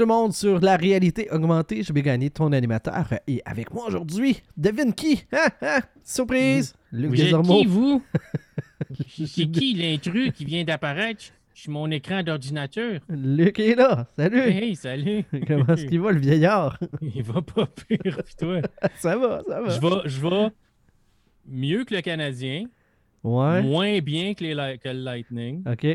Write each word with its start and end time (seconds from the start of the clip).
Tout 0.00 0.06
le 0.06 0.14
monde 0.14 0.32
sur 0.32 0.60
la 0.60 0.78
réalité 0.78 1.30
augmentée. 1.30 1.82
Je 1.82 1.92
vais 1.92 2.00
gagner 2.00 2.30
ton 2.30 2.52
animateur. 2.52 3.06
Et 3.26 3.42
avec 3.44 3.70
moi 3.70 3.84
aujourd'hui, 3.86 4.40
devine 4.56 4.94
qui? 4.94 5.26
Ah, 5.30 5.50
ah, 5.60 5.80
Surprise 6.02 6.72
Luc 6.90 7.10
Vous 7.10 7.20
êtes 7.20 7.42
qui, 7.42 7.66
vous? 7.66 8.02
C'est 9.26 9.50
qui 9.50 9.74
l'intrus 9.74 10.32
qui 10.32 10.46
vient 10.46 10.64
d'apparaître? 10.64 11.24
Sur 11.52 11.72
mon 11.72 11.90
écran 11.90 12.22
d'ordinateur? 12.22 13.00
Luc 13.10 13.60
est 13.60 13.74
là. 13.74 14.06
Salut 14.16 14.40
Hey, 14.40 14.74
salut! 14.74 15.22
Comment 15.46 15.66
est-ce 15.66 15.84
qu'il 15.84 16.00
va, 16.00 16.12
le 16.12 16.20
vieillard? 16.20 16.78
Il 17.02 17.22
va 17.22 17.42
pas 17.42 17.66
pire, 17.66 18.22
toi. 18.38 18.62
Ça 18.96 19.18
va, 19.18 19.42
ça 19.46 19.60
va. 19.60 19.68
Je 19.68 19.80
vais, 19.82 20.08
je 20.08 20.20
vais 20.22 20.48
mieux 21.46 21.84
que 21.84 21.94
le 21.94 22.00
Canadien, 22.00 22.64
Ouais. 23.22 23.60
moins 23.60 23.98
bien 24.00 24.32
que, 24.32 24.44
les, 24.44 24.78
que 24.78 24.88
le 24.88 25.02
Lightning, 25.04 25.62
Ok. 25.70 25.86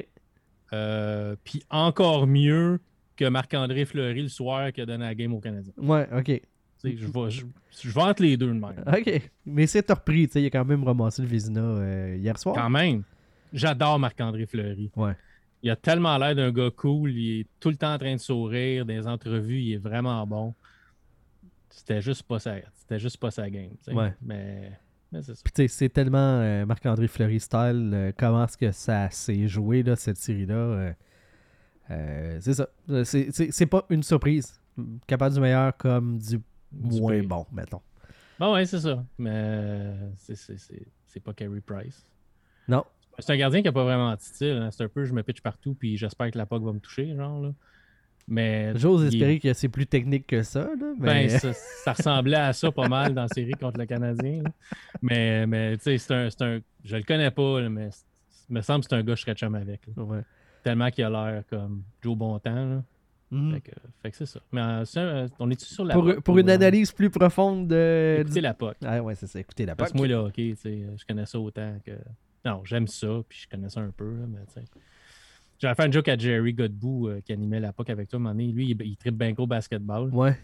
euh, 0.74 1.35
puis 1.44 1.63
encore 1.72 2.27
mieux 2.27 2.80
que 3.16 3.26
Marc-André 3.26 3.86
Fleury 3.86 4.24
le 4.24 4.28
soir 4.28 4.72
qui 4.72 4.82
a 4.82 4.86
donné 4.86 5.05
la 5.05 5.16
game 5.16 5.34
au 5.34 5.40
Canadien. 5.40 5.74
Ouais, 5.78 6.08
ok. 6.16 6.42
Je 6.84 6.90
vais, 7.08 7.30
je, 7.32 7.46
je 7.82 7.90
vais 7.90 8.02
entre 8.02 8.22
les 8.22 8.38
deux 8.38 8.48
de 8.48 8.54
même. 8.54 8.84
Ok. 8.86 9.30
Mais 9.46 9.66
c'est 9.66 9.90
repris, 9.90 10.28
tu 10.28 10.34
sais, 10.34 10.41
il 10.44 10.46
a 10.46 10.50
quand 10.52 10.66
même 10.66 10.84
ramassé 10.84 11.22
le 11.24 11.28
Vézina 11.28 11.62
euh, 11.62 12.16
hier 12.20 12.38
soir. 12.38 12.55
Quand 12.55 12.70
même, 12.70 13.02
j'adore 13.52 13.98
Marc-André 13.98 14.46
Fleury. 14.46 14.91
Ouais. 14.96 15.14
Il 15.64 15.72
a 15.72 15.76
tellement 15.76 16.16
l'air 16.20 16.36
d'un 16.36 16.52
gars 16.52 16.70
cool. 16.76 17.12
Il 17.12 17.40
est 17.40 17.48
tout 17.60 17.70
le 17.70 17.76
temps 17.76 17.93
en 17.93 17.98
train 17.98 18.13
de 18.13 18.20
sourire. 18.20 18.86
Dans 18.86 18.93
les 18.93 19.08
entrevues, 19.08 19.62
il 19.62 19.74
est 19.74 19.77
vraiment 19.77 20.27
bon. 20.27 20.54
C'était 21.71 22.02
juste 22.02 22.24
pas 22.24 22.38
sa, 22.38 22.58
c'était 22.76 22.99
juste 22.99 23.18
pas 23.18 23.32
sa 23.32 23.49
game. 23.49 23.71
Ouais. 23.88 24.13
Mais, 24.21 24.71
mais 25.12 25.24
c'est 25.24 25.34
ça. 25.34 25.41
Puis 25.43 25.68
c'est 25.68 25.90
tellement 25.90 26.40
euh, 26.40 26.68
Marc-André 26.68 27.08
Fleury 27.08 27.40
style, 27.40 27.91
euh, 27.93 28.12
comment 28.16 28.46
est-ce 28.46 28.58
que 28.58 28.71
ça 28.71 29.10
s'est 29.10 29.48
joué, 29.48 29.82
là, 29.82 29.96
cette 29.96 30.18
série-là. 30.18 30.93
Euh, 31.91 31.94
euh, 31.94 32.38
c'est 32.41 32.54
ça. 32.54 32.68
Euh, 32.90 33.04
C'est- 33.04 33.66
pas 33.66 33.86
une 33.90 34.04
surprise. 34.04 34.60
Capable 35.08 35.36
du 35.36 35.41
meilleur 35.41 35.76
comme 35.78 36.18
du 36.18 36.40
Du 36.72 37.00
moins 37.02 37.24
bon, 37.24 37.46
mettons. 37.52 37.82
Bon, 38.40 38.54
ouais, 38.54 38.66
c'est 38.66 38.80
ça. 38.80 39.04
Mais 39.18 39.94
c'est, 40.18 40.36
c'est, 40.36 40.58
c'est, 40.58 40.86
c'est 41.08 41.20
pas 41.22 41.34
Carey 41.34 41.62
Price. 41.66 42.05
Non. 42.68 42.84
C'est 43.20 43.32
un 43.32 43.38
gardien 43.38 43.62
qui 43.62 43.68
a 43.70 43.72
pas 43.72 43.84
vraiment 43.86 44.14
de 44.14 44.20
style. 44.20 44.60
hein. 44.62 44.70
C'est 44.72 44.84
un 44.84 44.90
peu 44.90 45.05
je 45.05 45.14
me 45.14 45.24
pitch 45.24 45.40
partout 45.42 45.74
puis 45.74 45.96
j'espère 45.98 46.32
que 46.32 46.38
la 46.38 46.46
POC 46.46 46.64
va 46.64 46.74
me 46.74 46.80
toucher, 46.80 47.16
genre. 47.16 47.42
Là. 47.42 47.54
Mais. 48.27 48.74
J'ose 48.76 49.04
il 49.04 49.08
espérer 49.08 49.40
que 49.40 49.54
c'est 49.54 49.70
plus 49.70 49.86
technique 49.88 50.27
que 50.27 50.44
ça, 50.44 50.62
là, 50.64 50.94
mais... 50.99 51.27
Ben, 51.27 51.30
ça, 51.30 51.54
ça 51.84 51.94
ressemblait 51.94 52.36
à 52.38 52.52
ça 52.54 52.72
pas 52.72 52.90
mal 52.90 53.14
dans 53.14 53.22
la 53.22 53.27
série 53.30 53.54
contre 53.54 53.80
le 53.80 53.86
Canadien. 53.86 54.44
là. 54.44 54.52
Mais, 55.02 55.48
mais 55.48 55.77
tu 55.77 55.84
sais, 55.84 55.98
c'est 55.98 56.14
un, 56.14 56.30
c'est 56.30 56.42
un. 56.42 56.60
Je 56.84 56.98
le 56.98 57.04
connais 57.04 57.32
pas, 57.32 57.62
là, 57.62 57.70
mais 57.70 57.90
me 58.49 58.62
semble 58.62 58.84
que 58.84 58.90
c'est 58.90 58.96
un 58.96 59.04
gars 59.04 59.14
que 59.14 59.20
je 59.20 59.22
serais 59.22 59.36
chum 59.36 59.55
avec. 59.55 59.82
Ouais. 59.96 60.22
Tellement 60.66 60.90
qu'il 60.90 61.04
a 61.04 61.10
l'air 61.12 61.44
comme 61.48 61.84
Joe 62.02 62.18
Bontemps. 62.18 62.66
Là. 62.70 62.84
Mhm. 63.30 63.54
Fait, 63.54 63.62
que, 63.62 63.71
fait 64.02 64.12
que 64.12 64.18
c'est 64.18 64.25
ça. 64.25 64.40
Mais 64.52 64.62
euh, 64.62 64.84
c'est 64.85 65.00
un- 65.00 65.28
on 65.38 65.52
est-tu 65.52 65.66
sur 65.66 65.85
la 65.85 65.94
Pour, 65.94 66.06
POC 66.06 66.19
pour 66.22 66.35
ou, 66.35 66.40
une 66.40 66.50
euh, 66.50 66.56
analyse 66.56 66.91
plus 66.91 67.12
profonde 67.12 67.68
de... 67.68 68.18
Écoutez 68.22 68.41
la 68.41 68.56
POC. 68.56 68.75
Ah 68.84 69.03
ouais, 69.03 69.13
c'est 69.13 69.28
ça, 69.28 69.40
écoutez 69.40 69.66
la 69.68 69.75
Parce 69.75 69.91
que 69.91 69.97
POC. 69.97 70.08
moi, 70.08 70.08
là, 70.08 70.24
ok, 70.24 70.34
tu 70.34 70.56
sais, 70.56 70.88
je 70.97 71.06
connais 71.06 71.25
ça 71.28 71.40
autant 71.40 71.75
que. 71.86 71.91
Non, 72.44 72.62
j'aime 72.66 72.88
ça, 72.88 73.08
puis 73.30 73.40
je 73.44 73.47
connais 73.47 73.69
ça 73.69 73.80
un 73.81 73.91
peu, 73.91 74.09
là, 74.12 74.25
mais 74.28 74.40
tu 74.47 74.53
sais. 74.53 74.63
J'avais 75.59 75.75
fait 75.75 75.84
un 75.84 75.91
joke 75.91 76.08
à 76.08 76.18
Jerry 76.18 76.53
Godbout 76.53 77.09
euh, 77.09 77.22
qui 77.22 77.31
animait 77.31 77.59
la 77.59 77.72
POC 77.72 77.91
avec 77.91 78.09
toi. 78.09 78.18
À 78.18 78.19
un 78.19 78.24
moment 78.24 78.34
donné, 78.36 78.47
lui, 78.52 78.72
il, 78.72 78.81
il 78.81 78.97
tripe 78.97 79.16
bien 79.18 79.31
gros 79.34 79.47
basketball. 79.47 80.09
Ouais. 80.13 80.36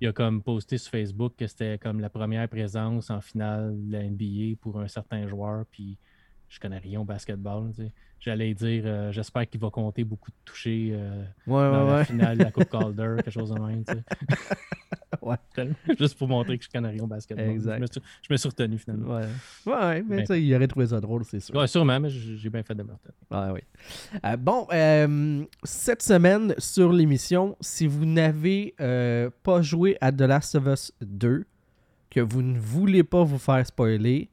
Il 0.00 0.08
a 0.08 0.12
comme 0.12 0.42
posté 0.42 0.78
sur 0.78 0.90
Facebook 0.90 1.34
que 1.38 1.46
c'était 1.46 1.78
comme 1.78 2.00
la 2.00 2.08
première 2.10 2.48
présence 2.48 3.10
en 3.10 3.20
finale 3.20 3.74
de 3.86 3.92
la 3.92 4.02
NBA 4.04 4.56
pour 4.60 4.80
un 4.80 4.88
certain 4.88 5.26
joueur, 5.28 5.64
puis 5.70 5.96
je 6.48 6.60
connais 6.60 6.78
rien 6.78 7.00
au 7.00 7.04
basketball. 7.04 7.70
tu 7.74 7.82
sais. 7.84 7.92
J'allais 8.18 8.54
dire, 8.54 8.82
euh, 8.86 9.12
j'espère 9.12 9.48
qu'il 9.48 9.60
va 9.60 9.68
compter 9.70 10.02
beaucoup 10.02 10.30
de 10.30 10.36
touchés 10.44 10.90
euh, 10.92 11.22
Ouais, 11.46 11.70
dans 11.70 11.84
ouais, 11.84 11.90
la 11.90 11.96
ouais. 11.98 12.04
finale 12.04 12.38
de 12.38 12.44
la 12.44 12.50
Coupe 12.50 12.68
Calder, 12.70 13.16
quelque 13.16 13.30
chose 13.30 13.50
de 13.50 13.58
même. 13.58 13.84
tu 13.84 13.92
sais. 13.92 14.02
Juste 15.98 16.16
pour 16.16 16.28
montrer 16.28 16.56
que 16.58 16.64
je 16.64 16.70
connais 16.70 16.88
rien 16.90 17.02
au 17.02 17.06
basketball. 17.06 17.48
Exact. 17.48 17.76
Je 17.76 17.80
me 17.82 17.86
suis, 17.86 18.00
je 18.22 18.32
me 18.32 18.36
suis 18.36 18.48
retenu 18.48 18.78
finalement. 18.78 19.20
Ouais, 19.66 20.02
mais 20.02 20.20
tu 20.20 20.26
sais, 20.26 20.42
il 20.42 20.54
aurait 20.54 20.68
trouvé 20.68 20.86
ça 20.86 21.00
drôle, 21.00 21.24
c'est 21.24 21.40
sûr. 21.40 21.54
Ouais, 21.54 21.66
sûrement, 21.66 21.98
mais 22.00 22.08
j'ai 22.10 22.48
bien 22.50 22.62
fait 22.62 22.74
de 22.74 22.82
me 22.82 22.92
retenir. 22.92 23.12
Ah 23.30 23.52
oui. 23.52 23.60
Euh, 24.24 24.36
bon, 24.36 24.66
euh, 24.72 25.44
cette 25.64 26.02
semaine 26.02 26.54
sur 26.58 26.92
l'émission, 26.92 27.56
si 27.60 27.86
vous 27.86 28.06
n'avez 28.06 28.74
pas 29.42 29.62
joué 29.62 29.96
à 30.00 30.12
The 30.12 30.20
Last 30.22 30.54
of 30.54 30.66
Us 30.66 30.92
2, 31.00 31.44
que 32.10 32.20
vous 32.20 32.42
ne 32.42 32.58
voulez 32.58 33.02
pas 33.04 33.24
vous 33.24 33.38
faire 33.38 33.66
spoiler, 33.66 34.30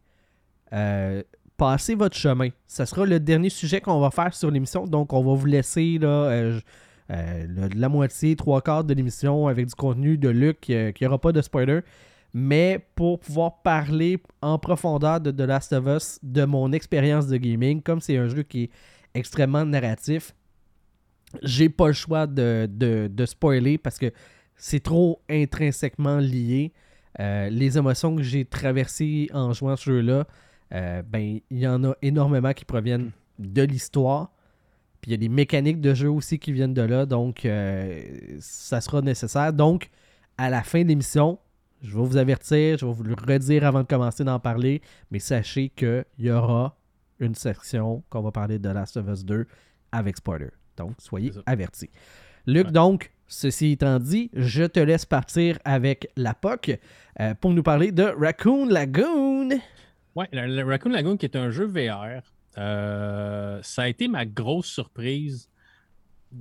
euh, 0.73 1.23
passez 1.57 1.95
votre 1.95 2.15
chemin. 2.15 2.49
Ça 2.67 2.85
sera 2.85 3.05
le 3.05 3.19
dernier 3.19 3.49
sujet 3.49 3.81
qu'on 3.81 3.99
va 3.99 4.11
faire 4.11 4.33
sur 4.33 4.51
l'émission, 4.51 4.85
donc 4.85 5.13
on 5.13 5.23
va 5.23 5.33
vous 5.33 5.45
laisser 5.45 5.99
euh, 6.01 6.59
euh, 7.11 7.69
la 7.75 7.89
moitié, 7.89 8.35
trois 8.35 8.61
quarts 8.61 8.83
de 8.83 8.93
l'émission 8.93 9.47
avec 9.47 9.67
du 9.67 9.75
contenu 9.75 10.17
de 10.17 10.29
Luc, 10.29 10.69
euh, 10.69 10.91
qu'il 10.91 11.05
n'y 11.05 11.09
aura 11.09 11.19
pas 11.19 11.31
de 11.31 11.41
spoiler. 11.41 11.81
Mais 12.33 12.83
pour 12.95 13.19
pouvoir 13.19 13.61
parler 13.61 14.19
en 14.41 14.57
profondeur 14.57 15.21
de 15.21 15.29
The 15.29 15.41
Last 15.41 15.73
of 15.73 15.85
Us, 15.85 16.19
de 16.23 16.45
mon 16.45 16.71
expérience 16.71 17.27
de 17.27 17.37
gaming, 17.37 17.81
comme 17.81 18.01
c'est 18.01 18.17
un 18.17 18.27
jeu 18.27 18.41
qui 18.41 18.63
est 18.63 18.69
extrêmement 19.13 19.65
narratif, 19.65 20.33
j'ai 21.43 21.69
pas 21.69 21.87
le 21.87 21.93
choix 21.93 22.25
de, 22.25 23.25
spoiler 23.25 23.77
parce 23.77 23.99
que 23.99 24.11
c'est 24.55 24.79
trop 24.79 25.21
intrinsèquement 25.29 26.17
lié. 26.17 26.73
Les 27.19 27.77
émotions 27.77 28.15
que 28.15 28.23
j'ai 28.23 28.45
traversées 28.45 29.29
en 29.31 29.53
jouant 29.53 29.75
ce 29.75 29.91
jeu-là, 29.91 30.25
euh, 30.73 31.01
ben, 31.03 31.39
il 31.49 31.59
y 31.59 31.67
en 31.67 31.83
a 31.83 31.93
énormément 32.01 32.53
qui 32.53 32.65
proviennent 32.65 33.11
de 33.39 33.61
l'histoire. 33.63 34.31
Puis 35.01 35.11
il 35.11 35.13
y 35.13 35.15
a 35.15 35.17
des 35.17 35.29
mécaniques 35.29 35.81
de 35.81 35.93
jeu 35.93 36.09
aussi 36.09 36.39
qui 36.39 36.53
viennent 36.53 36.73
de 36.73 36.81
là, 36.81 37.05
donc 37.05 37.45
euh, 37.45 38.05
ça 38.39 38.79
sera 38.79 39.01
nécessaire. 39.01 39.51
Donc, 39.51 39.89
à 40.37 40.49
la 40.49 40.63
fin 40.63 40.81
de 40.81 40.87
l'émission, 40.87 41.39
je 41.81 41.97
vais 41.97 42.03
vous 42.05 42.15
avertir, 42.17 42.77
je 42.77 42.85
vais 42.85 42.93
vous 42.93 43.03
le 43.03 43.13
redire 43.15 43.65
avant 43.65 43.81
de 43.81 43.87
commencer 43.87 44.23
d'en 44.23 44.39
parler, 44.39 44.81
mais 45.11 45.19
sachez 45.19 45.69
qu'il 45.69 46.05
y 46.19 46.31
aura 46.31 46.77
une 47.19 47.35
section 47.35 48.01
qu'on 48.09 48.21
va 48.21 48.31
parler 48.31 48.59
de 48.59 48.69
Last 48.69 48.95
of 48.95 49.07
Us 49.09 49.25
2 49.25 49.45
avec 49.91 50.17
spoiler. 50.17 50.49
Donc, 50.77 50.93
soyez 50.99 51.31
avertis. 51.45 51.89
Luc, 52.47 52.67
Ouais. 52.67 52.71
donc, 52.71 53.11
ceci 53.27 53.71
étant 53.71 53.99
dit, 53.99 54.29
je 54.33 54.63
te 54.63 54.79
laisse 54.79 55.05
partir 55.05 55.59
avec 55.65 56.07
la 56.15 56.33
POC 56.33 56.79
euh, 57.19 57.33
pour 57.35 57.51
nous 57.51 57.63
parler 57.63 57.91
de 57.91 58.03
Raccoon 58.03 58.67
Lagoon. 58.67 59.49
Ouais, 60.15 60.27
le, 60.31 60.63
Raccoon 60.63 60.91
Lagoon 60.91 61.17
qui 61.17 61.25
est 61.25 61.35
un 61.35 61.49
jeu 61.49 61.65
VR. 61.65 62.21
euh, 62.57 63.59
ça 63.63 63.83
a 63.83 63.87
été 63.87 64.07
ma 64.07 64.25
grosse 64.25 64.67
surprise. 64.67 65.49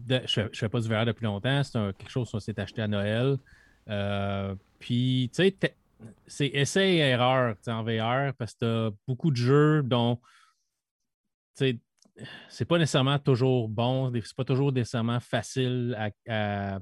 Je 0.09 0.41
ne 0.43 0.49
fais 0.55 0.69
pas 0.69 0.81
du 0.81 0.89
VR 0.89 1.05
depuis 1.07 1.25
longtemps. 1.25 1.63
C'est 1.63 1.79
quelque 1.99 2.11
chose 2.11 2.31
qu'on 2.31 2.41
s'est 2.41 2.59
acheté 2.59 2.83
à 2.83 2.89
Noël. 2.89 3.37
Euh, 3.89 4.55
puis, 4.79 5.31
tu 5.35 5.43
sais, 5.43 5.57
c'est 6.27 6.49
essai 6.49 6.95
et 6.95 6.99
erreur 6.99 7.55
en 7.67 7.83
VR 7.83 8.35
parce 8.35 8.55
que 8.55 8.59
tu 8.59 8.65
as 8.65 8.91
beaucoup 9.07 9.31
de 9.31 9.37
jeux 9.37 9.83
dont, 9.83 10.17
tu 11.57 11.65
sais, 11.67 11.79
c'est 12.49 12.65
pas 12.65 12.79
nécessairement 12.79 13.19
toujours 13.19 13.69
bon, 13.69 14.13
c'est 14.15 14.37
pas 14.37 14.45
toujours 14.45 14.73
nécessairement 14.73 15.21
facile 15.21 15.97
à, 15.99 16.11
à- 16.77 16.81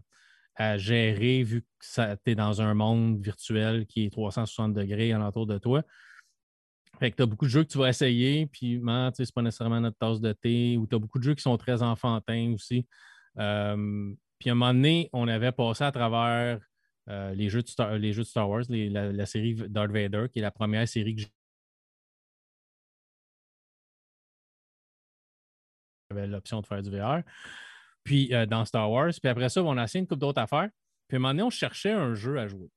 à 0.56 0.76
gérer 0.76 1.42
vu 1.42 1.62
que 1.62 2.14
tu 2.16 2.30
es 2.30 2.34
dans 2.34 2.60
un 2.60 2.74
monde 2.74 3.18
virtuel 3.22 3.86
qui 3.86 4.06
est 4.06 4.10
360 4.10 4.74
degrés 4.74 5.12
alentour 5.12 5.46
de 5.46 5.56
toi. 5.58 5.82
Fait 7.00 7.10
que 7.10 7.16
tu 7.16 7.22
as 7.22 7.26
beaucoup 7.26 7.46
de 7.46 7.50
jeux 7.50 7.64
que 7.64 7.68
tu 7.68 7.78
vas 7.78 7.88
essayer, 7.88 8.46
puis 8.46 8.80
c'est 9.14 9.34
pas 9.34 9.42
nécessairement 9.42 9.80
notre 9.80 9.98
tasse 9.98 10.20
de 10.20 10.32
thé, 10.32 10.76
ou 10.76 10.86
tu 10.86 10.94
as 10.94 10.98
beaucoup 10.98 11.18
de 11.18 11.24
jeux 11.24 11.34
qui 11.34 11.42
sont 11.42 11.56
très 11.56 11.82
enfantins 11.82 12.52
aussi. 12.54 12.86
Puis 13.34 13.42
à 14.48 14.52
un 14.52 14.54
moment 14.54 14.72
donné, 14.72 15.10
on 15.12 15.28
avait 15.28 15.52
passé 15.52 15.84
à 15.84 15.92
travers 15.92 16.60
euh, 17.08 17.34
les, 17.34 17.48
jeux 17.48 17.62
de 17.62 17.68
Star, 17.68 17.98
les 17.98 18.12
jeux 18.12 18.22
de 18.22 18.28
Star 18.28 18.48
Wars, 18.48 18.62
la 18.68 19.26
série 19.26 19.54
Darth 19.54 19.90
Vader, 19.90 20.26
qui 20.32 20.38
est 20.38 20.42
la 20.42 20.50
première 20.50 20.88
série 20.88 21.16
que 21.16 21.22
j'avais 26.10 26.26
l'option 26.26 26.60
de 26.60 26.66
faire 26.66 26.82
du 26.82 26.90
VR. 26.90 27.22
Puis 28.04 28.34
euh, 28.34 28.46
dans 28.46 28.64
Star 28.64 28.90
Wars. 28.90 29.12
Puis 29.20 29.28
après 29.28 29.48
ça, 29.48 29.62
on 29.62 29.76
a 29.76 29.84
essayé 29.84 30.00
une 30.00 30.06
couple 30.06 30.20
d'autres 30.20 30.40
affaires. 30.40 30.70
Puis 31.08 31.16
à 31.16 31.18
un 31.18 31.20
moment 31.20 31.32
donné, 31.32 31.42
on 31.42 31.50
cherchait 31.50 31.92
un 31.92 32.14
jeu 32.14 32.38
à 32.38 32.48
jouer. 32.48 32.70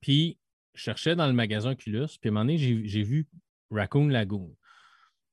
Puis 0.00 0.38
je 0.78 0.84
cherchais 0.84 1.16
dans 1.16 1.26
le 1.26 1.32
magasin 1.32 1.72
Oculus. 1.72 2.06
Puis 2.20 2.28
à 2.28 2.28
un 2.28 2.30
moment 2.30 2.44
donné, 2.44 2.58
j'ai 2.58 3.02
vu 3.02 3.26
Raccoon 3.70 4.08
Lagoon. 4.08 4.54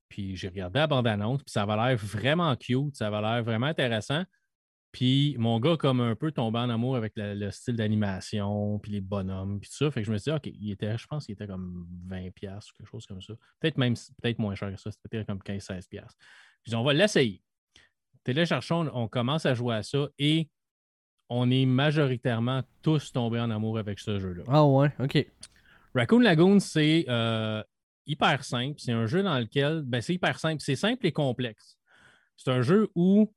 Puis 0.08 0.36
j'ai 0.36 0.48
regardé 0.48 0.80
la 0.80 0.86
bande-annonce. 0.86 1.42
Puis 1.42 1.52
ça 1.52 1.62
avait 1.62 1.76
l'air 1.76 1.96
vraiment 1.96 2.54
cute. 2.56 2.96
Ça 2.96 3.06
avait 3.06 3.20
l'air 3.20 3.44
vraiment 3.44 3.66
intéressant. 3.66 4.24
Puis 4.90 5.36
mon 5.38 5.60
gars, 5.60 5.76
comme 5.76 6.00
un 6.00 6.16
peu 6.16 6.32
tombé 6.32 6.58
en 6.58 6.70
amour 6.70 6.96
avec 6.96 7.12
le, 7.16 7.34
le 7.34 7.50
style 7.50 7.76
d'animation, 7.76 8.78
puis 8.80 8.92
les 8.92 9.00
bonhommes, 9.00 9.60
puis 9.60 9.68
tout 9.70 9.76
ça. 9.76 9.90
Fait 9.90 10.00
que 10.00 10.06
je 10.06 10.12
me 10.12 10.18
suis 10.18 10.30
dit, 10.30 10.36
OK, 10.36 10.46
il 10.46 10.70
était, 10.72 10.96
je 10.98 11.06
pense 11.06 11.26
qu'il 11.26 11.34
était 11.34 11.46
comme 11.46 11.86
20$ 12.08 12.28
ou 12.28 12.32
quelque 12.76 12.90
chose 12.90 13.06
comme 13.06 13.22
ça. 13.22 13.34
Peut-être 13.60 13.78
même 13.78 13.94
peut-être 13.94 14.38
moins 14.38 14.54
cher 14.54 14.70
que 14.70 14.80
ça. 14.80 14.90
C'était 14.90 15.24
comme 15.24 15.38
15-16$. 15.38 15.86
Puis 16.64 16.74
on 16.74 16.82
va 16.82 16.92
l'essayer. 16.92 17.42
Téléchargeons, 18.24 18.90
on 18.92 19.06
commence 19.06 19.46
à 19.46 19.54
jouer 19.54 19.76
à 19.76 19.82
ça 19.84 20.08
et 20.18 20.48
on 21.28 21.50
est 21.50 21.66
majoritairement 21.66 22.62
tous 22.82 23.12
tombés 23.12 23.40
en 23.40 23.50
amour 23.50 23.78
avec 23.78 23.98
ce 23.98 24.18
jeu-là. 24.18 24.44
Ah 24.48 24.64
ouais, 24.64 24.92
ok. 25.00 25.26
Raccoon 25.94 26.20
Lagoon, 26.20 26.60
c'est 26.60 27.04
euh, 27.08 27.62
hyper 28.06 28.44
simple. 28.44 28.76
C'est 28.78 28.92
un 28.92 29.06
jeu 29.06 29.22
dans 29.22 29.38
lequel, 29.38 29.82
ben, 29.82 30.00
c'est 30.00 30.14
hyper 30.14 30.38
simple. 30.38 30.60
C'est 30.60 30.76
simple 30.76 31.06
et 31.06 31.12
complexe. 31.12 31.78
C'est 32.36 32.50
un 32.50 32.62
jeu 32.62 32.88
où 32.94 33.32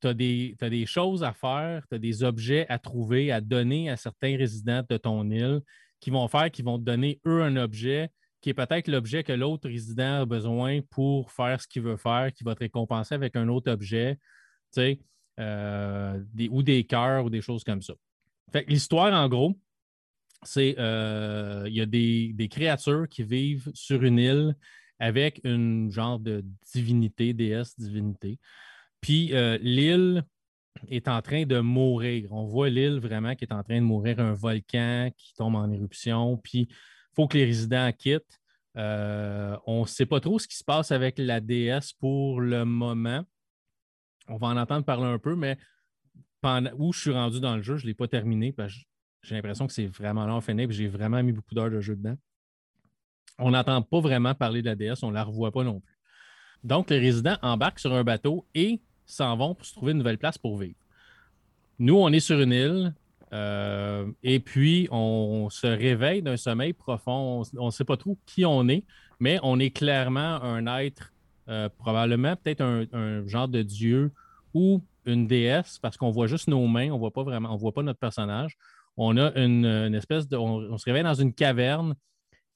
tu 0.00 0.08
as, 0.08 0.14
des 0.14 0.86
choses 0.86 1.24
à 1.24 1.32
faire, 1.32 1.86
tu 1.88 1.96
as 1.96 1.98
des 1.98 2.22
objets 2.22 2.66
à 2.68 2.78
trouver, 2.78 3.32
à 3.32 3.40
donner 3.40 3.90
à 3.90 3.96
certains 3.96 4.36
résidents 4.36 4.82
de 4.88 4.96
ton 4.96 5.28
île 5.30 5.60
qui 6.00 6.10
vont 6.10 6.28
faire, 6.28 6.50
qui 6.50 6.62
vont 6.62 6.78
te 6.78 6.84
donner, 6.84 7.20
eux, 7.26 7.42
un 7.42 7.56
objet 7.56 8.10
qui 8.40 8.50
est 8.50 8.54
peut-être 8.54 8.88
l'objet 8.88 9.24
que 9.24 9.32
l'autre 9.32 9.70
résident 9.70 10.20
a 10.20 10.26
besoin 10.26 10.82
pour 10.90 11.32
faire 11.32 11.58
ce 11.62 11.66
qu'il 11.66 11.80
veut 11.80 11.96
faire, 11.96 12.30
qui 12.30 12.44
va 12.44 12.54
te 12.54 12.60
récompenser 12.60 13.14
avec 13.14 13.36
un 13.36 13.48
autre 13.48 13.72
objet, 13.72 14.16
tu 14.16 14.82
sais, 14.82 15.00
euh, 15.40 16.20
ou 16.50 16.62
des 16.62 16.84
cœurs 16.84 17.24
ou 17.24 17.30
des 17.30 17.40
choses 17.40 17.64
comme 17.64 17.82
ça. 17.82 17.94
L'histoire, 18.68 19.12
en 19.12 19.28
gros, 19.28 19.58
c'est 20.44 20.76
euh, 20.78 21.64
il 21.66 21.74
y 21.74 21.80
a 21.80 21.86
des, 21.86 22.48
créatures 22.48 23.08
qui 23.08 23.24
vivent 23.24 23.70
sur 23.74 24.04
une 24.04 24.18
île 24.18 24.56
avec 25.00 25.40
une 25.42 25.90
genre 25.90 26.20
de 26.20 26.44
divinité, 26.72 27.32
déesse 27.32 27.78
divinité. 27.78 28.38
Puis 29.00 29.34
euh, 29.34 29.58
l'île 29.60 30.24
est 30.88 31.08
en 31.08 31.20
train 31.20 31.46
de 31.46 31.58
mourir. 31.58 32.32
On 32.32 32.46
voit 32.46 32.68
l'île 32.68 33.00
vraiment 33.00 33.34
qui 33.34 33.44
est 33.44 33.52
en 33.52 33.64
train 33.64 33.80
de 33.80 33.86
mourir, 33.86 34.20
un 34.20 34.34
volcan 34.34 35.10
qui 35.16 35.34
tombe 35.34 35.56
en 35.56 35.70
éruption. 35.72 36.36
Puis 36.36 36.68
faut 37.16 37.26
que 37.26 37.38
les 37.38 37.44
résidents 37.44 37.90
quittent. 37.92 38.40
On 38.76 39.80
ne 39.82 39.86
sait 39.86 40.06
pas 40.06 40.20
trop 40.20 40.38
ce 40.38 40.46
qui 40.46 40.56
se 40.56 40.64
passe 40.64 40.92
avec 40.92 41.18
la 41.18 41.40
DS 41.40 41.92
pour 41.98 42.40
le 42.40 42.64
moment. 42.64 43.24
On 44.28 44.36
va 44.36 44.48
en 44.48 44.56
entendre 44.56 44.84
parler 44.84 45.06
un 45.06 45.18
peu, 45.18 45.36
mais 45.36 45.58
pendant, 46.40 46.70
où 46.78 46.92
je 46.92 47.00
suis 47.00 47.12
rendu 47.12 47.40
dans 47.40 47.56
le 47.56 47.62
jeu, 47.62 47.76
je 47.76 47.84
ne 47.84 47.88
l'ai 47.88 47.94
pas 47.94 48.08
terminé 48.08 48.52
parce 48.52 48.74
que 48.74 48.80
j'ai 49.22 49.34
l'impression 49.34 49.66
que 49.66 49.72
c'est 49.72 49.86
vraiment 49.86 50.26
long 50.26 50.36
à 50.36 50.40
finir 50.40 50.70
j'ai 50.70 50.88
vraiment 50.88 51.22
mis 51.22 51.32
beaucoup 51.32 51.54
d'heures 51.54 51.70
de 51.70 51.80
jeu 51.80 51.96
dedans. 51.96 52.16
On 53.38 53.50
n'entend 53.50 53.82
pas 53.82 54.00
vraiment 54.00 54.34
parler 54.34 54.62
de 54.62 54.66
la 54.66 54.76
DS, 54.76 55.02
on 55.02 55.08
ne 55.08 55.14
la 55.14 55.24
revoit 55.24 55.50
pas 55.50 55.64
non 55.64 55.80
plus. 55.80 55.98
Donc, 56.62 56.90
les 56.90 56.98
résidents 56.98 57.36
embarquent 57.42 57.80
sur 57.80 57.92
un 57.92 58.04
bateau 58.04 58.46
et 58.54 58.80
s'en 59.06 59.36
vont 59.36 59.54
pour 59.54 59.66
se 59.66 59.72
trouver 59.72 59.92
une 59.92 59.98
nouvelle 59.98 60.18
place 60.18 60.38
pour 60.38 60.56
vivre. 60.56 60.78
Nous, 61.78 61.96
on 61.96 62.10
est 62.10 62.20
sur 62.20 62.40
une 62.40 62.52
île, 62.52 62.94
euh, 63.32 64.10
et 64.22 64.38
puis, 64.38 64.88
on 64.92 65.48
se 65.50 65.66
réveille 65.66 66.22
d'un 66.22 66.36
sommeil 66.36 66.72
profond. 66.72 67.42
On 67.56 67.66
ne 67.66 67.70
sait 67.70 67.84
pas 67.84 67.96
trop 67.96 68.16
qui 68.26 68.44
on 68.44 68.68
est, 68.68 68.84
mais 69.18 69.40
on 69.42 69.58
est 69.58 69.70
clairement 69.70 70.42
un 70.42 70.66
être, 70.78 71.12
euh, 71.48 71.68
probablement 71.68 72.36
peut-être 72.36 72.62
un, 72.62 73.26
genre 73.26 73.48
de 73.48 73.62
dieu 73.62 74.12
ou 74.54 74.82
une 75.04 75.26
déesse, 75.26 75.78
parce 75.78 75.96
qu'on 75.96 76.10
voit 76.10 76.26
juste 76.26 76.48
nos 76.48 76.66
mains, 76.66 76.90
on 76.90 76.98
voit 76.98 77.10
pas 77.10 77.22
vraiment, 77.22 77.52
on 77.52 77.56
voit 77.56 77.72
pas 77.72 77.82
notre 77.82 77.98
personnage. 77.98 78.56
On 78.96 79.16
a 79.18 79.32
une, 79.38 79.94
espèce 79.94 80.28
de. 80.28 80.36
On, 80.36 80.78
se 80.78 80.84
réveille 80.84 81.02
dans 81.02 81.14
une 81.14 81.34
caverne 81.34 81.94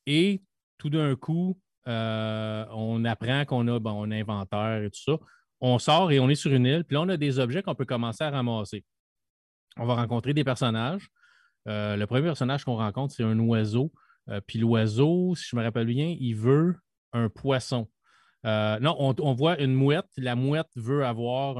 et 0.06 0.40
tout 0.78 0.88
d'un 0.88 1.16
coup, 1.16 1.58
euh, 1.88 2.64
on 2.70 3.04
apprend 3.04 3.44
qu'on 3.44 3.66
a 3.68 3.78
bon, 3.78 4.04
un 4.04 4.12
inventaire 4.12 4.82
et 4.84 4.90
tout 4.90 5.00
ça. 5.00 5.18
On 5.60 5.78
sort 5.78 6.12
et 6.12 6.20
on 6.20 6.28
est 6.28 6.36
sur 6.36 6.52
une 6.52 6.64
île, 6.64 6.84
puis 6.84 6.94
là, 6.94 7.02
on 7.02 7.08
a 7.08 7.16
des 7.16 7.40
objets 7.40 7.62
qu'on 7.62 7.74
peut 7.74 7.84
commencer 7.84 8.24
à 8.24 8.30
ramasser 8.30 8.84
on 9.76 9.86
va 9.86 9.94
rencontrer 9.94 10.34
des 10.34 10.42
personnages. 10.42 11.08
Euh, 11.68 11.96
le 11.96 12.06
premier 12.06 12.22
personnage 12.22 12.64
qu'on 12.64 12.76
rencontre, 12.76 13.14
c'est 13.14 13.22
un 13.22 13.38
oiseau. 13.38 13.92
Puis 14.46 14.58
l'oiseau, 14.58 15.34
si 15.36 15.46
je 15.48 15.56
me 15.56 15.62
rappelle 15.62 15.86
bien, 15.86 16.14
il 16.18 16.34
veut 16.34 16.74
un 17.12 17.28
poisson. 17.30 17.88
Euh, 18.46 18.78
non, 18.80 18.96
on, 18.98 19.34
voit 19.34 19.60
une 19.60 19.74
mouette. 19.74 20.08
La 20.16 20.36
mouette 20.36 20.70
veut 20.76 21.04
avoir 21.04 21.56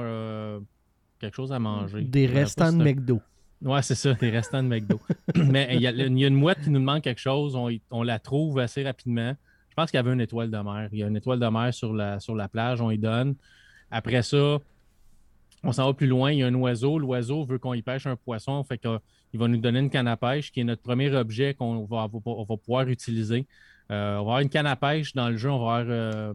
quelque 1.19 1.35
chose 1.35 1.53
à 1.53 1.59
manger. 1.59 2.03
Des 2.03 2.27
restants 2.27 2.73
de 2.73 2.83
McDo. 2.83 3.21
Oui, 3.63 3.79
c'est 3.83 3.97
ça, 3.97 4.15
des 4.15 4.31
restants 4.31 4.63
de 4.63 4.69
McDo. 4.69 5.01
Mais 5.37 5.69
il 5.73 5.81
y, 5.83 5.87
a, 5.87 5.91
une 5.91 6.35
mouette 6.35 6.61
qui 6.63 6.71
nous 6.71 6.79
demande 6.79 7.03
quelque 7.03 7.21
chose. 7.21 7.57
On, 7.91 8.03
la 8.03 8.19
trouve 8.19 8.59
assez 8.61 8.85
rapidement. 8.85 9.35
Je 9.69 9.75
pense 9.75 9.91
qu'il 9.91 9.99
y 9.99 10.01
avait 10.01 10.13
une 10.13 10.21
étoile 10.21 10.51
de 10.51 10.59
mer. 10.59 10.89
Il 10.93 10.99
y 10.99 11.03
a 11.03 11.09
une 11.09 11.17
étoile 11.17 11.41
de 11.41 11.47
mer 11.47 11.75
sur 11.75 11.93
la, 11.93 12.21
sur 12.21 12.37
la 12.37 12.49
plage. 12.49 12.81
On 12.81 12.91
y 12.91 12.99
donne. 12.99 13.35
Après 13.91 14.23
ça, 14.23 14.59
on 15.65 15.73
s'en 15.73 15.87
va 15.87 15.95
plus 15.95 16.07
loin, 16.07 16.31
il 16.31 16.39
y 16.39 16.43
a 16.43 16.47
un 16.47 16.55
oiseau. 16.55 16.99
L'oiseau 16.99 17.45
veut 17.45 17.59
qu'on 17.59 17.75
y 17.75 17.83
pêche 17.83 18.07
un 18.07 18.17
poisson, 18.17 18.63
fait 18.63 18.79
qu'il 18.79 19.41
va 19.41 19.49
nous 19.49 19.59
donner 19.59 19.81
une 19.81 19.91
canne 19.91 20.07
à 20.07 20.17
pêche, 20.17 20.53
qui 20.53 20.61
est 20.61 20.65
notre 20.65 20.83
premier 20.83 21.13
objet 21.15 21.55
qu'on 21.55 21.85
va, 21.85 22.09
pouvoir 22.09 22.89
utiliser. 22.89 23.47
Euh, 23.91 24.13
on 24.13 24.17
va 24.17 24.21
avoir 24.21 24.41
une 24.41 24.51
canne 24.51 24.67
à 24.67 24.77
pêche 24.77 25.15
dans 25.15 25.29
le 25.29 25.37
jeu, 25.37 25.51
on 25.51 25.65
va 25.65 25.77
avoir, 25.77 26.35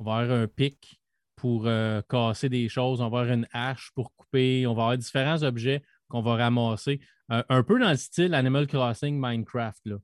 euh, 0.00 0.44
un 0.44 0.46
pic 0.46 1.00
pour 1.36 1.66
euh, 1.66 2.00
casser 2.08 2.48
des 2.48 2.68
choses, 2.68 3.00
on 3.00 3.08
va 3.08 3.20
avoir 3.20 3.34
une 3.34 3.46
hache 3.52 3.90
pour 3.94 4.14
couper, 4.14 4.66
on 4.66 4.74
va 4.74 4.84
avoir 4.84 4.98
différents 4.98 5.42
objets 5.42 5.82
qu'on 6.08 6.22
va 6.22 6.36
ramasser. 6.36 7.00
un 7.28 7.62
peu 7.62 7.78
dans 7.78 7.90
le 7.90 7.96
style 7.96 8.32
Animal 8.34 8.66
Crossing 8.66 9.18
Minecraft, 9.20 9.80
là, 9.86 9.96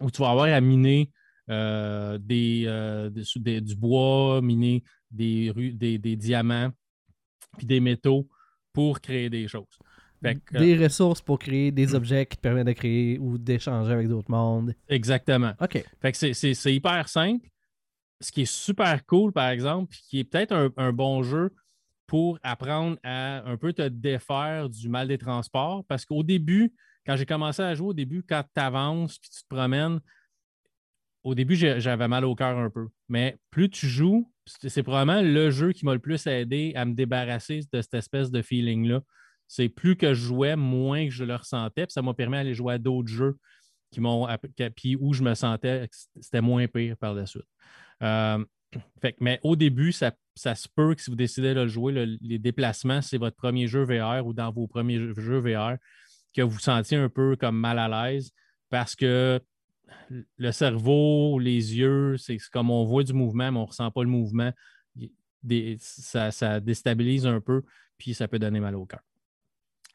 où 0.00 0.10
tu 0.10 0.22
vas 0.22 0.30
avoir 0.30 0.46
à 0.46 0.60
miner 0.60 1.10
des, 1.48 3.10
du 3.62 3.76
bois, 3.76 4.40
miner 4.42 4.84
des, 5.10 5.52
des 5.72 6.16
diamants 6.16 6.70
puis 7.56 7.66
des 7.66 7.80
métaux 7.80 8.28
pour 8.72 9.00
créer 9.00 9.30
des 9.30 9.48
choses. 9.48 9.78
des 10.22 10.76
ressources 10.76 11.20
pour 11.20 11.38
créer 11.38 11.70
des 11.72 11.94
objets 11.94 12.26
qui 12.26 12.36
te 12.36 12.42
permettent 12.42 12.66
de 12.66 12.72
créer 12.72 13.18
ou 13.18 13.38
d'échanger 13.38 13.92
avec 13.92 14.08
d'autres 14.08 14.30
mondes. 14.30 14.74
Exactement. 14.88 15.52
OK. 15.60 15.84
Fait 16.00 16.12
que 16.12 16.32
c'est 16.32 16.74
hyper 16.74 17.08
simple. 17.08 17.48
Ce 18.20 18.32
qui 18.32 18.42
est 18.42 18.52
super 18.52 19.04
cool, 19.06 19.32
par 19.32 19.48
exemple, 19.48 19.90
puis 19.90 20.00
qui 20.08 20.18
est 20.20 20.24
peut-être 20.24 20.72
un, 20.76 20.92
bon 20.92 21.22
jeu 21.22 21.54
pour 22.06 22.38
apprendre 22.42 22.96
à 23.04 23.48
un 23.48 23.56
peu 23.56 23.72
te 23.72 23.86
défaire 23.86 24.68
du 24.68 24.88
mal 24.88 25.08
des 25.08 25.18
transports. 25.18 25.84
Parce 25.86 26.04
qu'au 26.04 26.22
début, 26.22 26.74
quand 27.06 27.16
j'ai 27.16 27.26
commencé 27.26 27.62
à 27.62 27.74
jouer, 27.74 27.88
au 27.88 27.94
début, 27.94 28.24
quand 28.28 28.42
tu 28.42 28.60
avances 28.60 29.18
puis 29.18 29.30
tu 29.30 29.42
te 29.42 29.48
promènes, 29.48 30.00
au 31.22 31.34
début, 31.34 31.56
j'avais 31.56 32.08
mal 32.08 32.24
au 32.24 32.34
cœur 32.34 32.58
un 32.58 32.70
peu. 32.70 32.88
Mais 33.08 33.36
plus 33.50 33.68
tu 33.70 33.86
joues, 33.86 34.32
c'est 34.46 34.82
probablement 34.82 35.20
le 35.20 35.50
jeu 35.50 35.72
qui 35.72 35.84
m'a 35.84 35.92
le 35.92 36.00
plus 36.00 36.26
aidé 36.26 36.72
à 36.74 36.84
me 36.84 36.94
débarrasser 36.94 37.60
de 37.72 37.82
cette 37.82 37.94
espèce 37.94 38.30
de 38.30 38.40
feeling-là. 38.40 39.02
C'est 39.46 39.68
plus 39.68 39.96
que 39.96 40.14
je 40.14 40.26
jouais, 40.26 40.56
moins 40.56 41.06
que 41.06 41.12
je 41.12 41.24
le 41.24 41.34
ressentais. 41.34 41.86
Puis 41.86 41.92
ça 41.92 42.02
m'a 42.02 42.14
permis 42.14 42.36
d'aller 42.36 42.54
jouer 42.54 42.74
à 42.74 42.78
d'autres 42.78 43.08
jeux 43.08 43.36
qui 43.90 44.00
m'ont 44.00 44.28
puis 44.76 44.96
où 44.96 45.12
je 45.12 45.22
me 45.22 45.34
sentais 45.34 45.88
c'était 46.20 46.40
moins 46.40 46.66
pire 46.66 46.96
par 46.96 47.14
la 47.14 47.26
suite. 47.26 47.46
Euh, 48.02 48.44
fait, 49.00 49.16
mais 49.20 49.40
au 49.42 49.56
début, 49.56 49.92
ça, 49.92 50.12
se 50.36 50.68
peut 50.74 50.94
que 50.94 51.02
si 51.02 51.10
vous 51.10 51.16
décidez 51.16 51.54
de 51.54 51.62
le 51.62 51.68
jouer, 51.68 52.18
les 52.20 52.38
déplacements, 52.38 53.02
c'est 53.02 53.18
votre 53.18 53.36
premier 53.36 53.66
jeu 53.66 53.82
VR 53.82 54.26
ou 54.26 54.32
dans 54.32 54.50
vos 54.50 54.66
premiers 54.66 54.98
jeux 55.14 55.40
VR, 55.40 55.76
que 56.34 56.42
vous 56.42 56.58
sentiez 56.58 56.96
un 56.96 57.08
peu 57.08 57.36
comme 57.36 57.58
mal 57.58 57.78
à 57.78 57.88
l'aise 57.88 58.32
parce 58.70 58.94
que 58.94 59.40
le 60.36 60.52
cerveau, 60.52 61.38
les 61.38 61.76
yeux, 61.76 62.16
c'est 62.18 62.38
comme 62.52 62.70
on 62.70 62.84
voit 62.84 63.04
du 63.04 63.12
mouvement, 63.12 63.50
mais 63.50 63.58
on 63.58 63.62
ne 63.62 63.66
ressent 63.66 63.90
pas 63.90 64.02
le 64.02 64.08
mouvement. 64.08 64.52
ça, 65.78 66.60
déstabilise 66.60 67.26
un 67.26 67.40
peu, 67.40 67.62
puis 67.96 68.14
ça 68.14 68.28
peut 68.28 68.38
donner 68.38 68.60
mal 68.60 68.76
au 68.76 68.86
cœur. 68.86 69.00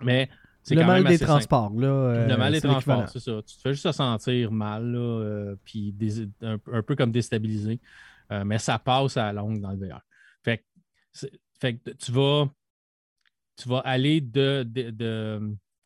Mais 0.02 0.30
c'est 0.64 0.76
le 0.76 0.86
mal 0.86 1.04
des 1.04 1.20
transports, 1.20 1.74
là. 1.76 2.28
le 2.28 2.38
mal 2.38 2.54
des 2.54 2.62
transports, 2.62 3.10
c'est 3.10 3.20
ça. 3.20 3.42
Tu 3.46 3.56
te 3.56 3.62
fais 3.62 3.74
juste 3.74 3.86
te 3.86 3.92
sentir 3.92 4.52
mal, 4.52 4.92
là, 4.92 5.00
euh, 5.00 5.56
puis 5.64 5.94
un, 6.42 6.82
peu 6.82 6.96
comme 6.96 7.12
déstabilisé. 7.12 7.80
Euh, 8.32 8.44
mais 8.46 8.58
ça 8.58 8.80
passe 8.80 9.18
à 9.18 9.32
la 9.32 9.42
longue 9.42 9.60
dans 9.60 9.72
le 9.72 9.78
VR. 9.78 10.02
Fait, 10.44 10.66
fait 11.60 11.76
que 11.76 11.92
tu 11.92 12.12
vas, 12.12 12.50
tu 13.58 13.68
vas 13.70 13.80
aller 13.80 14.22
de 14.22 14.64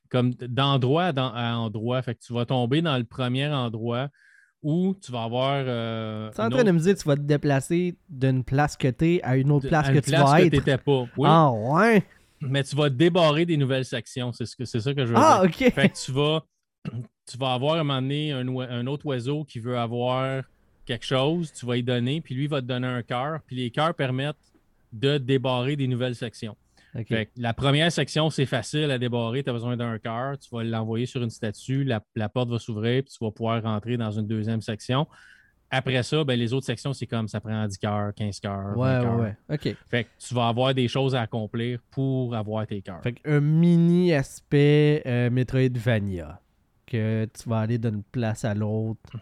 comme 0.09 0.33
d'endroit 0.33 1.11
à 1.15 1.57
endroit. 1.57 2.01
Fait 2.01 2.15
que 2.15 2.21
tu 2.21 2.33
vas 2.33 2.45
tomber 2.45 2.81
dans 2.81 2.97
le 2.97 3.03
premier 3.03 3.47
endroit 3.47 4.09
où 4.63 4.95
tu 5.01 5.11
vas 5.11 5.23
avoir. 5.23 5.63
Euh, 5.67 6.31
tu 6.31 6.41
es 6.41 6.43
en 6.43 6.49
train 6.49 6.63
de 6.63 6.71
me 6.71 6.79
dire 6.79 6.95
que 6.95 6.99
tu 6.99 7.07
vas 7.07 7.15
te 7.15 7.21
déplacer 7.21 7.95
d'une 8.09 8.43
place 8.43 8.75
que 8.75 8.87
tu 8.87 9.15
es 9.15 9.23
à 9.23 9.37
une 9.37 9.51
autre 9.51 9.67
place 9.67 9.89
que 9.89 9.99
tu 9.99 10.11
vas 10.11 10.41
être. 10.41 10.63
Que 10.63 10.75
pas. 10.75 11.05
Ah 11.23 11.51
ouais. 11.51 12.03
Mais 12.41 12.63
tu 12.63 12.75
vas 12.75 12.89
débarrer 12.89 13.45
des 13.45 13.57
nouvelles 13.57 13.85
sections. 13.85 14.31
C'est 14.31 14.45
ce 14.45 14.79
ça 14.79 14.93
que 14.93 15.05
je 15.05 15.11
veux 15.11 15.17
ah, 15.17 15.41
dire. 15.45 15.67
OK. 15.67 15.73
Fait 15.73 15.89
que 15.89 15.97
tu 15.97 16.11
vas, 16.11 16.43
tu 17.25 17.37
vas 17.37 17.53
avoir 17.53 17.75
à 17.75 17.79
un 17.79 17.83
moment 17.83 18.01
donné 18.01 18.31
un, 18.31 18.87
autre 18.87 19.05
oiseau 19.05 19.43
qui 19.43 19.59
veut 19.59 19.77
avoir 19.77 20.43
quelque 20.85 21.05
chose. 21.05 21.51
Tu 21.53 21.65
vas 21.65 21.77
y 21.77 21.83
donner, 21.83 22.21
puis 22.21 22.35
lui 22.35 22.47
va 22.47 22.61
te 22.61 22.67
donner 22.67 22.87
un 22.87 23.01
cœur. 23.01 23.39
Puis 23.47 23.55
les 23.55 23.71
cœurs 23.71 23.93
permettent 23.93 24.35
de 24.93 25.17
débarrer 25.17 25.75
des 25.75 25.87
nouvelles 25.87 26.15
sections 26.15 26.55
la 27.35 27.53
première 27.53 27.91
section, 27.91 28.29
c'est 28.29 28.45
facile 28.45 28.91
à 28.91 28.97
débarrer. 28.97 29.43
Tu 29.43 29.49
as 29.49 29.53
besoin 29.53 29.77
d'un 29.77 29.99
cœur. 29.99 30.37
Tu 30.39 30.49
vas 30.51 30.63
l'envoyer 30.63 31.05
sur 31.05 31.21
une 31.21 31.29
statue. 31.29 31.83
La, 31.83 32.29
porte 32.29 32.49
va 32.49 32.59
s'ouvrir. 32.59 33.03
Puis 33.03 33.13
tu 33.17 33.23
vas 33.23 33.31
pouvoir 33.31 33.61
rentrer 33.63 33.97
dans 33.97 34.11
une 34.11 34.27
deuxième 34.27 34.61
section. 34.61 35.07
Après 35.69 36.01
ça, 36.03 36.23
ben, 36.23 36.39
les 36.39 36.53
autres 36.53 36.65
sections, 36.65 36.93
c'est 36.93 37.07
comme 37.07 37.27
ça 37.27 37.41
prend 37.41 37.67
10 37.67 37.77
cœurs, 37.77 38.13
15 38.15 38.39
cœurs. 38.39 38.77
Ouais, 38.77 38.99
ouais, 38.99 39.35
OK. 39.49 39.75
Fait 39.89 40.07
tu 40.17 40.33
vas 40.33 40.47
avoir 40.47 40.73
des 40.73 40.87
choses 40.87 41.13
à 41.13 41.21
accomplir 41.21 41.79
pour 41.91 42.35
avoir 42.35 42.65
tes 42.65 42.81
cœurs. 42.81 43.01
Fait 43.03 43.15
un 43.25 43.41
mini 43.41 44.13
aspect 44.13 45.01
euh, 45.05 45.29
Metroidvania. 45.29 46.39
Que 46.85 47.25
tu 47.25 47.49
vas 47.49 47.59
aller 47.59 47.77
d'une 47.77 48.01
place 48.01 48.45
à 48.45 48.53
l'autre. 48.53 49.17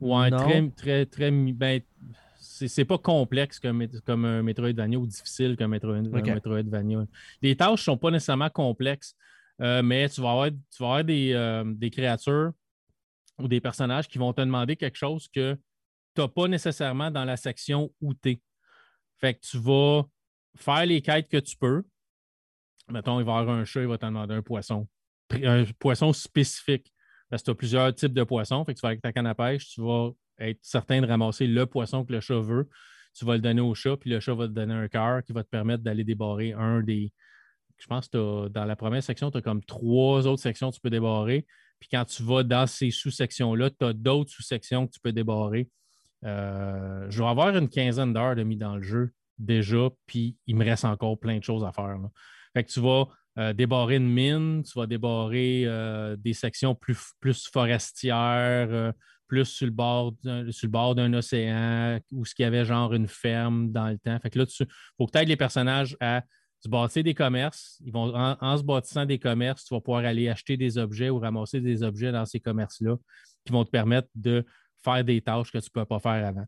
Ouais, 0.00 0.30
très, 0.30 0.68
très, 0.68 1.06
très. 1.06 1.30
Ben, 1.30 1.80
c'est 2.38 2.84
pas 2.84 2.98
complexe 2.98 3.58
comme, 3.58 3.86
comme 4.04 4.24
un 4.24 4.42
Metroidvania 4.42 4.98
ou 4.98 5.06
difficile 5.06 5.56
comme 5.56 5.70
Metroid, 5.70 5.96
un 5.96 6.02
Metroidvania. 6.02 7.06
Les 7.42 7.56
tâches 7.56 7.80
ne 7.80 7.84
sont 7.92 7.96
pas 7.96 8.10
nécessairement 8.10 8.50
complexes, 8.50 9.16
euh, 9.60 9.82
mais 9.82 10.08
tu 10.08 10.20
vas 10.20 10.30
avoir, 10.30 10.50
tu 10.50 10.82
vas 10.82 10.86
avoir 10.86 11.04
des, 11.04 11.32
euh, 11.32 11.64
des, 11.66 11.90
créatures 11.90 12.52
ou 13.38 13.48
des 13.48 13.60
personnages 13.60 14.08
qui 14.08 14.18
vont 14.18 14.32
te 14.32 14.40
demander 14.40 14.76
quelque 14.76 14.96
chose 14.96 15.28
que 15.28 15.58
tu 16.14 16.20
n'as 16.20 16.28
pas 16.28 16.48
nécessairement 16.48 17.10
dans 17.10 17.24
la 17.24 17.36
section 17.36 17.92
où 18.00 18.14
tu 18.14 18.30
es. 18.30 18.42
Fait 19.20 19.34
que 19.34 19.40
tu 19.40 19.58
vas 19.58 20.04
faire 20.56 20.86
les 20.86 21.02
quêtes 21.02 21.28
que 21.28 21.38
tu 21.38 21.56
peux. 21.56 21.84
mettons, 22.88 23.18
il 23.20 23.26
va 23.26 23.32
y 23.32 23.38
avoir 23.38 23.56
un 23.56 23.64
chat, 23.64 23.80
il 23.80 23.88
va 23.88 23.98
t'en 23.98 24.08
demander 24.08 24.34
un 24.34 24.42
poisson. 24.42 24.88
Un 25.32 25.64
poisson 25.78 26.12
spécifique. 26.12 26.92
Parce 27.30 27.42
que 27.42 27.46
tu 27.46 27.50
as 27.50 27.54
plusieurs 27.54 27.94
types 27.94 28.12
de 28.12 28.22
poissons. 28.22 28.64
Fait 28.64 28.74
que 28.74 28.78
tu 28.78 28.82
vas 28.82 28.90
avec 28.90 29.02
ta 29.02 29.12
canne 29.12 29.26
à 29.26 29.34
pêche, 29.34 29.68
tu 29.68 29.80
vas 29.80 30.10
être 30.38 30.58
certain 30.62 31.00
de 31.00 31.06
ramasser 31.06 31.46
le 31.46 31.66
poisson 31.66 32.04
que 32.04 32.12
le 32.12 32.20
chat 32.20 32.38
veut. 32.40 32.68
Tu 33.14 33.24
vas 33.24 33.34
le 33.34 33.40
donner 33.40 33.60
au 33.60 33.74
chat, 33.74 33.96
puis 33.96 34.10
le 34.10 34.20
chat 34.20 34.34
va 34.34 34.46
te 34.46 34.52
donner 34.52 34.74
un 34.74 34.88
cœur 34.88 35.22
qui 35.22 35.32
va 35.32 35.44
te 35.44 35.48
permettre 35.48 35.82
d'aller 35.82 36.04
débarrer 36.04 36.52
un 36.52 36.80
des. 36.80 37.12
Je 37.78 37.86
pense 37.86 38.08
que 38.08 38.48
dans 38.48 38.64
la 38.64 38.76
première 38.76 39.02
section, 39.02 39.30
tu 39.30 39.38
as 39.38 39.42
comme 39.42 39.64
trois 39.64 40.26
autres 40.26 40.42
sections 40.42 40.70
que 40.70 40.76
tu 40.76 40.80
peux 40.80 40.90
débarrer. 40.90 41.46
Puis 41.80 41.88
quand 41.90 42.04
tu 42.04 42.22
vas 42.22 42.42
dans 42.42 42.66
ces 42.66 42.90
sous-sections-là, 42.90 43.70
tu 43.70 43.84
as 43.84 43.92
d'autres 43.92 44.30
sous-sections 44.30 44.86
que 44.86 44.92
tu 44.92 45.00
peux 45.00 45.12
débarrer. 45.12 45.68
Euh, 46.24 47.06
je 47.10 47.22
vais 47.22 47.28
avoir 47.28 47.54
une 47.56 47.68
quinzaine 47.68 48.12
d'heures 48.12 48.36
de 48.36 48.42
mis 48.42 48.56
dans 48.56 48.76
le 48.76 48.82
jeu 48.82 49.12
déjà, 49.38 49.90
puis 50.06 50.36
il 50.46 50.56
me 50.56 50.64
reste 50.64 50.84
encore 50.84 51.18
plein 51.18 51.38
de 51.38 51.44
choses 51.44 51.64
à 51.64 51.72
faire. 51.72 51.98
Fait 52.54 52.64
que 52.64 52.70
tu 52.70 52.80
vas 52.80 53.08
euh, 53.38 53.52
débarrer 53.52 53.96
une 53.96 54.08
mine, 54.08 54.62
tu 54.62 54.78
vas 54.78 54.86
débarrer 54.86 55.64
euh, 55.66 56.16
des 56.16 56.32
sections 56.32 56.74
plus, 56.74 56.98
plus 57.20 57.48
forestières, 57.48 58.92
plus 59.26 59.44
sur 59.44 59.66
le 59.66 59.72
bord, 59.72 60.94
d'un 60.94 61.12
océan, 61.14 61.98
où 62.12 62.24
ce 62.24 62.34
qu'il 62.34 62.44
y 62.44 62.46
avait 62.46 62.64
genre 62.64 62.94
une 62.94 63.08
ferme 63.08 63.72
dans 63.72 63.88
le 63.88 63.98
temps. 63.98 64.18
Fait 64.20 64.30
que 64.30 64.38
là, 64.38 64.46
il 64.48 64.66
faut 64.96 65.06
que 65.06 65.12
tu 65.12 65.18
aides 65.18 65.28
les 65.28 65.36
personnages 65.36 65.96
à 66.00 66.22
se 66.64 66.68
bâtir 66.68 67.04
des 67.04 67.14
commerces. 67.14 67.80
Ils 67.84 67.92
vont, 67.92 68.12
en, 68.14 68.56
se 68.56 68.62
bâtissant 68.62 69.04
des 69.04 69.18
commerces, 69.18 69.64
tu 69.64 69.74
vas 69.74 69.80
pouvoir 69.80 70.04
aller 70.04 70.28
acheter 70.28 70.56
des 70.56 70.78
objets 70.78 71.10
ou 71.10 71.18
ramasser 71.18 71.60
des 71.60 71.82
objets 71.82 72.10
dans 72.10 72.24
ces 72.24 72.40
commerces-là 72.40 72.96
qui 73.44 73.52
vont 73.52 73.64
te 73.64 73.70
permettre 73.70 74.08
de 74.14 74.44
faire 74.82 75.04
des 75.04 75.20
tâches 75.20 75.52
que 75.52 75.58
tu 75.58 75.68
ne 75.74 75.80
peux 75.80 75.84
pas 75.84 76.00
faire 76.00 76.26
avant. 76.26 76.46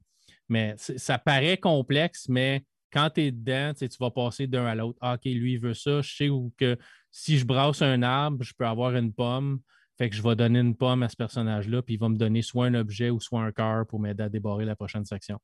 Mais 0.48 0.74
ça 0.78 1.18
paraît 1.18 1.58
complexe, 1.58 2.28
mais 2.28 2.64
quand 2.92 3.10
tu 3.10 3.22
es 3.22 3.30
dedans, 3.30 3.72
tu 3.74 3.88
vas 4.00 4.10
passer 4.10 4.46
d'un 4.46 4.64
à 4.64 4.74
l'autre. 4.74 4.98
Ah, 5.02 5.14
OK, 5.14 5.24
lui, 5.24 5.54
il 5.54 5.60
veut 5.60 5.74
ça. 5.74 6.00
Je 6.00 6.16
sais 6.16 6.28
où 6.28 6.52
que 6.56 6.78
si 7.10 7.38
je 7.38 7.44
brasse 7.44 7.82
un 7.82 8.02
arbre, 8.02 8.42
je 8.42 8.54
peux 8.56 8.66
avoir 8.66 8.96
une 8.96 9.12
pomme. 9.12 9.60
Fait 9.98 10.08
que 10.08 10.16
je 10.16 10.22
vais 10.22 10.36
donner 10.36 10.60
une 10.60 10.76
pomme 10.76 11.02
à 11.02 11.08
ce 11.08 11.16
personnage-là, 11.16 11.82
puis 11.82 11.94
il 11.94 12.00
va 12.00 12.08
me 12.08 12.16
donner 12.16 12.42
soit 12.42 12.66
un 12.66 12.74
objet 12.74 13.10
ou 13.10 13.20
soit 13.20 13.42
un 13.42 13.52
cœur 13.52 13.86
pour 13.86 13.98
m'aider 13.98 14.22
à 14.22 14.28
débarrer 14.28 14.64
la 14.64 14.76
prochaine 14.76 15.04
section. 15.04 15.38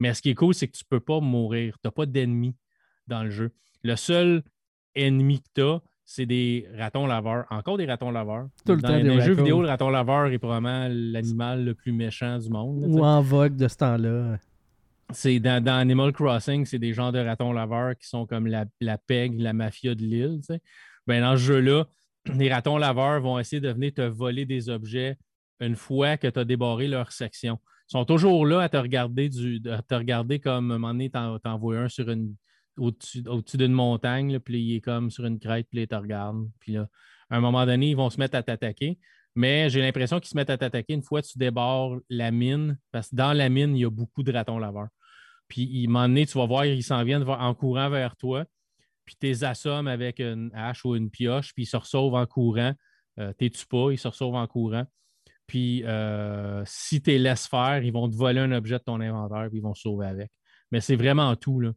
Mais 0.00 0.14
ce 0.14 0.22
qui 0.22 0.30
est 0.30 0.34
cool, 0.34 0.54
c'est 0.54 0.68
que 0.68 0.76
tu 0.76 0.84
ne 0.84 0.96
peux 0.96 1.04
pas 1.04 1.20
mourir. 1.20 1.74
Tu 1.74 1.86
n'as 1.86 1.92
pas 1.92 2.06
d'ennemis 2.06 2.56
dans 3.06 3.22
le 3.22 3.30
jeu. 3.30 3.52
Le 3.84 3.96
seul 3.96 4.42
ennemi 4.94 5.40
que 5.40 5.48
tu 5.54 5.62
as, 5.62 5.80
c'est 6.04 6.26
des 6.26 6.68
ratons 6.76 7.06
laveurs. 7.06 7.46
Encore 7.50 7.78
des 7.78 7.86
ratons 7.86 8.10
laveurs. 8.10 8.48
Tout 8.66 8.74
le 8.74 8.80
Dans 8.82 8.88
temps 8.88 8.96
les 8.96 9.02
des 9.02 9.20
jeux 9.20 9.34
vidéo, 9.34 9.62
le 9.62 9.68
raton 9.68 9.88
laveur 9.90 10.26
est 10.26 10.38
probablement 10.38 10.88
l'animal 10.90 11.64
le 11.64 11.74
plus 11.74 11.92
méchant 11.92 12.38
du 12.38 12.48
monde. 12.50 12.82
là. 12.82 12.86
Ou 12.88 13.04
en 13.04 13.20
vogue 13.22 13.56
de 13.56 13.68
ce 13.68 13.76
temps-là. 13.76 14.38
C'est 15.12 15.40
dans, 15.40 15.62
dans 15.62 15.74
Animal 15.76 16.12
Crossing, 16.12 16.64
c'est 16.64 16.78
des 16.78 16.92
genres 16.94 17.12
de 17.12 17.18
ratons 17.18 17.52
laveurs 17.52 17.96
qui 17.96 18.08
sont 18.08 18.26
comme 18.26 18.46
la, 18.46 18.64
la 18.80 18.98
PEG, 18.98 19.38
la 19.40 19.52
mafia 19.52 19.94
de 19.94 20.02
l'île. 20.02 20.40
Ben, 21.06 21.20
dans 21.20 21.36
ce 21.36 21.42
jeu-là, 21.42 21.84
les 22.34 22.52
ratons 22.52 22.78
laveurs 22.78 23.20
vont 23.20 23.38
essayer 23.38 23.60
de 23.60 23.70
venir 23.70 23.92
te 23.94 24.02
voler 24.02 24.46
des 24.46 24.68
objets 24.68 25.16
une 25.60 25.76
fois 25.76 26.16
que 26.16 26.26
tu 26.28 26.38
as 26.38 26.44
débarré 26.44 26.88
leur 26.88 27.12
section. 27.12 27.58
Ils 27.88 27.92
sont 27.92 28.04
toujours 28.04 28.46
là 28.46 28.60
à 28.60 28.68
te 28.68 28.76
regarder, 28.76 29.28
du, 29.28 29.60
à 29.70 29.82
te 29.82 29.94
regarder 29.94 30.40
comme 30.40 30.70
à 30.70 30.74
un 30.74 30.78
moment 30.78 30.92
donné, 30.94 31.10
t'en, 31.10 31.38
t'en 31.38 31.58
vois 31.58 31.78
un 31.78 31.88
sur 31.88 32.08
une, 32.10 32.34
au-dessus, 32.78 33.22
au-dessus 33.28 33.56
d'une 33.56 33.72
montagne, 33.72 34.38
puis 34.40 34.60
il 34.60 34.76
est 34.76 34.80
comme 34.80 35.10
sur 35.10 35.24
une 35.24 35.38
crête, 35.38 35.66
puis 35.70 35.80
il 35.80 35.88
te 35.88 35.94
regarde. 35.94 36.48
Puis 36.60 36.72
là, 36.72 36.88
à 37.30 37.36
un 37.36 37.40
moment 37.40 37.64
donné, 37.66 37.90
ils 37.90 37.96
vont 37.96 38.10
se 38.10 38.18
mettre 38.18 38.36
à 38.36 38.42
t'attaquer. 38.42 38.98
Mais 39.34 39.70
j'ai 39.70 39.80
l'impression 39.80 40.20
qu'ils 40.20 40.28
se 40.28 40.36
mettent 40.36 40.50
à 40.50 40.58
t'attaquer 40.58 40.92
une 40.92 41.02
fois 41.02 41.22
que 41.22 41.26
tu 41.26 41.38
débarres 41.38 41.96
la 42.10 42.30
mine, 42.30 42.78
parce 42.90 43.08
que 43.08 43.16
dans 43.16 43.32
la 43.32 43.48
mine, 43.48 43.76
il 43.76 43.80
y 43.80 43.84
a 43.84 43.90
beaucoup 43.90 44.22
de 44.22 44.32
ratons 44.32 44.58
laveurs. 44.58 44.88
Puis, 45.48 45.68
il, 45.70 45.88
moment 45.88 46.08
donné, 46.08 46.26
tu 46.26 46.36
vas 46.38 46.46
voir, 46.46 46.66
ils 46.66 46.82
s'en 46.82 47.02
viennent 47.04 47.24
en 47.28 47.54
courant 47.54 47.88
vers 47.88 48.16
toi, 48.16 48.44
puis 49.04 49.16
tu 49.18 49.26
les 49.26 49.44
assommes 49.44 49.88
avec 49.88 50.20
une 50.20 50.50
hache 50.54 50.84
ou 50.84 50.94
une 50.94 51.10
pioche, 51.10 51.52
puis 51.54 51.64
ils 51.64 51.66
se 51.66 51.76
resauvent 51.76 52.14
en 52.14 52.26
courant. 52.26 52.72
Euh, 53.18 53.32
t'es 53.34 53.50
tu 53.50 53.66
pas, 53.66 53.90
ils 53.90 53.98
se 53.98 54.08
resauvent 54.08 54.34
en 54.34 54.46
courant. 54.46 54.84
Puis, 55.46 55.82
euh, 55.84 56.62
si 56.66 57.02
tu 57.02 57.10
les 57.10 57.18
laisses 57.18 57.46
faire, 57.46 57.82
ils 57.82 57.92
vont 57.92 58.08
te 58.08 58.14
voler 58.14 58.40
un 58.40 58.52
objet 58.52 58.78
de 58.78 58.84
ton 58.84 59.00
inventaire, 59.00 59.48
puis 59.48 59.58
ils 59.58 59.62
vont 59.62 59.74
se 59.74 59.82
sauver 59.82 60.06
avec. 60.06 60.30
Mais 60.70 60.80
c'est 60.80 60.96
vraiment 60.96 61.34
tout, 61.36 61.60
là. 61.60 61.72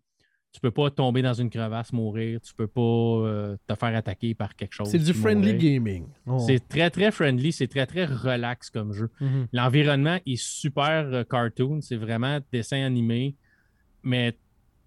Tu 0.56 0.62
peux 0.62 0.72
pas 0.72 0.90
tomber 0.90 1.22
dans 1.22 1.34
une 1.34 1.50
crevasse, 1.50 1.92
mourir. 1.92 2.40
Tu 2.40 2.54
peux 2.54 2.66
pas 2.66 2.80
euh, 2.80 3.58
te 3.68 3.76
faire 3.76 3.94
attaquer 3.94 4.34
par 4.34 4.56
quelque 4.56 4.72
chose. 4.72 4.88
C'est 4.88 5.00
du 5.00 5.14
friendly 5.14 5.52
mourir. 5.52 5.74
gaming. 5.74 6.08
C'est 6.48 6.66
très, 6.66 6.90
très 6.90 7.12
friendly. 7.12 7.52
C'est 7.52 7.68
très, 7.68 7.86
très 7.86 8.06
relax 8.06 8.70
comme 8.70 8.94
jeu. 8.94 9.10
Mhm. 9.20 9.48
L'environnement 9.52 10.18
est 10.26 10.42
super 10.42 11.10
euh, 11.12 11.26
cartoon. 11.26 11.82
C'est 11.82 11.98
vraiment 11.98 12.40
dessin 12.54 12.86
animé. 12.86 13.36
Mais 14.02 14.38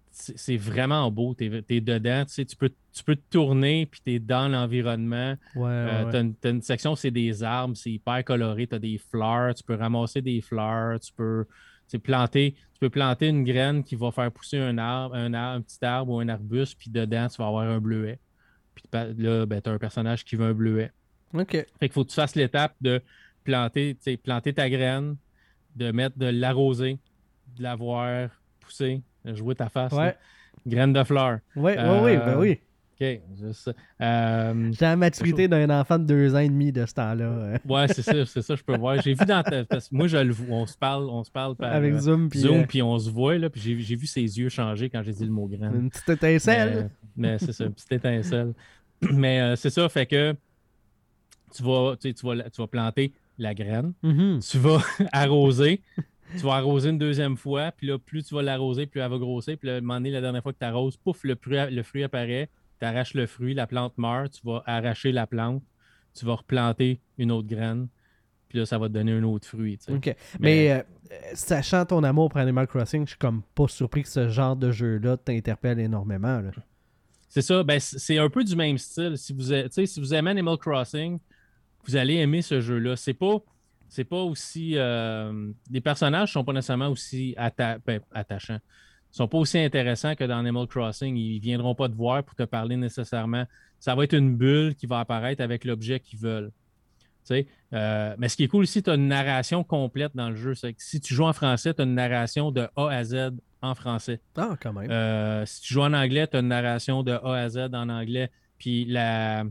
c'est 0.09 0.57
vraiment 0.57 1.11
beau. 1.11 1.35
Tu 1.35 1.63
es, 1.69 1.81
dedans. 1.81 2.25
Tu, 2.25 2.33
sais, 2.33 2.45
tu, 2.45 2.55
peux, 2.55 2.71
tu 2.91 3.03
peux 3.03 3.15
te 3.15 3.29
tourner 3.29 3.85
puis 3.85 4.01
tu 4.03 4.13
es 4.13 4.19
dans 4.19 4.47
l'environnement. 4.47 5.35
Ouais, 5.55 5.61
ouais, 5.65 6.15
Euh, 6.15 6.31
une 6.45 6.63
section, 6.63 6.95
c'est 6.95 7.11
des 7.11 7.43
arbres. 7.43 7.77
C'est 7.77 7.91
hyper 7.91 8.23
coloré. 8.23 8.65
Tu 8.65 8.73
as 8.73 8.79
des 8.79 8.97
fleurs. 8.97 9.53
Tu 9.53 9.63
peux 9.63 9.75
ramasser 9.75 10.23
des 10.23 10.41
fleurs. 10.41 10.99
Tu 10.99 11.13
peux 11.13 11.45
tu 11.89 11.97
sais, 11.97 11.99
planter, 11.99 12.53
tu 12.73 12.79
peux 12.79 12.89
planter 12.89 13.27
une 13.27 13.43
graine 13.43 13.83
qui 13.83 13.95
va 13.95 14.11
faire 14.11 14.31
pousser 14.31 14.57
un 14.57 14.77
arbre, 14.77 15.15
un, 15.15 15.33
arbre, 15.33 15.57
un 15.57 15.61
petit 15.61 15.83
arbre 15.83 16.13
ou 16.13 16.19
un 16.19 16.29
arbuste. 16.29 16.77
Puis 16.77 16.89
dedans, 16.89 17.27
tu 17.27 17.37
vas 17.37 17.47
avoir 17.47 17.67
un 17.69 17.79
bleuet. 17.79 18.19
Puis 18.75 18.83
là, 18.93 19.45
ben, 19.45 19.61
tu 19.61 19.69
as 19.69 19.73
un 19.73 19.77
personnage 19.77 20.23
qui 20.23 20.35
veut 20.35 20.45
un 20.45 20.53
bleuet. 20.53 20.91
OK. 21.33 21.51
Fait 21.51 21.67
qu'il 21.81 21.91
faut 21.91 22.03
que 22.03 22.09
tu 22.09 22.15
fasses 22.15 22.35
l'étape 22.35 22.75
de 22.81 23.01
planter, 23.43 23.97
planter 24.23 24.53
ta 24.53 24.69
graine, 24.69 25.15
de 25.75 25.91
mettre 25.91 26.17
de 26.17 26.27
l'arroser, 26.27 26.99
de 27.57 27.63
la 27.63 27.75
voir 27.75 28.29
pousser, 28.59 29.01
de 29.25 29.33
jouer 29.33 29.55
ta 29.55 29.69
face. 29.69 29.93
Ouais. 29.93 30.15
Graine 30.67 30.93
de 30.93 31.03
fleur. 31.03 31.39
Ouais, 31.55 31.77
Euh, 31.77 31.97
ouais, 31.97 32.03
ouais, 32.03 32.17
ben 32.17 32.37
oui. 32.37 32.59
OK. 33.01 33.21
juste. 33.39 33.71
Euh, 34.01 34.71
J'ai 34.73 34.85
la 34.85 34.95
maturité 34.95 35.47
d'un 35.47 35.69
enfant 35.69 35.97
de 35.99 36.03
deux 36.05 36.35
ans 36.35 36.39
et 36.39 36.49
demi 36.49 36.71
de 36.71 36.85
ce 36.85 36.93
temps-là. 36.95 37.57
ouais, 37.67 37.87
c'est 37.87 38.01
ça, 38.01 38.25
c'est 38.25 38.41
ça, 38.41 38.55
je 38.55 38.63
peux 38.63 38.75
voir. 38.77 39.01
J'ai 39.01 39.13
vu 39.13 39.25
dans 39.25 39.41
ta. 39.43 39.63
parce 39.65 39.87
que 39.89 39.95
moi, 39.95 40.07
je 40.07 40.17
le 40.17 40.31
vois, 40.33 40.57
on 40.57 40.65
se 40.65 40.77
parle, 40.77 41.09
on 41.09 41.23
se 41.23 41.31
parle 41.31 41.55
par 41.55 41.71
avec 41.73 41.93
euh, 41.93 41.99
Zoom. 41.99 42.29
Puis, 42.29 42.39
Zoom, 42.39 42.57
euh, 42.61 42.65
puis 42.67 42.81
on 42.81 42.99
se 42.99 43.09
voit, 43.09 43.37
là, 43.37 43.49
puis 43.49 43.61
j'ai 43.61 43.79
j'ai 43.79 43.95
vu 43.95 44.05
ses 44.07 44.21
yeux 44.21 44.49
changer 44.49 44.89
quand 44.89 45.01
j'ai 45.03 45.13
dit 45.13 45.25
le 45.25 45.31
mot 45.31 45.47
graine. 45.47 45.73
une 45.75 45.89
petite 45.89 46.09
étincelle. 46.09 46.89
Mais, 47.15 47.31
mais 47.33 47.39
c'est 47.39 47.53
ça, 47.53 47.65
une 47.65 47.73
petite 47.73 47.91
étincelle. 47.91 48.53
Mais 49.13 49.39
euh, 49.39 49.55
c'est 49.55 49.69
ça, 49.69 49.87
fait 49.87 50.05
que 50.05 50.35
tu 51.55 51.63
vas, 51.63 51.95
tu 51.99 52.09
sais, 52.09 52.13
tu 52.13 52.25
vas, 52.25 52.49
tu 52.49 52.61
vas 52.61 52.67
planter 52.67 53.13
la 53.37 53.53
graine, 53.53 53.93
Mhm. 54.03 54.39
tu 54.41 54.57
vas 54.57 54.81
arroser, 55.13 55.81
tu 56.37 56.43
vas 56.43 56.55
arroser 56.55 56.89
une 56.89 56.97
deuxième 56.97 57.37
fois, 57.37 57.71
puis 57.71 57.87
là, 57.87 57.97
plus 57.97 58.23
tu 58.23 58.35
vas 58.35 58.41
l'arroser, 58.41 58.85
plus 58.87 58.99
elle 58.99 59.09
va 59.09 59.17
grossir, 59.17 59.57
puis 59.57 59.67
là, 59.69 59.75
à 59.75 59.77
un 59.77 59.81
moment 59.81 59.95
donné, 59.95 60.11
la 60.11 60.19
dernière 60.21 60.43
fois 60.43 60.51
que 60.51 60.59
tu 60.59 60.65
arroses, 60.65 60.97
pouf, 60.97 61.23
le 61.23 61.37
le 61.71 61.83
fruit 61.83 62.03
apparaît, 62.03 62.49
tu 62.79 62.85
arraches 62.85 63.13
le 63.13 63.25
fruit, 63.27 63.53
la 63.53 63.67
plante 63.67 63.97
meurt, 63.97 64.31
tu 64.33 64.41
vas 64.45 64.63
arracher 64.65 65.11
la 65.11 65.27
plante, 65.27 65.63
tu 66.13 66.25
vas 66.25 66.35
replanter 66.35 66.99
une 67.17 67.31
autre 67.31 67.47
graine, 67.47 67.87
puis 68.47 68.57
là, 68.59 68.65
ça 68.65 68.77
va 68.77 68.87
te 68.87 68.93
donner 68.93 69.11
un 69.11 69.23
autre 69.23 69.47
fruit. 69.47 69.77
tu 69.77 69.85
sais. 69.85 69.93
OK. 69.93 70.15
Mais, 70.39 70.71
euh, 70.71 70.81
euh, 71.11 71.15
sachant 71.33 71.85
ton 71.85 72.03
amour 72.03 72.29
pour 72.29 72.39
Animal 72.39 72.67
Crossing, 72.67 73.05
je 73.05 73.09
suis 73.11 73.17
comme 73.19 73.41
pas 73.55 73.67
surpris 73.67 74.03
que 74.03 74.09
ce 74.09 74.29
genre 74.29 74.55
de 74.55 74.71
jeu-là 74.71 75.17
t'interpelle 75.17 75.79
énormément. 75.79 76.41
C'est 77.27 77.43
ça, 77.43 77.63
ben, 77.63 77.79
c'est 77.79 78.17
un 78.17 78.29
peu 78.29 78.43
du 78.43 78.55
même 78.55 78.77
style. 78.79 79.17
Si 79.17 79.33
vous, 79.33 79.43
si 79.69 79.99
vous 79.99 80.13
aimez 80.15 80.31
Animal 80.31 80.57
Crossing, 80.57 81.19
vous 81.85 81.95
allez 81.95 82.15
aimer 82.15 82.41
ce 82.41 82.59
jeu-là. 82.59 82.95
C'est 82.95 83.13
pas, 83.13 83.37
c'est 83.87 84.03
pas 84.03 84.21
aussi. 84.21 84.73
euh, 84.77 85.51
les 85.69 85.81
personnages 85.81 86.33
sont 86.33 86.43
pas 86.43 86.53
nécessairement 86.53 86.89
aussi 86.89 87.35
atta- 87.37 87.79
ben, 87.85 88.01
attachants. 88.11 88.59
Ils 89.11 89.15
sont 89.15 89.27
pas 89.27 89.37
aussi 89.37 89.57
intéressants 89.57 90.15
que 90.15 90.23
dans 90.23 90.37
Animal 90.37 90.67
Crossing. 90.67 91.15
Ils 91.15 91.39
viendront 91.39 91.75
pas 91.75 91.89
te 91.89 91.95
voir 91.95 92.23
pour 92.23 92.35
te 92.35 92.43
parler 92.43 92.77
nécessairement. 92.77 93.45
Ça 93.79 93.95
va 93.95 94.03
être 94.03 94.13
une 94.13 94.35
bulle 94.35 94.75
qui 94.75 94.85
va 94.85 94.99
apparaître 94.99 95.41
avec 95.41 95.65
l'objet 95.65 95.99
qu'ils 95.99 96.19
veulent. 96.19 96.51
Euh, 97.73 98.15
mais 98.17 98.29
ce 98.29 98.35
qui 98.35 98.43
est 98.43 98.47
cool 98.47 98.63
aussi, 98.63 98.81
tu 98.83 98.89
as 98.89 98.95
une 98.95 99.07
narration 99.07 99.63
complète 99.63 100.15
dans 100.15 100.29
le 100.29 100.35
jeu. 100.35 100.55
C'est 100.55 100.73
que 100.73 100.81
si 100.81 100.99
tu 100.99 101.13
joues 101.13 101.25
en 101.25 101.33
français, 101.33 101.73
tu 101.73 101.81
as 101.81 101.85
une 101.85 101.95
narration 101.95 102.51
de 102.51 102.67
A 102.75 102.87
à 102.87 103.03
Z 103.03 103.31
en 103.61 103.75
français. 103.75 104.21
Ah, 104.35 104.55
quand 104.61 104.73
même. 104.73 104.89
Euh, 104.89 105.45
si 105.45 105.61
tu 105.61 105.73
joues 105.73 105.81
en 105.81 105.93
anglais, 105.93 106.27
tu 106.27 106.37
as 106.37 106.39
une 106.39 106.47
narration 106.47 107.03
de 107.03 107.11
A 107.11 107.33
à 107.33 107.49
Z 107.49 107.69
en 107.73 107.89
anglais. 107.89 108.31
Puis 108.57 108.85
la... 108.85 109.43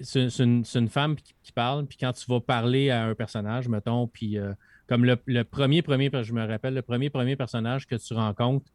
c'est 0.00 0.38
une, 0.38 0.64
femme 0.88 1.16
qui, 1.16 1.34
qui 1.42 1.52
parle. 1.52 1.86
Puis 1.86 1.98
quand 1.98 2.12
tu 2.12 2.26
vas 2.28 2.40
parler 2.40 2.90
à 2.90 3.04
un 3.04 3.14
personnage, 3.14 3.68
mettons, 3.68 4.06
puis 4.06 4.38
euh, 4.38 4.52
comme 4.90 5.04
le, 5.04 5.16
le 5.26 5.44
premier, 5.44 5.82
premier, 5.82 6.10
je 6.22 6.32
me 6.32 6.44
rappelle, 6.44 6.74
le 6.74 6.82
premier, 6.82 7.10
premier 7.10 7.36
personnage 7.36 7.86
que 7.86 7.94
tu 7.94 8.12
rencontres, 8.12 8.72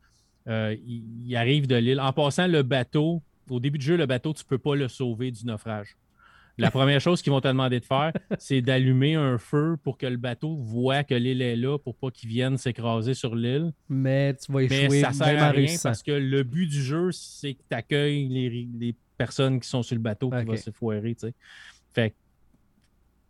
euh, 0.48 0.74
il, 0.88 1.03
il 1.27 1.36
arrive 1.36 1.67
de 1.67 1.75
l'île. 1.75 2.00
En 2.00 2.13
passant, 2.13 2.48
le 2.48 2.63
bateau, 2.63 3.22
au 3.50 3.60
début 3.60 3.77
du 3.79 3.86
jeu, 3.86 3.98
le 3.98 4.05
bateau, 4.05 4.34
tu 4.34 4.43
ne 4.45 4.48
peux 4.48 4.57
pas 4.57 4.75
le 4.77 4.88
sauver 4.88 5.29
du 5.31 5.45
naufrage. 5.45 5.98
La 6.57 6.72
première 6.72 7.01
chose 7.01 7.22
qu'ils 7.22 7.34
vont 7.34 7.41
te 7.41 7.50
demander 7.50 7.81
de 7.81 7.86
faire, 7.86 8.13
c'est 8.39 8.62
d'allumer 8.62 9.15
un 9.15 9.38
feu 9.38 9.75
pour 9.84 9.98
que 9.98 10.05
le 10.05 10.15
bateau 10.15 10.55
voit 10.55 11.03
que 11.03 11.13
l'île 11.13 11.41
est 11.41 11.57
là 11.57 11.77
pour 11.77 11.98
pas 11.98 12.12
qu'il 12.12 12.29
vienne 12.29 12.57
s'écraser 12.57 13.13
sur 13.13 13.36
l'île. 13.36 13.74
Mais 13.89 14.34
tu 14.36 14.50
vas 14.53 14.62
Mais 14.62 14.67
échouer 14.86 15.01
ça 15.01 15.12
sert 15.12 15.43
à 15.43 15.50
en 15.50 15.51
rien 15.51 15.75
parce 15.84 16.01
que 16.01 16.13
le 16.13 16.43
but 16.43 16.67
du 16.67 16.81
jeu, 16.81 17.12
c'est 17.12 17.55
que 17.55 17.63
tu 17.69 17.75
accueilles 17.75 18.29
les, 18.29 18.69
les 18.79 18.95
personnes 19.17 19.60
qui 19.60 19.67
sont 19.67 19.84
sur 19.84 19.95
le 19.98 20.01
bateau 20.01 20.29
qui 20.29 20.38
Ok. 20.38 20.48
vont 20.48 20.55
se 20.55 20.72
foirer. 20.72 21.17
Fait 21.93 22.12
que, 22.12 22.15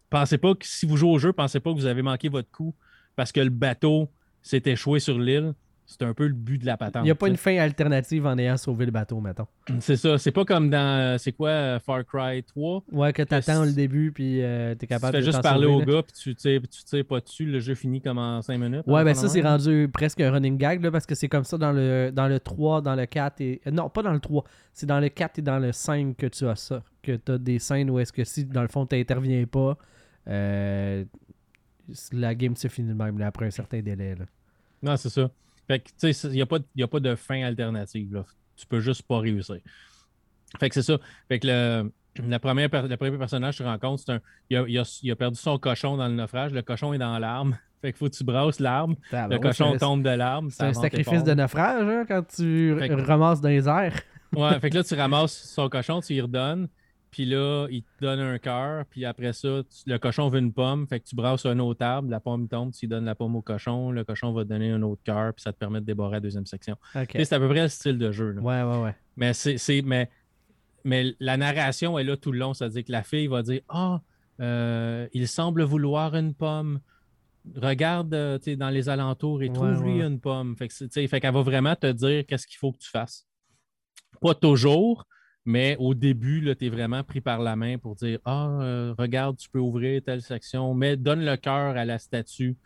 pensez 0.10 0.38
pas 0.38 0.56
que 0.56 0.66
si 0.66 0.86
vous 0.86 0.98
jouez 0.98 1.12
au 1.12 1.20
jeu, 1.20 1.34
pensez 1.34 1.60
pas 1.60 1.72
que 1.72 1.78
vous 1.78 1.86
avez 1.86 2.02
manqué 2.02 2.30
votre 2.30 2.52
coup 2.52 2.74
parce 3.16 3.32
que 3.32 3.40
le 3.40 3.50
bateau 3.50 4.10
s'est 4.42 4.64
échoué 4.66 5.00
sur 5.00 5.18
l'île. 5.20 5.54
C'est 5.88 6.02
un 6.02 6.16
peu 6.16 6.26
le 6.26 6.34
but 6.34 6.58
de 6.58 6.66
la 6.66 6.78
patente. 6.78 7.04
Il 7.04 7.06
n'y 7.06 7.12
a 7.12 7.16
pas 7.16 7.28
tu 7.28 7.32
une 7.34 7.38
fin 7.38 7.58
alternative 7.58 8.26
en 8.26 8.36
ayant 8.40 8.58
sauvé 8.58 8.86
le 8.86 8.92
bateau, 8.92 9.20
mettons. 9.22 9.46
C'est 9.80 9.98
ça. 9.98 10.18
C'est 10.18 10.32
pas 10.32 10.44
comme 10.44 10.72
dans. 10.72 10.78
euh, 11.00 11.18
C'est 11.20 11.32
quoi 11.32 11.50
euh, 11.50 11.80
Far 11.80 12.04
Cry 12.04 12.42
3 12.44 12.84
Ouais, 12.92 13.14
que 13.14 13.22
t'attends 13.22 13.64
le 13.64 13.72
début, 13.72 14.12
puis 14.12 14.42
euh, 14.42 14.74
t'es 14.74 14.88
Tu 14.88 14.88
capable 14.88 15.12
fais 15.12 15.20
de 15.20 15.26
juste 15.26 15.38
t'en 15.38 15.44
parler 15.44 15.68
sauver, 15.68 15.76
au 15.76 15.80
là. 15.82 15.86
gars, 15.98 16.04
puis 16.04 16.14
tu 16.20 16.34
tires, 16.36 16.62
tu 16.64 16.84
tires 16.84 17.06
pas 17.06 17.20
dessus. 17.20 17.46
Le 17.46 17.60
jeu 17.60 17.76
finit 17.76 18.02
comme 18.02 18.18
en 18.18 18.42
5 18.42 18.58
minutes. 18.58 18.82
Ouais, 18.88 19.02
hein, 19.02 19.06
ben 19.06 19.14
ça, 19.14 19.30
c'est 19.30 19.42
rendu 19.44 19.88
presque 19.94 20.20
un 20.22 20.32
running 20.32 20.58
gag, 20.58 20.82
là, 20.84 20.90
parce 20.90 21.06
que 21.06 21.14
c'est 21.14 21.30
comme 21.30 21.44
ça 21.44 21.58
dans 21.60 21.72
le, 21.72 22.10
dans 22.12 22.28
le 22.28 22.40
3, 22.40 22.82
dans 22.82 22.96
le 22.96 23.06
4 23.06 23.42
et... 23.42 23.62
Non, 23.72 23.88
pas 23.90 24.02
dans 24.02 24.14
le 24.14 24.20
3. 24.20 24.44
C'est 24.74 24.88
dans 24.88 25.00
le 25.00 25.10
4 25.10 25.38
et 25.38 25.42
dans 25.44 25.60
le 25.60 25.72
5 25.72 26.18
que 26.18 26.26
tu 26.26 26.48
as 26.48 26.56
ça. 26.56 26.82
Que 27.04 27.16
tu 27.16 27.32
as 27.32 27.38
des 27.38 27.60
scènes 27.60 27.92
où 27.92 28.00
est-ce 28.00 28.12
que 28.12 28.24
si, 28.24 28.44
dans 28.46 28.64
le 28.64 28.68
fond, 28.70 28.88
t'interviens 28.88 29.46
pas, 29.46 29.78
euh, 30.28 31.06
la 32.12 32.34
game 32.34 32.56
se 32.56 32.68
finit 32.68 32.90
de 32.90 32.94
même, 32.96 33.20
là, 33.20 33.28
après 33.28 33.46
un 33.46 33.52
certain 33.52 33.82
délai, 33.82 34.16
là. 34.16 34.26
Non, 34.82 34.98
c'est 34.98 35.10
ça. 35.10 35.30
Fait 35.68 35.80
que, 35.80 35.90
tu 36.00 36.14
sais, 36.14 36.28
il 36.28 36.34
n'y 36.34 36.42
a, 36.42 36.46
pas 36.46 36.60
y 36.76 36.84
a 36.84 36.88
pas 36.88 37.00
de 37.00 37.16
fin 37.16 37.44
alternative. 37.44 38.14
Là. 38.14 38.26
Tu 38.56 38.66
peux 38.68 38.80
juste 38.80 39.02
pas 39.04 39.20
réussir. 39.20 39.58
Fait 40.60 40.70
que 40.70 40.76
c'est 40.76 40.84
ça. 40.84 40.98
Fait 41.28 41.40
que 41.40 41.48
le, 41.48 41.92
la 42.28 42.40
première 42.40 42.70
le 42.88 42.96
premier 42.98 43.18
personnage 43.18 43.58
que 43.58 43.64
tu 43.64 43.68
rencontres, 43.68 44.04
c'est 44.06 44.14
un. 44.14 44.22
Il 44.50 44.58
a, 44.58 44.66
il 44.68 44.78
a- 44.78 45.00
il 45.04 45.12
a 45.12 45.16
perdu 45.16 45.38
son 45.40 45.58
cochon 45.58 45.98
dans 45.98 46.08
le 46.08 46.14
naufrage. 46.14 46.52
Le 46.54 46.62
cochon 46.62 46.94
est 46.94 46.98
dans 46.98 47.18
l'arbre. 47.20 47.56
Fait 47.82 47.92
qu'il 47.92 48.00
faut 48.00 48.10
que 48.10 48.16
tu 48.16 48.24
brasses 48.24 48.60
l'arbre. 48.60 48.96
Le 49.30 49.38
cochon 49.40 49.66
tombe 49.80 50.02
de 50.04 50.10
l'arbre. 50.10 50.50
C'est 50.52 50.64
un 50.64 50.74
sacrifice 50.82 51.24
de 51.24 51.34
naufrage, 51.34 51.84
hein, 51.84 52.06
quand 52.08 52.24
tu 52.28 52.76
que- 52.80 53.02
ramasses 53.06 53.42
dans 53.42 53.50
les 53.50 53.68
airs. 53.68 53.94
Ouais, 54.36 54.60
fait 54.60 54.70
que 54.70 54.76
là, 54.78 54.84
tu 54.84 54.96
ramasses 54.96 55.34
son 55.54 55.70
cochon, 55.70 56.02
tu 56.02 56.14
y 56.16 56.22
redonnes. 56.22 56.68
Puis 57.16 57.24
là, 57.24 57.68
il 57.72 57.82
te 57.82 57.88
donne 58.02 58.20
un 58.20 58.38
cœur. 58.40 58.84
Puis 58.90 59.06
après 59.06 59.32
ça, 59.32 59.62
tu- 59.64 59.90
le 59.90 59.98
cochon 59.98 60.28
veut 60.28 60.40
une 60.40 60.52
pomme. 60.52 60.86
Fait 60.86 61.00
que 61.00 61.06
tu 61.08 61.16
brasses 61.16 61.46
un 61.46 61.58
autre 61.60 61.82
arbre. 61.86 62.10
La 62.10 62.20
pomme 62.20 62.50
tombe. 62.50 62.74
Tu 62.74 62.82
lui 62.82 62.88
donnes 62.90 63.06
la 63.06 63.16
pomme 63.16 63.38
au 63.38 63.42
cochon. 63.42 63.90
Le 63.92 64.04
cochon 64.04 64.34
va 64.34 64.44
te 64.44 64.50
donner 64.50 64.72
un 64.72 64.82
autre 64.82 65.02
cœur. 65.02 65.34
Puis 65.34 65.42
ça 65.44 65.54
te 65.54 65.58
permet 65.58 65.80
de 65.80 65.86
débarrer 65.86 66.16
la 66.16 66.20
deuxième 66.20 66.46
section. 66.46 66.76
C'est 66.94 67.32
à 67.32 67.40
peu 67.40 67.48
près 67.48 67.62
le 67.62 67.68
style 67.70 67.98
de 67.98 68.12
jeu. 68.12 68.32
là. 68.32 68.42
Ouais, 68.42 68.64
ouais, 68.64 68.84
ouais. 68.84 68.96
Mais 69.16 69.32
c'est, 69.34 69.82
mais, 69.84 70.10
mais 70.84 71.16
la 71.22 71.38
narration 71.38 71.98
est 71.98 72.04
là 72.04 72.18
tout 72.18 72.34
le 72.34 72.40
long. 72.40 72.54
C'est-à-dire 72.54 72.84
que 72.84 72.92
la 72.92 73.04
fille 73.04 73.28
va 73.28 73.44
dire 73.44 73.62
Ah, 73.70 74.02
euh, 74.42 75.08
il 75.14 75.26
semble 75.30 75.64
vouloir 75.64 76.16
une 76.16 76.34
pomme. 76.34 76.82
Regarde 77.56 78.14
euh, 78.14 78.38
dans 78.58 78.70
les 78.72 78.90
alentours 78.90 79.42
et 79.42 79.48
Ouais, 79.48 79.54
trouve-lui 79.54 80.02
ouais. 80.02 80.06
une 80.08 80.20
pomme. 80.20 80.58
Fait, 80.58 80.68
que 80.68 80.74
fait 81.08 81.20
qu'elle 81.22 81.34
va 81.34 81.44
vraiment 81.44 81.78
te 81.78 81.90
dire 81.94 82.26
qu'est-ce 82.28 82.46
qu'il 82.46 82.58
faut 82.58 82.74
que 82.74 82.80
tu 82.80 82.90
fasses. 82.90 83.26
Pas 84.20 84.34
toujours, 84.36 85.06
mais 85.46 85.76
au 85.80 85.94
début, 85.94 86.56
tu 86.58 86.66
es 86.66 86.70
vraiment 86.70 87.04
pris 87.04 87.22
par 87.22 87.40
la 87.40 87.56
main 87.56 87.78
pour 87.78 87.96
dire 87.96 88.20
Ah, 88.26 88.48
euh, 88.62 88.94
regarde, 88.98 89.38
tu 89.38 89.50
peux 89.50 89.60
ouvrir 89.60 90.02
telle 90.04 90.22
section, 90.22 90.74
mais 90.74 90.98
donne 90.98 91.24
le 91.24 91.38
cœur 91.38 91.78
à 91.78 91.86
la 91.86 92.00
statue. 92.00 92.58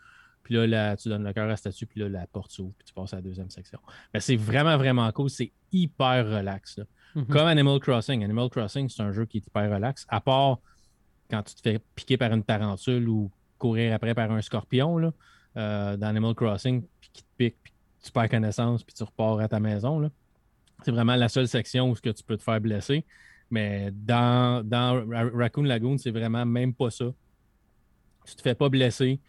Puis 0.42 0.54
là, 0.54 0.96
tu 0.96 1.08
donnes 1.08 1.22
le 1.24 1.32
cœur 1.32 1.44
à 1.44 1.48
la 1.48 1.56
statue, 1.56 1.86
puis 1.86 2.00
là, 2.00 2.08
la 2.08 2.26
porte 2.26 2.50
s'ouvre, 2.50 2.72
puis 2.76 2.86
tu 2.86 2.94
passes 2.94 3.12
à 3.12 3.16
la 3.16 3.22
deuxième 3.22 3.50
section. 3.50 3.78
Mais 4.12 4.20
c'est 4.20 4.36
vraiment, 4.36 4.76
vraiment 4.78 5.10
cool. 5.12 5.30
C'est 5.30 5.52
hyper 5.70 6.26
relax. 6.26 6.78
là. 6.78 6.84
Mhm. 7.14 7.26
Comme 7.26 7.46
Animal 7.46 7.78
Crossing. 7.80 8.24
Animal 8.24 8.48
Crossing, 8.48 8.88
c'est 8.88 9.02
un 9.02 9.12
jeu 9.12 9.26
qui 9.26 9.38
est 9.38 9.46
hyper 9.46 9.70
relax, 9.70 10.06
à 10.08 10.20
part 10.20 10.58
quand 11.30 11.42
tu 11.42 11.54
te 11.54 11.60
fais 11.60 11.78
piquer 11.94 12.16
par 12.16 12.32
une 12.32 12.42
tarentule 12.42 13.08
ou 13.08 13.30
courir 13.58 13.94
après 13.94 14.14
par 14.14 14.30
un 14.32 14.40
scorpion 14.40 14.96
là, 14.98 15.12
euh, 15.56 15.96
dans 15.96 16.08
Animal 16.08 16.34
Crossing, 16.34 16.82
puis 17.00 17.10
qui 17.12 17.22
te 17.22 17.28
pique, 17.36 17.56
puis 17.62 17.72
tu 18.02 18.10
perds 18.10 18.28
connaissance, 18.30 18.82
puis 18.82 18.94
tu 18.94 19.04
repars 19.04 19.38
à 19.40 19.46
ta 19.48 19.60
maison. 19.60 20.00
là. 20.00 20.10
C'est 20.84 20.90
vraiment 20.90 21.16
la 21.16 21.28
seule 21.28 21.48
section 21.48 21.90
où 21.90 21.96
ce 21.96 22.00
que 22.00 22.10
tu 22.10 22.22
peux 22.22 22.36
te 22.36 22.42
faire 22.42 22.60
blesser. 22.60 23.04
Mais 23.50 23.90
dans, 23.92 24.66
dans 24.66 25.06
Ra- 25.08 25.30
Raccoon 25.32 25.64
Lagoon, 25.64 25.98
c'est 25.98 26.10
vraiment 26.10 26.46
même 26.46 26.72
pas 26.74 26.90
ça. 26.90 27.06
Tu 28.26 28.36
te 28.36 28.42
fais 28.42 28.54
pas 28.54 28.68
blesser. 28.68 29.20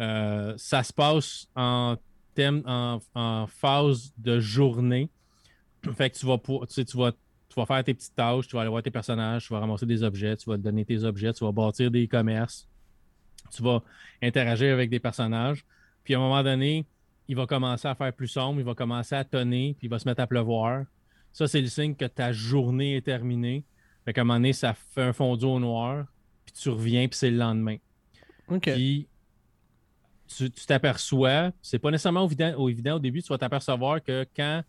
Euh, 0.00 0.54
ça 0.56 0.82
se 0.82 0.92
passe 0.92 1.48
en, 1.54 1.96
thème, 2.34 2.62
en, 2.66 3.46
phase 3.48 4.12
de 4.18 4.40
journée. 4.40 5.10
Fait 5.94 6.10
que 6.10 6.16
tu 6.16 6.26
vas, 6.26 6.38
pou- 6.38 6.64
tu 6.66 6.84
tu 6.84 6.96
vas 6.96 7.12
tu 7.56 7.60
vas 7.60 7.66
faire 7.66 7.84
tes 7.84 7.94
petites 7.94 8.14
tâches, 8.14 8.48
tu 8.48 8.54
vas 8.54 8.62
aller 8.62 8.70
voir 8.70 8.82
tes 8.82 8.90
personnages, 8.90 9.46
tu 9.46 9.52
vas 9.54 9.60
ramasser 9.60 9.86
des 9.86 10.02
objets, 10.02 10.36
tu 10.36 10.50
vas 10.50 10.58
donner 10.58 10.84
tes 10.84 11.04
objets, 11.04 11.32
tu 11.32 11.42
vas 11.42 11.52
bâtir 11.52 11.90
des 11.90 12.06
commerces, 12.06 12.68
tu 13.50 13.62
vas 13.62 13.82
interagir 14.22 14.74
avec 14.74 14.90
des 14.90 15.00
personnages. 15.00 15.64
Puis 16.04 16.14
à 16.14 16.18
un 16.18 16.20
moment 16.20 16.42
donné, 16.42 16.84
il 17.28 17.34
va 17.34 17.46
commencer 17.46 17.88
à 17.88 17.94
faire 17.94 18.12
plus 18.12 18.28
sombre, 18.28 18.60
il 18.60 18.64
va 18.64 18.74
commencer 18.74 19.14
à 19.14 19.24
tonner, 19.24 19.74
puis 19.78 19.86
il 19.86 19.90
va 19.90 19.98
se 19.98 20.06
mettre 20.06 20.20
à 20.20 20.26
pleuvoir. 20.26 20.84
Ça, 21.36 21.46
c'est 21.46 21.60
le 21.60 21.66
signe 21.66 21.94
que 21.94 22.06
ta 22.06 22.32
journée 22.32 22.96
est 22.96 23.02
terminée. 23.02 23.62
Fait 24.06 24.14
qu'à 24.14 24.22
un 24.22 24.24
moment 24.24 24.38
donné, 24.38 24.54
ça 24.54 24.72
fait 24.72 25.02
un 25.02 25.12
fondu 25.12 25.44
au 25.44 25.60
noir, 25.60 26.06
puis 26.46 26.54
tu 26.54 26.70
reviens, 26.70 27.06
puis 27.08 27.18
c'est 27.18 27.30
le 27.30 27.36
lendemain. 27.36 27.76
Ok. 28.48 28.72
Puis 28.72 29.06
tu 30.34 30.50
t'aperçois, 30.50 31.52
c'est 31.60 31.78
pas 31.78 31.90
nécessairement 31.90 32.24
évident 32.24 32.54
au, 32.56 32.70
évident 32.70 32.96
au 32.96 33.00
début, 33.00 33.22
tu 33.22 33.28
vas 33.28 33.36
t'apercevoir 33.36 34.02
que 34.02 34.24
quand 34.34 34.62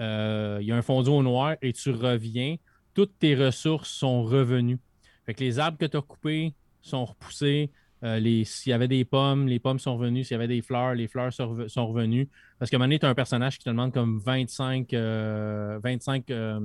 euh, 0.00 0.58
il 0.60 0.66
y 0.66 0.72
a 0.72 0.76
un 0.76 0.82
fondu 0.82 1.08
au 1.08 1.22
noir 1.22 1.54
et 1.62 1.72
tu 1.72 1.90
reviens, 1.90 2.56
toutes 2.94 3.16
tes 3.20 3.36
ressources 3.36 3.88
sont 3.88 4.24
revenues. 4.24 4.80
Fait 5.24 5.34
que 5.34 5.44
les 5.44 5.60
arbres 5.60 5.78
que 5.78 5.86
tu 5.86 5.96
as 5.96 6.02
coupés 6.02 6.52
sont 6.80 7.04
repoussés. 7.04 7.70
Euh, 8.02 8.42
S'il 8.44 8.70
y 8.70 8.72
avait 8.72 8.88
des 8.88 9.04
pommes, 9.04 9.46
les 9.46 9.60
pommes 9.60 9.78
sont 9.78 9.96
revenues. 9.96 10.24
S'il 10.24 10.34
y 10.34 10.34
avait 10.34 10.48
des 10.48 10.62
fleurs, 10.62 10.96
les 10.96 11.06
fleurs 11.06 11.32
sont 11.32 11.86
revenues. 11.86 12.28
Parce 12.62 12.70
moment 12.78 12.84
donné, 12.86 13.00
tu 13.00 13.06
as 13.06 13.08
un 13.08 13.14
personnage 13.16 13.58
qui 13.58 13.64
te 13.64 13.70
demande 13.70 13.92
comme 13.92 14.20
25, 14.20 14.94
euh, 14.94 15.80
25 15.82 16.30
euh, 16.30 16.60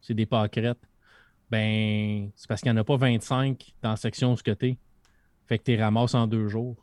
c'est 0.00 0.14
des 0.14 0.24
pâquerettes. 0.24 0.78
Ben, 1.50 2.30
c'est 2.36 2.46
parce 2.46 2.60
qu'il 2.60 2.70
n'y 2.70 2.78
en 2.78 2.80
a 2.80 2.84
pas 2.84 2.96
25 2.96 3.74
dans 3.82 3.90
la 3.90 3.96
section 3.96 4.34
où 4.34 4.36
ce 4.36 4.42
que 4.44 4.52
es. 4.66 4.76
Fait 5.48 5.58
que 5.58 5.64
tu 5.64 5.76
ramasses 5.82 6.14
en 6.14 6.28
deux 6.28 6.46
jours. 6.46 6.76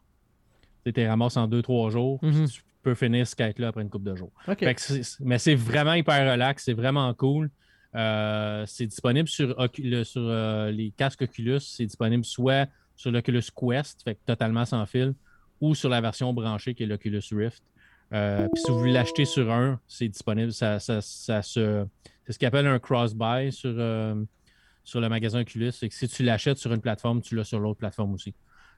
Tu 0.86 0.92
les 0.92 1.08
ramasses 1.08 1.38
en 1.38 1.48
deux, 1.48 1.62
trois 1.62 1.90
jours. 1.90 2.20
puis 2.20 2.32
Mhm. 2.32 2.48
Tu 2.50 2.62
peux 2.84 2.96
finir 2.96 3.26
ce 3.26 3.34
quête-là 3.34 3.70
après 3.70 3.82
une 3.82 3.90
couple 3.90 4.10
de 4.12 4.16
jours. 4.18 4.32
Fait 4.66 4.76
que 4.76 4.82
mais 5.22 5.38
c'est 5.38 5.56
vraiment 5.56 5.94
hyper 5.94 6.30
relax, 6.30 6.66
c'est 6.66 6.74
vraiment 6.74 7.14
cool. 7.14 7.50
Euh, 7.96 8.66
c'est 8.68 8.88
disponible 8.88 9.30
sur, 9.30 9.56
le- 9.78 10.04
sur 10.04 10.22
euh, 10.22 10.70
les 10.70 10.92
casques 10.92 11.22
Oculus, 11.22 11.62
c'est 11.62 11.86
disponible 11.86 12.26
soit 12.26 12.68
sur 12.98 13.10
l'Oculus 13.12 13.42
Quest, 13.56 14.04
fait 14.04 14.16
que 14.16 14.20
totalement 14.26 14.66
sans 14.66 14.86
fil, 14.86 15.14
ou 15.62 15.76
sur 15.76 15.88
la 15.90 16.02
version 16.02 16.34
branchée 16.34 16.76
qui 16.76 16.84
est 16.84 16.88
l'Oculus 16.88 17.22
Rift. 17.32 17.64
Euh, 18.14 18.48
Puis 18.54 18.64
si 18.64 18.72
vous 18.72 18.80
voulez 18.80 18.92
l'acheter 18.94 19.26
sur 19.26 19.52
un, 19.52 19.80
c'est 19.88 20.08
disponible. 20.08 20.52
Ça, 20.52 20.80
ça- 20.80 21.02
ça 21.02 21.42
c'est 21.42 21.86
ce 22.30 22.40
qu'on 22.40 22.48
appelle 22.48 22.68
un 22.68 22.80
cross-buy 22.80 23.52
sur, 23.52 23.74
euh, 23.78 24.16
sur 24.84 25.00
le 25.02 25.10
magasin 25.10 25.42
Oculus. 25.42 25.72
C'est 25.72 25.90
que 25.90 25.96
si 25.96 26.08
tu 26.08 26.24
l'achètes 26.24 26.58
sur 26.58 26.74
une 26.74 26.82
plateforme, 26.82 27.22
tu 27.22 27.36
l'as 27.36 27.44
sur 27.44 27.60
l'autre 27.60 27.80
plateforme 27.80 28.14
aussi. 28.14 28.34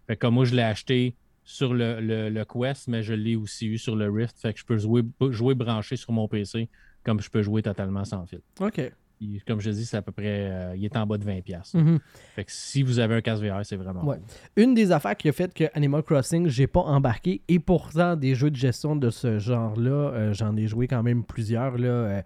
Fait 0.08 0.16
que 0.16 0.22
comme 0.22 0.34
moi, 0.34 0.46
je 0.46 0.56
l'ai 0.56 0.62
acheté 0.64 1.16
sur 1.44 1.74
le, 1.74 2.00
le- 2.02 2.30
le 2.30 2.46
Quest, 2.46 2.88
mais 2.88 3.04
je 3.04 3.14
l'ai 3.14 3.36
aussi 3.36 3.68
eu 3.68 3.78
sur 3.78 3.96
le 3.96 4.10
Rift. 4.12 4.40
Fait 4.40 4.54
que 4.54 4.60
je 4.60 4.66
peux 4.66 4.78
jouer, 4.78 5.02
jouer 5.32 5.56
branché 5.56 5.96
sur 5.96 6.12
mon 6.12 6.28
PC 6.28 6.70
comme 7.04 7.20
je 7.20 7.30
peux 7.30 7.42
jouer 7.42 7.64
totalement 7.64 8.06
sans 8.06 8.26
fil. 8.28 8.42
Ok. 8.60 8.92
Il- 9.22 9.42
comme 9.44 9.62
je 9.62 9.70
dis, 9.70 9.86
c'est 9.86 9.98
à 9.98 10.02
peu 10.02 10.12
près. 10.12 10.26
euh, 10.50 10.74
il 10.76 10.84
est 10.84 10.98
en 10.98 11.06
bas 11.06 11.18
de 11.18 11.24
20$. 11.24 11.42
piastres. 11.44 11.78
Mhm. 11.78 12.00
Fait 12.36 12.44
que 12.44 12.52
si 12.52 12.82
vous 12.84 12.98
avez 13.00 13.16
un 13.16 13.22
casque 13.22 13.44
VR, 13.44 13.64
c'est 13.64 13.76
vraiment. 13.76 14.04
Ouais. 14.04 14.18
cool. 14.18 14.64
Une 14.64 14.74
des 14.74 14.92
affaires 14.92 15.16
qui 15.16 15.30
a 15.30 15.32
fait 15.32 15.54
que 15.54 15.66
Animal 15.76 16.02
Crossing, 16.04 16.48
j'ai 16.48 16.66
pas 16.68 16.80
embarqué, 16.82 17.42
et 17.48 17.60
pourtant 17.60 18.16
des 18.16 18.34
jeux 18.36 18.50
de 18.50 18.56
gestion 18.56 18.96
de 18.96 19.10
ce 19.12 19.38
genre-là, 19.40 19.92
euh, 19.92 20.34
j'en 20.34 20.56
ai 20.58 20.68
joué 20.68 20.88
quand 20.88 21.04
même 21.04 21.24
plusieurs. 21.24 21.78
Là. 21.78 21.88
Euh, 21.88 22.22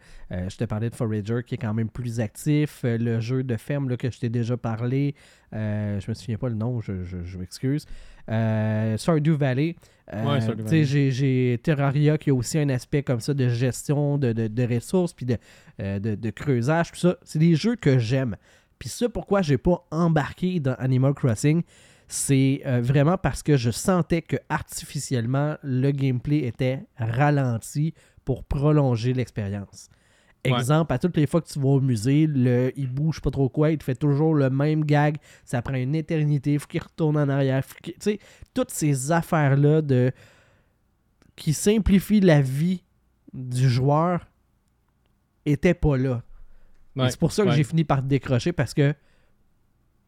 je 0.49 0.55
te 0.57 0.63
parlais 0.63 0.89
de 0.89 0.95
Forager 0.95 1.41
qui 1.45 1.55
est 1.55 1.59
quand 1.59 1.73
même 1.73 1.89
plus 1.89 2.19
actif. 2.19 2.81
Le 2.83 3.19
jeu 3.19 3.43
de 3.43 3.57
ferme 3.57 3.89
là, 3.89 3.97
que 3.97 4.09
je 4.09 4.19
t'ai 4.19 4.29
déjà 4.29 4.55
parlé, 4.57 5.15
je 5.51 6.09
me 6.09 6.13
souviens 6.13 6.37
pas 6.37 6.49
le 6.49 6.55
nom, 6.55 6.79
je, 6.81 7.03
je, 7.03 7.23
je 7.23 7.37
m'excuse. 7.37 7.85
Euh, 8.29 8.97
Stardew 8.97 9.35
Valley. 9.35 9.75
Euh, 10.13 10.23
Ouais, 10.23 10.39
j'ai, 10.85 11.11
j'ai 11.11 11.59
Terraria 11.63 12.17
qui 12.17 12.29
a 12.29 12.33
aussi 12.33 12.59
un 12.59 12.69
aspect 12.69 13.01
comme 13.03 13.19
ça 13.19 13.33
de 13.33 13.49
gestion 13.49 14.17
de, 14.17 14.33
de- 14.33 14.47
de 14.47 14.73
ressources 14.75 15.13
puis 15.13 15.25
de, 15.25 15.37
euh, 15.81 15.99
de, 15.99 16.15
de 16.15 16.29
creusage, 16.29 16.91
tout 16.91 16.99
ça. 16.99 17.17
C'est 17.23 17.39
des 17.39 17.55
jeux 17.55 17.75
que 17.75 17.97
j'aime. 17.97 18.35
Puis 18.77 18.89
ça, 18.89 19.09
pourquoi 19.09 19.41
j'ai 19.41 19.57
pas 19.57 19.85
embarqué 19.91 20.59
dans 20.59 20.73
Animal 20.75 21.13
Crossing, 21.13 21.63
c'est 22.07 22.61
euh, 22.67 22.81
vraiment 22.81 23.17
parce 23.17 23.41
que 23.41 23.57
je 23.57 23.71
sentais 23.71 24.21
que 24.21 24.35
artificiellement 24.49 25.55
le 25.63 25.89
gameplay 25.91 26.39
était 26.45 26.83
ralenti 26.97 27.93
pour 28.25 28.43
prolonger 28.43 29.13
l'expérience. 29.13 29.89
Ouais. 30.45 30.59
Exemple, 30.59 30.93
à 30.93 30.99
toutes 30.99 31.17
les 31.17 31.27
fois 31.27 31.41
que 31.41 31.47
tu 31.47 31.59
vas 31.59 31.69
au 31.69 31.81
musée, 31.81 32.27
le, 32.27 32.71
il 32.75 32.87
bouge 32.87 33.21
pas 33.21 33.31
trop 33.31 33.49
quoi, 33.49 33.71
il 33.71 33.77
te 33.77 33.83
fait 33.83 33.95
toujours 33.95 34.33
le 34.35 34.49
même 34.49 34.83
gag, 34.83 35.17
ça 35.43 35.61
prend 35.61 35.75
une 35.75 35.95
éternité, 35.95 36.53
il 36.53 36.59
faut 36.59 36.67
qu'il 36.67 36.81
retourne 36.81 37.17
en 37.17 37.29
arrière. 37.29 37.63
Tu 37.83 37.93
sais, 37.99 38.19
toutes 38.53 38.71
ces 38.71 39.11
affaires-là 39.11 39.81
de 39.81 40.11
qui 41.35 41.53
simplifient 41.53 42.21
la 42.21 42.41
vie 42.41 42.83
du 43.33 43.69
joueur 43.69 44.25
étaient 45.45 45.73
pas 45.73 45.97
là. 45.97 46.23
Ouais, 46.95 47.09
c'est 47.09 47.19
pour 47.19 47.31
ça 47.31 47.43
que 47.43 47.49
ouais. 47.49 47.55
j'ai 47.55 47.63
fini 47.63 47.83
par 47.83 48.01
décrocher 48.01 48.53
parce 48.53 48.73
que 48.73 48.93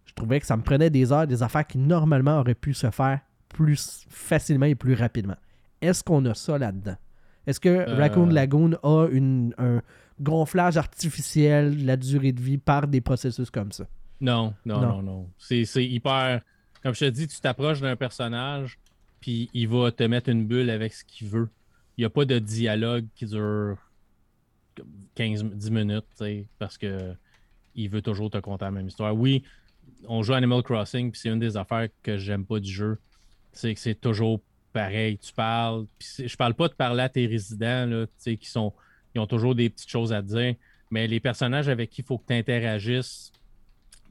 je 0.05 0.13
trouvais 0.13 0.39
que 0.39 0.45
ça 0.45 0.55
me 0.55 0.63
prenait 0.63 0.89
des 0.89 1.11
heures, 1.11 1.27
des 1.27 1.43
affaires 1.43 1.67
qui 1.67 1.77
normalement 1.77 2.39
auraient 2.39 2.55
pu 2.55 2.73
se 2.73 2.89
faire 2.89 3.19
plus 3.49 4.05
facilement 4.09 4.65
et 4.65 4.75
plus 4.75 4.93
rapidement. 4.93 5.35
Est-ce 5.81 6.03
qu'on 6.03 6.23
a 6.25 6.33
ça 6.33 6.57
là-dedans? 6.57 6.95
Est-ce 7.47 7.59
que 7.59 7.69
Euh. 7.69 7.95
Raccoon 7.95 8.27
Lagoon 8.27 8.73
a 8.83 9.07
une- 9.11 9.53
un 9.57 9.81
gonflage 10.21 10.77
artificiel 10.77 11.77
de 11.77 11.85
la 11.87 11.95
durée 11.97 12.31
de 12.33 12.41
vie 12.41 12.57
par 12.57 12.87
des 12.87 13.01
processus 13.01 13.49
comme 13.49 13.71
ça? 13.71 13.87
Non, 14.21 14.53
non, 14.65 14.81
Non. 14.81 14.87
non, 14.97 15.01
non. 15.03 15.29
C'est 15.37 15.63
hyper. 15.85 16.41
Comme 16.83 16.93
je 16.93 16.99
te 17.05 17.09
dis, 17.09 17.27
tu 17.27 17.39
t'approches 17.39 17.81
d'un 17.81 17.95
personnage, 17.95 18.77
puis 19.19 19.49
il 19.53 19.67
va 19.67 19.91
te 19.91 20.03
mettre 20.03 20.29
une 20.29 20.45
bulle 20.45 20.69
avec 20.69 20.93
ce 20.93 21.03
qu'il 21.03 21.27
veut. 21.27 21.49
il 21.97 22.01
n'y 22.01 22.05
a 22.05 22.09
pas 22.11 22.25
de 22.25 22.37
dialogue 22.37 23.05
qui 23.15 23.25
dure 23.25 23.77
15-10 25.15 25.71
minutes, 25.71 26.05
parce 26.59 26.77
que 26.77 27.13
il 27.75 27.89
veut 27.89 28.01
toujours 28.01 28.29
te 28.29 28.37
conter 28.37 28.65
la 28.65 28.71
même 28.71 28.87
histoire. 28.87 29.15
Oui, 29.15 29.43
on 30.07 30.21
joue 30.23 30.33
Animal 30.33 30.61
Crossing, 30.63 31.11
puis 31.11 31.19
c'est 31.19 31.29
une 31.29 31.39
des 31.39 31.57
affaires 31.57 31.87
que 32.03 32.17
j'aime 32.17 32.45
pas 32.45 32.59
du 32.59 32.71
jeu. 32.71 32.97
C'est 33.51 33.73
que 33.73 33.79
c'est 33.79 33.95
toujours 33.99 34.41
pareil. 34.77 35.17
Tu 35.17 35.33
parles, 35.33 35.87
je 35.99 36.35
parle 36.35 36.53
pas 36.53 36.67
de 36.67 36.73
parler 36.73 37.01
à 37.01 37.09
tes 37.09 37.25
résidents, 37.25 38.05
qui 38.23 38.37
sont, 38.43 38.71
ils 39.15 39.19
ont 39.19 39.25
toujours 39.25 39.55
des 39.55 39.71
petites 39.71 39.89
choses 39.89 40.13
à 40.13 40.21
dire, 40.21 40.53
mais 40.91 41.07
les 41.07 41.19
personnages 41.19 41.67
avec 41.67 41.89
qui 41.89 42.01
il 42.01 42.05
faut 42.05 42.19
que 42.19 42.27
tu 42.27 42.33
interagisses 42.33 43.31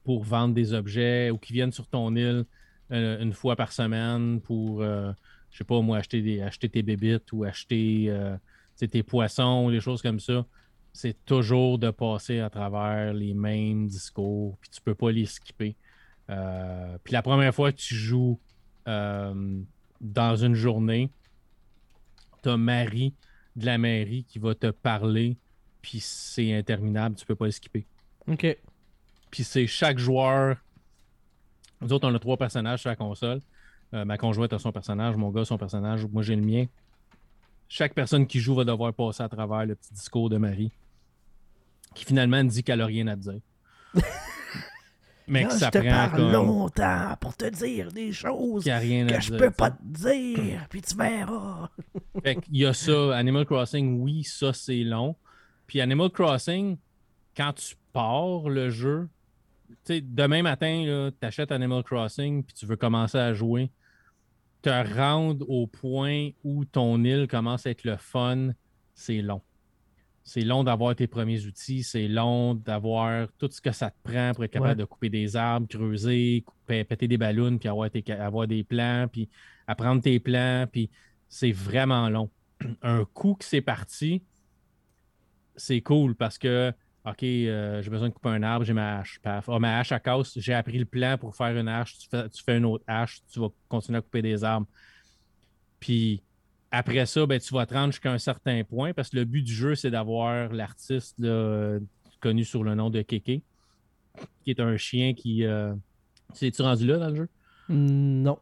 pour 0.05 0.24
vendre 0.24 0.55
des 0.55 0.72
objets 0.72 1.31
ou 1.31 1.38
qui 1.38 1.52
viennent 1.52 1.70
sur 1.70 1.87
ton 1.87 2.14
île 2.16 2.44
euh, 2.90 3.22
une 3.22 3.33
fois 3.33 3.55
par 3.55 3.70
semaine 3.70 4.40
pour, 4.40 4.83
euh, 4.83 5.12
je 5.52 5.59
sais 5.59 5.64
pas 5.64 5.81
moi, 5.81 5.98
acheter, 5.98 6.20
des, 6.20 6.40
acheter 6.40 6.68
tes 6.68 6.83
bébites 6.83 7.33
ou 7.33 7.44
acheter 7.44 8.07
euh, 8.09 8.37
tes 8.76 9.05
poissons 9.05 9.66
ou 9.66 9.70
des 9.70 9.81
choses 9.81 10.02
comme 10.02 10.20
ça 10.20 10.44
c'est 10.92 11.26
toujours 11.26 11.79
de 11.79 11.90
passer 11.90 12.40
à 12.40 12.48
travers 12.48 13.12
les 13.12 13.35
mêmes 13.35 13.87
discours, 13.87 14.57
puis 14.59 14.70
tu 14.70 14.81
peux 14.81 14.94
pas 14.94 15.11
les 15.11 15.26
skipper. 15.26 15.76
Euh, 16.31 16.96
puis 17.05 17.12
la 17.12 17.20
première 17.20 17.55
fois 17.55 17.70
que 17.70 17.76
tu 17.76 17.94
joues 17.94 18.40
dans 20.01 20.37
une 20.37 20.55
journée, 20.55 21.11
tu 22.43 22.49
as 22.49 22.57
Marie 22.57 23.15
de 23.57 23.67
la 23.67 23.79
mairie 23.79 24.25
qui 24.25 24.39
va 24.39 24.55
te 24.55 24.71
parler, 24.71 25.37
puis 25.83 26.01
c'est 26.01 26.53
interminable, 26.53 27.17
tu 27.17 27.25
peux 27.27 27.35
pas 27.35 27.47
les 27.47 27.53
skipper. 27.53 27.87
OK. 28.29 28.57
Puis 29.31 29.45
c'est 29.45 29.67
chaque 29.67 29.99
joueur. 29.99 30.57
Nous 31.81 31.93
autres, 31.93 32.09
on 32.09 32.15
a 32.15 32.19
trois 32.19 32.37
personnages 32.37 32.81
sur 32.81 32.91
la 32.91 32.97
console. 32.97 33.41
Euh, 33.95 34.05
ma 34.05 34.19
conjointe 34.19 34.53
a 34.53 34.59
son 34.59 34.73
personnage, 34.73 35.17
mon 35.17 35.31
gars 35.31 35.45
son 35.45 35.59
personnage, 35.59 36.05
moi 36.07 36.23
j'ai 36.23 36.37
le 36.37 36.43
mien. 36.43 36.67
Chaque 37.69 37.95
personne 37.95 38.27
qui 38.27 38.41
joue 38.41 38.55
va 38.55 38.65
devoir 38.65 38.93
passer 38.93 39.23
à 39.23 39.29
travers 39.29 39.65
le 39.65 39.75
petit 39.75 39.93
discours 39.93 40.29
de 40.29 40.37
Marie 40.37 40.73
qui 41.95 42.05
finalement 42.05 42.45
dit 42.45 42.63
qu'elle 42.63 42.79
n'a 42.79 42.87
rien 42.87 43.07
à 43.09 43.17
dire. 43.17 43.41
Mais 45.29 45.45
que 45.45 45.53
ça 45.53 45.71
je 45.73 45.79
te 45.79 45.85
prend 45.85 46.09
parle 46.09 46.33
longtemps 46.33 47.17
pour 47.21 47.37
te 47.37 47.47
dire 47.47 47.91
des 47.91 48.12
choses 48.12 48.65
que 48.65 48.71
je 48.71 49.37
peux 49.37 49.51
pas 49.51 49.71
te 49.71 49.83
dire, 49.83 50.67
puis 50.71 50.83
tu 50.83 50.97
verras. 50.97 51.69
fait 52.23 52.39
Il 52.51 52.61
y 52.61 52.67
a 52.67 52.73
ça, 52.73 53.17
Animal 53.17 53.45
Crossing, 53.45 54.01
oui, 54.01 54.23
ça 54.25 54.53
c'est 54.53 54.85
long. 54.85 55.17
Puis 55.67 55.81
Animal 55.81 56.11
Crossing, 56.11 56.77
quand 57.37 57.53
tu 57.55 57.75
pars 57.93 58.49
le 58.49 58.71
jeu, 58.71 59.09
tu 59.69 59.95
sais, 59.95 60.01
demain 60.01 60.43
matin, 60.43 61.11
tu 61.21 61.27
achètes 61.27 61.51
Animal 61.51 61.83
Crossing, 61.83 62.45
puis 62.45 62.55
tu 62.55 62.67
veux 62.67 62.77
commencer 62.77 63.19
à 63.19 63.35
jouer, 63.35 63.71
te 64.62 64.71
rendre 64.97 65.49
au 65.51 65.67
point 65.67 66.31
où 66.45 66.65
ton 66.65 67.03
île 67.03 67.27
commence 67.29 67.67
à 67.67 67.71
être 67.71 67.85
le 67.85 67.97
fun, 67.97 68.51
c'est 68.95 69.23
long 69.23 69.43
c'est 70.27 70.41
long 70.41 70.65
d'avoir 70.65 70.97
tes 70.97 71.07
premiers 71.07 71.47
outils, 71.47 71.85
c'est 71.85 72.09
long 72.09 72.55
d'avoir 72.55 73.29
tout 73.39 73.49
ce 73.49 73.61
que 73.61 73.71
ça 73.71 73.91
te 73.91 73.97
prend 74.03 74.33
pour 74.35 74.43
être 74.43 74.51
capable 74.51 74.81
de 74.81 74.85
couper 74.85 75.09
des 75.09 75.37
arbres, 75.37 75.69
creuser, 75.69 76.45
péter 76.67 77.07
des 77.07 77.17
ballons, 77.17 77.57
puis 77.59 77.69
avoir, 77.69 77.89
avoir 78.19 78.49
des 78.49 78.65
plans, 78.65 79.07
puis 79.11 79.29
apprendre 79.69 80.03
tes 80.03 80.19
plans, 80.19 80.67
puis 80.71 80.91
c'est 81.29 81.53
vraiment 81.53 82.11
long. 82.11 82.29
Un 82.83 83.05
coup 83.05 83.35
que 83.35 83.45
c'est 83.45 83.61
parti, 83.61 84.21
c'est 85.55 85.81
cool 85.81 86.17
parce 86.17 86.39
que, 86.39 86.73
OK, 87.05 87.23
euh, 87.23 87.81
j'ai 87.81 87.91
besoin 87.91 88.09
de 88.09 88.12
couper 88.12 88.31
un 88.31 88.43
arbre, 88.43 88.65
j'ai 88.65 88.73
ma 88.73 88.99
hache. 88.99 89.21
Paf. 89.23 89.49
Ah, 89.49 89.61
ma 89.61 89.79
hache 89.79 89.93
à 89.93 90.01
casse, 90.01 90.37
j'ai 90.41 90.55
appris 90.55 90.79
le 90.79 90.87
plan 90.87 91.17
pour 91.17 91.37
faire 91.37 91.57
une 91.57 91.69
hache, 91.69 91.99
tu 91.99 92.09
fais, 92.09 92.29
tu 92.31 92.43
fais 92.43 92.59
une 92.59 92.65
autre 92.65 92.83
hache, 92.89 93.23
tu 93.33 93.39
vas 93.39 93.49
continuer 93.69 93.99
à 93.99 94.03
couper 94.03 94.23
des 94.23 94.43
arbres. 94.43 94.67
Puis 95.79 96.21
après 96.77 97.07
ça, 97.07 97.27
ben, 97.27 97.41
tu 97.41 97.55
vas 97.55 97.67
te 97.67 97.75
rendre 97.75 97.93
jusqu'à 97.93 98.12
un 98.12 98.19
certain 98.19 98.62
point 98.65 98.93
parce 98.93 99.11
que 99.11 99.17
le 99.17 99.25
but 99.25 99.43
du 99.43 99.53
jeu, 99.53 99.75
c'est 99.75 99.91
d'avoir 99.91 100.53
l'artiste 100.53 101.21
connu 102.21 102.45
sur 102.45 102.65
le 102.65 102.75
nom 102.75 102.91
de 102.91 103.03
Keke, 103.03 103.43
qui 104.43 104.51
est 104.51 104.61
un 104.61 104.77
chien 104.77 105.15
qui. 105.15 105.45
Euh... 105.45 105.75
tu 106.35 106.51
rendu 106.61 106.87
là 106.87 106.99
dans 106.99 107.09
le 107.11 107.17
jeu? 107.17 107.29
Non. 107.69 108.39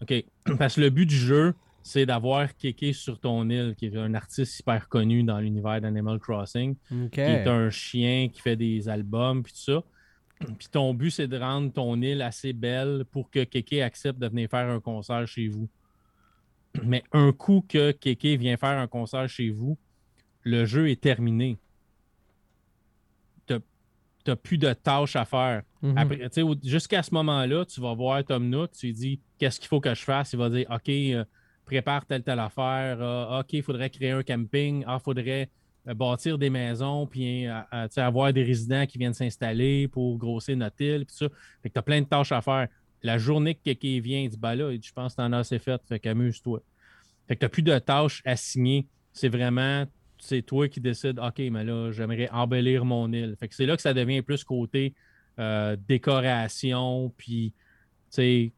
OK. 0.00 0.12
Parce 0.58 0.76
que 0.76 0.80
le 0.80 0.90
but 0.90 1.06
du 1.06 1.16
jeu, 1.16 1.54
c'est 1.82 2.06
d'avoir 2.06 2.56
Keke 2.56 2.94
sur 2.94 3.18
ton 3.18 3.48
île, 3.48 3.74
qui 3.76 3.86
est 3.86 3.96
un 3.96 4.14
artiste 4.14 4.58
hyper 4.60 4.88
connu 4.88 5.22
dans 5.22 5.38
l'univers 5.38 5.80
d'Animal 5.80 6.18
Crossing, 6.18 6.76
qui 7.10 7.20
est 7.20 7.46
un 7.46 7.70
chien 7.70 8.28
qui 8.28 8.40
fait 8.40 8.56
des 8.56 8.88
albums, 8.88 9.42
puis 9.42 9.52
tout 9.52 9.72
ça. 9.72 9.82
Puis 10.58 10.66
ton 10.72 10.92
but, 10.92 11.12
c'est 11.12 11.28
de 11.28 11.38
rendre 11.38 11.72
ton 11.72 12.02
île 12.02 12.20
assez 12.20 12.52
belle 12.52 13.04
pour 13.12 13.30
que 13.30 13.44
Keke 13.44 13.74
accepte 13.74 14.18
de 14.18 14.26
venir 14.26 14.50
faire 14.50 14.68
un 14.68 14.80
concert 14.80 15.24
chez 15.28 15.46
vous. 15.46 15.68
Mais 16.82 17.02
un 17.12 17.32
coup 17.32 17.64
que 17.68 17.92
Keke 17.92 18.38
vient 18.38 18.56
faire 18.56 18.78
un 18.78 18.86
concert 18.86 19.28
chez 19.28 19.50
vous, 19.50 19.76
le 20.42 20.64
jeu 20.64 20.90
est 20.90 21.00
terminé. 21.00 21.58
Tu 23.46 23.54
n'as 24.30 24.36
plus 24.36 24.58
de 24.58 24.72
tâches 24.72 25.16
à 25.16 25.24
faire. 25.24 25.62
Mhm. 25.82 26.58
Jusqu'à 26.62 27.02
ce 27.02 27.12
moment-là, 27.14 27.64
tu 27.64 27.80
vas 27.80 27.92
voir 27.92 28.24
Tom 28.24 28.48
Nook, 28.48 28.70
tu 28.70 28.86
lui 28.86 28.92
dis 28.92 29.20
qu'est-ce 29.36 29.58
qu'il 29.58 29.68
faut 29.68 29.80
que 29.80 29.92
je 29.94 30.02
fasse? 30.02 30.32
Il 30.32 30.38
va 30.38 30.48
dire 30.48 30.66
OK, 30.70 30.88
euh, 30.88 31.24
prépare 31.64 32.06
telle, 32.06 32.22
telle 32.22 32.38
affaire. 32.38 32.98
Ah, 33.00 33.40
OK, 33.40 33.52
il 33.52 33.62
faudrait 33.64 33.90
créer 33.90 34.12
un 34.12 34.22
camping. 34.22 34.84
Ah, 34.86 34.98
il 35.00 35.02
faudrait 35.02 35.50
euh, 35.88 35.94
bâtir 35.94 36.38
des 36.38 36.50
maisons, 36.50 37.04
puis 37.08 37.48
euh, 37.48 37.88
avoir 37.96 38.32
des 38.32 38.44
résidents 38.44 38.86
qui 38.86 38.96
viennent 38.96 39.12
s'installer 39.12 39.88
pour 39.88 40.16
grossir 40.18 40.56
notre 40.56 40.80
île. 40.80 41.04
Puis 41.04 41.16
ça. 41.16 41.26
Fait 41.60 41.68
que 41.68 41.74
tu 41.74 41.78
as 41.80 41.82
plein 41.82 42.00
de 42.00 42.06
tâches 42.06 42.30
à 42.30 42.40
faire 42.40 42.68
la 43.02 43.18
journée 43.18 43.54
que 43.54 43.60
quelqu'un 43.64 44.00
vient, 44.00 44.20
il 44.20 44.30
dit 44.30 44.38
bah 44.38 44.54
là, 44.54 44.72
je 44.80 44.92
pense 44.92 45.12
que 45.12 45.16
t'en 45.16 45.32
as 45.32 45.38
assez 45.38 45.58
fait, 45.58 45.80
fait 45.88 45.98
qu'amuse-toi. 45.98 46.62
Fait 47.28 47.36
que 47.36 47.40
t'as 47.40 47.48
plus 47.48 47.62
de 47.62 47.78
tâches 47.78 48.22
à 48.24 48.36
signer. 48.36 48.86
C'est 49.12 49.28
vraiment, 49.28 49.86
c'est 50.18 50.42
toi 50.42 50.68
qui 50.68 50.80
décides, 50.80 51.18
OK, 51.18 51.38
mais 51.38 51.64
là, 51.64 51.90
j'aimerais 51.92 52.28
embellir 52.30 52.84
mon 52.84 53.12
île. 53.12 53.36
Fait 53.38 53.48
que 53.48 53.54
c'est 53.54 53.66
là 53.66 53.76
que 53.76 53.82
ça 53.82 53.94
devient 53.94 54.22
plus 54.22 54.44
côté 54.44 54.94
euh, 55.38 55.76
décoration, 55.88 57.12
puis, 57.16 57.52
tu 58.10 58.10
sais. 58.10 58.52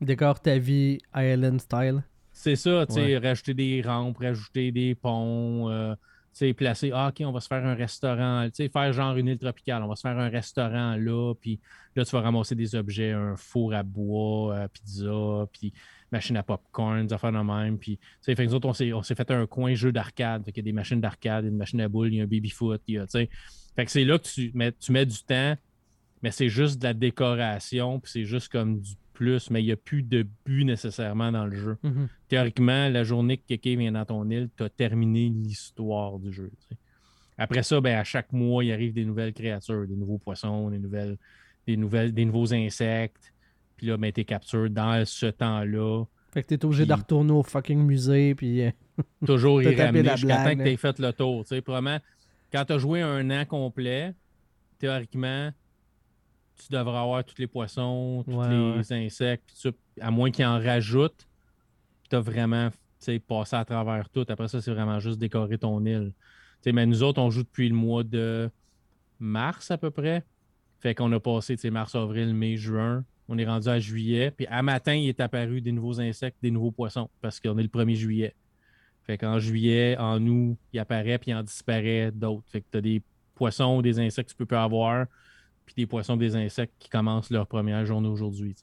Décore 0.00 0.40
ta 0.40 0.58
vie 0.58 0.98
Island 1.14 1.60
style. 1.60 2.02
C'est 2.32 2.56
ça, 2.56 2.84
tu 2.86 2.94
sais, 2.94 3.16
rajouter 3.16 3.54
des 3.54 3.82
rampes, 3.82 4.18
rajouter 4.18 4.70
des 4.70 4.94
ponts. 4.94 5.70
Euh, 5.70 5.94
sais, 6.38 6.52
placer, 6.52 6.90
ah, 6.92 7.08
OK, 7.08 7.24
on 7.26 7.32
va 7.32 7.40
se 7.40 7.48
faire 7.48 7.64
un 7.64 7.74
restaurant, 7.74 8.46
tu 8.46 8.64
sais, 8.64 8.68
faire 8.68 8.92
genre 8.92 9.16
une 9.16 9.28
île 9.28 9.38
tropicale, 9.38 9.82
on 9.82 9.88
va 9.88 9.96
se 9.96 10.02
faire 10.02 10.18
un 10.18 10.28
restaurant 10.28 10.96
là, 10.96 11.34
puis 11.34 11.60
là, 11.94 12.04
tu 12.04 12.10
vas 12.10 12.20
ramasser 12.20 12.54
des 12.54 12.74
objets, 12.74 13.12
un 13.12 13.36
four 13.36 13.72
à 13.74 13.82
bois, 13.82 14.54
euh, 14.54 14.68
pizza, 14.68 15.48
puis 15.52 15.72
machine 16.12 16.36
à 16.36 16.42
popcorn, 16.42 17.06
des 17.06 17.12
affaires 17.12 17.32
de 17.32 17.38
même, 17.38 17.78
puis, 17.78 17.96
tu 17.96 18.06
sais, 18.20 18.34
fait 18.34 18.44
que 18.44 18.50
nous 18.50 18.54
autres, 18.54 18.68
on 18.68 19.02
s'est 19.02 19.14
fait 19.14 19.30
un 19.30 19.46
coin 19.46 19.74
jeu 19.74 19.92
d'arcade, 19.92 20.44
fait 20.44 20.52
qu'il 20.52 20.62
y 20.62 20.64
a 20.64 20.70
des 20.70 20.74
machines 20.74 21.00
d'arcade, 21.00 21.46
une 21.46 21.56
machine 21.56 21.80
à 21.80 21.88
boules, 21.88 22.12
il 22.12 22.16
y 22.16 22.20
a 22.20 22.24
un 22.24 22.26
baby-foot, 22.26 22.82
tu 22.86 23.00
sais, 23.08 23.30
fait 23.74 23.84
que 23.84 23.90
c'est 23.90 24.04
là 24.04 24.18
que 24.18 24.24
tu 24.24 24.50
mets, 24.54 24.72
tu 24.72 24.92
mets 24.92 25.06
du 25.06 25.22
temps, 25.22 25.56
mais 26.22 26.30
c'est 26.30 26.48
juste 26.48 26.78
de 26.80 26.84
la 26.84 26.94
décoration, 26.94 28.00
puis 28.00 28.10
c'est 28.12 28.24
juste 28.24 28.50
comme 28.50 28.80
du 28.80 28.92
plus, 29.16 29.50
mais 29.50 29.62
il 29.62 29.66
n'y 29.66 29.72
a 29.72 29.76
plus 29.76 30.02
de 30.02 30.26
but 30.44 30.64
nécessairement 30.64 31.32
dans 31.32 31.46
le 31.46 31.56
jeu. 31.56 31.76
Mhm. 31.82 32.08
Théoriquement, 32.28 32.88
la 32.88 33.02
journée 33.02 33.38
que 33.38 33.42
quelqu'un 33.48 33.76
vient 33.76 33.92
dans 33.92 34.04
ton 34.04 34.28
île, 34.30 34.48
tu 34.56 34.62
as 34.62 34.68
terminé 34.68 35.28
l'histoire 35.28 36.18
du 36.18 36.32
jeu. 36.32 36.50
Après 37.38 37.62
ça, 37.62 37.80
ben, 37.80 37.98
à 37.98 38.04
chaque 38.04 38.32
mois, 38.32 38.64
il 38.64 38.72
arrive 38.72 38.92
des 38.92 39.04
nouvelles 39.04 39.32
créatures, 39.32 39.86
des 39.86 39.96
nouveaux 39.96 40.18
poissons, 40.18 40.70
des 40.70 40.78
nouvelles, 40.78 41.16
des 41.66 41.76
nouvelles, 41.76 42.12
des 42.12 42.24
nouveaux 42.24 42.52
insectes. 42.52 43.32
Puis 43.76 43.86
là, 43.86 43.96
ben, 43.96 44.12
tu 44.12 44.24
captures 44.24 44.70
dans 44.70 45.04
ce 45.04 45.26
temps-là. 45.26 46.04
Fait 46.32 46.42
que 46.42 46.48
tu 46.48 46.54
es 46.54 46.64
obligé 46.64 46.86
de 46.86 46.92
retourner 46.92 47.32
au 47.32 47.42
fucking 47.42 47.78
musée, 47.78 48.34
puis. 48.34 48.62
Euh, 48.62 48.70
toujours 49.26 49.62
y 49.62 49.74
ramener 49.74 50.10
jusqu'à 50.16 50.44
temps 50.44 50.56
que 50.56 50.62
tu 50.62 50.68
aies 50.68 50.76
fait 50.76 50.98
le 50.98 51.12
tour. 51.12 51.44
Probablement, 51.64 51.98
quand 52.52 52.64
tu 52.64 52.72
as 52.72 52.78
joué 52.78 53.02
un 53.02 53.30
an 53.30 53.44
complet, 53.44 54.14
théoriquement, 54.78 55.50
tu 56.56 56.72
devrais 56.72 56.98
avoir 56.98 57.24
tous 57.24 57.38
les 57.38 57.46
poissons, 57.46 58.24
tous 58.26 58.42
les 58.42 58.92
insectes, 58.92 59.68
à 60.00 60.10
moins 60.10 60.30
qu'ils 60.30 60.46
en 60.46 60.58
rajoutent, 60.58 61.26
tu 62.08 62.16
as 62.16 62.20
vraiment 62.20 62.70
passé 63.26 63.56
à 63.56 63.64
travers 63.64 64.08
tout. 64.08 64.24
Après 64.28 64.48
ça, 64.48 64.60
c'est 64.60 64.72
vraiment 64.72 64.98
juste 64.98 65.18
décorer 65.18 65.58
ton 65.58 65.84
île. 65.84 66.12
mais 66.66 66.86
nous 66.86 67.02
autres, 67.02 67.20
on 67.20 67.30
joue 67.30 67.42
depuis 67.42 67.68
le 67.68 67.74
mois 67.74 68.02
de 68.02 68.50
mars 69.18 69.70
à 69.70 69.78
peu 69.78 69.90
près. 69.90 70.24
Fait 70.80 70.94
qu'on 70.94 71.12
a 71.12 71.20
passé 71.20 71.56
mars, 71.70 71.94
avril, 71.94 72.34
mai, 72.34 72.56
juin. 72.56 73.04
On 73.28 73.38
est 73.38 73.46
rendu 73.46 73.68
à 73.68 73.78
juillet. 73.78 74.30
Puis 74.30 74.46
à 74.46 74.62
matin, 74.62 74.94
il 74.94 75.08
est 75.08 75.20
apparu 75.20 75.60
des 75.60 75.72
nouveaux 75.72 76.00
insectes, 76.00 76.38
des 76.42 76.50
nouveaux 76.50 76.70
poissons, 76.70 77.10
parce 77.20 77.40
qu'on 77.40 77.58
est 77.58 77.62
le 77.62 77.68
1er 77.68 77.94
juillet. 77.94 78.34
Fait 79.04 79.18
qu'en 79.18 79.38
juillet, 79.38 79.96
en 79.98 80.24
août, 80.26 80.56
il 80.72 80.80
apparaît 80.80 81.18
puis 81.18 81.30
il 81.30 81.34
en 81.34 81.42
disparaît 81.42 82.10
d'autres. 82.12 82.48
Fait 82.48 82.60
que 82.60 82.66
tu 82.70 82.78
as 82.78 82.80
des 82.80 83.02
poissons 83.34 83.76
ou 83.76 83.82
des 83.82 84.00
insectes 84.00 84.30
que 84.30 84.34
tu 84.34 84.38
peux 84.38 84.46
pas 84.46 84.64
avoir 84.64 85.06
puis 85.66 85.74
des 85.76 85.86
poissons, 85.86 86.16
des 86.16 86.36
insectes 86.36 86.72
qui 86.78 86.88
commencent 86.88 87.30
leur 87.30 87.46
première 87.46 87.84
journée 87.84 88.08
aujourd'hui. 88.08 88.54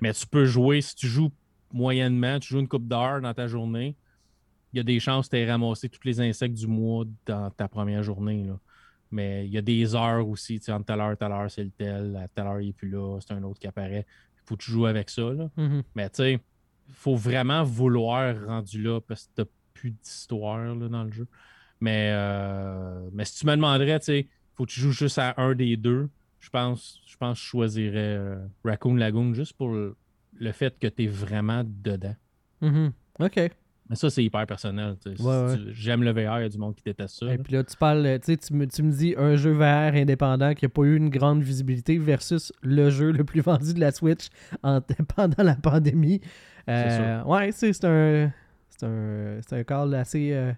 Mais 0.00 0.12
tu 0.12 0.26
peux 0.26 0.44
jouer, 0.44 0.80
si 0.80 0.94
tu 0.96 1.06
joues 1.06 1.30
moyennement, 1.72 2.40
tu 2.40 2.48
joues 2.48 2.60
une 2.60 2.68
coupe 2.68 2.88
d'heure 2.88 3.20
dans 3.20 3.32
ta 3.32 3.46
journée, 3.46 3.96
il 4.72 4.76
y 4.76 4.80
a 4.80 4.82
des 4.82 5.00
chances 5.00 5.28
que 5.28 5.36
tu 5.36 5.42
aies 5.42 5.50
ramassé 5.50 5.88
tous 5.88 6.04
les 6.04 6.20
insectes 6.20 6.54
du 6.54 6.66
mois 6.66 7.04
dans 7.26 7.50
ta 7.50 7.68
première 7.68 8.02
journée. 8.02 8.46
Mais 9.10 9.46
il 9.46 9.52
y 9.52 9.58
a 9.58 9.62
des 9.62 9.94
heures 9.94 10.28
aussi, 10.28 10.58
tu 10.58 10.66
sais, 10.66 10.72
entre 10.72 10.86
telle 10.86 11.00
heure, 11.00 11.16
telle 11.16 11.32
heure, 11.32 11.50
c'est 11.50 11.64
le 11.64 11.70
tel, 11.70 12.16
à 12.16 12.28
telle 12.28 12.46
heure, 12.46 12.60
il 12.60 12.68
n'est 12.68 12.72
plus 12.72 12.88
là, 12.88 13.18
c'est 13.20 13.32
un 13.32 13.42
autre 13.42 13.58
qui 13.58 13.66
apparaît. 13.66 14.06
Il 14.36 14.42
faut 14.44 14.56
que 14.56 14.62
tu 14.62 14.70
joues 14.70 14.86
avec 14.86 15.10
ça. 15.10 15.22
Mm-hmm. 15.22 15.82
Mais 15.94 16.10
tu 16.10 16.16
sais, 16.16 16.32
il 16.88 16.94
faut 16.94 17.16
vraiment 17.16 17.64
vouloir 17.64 18.34
rendu 18.46 18.82
là 18.82 19.00
parce 19.00 19.28
que 19.34 19.42
tu 19.42 19.48
plus 19.74 19.90
d'histoire 19.92 20.76
dans 20.76 21.04
le 21.04 21.10
jeu. 21.10 21.26
Mais, 21.80 22.10
euh, 22.12 23.08
mais 23.12 23.24
si 23.24 23.40
tu 23.40 23.46
me 23.46 23.52
demanderais, 23.52 23.98
tu 24.00 24.06
sais, 24.06 24.28
faut 24.54 24.66
que 24.66 24.70
tu 24.70 24.80
joues 24.80 24.92
juste 24.92 25.18
à 25.18 25.34
un 25.38 25.54
des 25.54 25.76
deux, 25.76 26.10
je 26.40 26.50
pense, 26.50 27.00
je 27.06 27.16
pense 27.16 27.38
que 27.38 27.44
je 27.44 27.48
choisirais 27.48 28.16
euh, 28.16 28.36
Raccoon 28.64 28.96
Lagoon 28.96 29.34
juste 29.34 29.52
pour 29.52 29.70
le, 29.70 29.96
fait 30.52 30.76
que 30.78 30.86
tu 30.86 31.04
es 31.04 31.06
vraiment 31.06 31.62
dedans. 31.64 32.16
Mm-hmm. 32.62 32.90
OK. 33.20 33.50
Mais 33.90 33.96
ça, 33.96 34.08
c'est 34.08 34.22
hyper 34.22 34.46
personnel. 34.46 34.96
J'aime 35.72 36.04
le 36.04 36.12
VR, 36.12 36.38
il 36.38 36.42
y 36.42 36.44
a 36.44 36.48
du 36.48 36.58
monde 36.58 36.76
qui 36.76 36.84
déteste 36.84 37.18
ça. 37.18 37.34
Et 37.34 37.38
puis 37.38 37.54
là, 37.54 37.64
tu 37.64 37.76
parles, 37.76 38.20
tu, 38.20 38.54
me, 38.54 38.66
tu 38.66 38.84
me 38.84 38.92
dis 38.92 39.14
un 39.18 39.34
jeu 39.34 39.50
VR 39.50 39.96
indépendant 39.96 40.54
qui 40.54 40.64
n'a 40.64 40.68
pas 40.68 40.82
eu 40.82 40.96
une 40.96 41.10
grande 41.10 41.42
visibilité 41.42 41.98
versus 41.98 42.52
le 42.62 42.88
jeu 42.90 43.10
le 43.10 43.24
plus 43.24 43.40
vendu 43.42 43.74
de 43.74 43.80
la 43.80 43.90
Switch 43.90 44.28
pendant 44.62 45.42
la 45.42 45.56
pandémie. 45.56 46.20
Euh, 46.68 47.22
ouais, 47.24 47.50
c'est 47.52 47.84
un. 47.84 48.32
C'est 48.68 48.86
un, 48.86 49.40
un 49.50 49.64
call 49.64 49.94
assez. 49.94 50.32
Euh, 50.32 50.52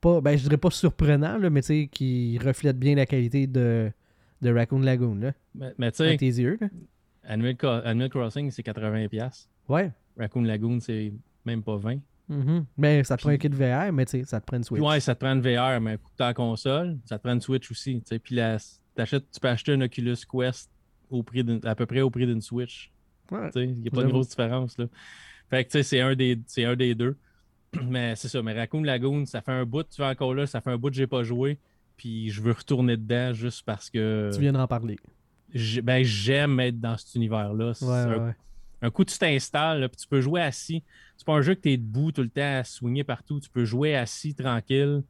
pas, 0.00 0.20
ben, 0.20 0.36
je 0.36 0.42
dirais 0.42 0.58
pas 0.58 0.70
surprenant, 0.70 1.38
là, 1.38 1.48
mais 1.48 1.62
qui 1.62 2.38
reflète 2.44 2.78
bien 2.78 2.96
la 2.96 3.06
qualité 3.06 3.46
de, 3.46 3.90
de 4.42 4.52
Raccoon 4.52 4.80
Lagoon. 4.80 5.16
Là, 5.16 5.32
mais, 5.54 5.90
tu 5.92 5.98
sais. 5.98 6.16
tes 6.16 6.26
yeux. 6.26 6.58
Animal, 7.24 8.08
Crossing, 8.10 8.50
c'est 8.50 8.64
80$. 8.64 9.46
Ouais. 9.68 9.90
Raccoon 10.18 10.42
Lagoon, 10.42 10.80
c'est 10.80 11.12
même 11.44 11.62
pas 11.62 11.76
20. 11.76 11.98
Mm-hmm. 12.30 12.64
Mais 12.78 13.04
ça 13.04 13.16
te 13.16 13.22
prend 13.22 13.30
un 13.30 13.36
kit 13.36 13.48
VR, 13.48 13.92
mais 13.92 14.06
tu 14.06 14.12
sais, 14.12 14.24
ça 14.24 14.40
te 14.40 14.46
prend 14.46 14.56
une 14.56 14.64
Switch. 14.64 14.82
Ouais, 14.82 15.00
ça 15.00 15.14
te 15.14 15.20
prend 15.20 15.34
une 15.34 15.40
VR, 15.40 15.80
mais 15.80 15.98
pour 15.98 16.10
ta 16.12 16.32
console, 16.32 16.98
ça 17.04 17.18
te 17.18 17.22
prend 17.22 17.34
une 17.34 17.40
Switch 17.40 17.70
aussi. 17.70 18.02
Puis 18.22 18.34
la, 18.34 18.58
tu 18.58 19.40
peux 19.40 19.48
acheter 19.48 19.72
un 19.72 19.80
Oculus 19.82 20.16
Quest 20.30 20.70
au 21.10 21.22
prix 21.22 21.44
à 21.64 21.74
peu 21.74 21.86
près 21.86 22.00
au 22.00 22.10
prix 22.10 22.26
d'une 22.26 22.40
Switch. 22.40 22.90
Il 23.30 23.80
n'y 23.80 23.88
a 23.88 23.90
pas 23.90 24.04
de 24.04 24.08
grosse 24.08 24.28
différence. 24.28 24.78
Là. 24.78 24.86
Fait 25.50 25.64
que 25.64 25.70
tu 25.70 25.78
sais, 25.78 25.82
c'est 25.82 26.00
un, 26.00 26.14
des, 26.14 26.38
un 26.58 26.76
des 26.76 26.94
deux. 26.94 27.16
mais 27.88 28.14
c'est 28.16 28.28
ça, 28.28 28.42
mais 28.42 28.52
Raccoon 28.52 28.82
Lagoon, 28.82 29.26
ça 29.26 29.40
fait 29.40 29.52
un 29.52 29.64
bout, 29.64 29.82
tu 29.84 30.00
vas 30.00 30.10
encore 30.10 30.34
là, 30.34 30.46
ça 30.46 30.60
fait 30.60 30.70
un 30.70 30.78
bout 30.78 30.90
que 30.90 30.96
j'ai 30.96 31.06
pas 31.06 31.22
joué. 31.24 31.58
Puis 31.96 32.30
je 32.30 32.42
veux 32.42 32.52
retourner 32.52 32.96
dedans 32.96 33.32
juste 33.32 33.62
parce 33.64 33.90
que. 33.90 34.30
Tu 34.32 34.40
viens 34.40 34.52
d'en 34.52 34.66
parler. 34.66 34.98
Ben, 35.82 36.02
j'aime 36.02 36.58
être 36.60 36.80
dans 36.80 36.96
cet 36.96 37.14
univers-là. 37.14 37.72
Ouais, 37.80 38.18
ouais 38.18 38.34
un 38.84 38.90
coup, 38.90 39.04
tu 39.04 39.16
t'installes, 39.16 39.88
puis 39.88 39.96
tu 39.96 40.06
peux 40.06 40.20
jouer 40.20 40.42
assis. 40.42 40.82
C'est 41.16 41.26
pas 41.26 41.32
un 41.32 41.40
jeu 41.40 41.54
que 41.54 41.60
tu 41.60 41.72
es 41.72 41.76
debout 41.78 42.12
tout 42.12 42.22
le 42.22 42.28
temps 42.28 42.58
à 42.58 42.64
swinguer 42.64 43.02
partout. 43.02 43.40
Tu 43.40 43.48
peux 43.48 43.64
jouer 43.64 43.96
assis, 43.96 44.34
tranquille. 44.34 45.02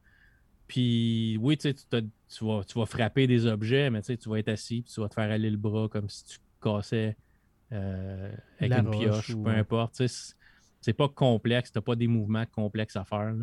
Puis 0.68 1.36
oui, 1.40 1.56
tu, 1.56 1.74
tu, 1.74 2.44
vas, 2.44 2.62
tu 2.64 2.78
vas 2.78 2.86
frapper 2.86 3.26
des 3.26 3.46
objets, 3.46 3.90
mais 3.90 4.00
tu 4.02 4.16
vas 4.28 4.38
être 4.38 4.48
assis, 4.48 4.82
puis 4.82 4.92
tu 4.92 5.00
vas 5.00 5.08
te 5.08 5.14
faire 5.14 5.30
aller 5.30 5.50
le 5.50 5.56
bras 5.56 5.88
comme 5.88 6.08
si 6.08 6.24
tu 6.24 6.38
cassais 6.62 7.16
euh, 7.72 8.32
avec 8.60 8.78
une 8.78 8.90
pioche, 8.90 9.30
ou 9.30 9.42
peu 9.42 9.50
importe. 9.50 10.00
C'est 10.80 10.92
pas 10.92 11.08
complexe, 11.08 11.72
tu 11.72 11.80
pas 11.80 11.96
des 11.96 12.06
mouvements 12.06 12.46
complexes 12.46 12.96
à 12.96 13.04
faire. 13.04 13.34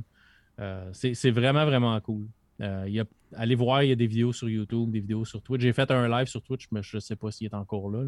Euh, 0.59 0.89
c'est 0.93 1.31
vraiment, 1.31 1.65
vraiment 1.65 1.99
cool. 1.99 2.25
Euh, 2.61 3.03
allez 3.33 3.55
voir, 3.55 3.83
il 3.83 3.89
y 3.89 3.91
a 3.91 3.95
des 3.95 4.07
vidéos 4.07 4.33
sur 4.33 4.49
YouTube, 4.49 4.91
des 4.91 4.99
vidéos 4.99 5.25
sur 5.25 5.41
Twitch. 5.41 5.61
J'ai 5.61 5.73
fait 5.73 5.89
un 5.91 6.07
live 6.07 6.27
sur 6.27 6.41
Twitch, 6.43 6.67
mais 6.71 6.83
je 6.83 6.97
ne 6.97 6.99
sais 6.99 7.15
pas 7.15 7.31
s'il 7.31 7.47
est 7.47 7.53
encore 7.53 7.89
là. 7.89 8.05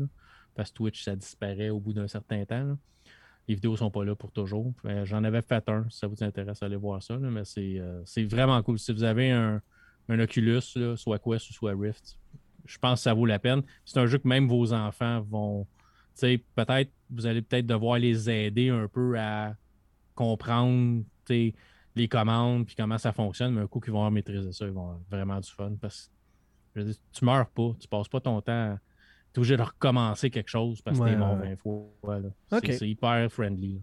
parce 0.56 0.72
que 0.72 0.76
Twitch, 0.76 1.04
ça 1.04 1.16
disparaît 1.16 1.70
au 1.70 1.80
bout 1.80 1.94
d'un 1.94 2.08
certain 2.08 2.46
temps. 2.46 2.78
Les 3.48 3.56
vidéos 3.56 3.76
sont 3.76 3.90
pas 3.90 4.06
là 4.06 4.16
pour 4.16 4.32
toujours. 4.32 4.74
J'en 5.04 5.24
avais 5.24 5.42
fait 5.42 5.68
un, 5.68 5.90
si 5.90 6.00
ça 6.00 6.08
vous 6.08 6.24
intéresse, 6.24 6.62
allez 6.64 6.76
voir 6.76 7.02
ça. 7.02 7.18
mais 7.18 7.42
euh, 7.58 8.02
c'est 8.06 8.24
vraiment 8.24 8.62
cool. 8.64 8.80
Si 8.80 8.94
vous 8.94 9.04
avez 9.04 9.32
un, 9.32 9.62
Oculus, 10.10 10.62
soit 10.96 11.20
Quest 11.20 11.50
ou 11.50 11.54
soit 11.54 11.74
Rift, 11.78 12.18
je 12.66 12.78
pense 12.78 13.00
que 13.00 13.04
ça 13.04 13.14
vaut 13.14 13.26
la 13.26 13.40
peine. 13.40 13.64
C'est 13.86 14.00
un 14.00 14.06
jeu 14.06 14.18
que 14.18 14.28
même 14.28 14.48
vos 14.48 14.72
enfants 14.74 15.22
vont. 15.22 15.68
Peut-être, 16.22 16.92
vous 17.10 17.26
allez 17.26 17.42
peut-être 17.42 17.66
devoir 17.66 17.98
les 17.98 18.30
aider 18.30 18.70
un 18.70 18.88
peu 18.88 19.18
à 19.18 19.56
comprendre 20.14 21.04
les 21.96 22.08
commandes 22.08 22.66
puis 22.66 22.76
comment 22.76 22.98
ça 22.98 23.12
fonctionne, 23.12 23.54
mais 23.54 23.62
un 23.62 23.68
coup 23.68 23.80
qu'ils 23.80 23.94
vont 23.94 24.10
maîtriser 24.12 24.52
ça, 24.52 24.66
ils 24.66 24.72
vont 24.72 24.84
avoir 24.84 25.00
vraiment 25.10 25.40
du 25.40 25.50
fun 25.50 25.74
parce 25.80 26.12
que 26.74 26.86
je 26.86 26.94
tu 27.12 27.26
meurs 27.26 27.48
pas, 27.48 27.72
tu 27.80 27.88
passes 27.88 28.08
pas 28.08 28.20
ton 28.20 28.42
temps 28.42 28.78
es 29.36 29.40
obligé 29.40 29.58
de 29.58 29.62
recommencer 29.64 30.30
quelque 30.30 30.50
chose 30.50 30.82
parce 30.82 31.00
que 31.00 31.06
t'es 31.06 31.16
mort 31.16 31.36
20 31.36 31.56
fois. 31.58 32.20
C'est 32.64 32.88
hyper 32.88 33.32
friendly. 33.32 33.82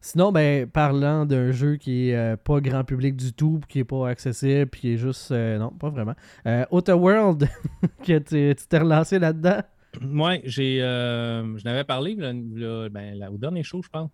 Sinon, 0.00 0.30
ben, 0.30 0.68
parlant 0.68 1.26
d'un 1.26 1.50
jeu 1.50 1.74
qui 1.76 2.10
est 2.10 2.16
euh, 2.16 2.36
pas 2.36 2.60
grand 2.60 2.84
public 2.84 3.16
du 3.16 3.32
tout, 3.32 3.60
qui 3.68 3.80
est 3.80 3.84
pas 3.84 4.08
accessible, 4.08 4.68
puis 4.68 4.80
qui 4.80 4.92
est 4.92 4.96
juste. 4.96 5.32
Euh, 5.32 5.58
non, 5.58 5.70
pas 5.70 5.90
vraiment. 5.90 6.14
Euh, 6.46 6.64
Outer 6.70 6.92
World, 6.92 7.48
que 8.04 8.18
tu 8.18 8.66
t'es 8.68 8.78
relancé 8.78 9.18
là-dedans? 9.18 9.60
Ouais, 10.00 10.40
j'ai. 10.44 10.78
je 10.78 11.64
n'avais 11.64 11.82
parlé 11.82 12.14
ben, 12.14 13.28
au 13.32 13.38
dernier 13.38 13.64
show, 13.64 13.82
je 13.82 13.88
pense. 13.88 14.10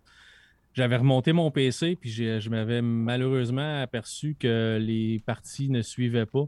J'avais 0.75 0.97
remonté 0.97 1.33
mon 1.33 1.49
PC, 1.51 1.95
puis 1.95 2.11
je 2.11 2.49
m'avais 2.49 2.81
malheureusement 2.81 3.81
aperçu 3.81 4.35
que 4.37 4.77
les 4.79 5.23
parties 5.25 5.69
ne 5.69 5.81
suivaient 5.81 6.25
pas 6.25 6.45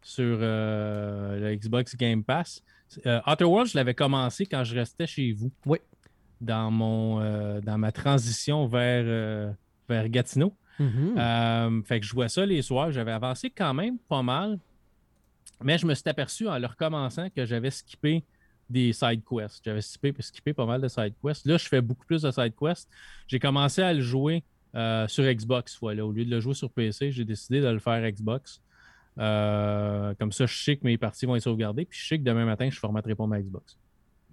sur 0.00 0.38
le 0.40 1.54
Xbox 1.56 1.96
Game 1.96 2.24
Pass. 2.24 2.62
Euh, 3.06 3.20
Outer 3.26 3.44
Worlds, 3.44 3.70
je 3.70 3.76
l'avais 3.76 3.94
commencé 3.94 4.46
quand 4.46 4.64
je 4.64 4.74
restais 4.74 5.06
chez 5.06 5.32
vous. 5.32 5.50
Oui. 5.66 5.78
Dans, 6.40 6.70
mon, 6.70 7.20
euh, 7.20 7.60
dans 7.60 7.78
ma 7.78 7.92
transition 7.92 8.66
vers, 8.66 9.04
euh, 9.06 9.52
vers 9.88 10.08
Gatineau. 10.08 10.54
Mm-hmm. 10.80 11.84
fait 11.84 12.00
que 12.00 12.06
je 12.06 12.10
jouais 12.10 12.28
ça 12.28 12.44
les 12.44 12.60
soirs. 12.62 12.90
J'avais 12.90 13.12
avancé 13.12 13.50
quand 13.50 13.74
même 13.74 13.98
pas 14.08 14.22
mal. 14.22 14.58
Mais 15.62 15.78
je 15.78 15.86
me 15.86 15.94
suis 15.94 16.08
aperçu 16.08 16.48
en 16.48 16.58
le 16.58 16.66
recommençant 16.66 17.28
que 17.30 17.44
j'avais 17.44 17.70
skippé 17.70 18.24
des 18.70 18.92
side 18.92 19.22
quests. 19.24 19.62
J'avais 19.64 19.82
skippé, 19.82 20.14
skippé 20.20 20.52
pas 20.52 20.66
mal 20.66 20.80
de 20.80 20.88
side 20.88 21.14
quests. 21.22 21.46
Là, 21.46 21.56
je 21.56 21.68
fais 21.68 21.80
beaucoup 21.80 22.06
plus 22.06 22.22
de 22.22 22.30
side 22.30 22.54
quests. 22.58 22.88
J'ai 23.26 23.38
commencé 23.38 23.82
à 23.82 23.92
le 23.92 24.00
jouer 24.00 24.42
sur 25.06 25.24
Xbox. 25.24 25.78
Voilà. 25.80 26.04
Au 26.04 26.10
lieu 26.10 26.24
de 26.24 26.30
le 26.30 26.40
jouer 26.40 26.54
sur 26.54 26.70
PC, 26.70 27.12
j'ai 27.12 27.24
décidé 27.24 27.60
de 27.60 27.68
le 27.68 27.78
faire 27.78 28.10
Xbox. 28.10 28.60
Euh, 29.18 30.14
comme 30.18 30.32
ça, 30.32 30.46
je 30.46 30.62
sais 30.62 30.76
que 30.76 30.84
mes 30.84 30.98
parties 30.98 31.26
vont 31.26 31.36
être 31.36 31.42
sauvegardées. 31.42 31.84
Puis 31.84 31.98
je 32.00 32.08
sais 32.08 32.18
que 32.18 32.24
demain 32.24 32.44
matin, 32.44 32.68
je 32.70 32.78
formaterai 32.78 33.14
pas 33.14 33.26
ma 33.26 33.40
Xbox. 33.40 33.78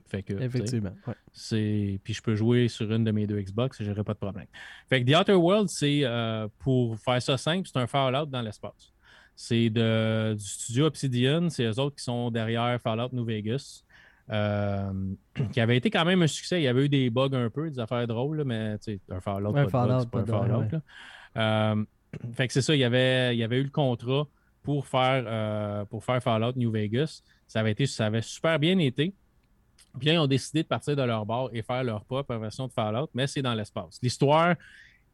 Fait 0.08 0.24
que, 0.24 0.34
Effectivement. 0.34 0.92
c'est 1.32 2.00
Puis 2.04 2.14
je 2.14 2.22
peux 2.22 2.36
jouer 2.36 2.68
sur 2.68 2.92
une 2.92 3.06
de 3.06 3.12
mes 3.12 3.28
deux 3.28 3.40
Xbox 3.40 3.80
et 3.80 3.86
j'aurai 3.86 4.04
pas 4.04 4.14
de 4.14 4.18
problème. 4.18 4.48
Fait 4.90 5.04
que 5.04 5.10
The 5.10 5.16
Outer 5.16 5.36
World, 5.36 5.70
c'est 5.70 6.02
euh, 6.04 6.50
pour 6.60 7.00
faire 7.00 7.22
ça 7.22 7.38
simple, 7.38 7.70
c'est 7.72 7.80
un 7.80 7.88
Fallout 7.88 8.26
dans 8.26 8.42
l'espace. 8.42 8.92
C'est 9.36 9.70
du 9.70 10.44
studio 10.44 10.86
Obsidian, 10.86 11.50
c'est 11.50 11.64
eux 11.64 11.80
autres 11.80 11.96
qui 11.96 12.04
sont 12.04 12.30
derrière 12.30 12.80
Fallout 12.82 13.10
New 13.14 13.24
Vegas. 13.24 13.84
Euh, 14.32 14.92
qui 15.52 15.60
avait 15.60 15.78
été 15.78 15.90
quand 15.90 16.06
même 16.06 16.22
un 16.22 16.28
succès. 16.28 16.62
Il 16.62 16.64
y 16.64 16.68
avait 16.68 16.86
eu 16.86 16.90
des 16.90 17.10
bugs 17.10 17.34
un 17.34 17.50
peu, 17.50 17.70
des 17.70 17.80
affaires 17.80 18.08
drôles, 18.08 18.44
mais 18.46 18.78
un 19.10 19.20
Fallout, 19.20 19.56
un 19.56 19.68
Fallout, 19.68 20.06
pas, 20.06 20.20
un 20.20 20.26
Fallout. 20.26 21.86
fait 22.34 22.48
que 22.48 22.54
c'est 22.54 22.62
ça, 22.62 22.76
il 22.76 22.80
y, 22.80 22.84
avait, 22.84 23.36
il 23.36 23.40
y 23.40 23.44
avait 23.44 23.60
eu 23.60 23.64
le 23.64 23.70
contrat 23.70 24.28
pour 24.64 24.88
faire, 24.88 25.24
euh, 25.26 25.86
pour 25.86 26.04
faire 26.04 26.22
Fallout 26.22 26.54
New 26.56 26.72
Vegas. 26.72 27.24
Ça 27.48 27.60
avait, 27.60 27.72
été, 27.72 27.86
ça 27.86 28.06
avait 28.06 28.22
super 28.22 28.58
bien 28.60 28.78
été. 28.80 29.14
Puis 29.98 30.08
là, 30.08 30.14
ils 30.14 30.20
ont 30.20 30.28
décidé 30.28 30.64
de 30.64 30.68
partir 30.68 30.96
de 30.96 31.02
leur 31.02 31.26
bord 31.26 31.50
et 31.52 31.62
faire 31.62 31.84
leur 31.84 32.06
propre 32.06 32.34
version 32.36 32.68
de 32.68 32.72
Fallout, 32.72 33.10
mais 33.14 33.28
c'est 33.28 33.42
dans 33.42 33.54
l'espace. 33.54 34.00
L'histoire 34.02 34.56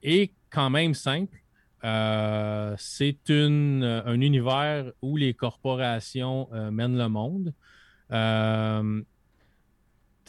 est 0.03 0.31
quand 0.51 0.69
même 0.69 0.93
simple. 0.93 1.35
Euh, 1.83 2.75
c'est 2.77 3.17
un 3.29 4.21
univers 4.21 4.91
où 5.01 5.17
les 5.17 5.33
corporations 5.33 6.49
mènent 6.71 6.97
le 6.97 7.09
monde. 7.09 7.53
Tu 8.09 8.15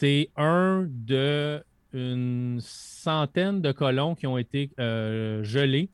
es 0.05 0.29
un 0.35 0.87
de 0.89 1.63
une 1.91 2.59
centaine 2.61 3.61
de 3.61 3.71
colons 3.71 4.13
qui 4.13 4.27
ont 4.27 4.37
été 4.37 4.69
gelés 4.77 5.89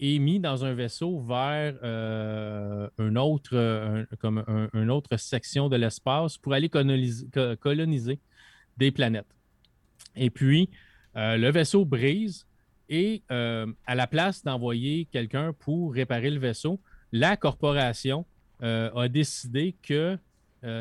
est 0.00 0.18
mis 0.18 0.40
dans 0.40 0.64
un 0.64 0.72
vaisseau 0.72 1.20
vers 1.20 1.74
euh, 1.82 2.88
une, 2.98 3.18
autre, 3.18 4.06
comme 4.18 4.44
un, 4.72 4.88
autre 4.88 5.16
section 5.18 5.68
de 5.68 5.76
l'espace 5.76 6.38
pour 6.38 6.54
aller 6.54 6.68
coloniser, 6.70 8.18
des 8.76 8.90
planètes. 8.90 9.26
Et 10.16 10.30
puis, 10.30 10.70
euh, 11.16 11.36
le 11.36 11.50
vaisseau 11.50 11.84
brise 11.84 12.46
et 12.88 13.22
euh, 13.30 13.66
à 13.86 13.94
la 13.94 14.06
place 14.06 14.42
d'envoyer 14.42 15.06
quelqu'un 15.12 15.52
pour 15.52 15.92
réparer 15.92 16.30
le 16.30 16.40
vaisseau, 16.40 16.80
la 17.12 17.36
corporation 17.36 18.24
a 18.62 19.08
décidé 19.08 19.74
que 19.82 20.18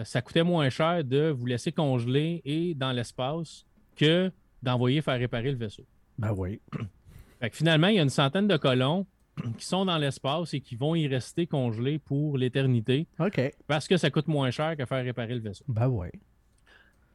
ça 0.04 0.22
coûtait 0.22 0.44
moins 0.44 0.70
cher 0.70 1.04
de 1.04 1.30
vous 1.30 1.46
laisser 1.46 1.72
congeler 1.72 2.42
et 2.46 2.74
dans 2.74 2.92
l'espace 2.92 3.66
que 3.96 4.32
d'envoyer 4.62 5.02
faire 5.02 5.20
réparer 5.20 5.52
le 5.52 5.58
vaisseau. 5.58 5.86
Ben 6.18 6.34
oui. 6.36 6.62
finalement, 7.52 7.88
il 7.88 7.96
y 7.96 8.00
a 8.00 8.04
une 8.04 8.10
centaine 8.10 8.48
de 8.48 8.58
colons 8.58 9.06
qui 9.58 9.66
sont 9.66 9.86
dans 9.86 9.98
l'espace 9.98 10.54
et 10.54 10.60
qui 10.60 10.76
vont 10.76 10.96
y 10.96 11.08
rester 11.08 11.48
congelés 11.48 12.00
pour 12.00 12.38
l'éternité. 12.38 13.08
OK. 13.20 13.40
Parce 13.68 13.88
que 13.88 13.98
ça 13.98 14.10
coûte 14.10 14.28
moins 14.28 14.52
cher 14.52 14.76
que 14.76 14.86
faire 14.86 15.04
réparer 15.04 15.34
le 15.34 15.40
vaisseau. 15.40 15.64
Ben 15.68 15.88
ouais. 15.88 16.12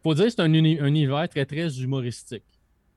Faut 0.02 0.14
dire 0.14 0.24
que 0.24 0.30
c'est 0.30 0.40
un, 0.40 0.52
univers 0.52 1.28
très, 1.28 1.46
très 1.46 1.80
humoristique. 1.80 2.44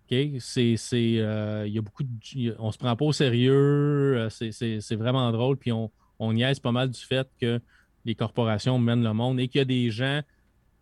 OK? 0.09 0.17
C'est. 0.39 0.75
Euh, 0.93 1.65
il 1.67 1.73
y 1.73 1.77
a 1.77 1.81
beaucoup 1.81 2.03
de, 2.03 2.55
on 2.59 2.71
se 2.71 2.77
prend 2.77 2.95
pas 2.95 3.05
au 3.05 3.13
sérieux. 3.13 4.17
Euh, 4.17 4.29
c'est 4.29 4.95
vraiment 4.95 5.31
drôle. 5.31 5.57
Puis 5.57 5.71
on, 5.71 5.91
on 6.19 6.33
niaise 6.33 6.59
pas 6.59 6.71
mal 6.71 6.89
du 6.89 6.99
fait 6.99 7.27
que 7.39 7.59
les 8.07 8.15
corporations 8.15 8.79
mènent 8.79 9.03
le 9.03 9.13
monde 9.13 9.39
et 9.39 9.47
qu'il 9.47 9.59
y 9.59 9.61
a 9.61 9.65
des 9.65 9.91
gens 9.91 10.21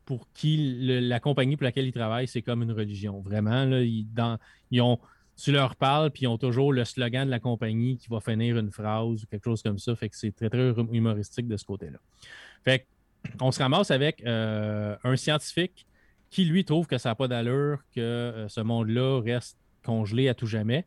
pour 0.05 0.27
qui 0.33 0.77
la 0.79 1.19
compagnie 1.19 1.57
pour 1.57 1.63
laquelle 1.63 1.87
ils 1.87 1.93
travaillent, 1.93 2.27
c'est 2.27 2.43
comme 2.43 2.61
une 2.61 2.71
religion. 2.71 3.21
Vraiment, 3.21 3.65
ils 3.67 4.81
ont 4.81 4.99
tu 5.37 5.51
leur 5.51 5.75
parles, 5.75 6.11
puis 6.11 6.23
ils 6.23 6.27
ont 6.27 6.37
toujours 6.37 6.71
le 6.71 6.85
slogan 6.85 7.25
de 7.25 7.31
la 7.31 7.39
compagnie 7.39 7.97
qui 7.97 8.07
va 8.07 8.21
finir 8.21 8.57
une 8.57 8.71
phrase 8.71 9.23
ou 9.23 9.27
quelque 9.29 9.43
chose 9.43 9.61
comme 9.61 9.77
ça. 9.77 9.93
Fait 9.95 10.07
que 10.07 10.15
c'est 10.15 10.33
très, 10.33 10.49
très 10.49 10.71
humoristique 10.91 11.47
de 11.47 11.57
ce 11.57 11.65
côté-là. 11.65 11.97
Fait 12.63 12.87
on 13.41 13.51
se 13.51 13.59
ramasse 13.59 13.91
avec 13.91 14.23
euh, 14.25 14.95
un 15.03 15.15
scientifique 15.15 15.87
qui, 16.29 16.45
lui, 16.45 16.63
trouve 16.63 16.87
que 16.87 16.97
ça 16.97 17.09
n'a 17.09 17.15
pas 17.15 17.27
d'allure, 17.27 17.79
que 17.93 18.01
euh, 18.01 18.47
ce 18.47 18.61
monde-là 18.61 19.21
reste 19.21 19.57
congelé 19.83 20.29
à 20.29 20.33
tout 20.33 20.47
jamais. 20.47 20.85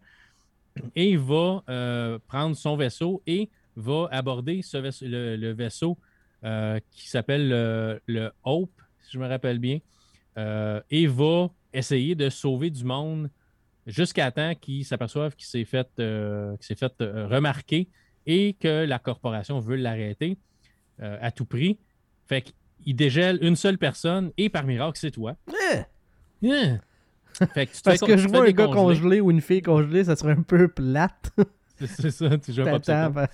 Et 0.94 1.10
il 1.10 1.18
va 1.18 1.62
euh, 1.68 2.18
prendre 2.28 2.56
son 2.56 2.76
vaisseau 2.76 3.22
et 3.26 3.50
va 3.76 4.08
aborder 4.10 4.62
ce 4.62 4.76
le, 5.04 5.52
vaisseau 5.52 5.98
qui 6.42 7.08
s'appelle 7.08 7.48
le, 8.06 8.30
Hope, 8.44 8.80
si 9.02 9.12
je 9.12 9.18
me 9.18 9.26
rappelle 9.26 9.58
bien, 9.58 9.78
et 10.90 11.06
va 11.06 11.50
essayer 11.72 12.14
de 12.14 12.30
sauver 12.30 12.70
du 12.70 12.84
monde 12.84 13.30
jusqu'à 13.86 14.30
temps 14.30 14.54
qu'il 14.54 14.84
s'aperçoive 14.84 15.34
qu'il 15.34 15.46
s'est 15.46 15.64
fait, 15.64 15.88
fait 15.96 16.94
remarquer 17.00 17.88
et 18.26 18.54
que 18.54 18.84
la 18.84 18.98
corporation 18.98 19.58
veut 19.58 19.76
l'arrêter 19.76 20.38
à 21.00 21.30
tout 21.30 21.44
prix. 21.44 21.78
Fait 22.26 22.42
qu'il 22.42 22.94
dégèle 22.94 23.38
une 23.42 23.56
seule 23.56 23.78
personne 23.78 24.30
et 24.36 24.48
par 24.48 24.64
miracle, 24.64 24.98
c'est 24.98 25.10
toi. 25.10 25.36
Yeah. 26.42 26.80
Fait 27.54 27.66
que 27.66 27.72
tu 27.74 27.82
Parce 27.82 28.00
que 28.00 28.16
je 28.16 28.28
vois 28.28 28.46
un 28.46 28.50
gars 28.50 28.66
congelé 28.66 29.20
ou 29.20 29.30
une 29.30 29.40
fille 29.40 29.62
congelée, 29.62 30.04
ça 30.04 30.16
serait 30.16 30.32
un 30.32 30.42
peu 30.42 30.68
plate. 30.68 31.32
c'est 31.86 32.10
ça, 32.10 32.38
tu 32.38 32.52
joues 32.52 32.64
pas 32.64 32.80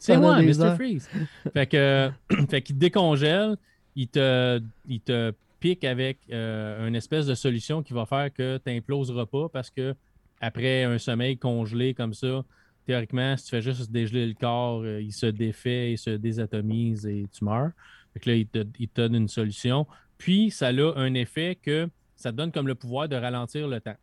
C'est 0.00 0.16
moi, 0.16 0.40
Mr. 0.40 0.74
Freeze. 0.76 1.08
Fait 1.52 1.66
que, 1.66 2.10
fait 2.48 2.62
qu'il 2.62 2.78
décongèle, 2.78 3.56
il 3.96 4.08
te, 4.08 4.60
il 4.88 5.00
te 5.00 5.32
pique 5.60 5.84
avec 5.84 6.18
euh, 6.30 6.86
une 6.86 6.96
espèce 6.96 7.26
de 7.26 7.34
solution 7.34 7.82
qui 7.82 7.92
va 7.92 8.06
faire 8.06 8.32
que 8.32 8.58
tu 8.58 8.72
n'imploseras 8.72 9.26
pas 9.26 9.48
parce 9.48 9.70
que 9.70 9.94
après 10.40 10.84
un 10.84 10.98
sommeil 10.98 11.38
congelé 11.38 11.94
comme 11.94 12.12
ça, 12.12 12.44
théoriquement, 12.86 13.36
si 13.36 13.44
tu 13.44 13.50
fais 13.50 13.62
juste 13.62 13.90
dégeler 13.90 14.26
le 14.26 14.34
corps, 14.34 14.82
euh, 14.82 15.00
il 15.00 15.12
se 15.12 15.26
défait, 15.26 15.92
il 15.92 15.98
se 15.98 16.10
désatomise 16.10 17.06
et 17.06 17.26
tu 17.32 17.44
meurs. 17.44 17.70
Fait 18.12 18.26
là, 18.26 18.34
il 18.36 18.46
te, 18.46 18.64
donne 18.94 19.14
une 19.14 19.28
solution. 19.28 19.86
Puis, 20.18 20.50
ça 20.50 20.68
a 20.68 20.98
un 20.98 21.14
effet 21.14 21.58
que 21.60 21.88
ça 22.14 22.30
te 22.30 22.36
donne 22.36 22.52
comme 22.52 22.68
le 22.68 22.74
pouvoir 22.74 23.08
de 23.08 23.16
ralentir 23.16 23.66
le 23.66 23.80
temps. 23.80 23.96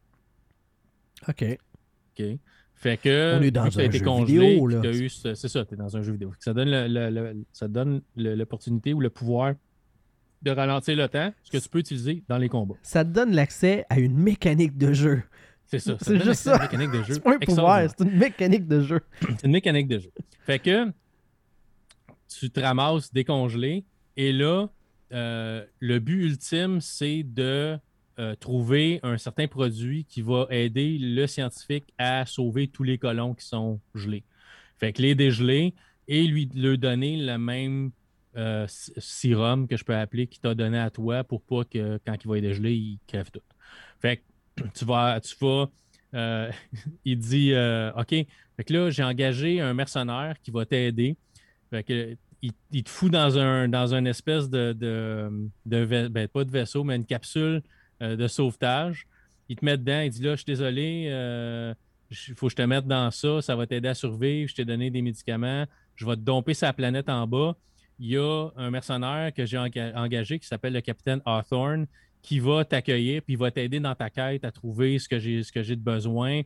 OK. 1.28 1.44
OK. 2.18 2.26
Fait 2.82 2.98
que. 2.98 3.38
On 3.38 3.42
est 3.44 3.52
dans 3.52 3.66
un 3.66 3.70
jeu 3.70 3.88
vidéo, 3.88 4.68
là. 4.68 4.82
C'est 5.08 5.48
ça, 5.48 5.64
tu 5.64 5.76
es 5.76 5.78
dans 5.78 5.96
un 5.96 6.02
jeu 6.02 6.14
vidéo. 6.14 6.34
Ça 6.40 6.52
donne, 6.52 6.70
le, 6.72 7.44
ça 7.54 7.68
donne 7.68 8.02
l'opportunité 8.16 8.94
ou 8.94 9.00
le 9.00 9.12
pouvoir 9.12 9.54
de 10.42 10.50
ralentir 10.50 10.96
le 10.96 11.08
temps, 11.08 11.32
ce 11.44 11.52
que 11.52 11.58
tu 11.60 11.70
peux 11.70 11.78
utiliser 11.78 12.24
dans 12.28 12.40
les 12.40 12.50
combats. 12.50 12.74
Ça 12.82 13.06
te 13.06 13.12
donne 13.12 13.34
l'accès 13.34 13.86
à 13.90 14.00
une 14.00 14.18
mécanique 14.18 14.76
de 14.80 14.94
jeu. 14.94 15.22
C'est 15.68 15.78
ça. 15.78 15.96
C'est 16.02 16.24
juste 16.24 16.42
ça. 16.42 16.56
Une 16.56 16.62
mécanique 16.64 16.92
de 16.92 17.04
jeu. 17.04 17.14
C'est 17.14 17.24
pas 17.24 17.36
un 17.36 17.38
pouvoir, 17.38 17.88
c'est 17.88 18.04
une 18.04 18.18
mécanique 18.18 18.68
de 18.68 18.82
jeu. 18.82 19.02
c'est 19.22 19.44
une 19.44 19.52
mécanique 19.52 19.88
de 19.88 20.00
jeu. 20.00 20.12
Fait 20.44 20.58
que 20.58 20.92
tu 22.28 22.50
te 22.50 22.60
ramasses 22.60 23.14
décongelé 23.14 23.86
et 24.18 24.34
là, 24.34 24.70
euh, 25.14 25.64
le 25.80 26.00
but 26.00 26.24
ultime, 26.24 26.82
c'est 26.82 27.22
de 27.22 27.78
euh, 28.20 28.36
trouver 28.36 29.00
un 29.04 29.18
certain 29.18 29.48
produit 29.48 30.06
qui 30.06 30.22
va 30.22 30.46
aider 30.50 30.98
le 31.00 31.28
scientifique 31.28 31.94
à 31.98 32.26
sauver 32.26 32.68
tous 32.68 32.84
les 32.84 32.98
colons 32.98 33.34
qui 33.34 33.46
sont 33.46 33.80
gelés. 33.96 34.24
Fait 34.80 34.94
que 34.94 35.02
les 35.02 35.16
dégeler 35.16 35.74
et 36.08 36.24
lui 36.24 36.46
donner 36.46 37.18
le 37.18 37.38
même 37.38 37.92
euh, 38.36 38.66
sérum 38.68 39.68
que 39.68 39.78
je 39.78 39.84
peux 39.84 39.96
appeler 39.96 40.28
qui 40.28 40.40
t'a 40.40 40.56
donné 40.56 40.78
à 40.78 40.90
toi 40.90 41.24
pour 41.24 41.42
pas 41.42 41.64
que 41.64 42.00
quand 42.06 42.16
il 42.24 42.28
va 42.28 42.38
être 42.38 42.44
dégelé, 42.44 42.74
il 42.74 43.00
crève 43.08 43.32
tout. 43.32 43.42
Fait 44.00 44.18
que 44.18 44.64
tu 44.74 44.86
vas, 44.86 45.20
tu 45.22 45.36
vas, 45.40 45.70
euh, 46.14 46.52
il 47.06 47.18
dit, 47.18 47.54
OK, 47.96 48.10
fait 48.10 48.64
que 48.66 48.74
là, 48.74 48.90
j'ai 48.90 49.04
engagé 49.04 49.62
un 49.62 49.74
mercenaire 49.74 50.36
qui 50.44 50.52
va 50.52 50.66
t'aider. 50.66 51.16
Fait 51.70 51.84
que, 51.84 52.18
il, 52.42 52.84
te 52.84 52.90
fout 52.90 53.12
dans 53.12 53.38
un, 53.38 53.68
dans 53.68 53.94
une 53.94 54.08
espèce 54.08 54.50
de, 54.50 54.74
de, 54.74 56.08
ben, 56.10 56.28
pas 56.28 56.44
de 56.44 56.52
vaisseau, 56.52 56.84
mais 56.84 56.96
une 56.96 57.06
capsule 57.06 57.62
euh, 58.02 58.16
de 58.16 58.28
sauvetage. 58.28 59.08
Il 59.50 59.56
te 59.56 59.66
met 59.66 59.78
dedans, 59.78 60.02
il 60.02 60.10
dit 60.10 60.22
là, 60.22 60.32
je 60.32 60.38
suis 60.38 60.46
désolé, 60.46 61.08
il 62.10 62.36
faut 62.36 62.48
que 62.48 62.52
je 62.52 62.56
te 62.56 62.62
mette 62.62 62.88
dans 62.88 63.12
ça, 63.12 63.42
ça 63.42 63.56
va 63.56 63.68
t'aider 63.68 63.90
à 63.90 63.94
survivre, 63.94 64.50
je 64.50 64.56
t'ai 64.56 64.64
donné 64.64 64.90
des 64.90 65.02
médicaments, 65.02 65.66
je 65.96 66.06
vais 66.06 66.16
te 66.16 66.22
domper 66.22 66.54
sa 66.54 66.72
planète 66.72 67.10
en 67.10 67.28
bas. 67.28 67.56
Il 68.00 68.08
y 68.08 68.18
a 68.18 68.50
un 68.56 68.72
mercenaire 68.72 69.34
que 69.34 69.46
j'ai 69.46 69.58
engagé 69.58 70.40
qui 70.40 70.48
s'appelle 70.48 70.74
le 70.74 70.82
capitaine 70.82 71.22
Hawthorne 71.26 71.86
qui 72.22 72.40
va 72.40 72.66
t'accueillir 72.66 73.22
puis 73.24 73.36
va 73.36 73.52
t'aider 73.52 73.80
dans 73.80 73.96
ta 73.96 74.10
quête 74.10 74.46
à 74.46 74.52
trouver 74.52 75.00
ce 75.00 75.10
que 75.10 75.20
j'ai 75.20 75.44
ce 75.44 75.52
que 75.52 75.64
j'ai 75.64 75.76
de 75.76 75.82
besoin. 75.82 76.42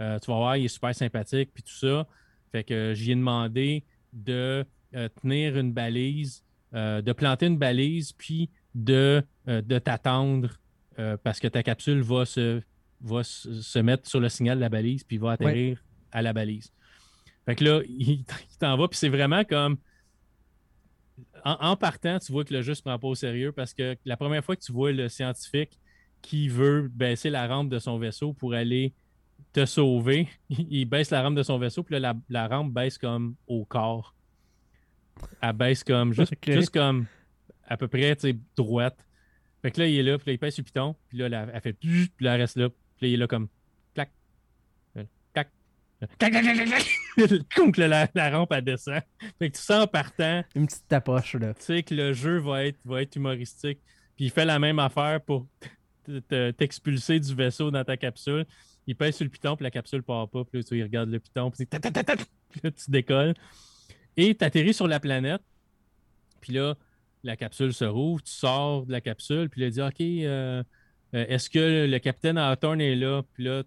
Euh, 0.00 0.18
tu 0.18 0.30
vas 0.30 0.36
voir, 0.36 0.56
il 0.56 0.64
est 0.64 0.68
super 0.68 0.94
sympathique 0.94 1.50
puis 1.52 1.62
tout 1.62 1.74
ça. 1.74 2.06
Fait 2.52 2.64
que 2.64 2.94
j'y 2.94 3.12
ai 3.12 3.14
demandé 3.14 3.84
de 4.12 4.64
euh, 4.94 5.08
tenir 5.20 5.56
une 5.56 5.72
balise, 5.72 6.42
euh, 6.74 7.00
de 7.00 7.12
planter 7.12 7.46
une 7.46 7.58
balise 7.58 8.12
puis 8.12 8.50
de, 8.74 9.22
de 9.46 9.78
t'attendre 9.78 10.50
parce 11.22 11.40
que 11.40 11.48
ta 11.48 11.62
capsule 11.62 12.00
va 12.00 12.24
se 12.24 12.62
va 13.02 13.22
se 13.24 13.78
mettre 13.78 14.08
sur 14.08 14.20
le 14.20 14.28
signal 14.28 14.58
de 14.58 14.60
la 14.60 14.68
balise 14.68 15.04
puis 15.04 15.16
va 15.16 15.32
atterrir 15.32 15.82
à 16.12 16.22
la 16.22 16.32
balise. 16.32 16.72
Fait 17.46 17.54
que 17.54 17.64
là, 17.64 17.80
il, 17.88 18.24
t'en 18.58 18.76
va 18.76 18.88
puis 18.88 18.98
c'est 18.98 19.08
vraiment 19.08 19.44
comme 19.44 19.78
en, 21.44 21.76
partant, 21.76 22.18
tu 22.18 22.32
vois 22.32 22.44
que 22.44 22.52
le 22.52 22.62
jeu 22.62 22.74
se 22.74 22.82
prend 22.82 22.98
pas 22.98 23.08
au 23.08 23.14
sérieux 23.14 23.52
parce 23.52 23.72
que 23.72 23.96
la 24.04 24.16
première 24.16 24.44
fois 24.44 24.56
que 24.56 24.62
tu 24.62 24.72
vois 24.72 24.92
le 24.92 25.08
scientifique 25.08 25.78
qui 26.22 26.48
veut 26.48 26.88
baisser 26.88 27.30
la 27.30 27.46
rampe 27.46 27.70
de 27.70 27.78
son 27.78 27.98
vaisseau 27.98 28.32
pour 28.32 28.52
aller 28.52 28.94
te 29.52 29.64
sauver, 29.64 30.28
il 30.50 30.84
baisse 30.84 31.10
la 31.10 31.22
rampe 31.22 31.34
de 31.34 31.42
son 31.42 31.58
vaisseau, 31.58 31.82
puis 31.82 31.98
là, 31.98 32.14
la, 32.28 32.48
rampe 32.48 32.72
baisse 32.72 32.98
comme 32.98 33.36
au 33.46 33.64
corps. 33.64 34.14
Elle 35.40 35.52
baisse 35.54 35.82
comme, 35.84 36.12
juste, 36.12 36.34
juste 36.46 36.72
comme 36.72 37.06
à 37.66 37.76
peu 37.76 37.88
près, 37.88 38.16
droite. 38.56 38.98
Fait 39.62 39.70
que 39.70 39.80
là, 39.80 39.86
il 39.86 39.98
est 39.98 40.02
là, 40.02 40.18
puis 40.18 40.28
là, 40.28 40.32
il 40.32 40.38
pèse 40.38 40.54
sur 40.54 40.62
le 40.62 40.66
piton, 40.66 40.96
puis 41.08 41.18
là, 41.18 41.26
elle 41.52 41.60
fait, 41.60 41.72
puis 41.72 42.10
là, 42.20 42.34
elle 42.34 42.40
reste 42.40 42.56
là, 42.56 42.68
puis 42.68 42.78
là, 43.02 43.08
il 43.08 43.14
est 43.14 43.18
là 43.18 43.26
comme, 43.26 43.48
Comme 47.54 47.72
que 47.72 47.82
la, 47.82 48.08
la, 48.14 48.30
rampe, 48.30 48.52
elle 48.52 48.64
descend. 48.64 49.02
Fait 49.38 49.50
que 49.50 49.56
tu 49.56 49.62
sens 49.62 49.84
en 49.84 49.86
partant. 49.86 50.42
Une 50.54 50.66
petite 50.66 50.88
tapoche, 50.88 51.34
là. 51.34 51.54
Tu 51.54 51.62
sais 51.62 51.82
que 51.82 51.94
le 51.94 52.12
jeu 52.12 52.38
va 52.38 52.64
être, 52.64 52.78
va 52.84 53.02
être 53.02 53.16
humoristique. 53.16 53.80
Puis 54.16 54.26
il 54.26 54.30
fait 54.30 54.44
la 54.44 54.58
même 54.58 54.78
affaire 54.78 55.20
pour 55.20 55.46
t'expulser 56.56 57.20
du 57.20 57.34
vaisseau 57.34 57.70
dans 57.70 57.84
ta 57.84 57.96
capsule. 57.96 58.46
Il 58.86 58.96
pèse 58.96 59.16
sur 59.16 59.24
le 59.24 59.30
piton, 59.30 59.56
puis 59.56 59.64
la 59.64 59.70
capsule 59.70 60.02
part 60.02 60.28
pas. 60.28 60.44
Puis 60.44 60.58
là, 60.58 60.64
tu 60.64 60.82
regardes 60.82 61.10
le 61.10 61.20
piton, 61.20 61.50
puis, 61.50 61.66
là, 62.62 62.70
tu 62.70 62.90
décolles. 62.90 63.34
Et 64.16 64.34
tu 64.34 64.44
atterris 64.44 64.74
sur 64.74 64.88
la 64.88 65.00
planète. 65.00 65.42
Puis 66.40 66.54
là, 66.54 66.76
la 67.22 67.36
capsule 67.36 67.72
se 67.72 67.84
rouvre, 67.84 68.22
tu 68.22 68.32
sors 68.32 68.86
de 68.86 68.92
la 68.92 69.00
capsule, 69.00 69.48
puis 69.50 69.62
il 69.62 69.70
dit 69.70 69.82
OK, 69.82 70.00
euh, 70.00 70.62
euh, 71.14 71.26
est-ce 71.28 71.50
que 71.50 71.86
le 71.86 71.98
capitaine 71.98 72.38
Hawthorne 72.38 72.80
est 72.80 72.94
là? 72.94 73.22
Puis 73.34 73.44
là, 73.44 73.62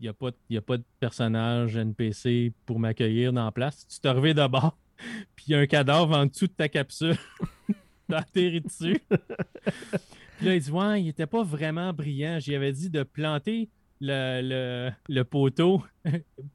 il 0.00 0.02
n'y 0.02 0.08
a, 0.08 0.12
pas, 0.12 0.28
a 0.28 0.60
pas 0.60 0.78
de 0.78 0.84
personnage 0.98 1.76
NPC 1.76 2.52
pour 2.66 2.78
m'accueillir 2.78 3.32
dans 3.32 3.44
la 3.44 3.52
place. 3.52 3.86
Tu 3.86 4.00
te 4.00 4.08
reviens 4.08 4.34
d'abord, 4.34 4.76
puis 5.36 5.46
il 5.48 5.52
y 5.52 5.54
a 5.54 5.58
un 5.58 5.66
cadavre 5.66 6.16
en 6.16 6.26
dessous 6.26 6.46
de 6.46 6.52
ta 6.52 6.68
capsule. 6.68 7.16
T'atterris 8.08 8.62
dessus. 8.62 9.00
puis 9.08 10.46
là, 10.46 10.54
il 10.56 10.60
dit 10.60 10.70
Ouais, 10.70 11.00
il 11.00 11.04
n'était 11.06 11.26
pas 11.26 11.44
vraiment 11.44 11.92
brillant. 11.92 12.40
J'y 12.40 12.56
avais 12.56 12.72
dit 12.72 12.90
de 12.90 13.04
planter 13.04 13.68
le, 14.00 14.90
le, 15.08 15.22
poteau 15.22 15.84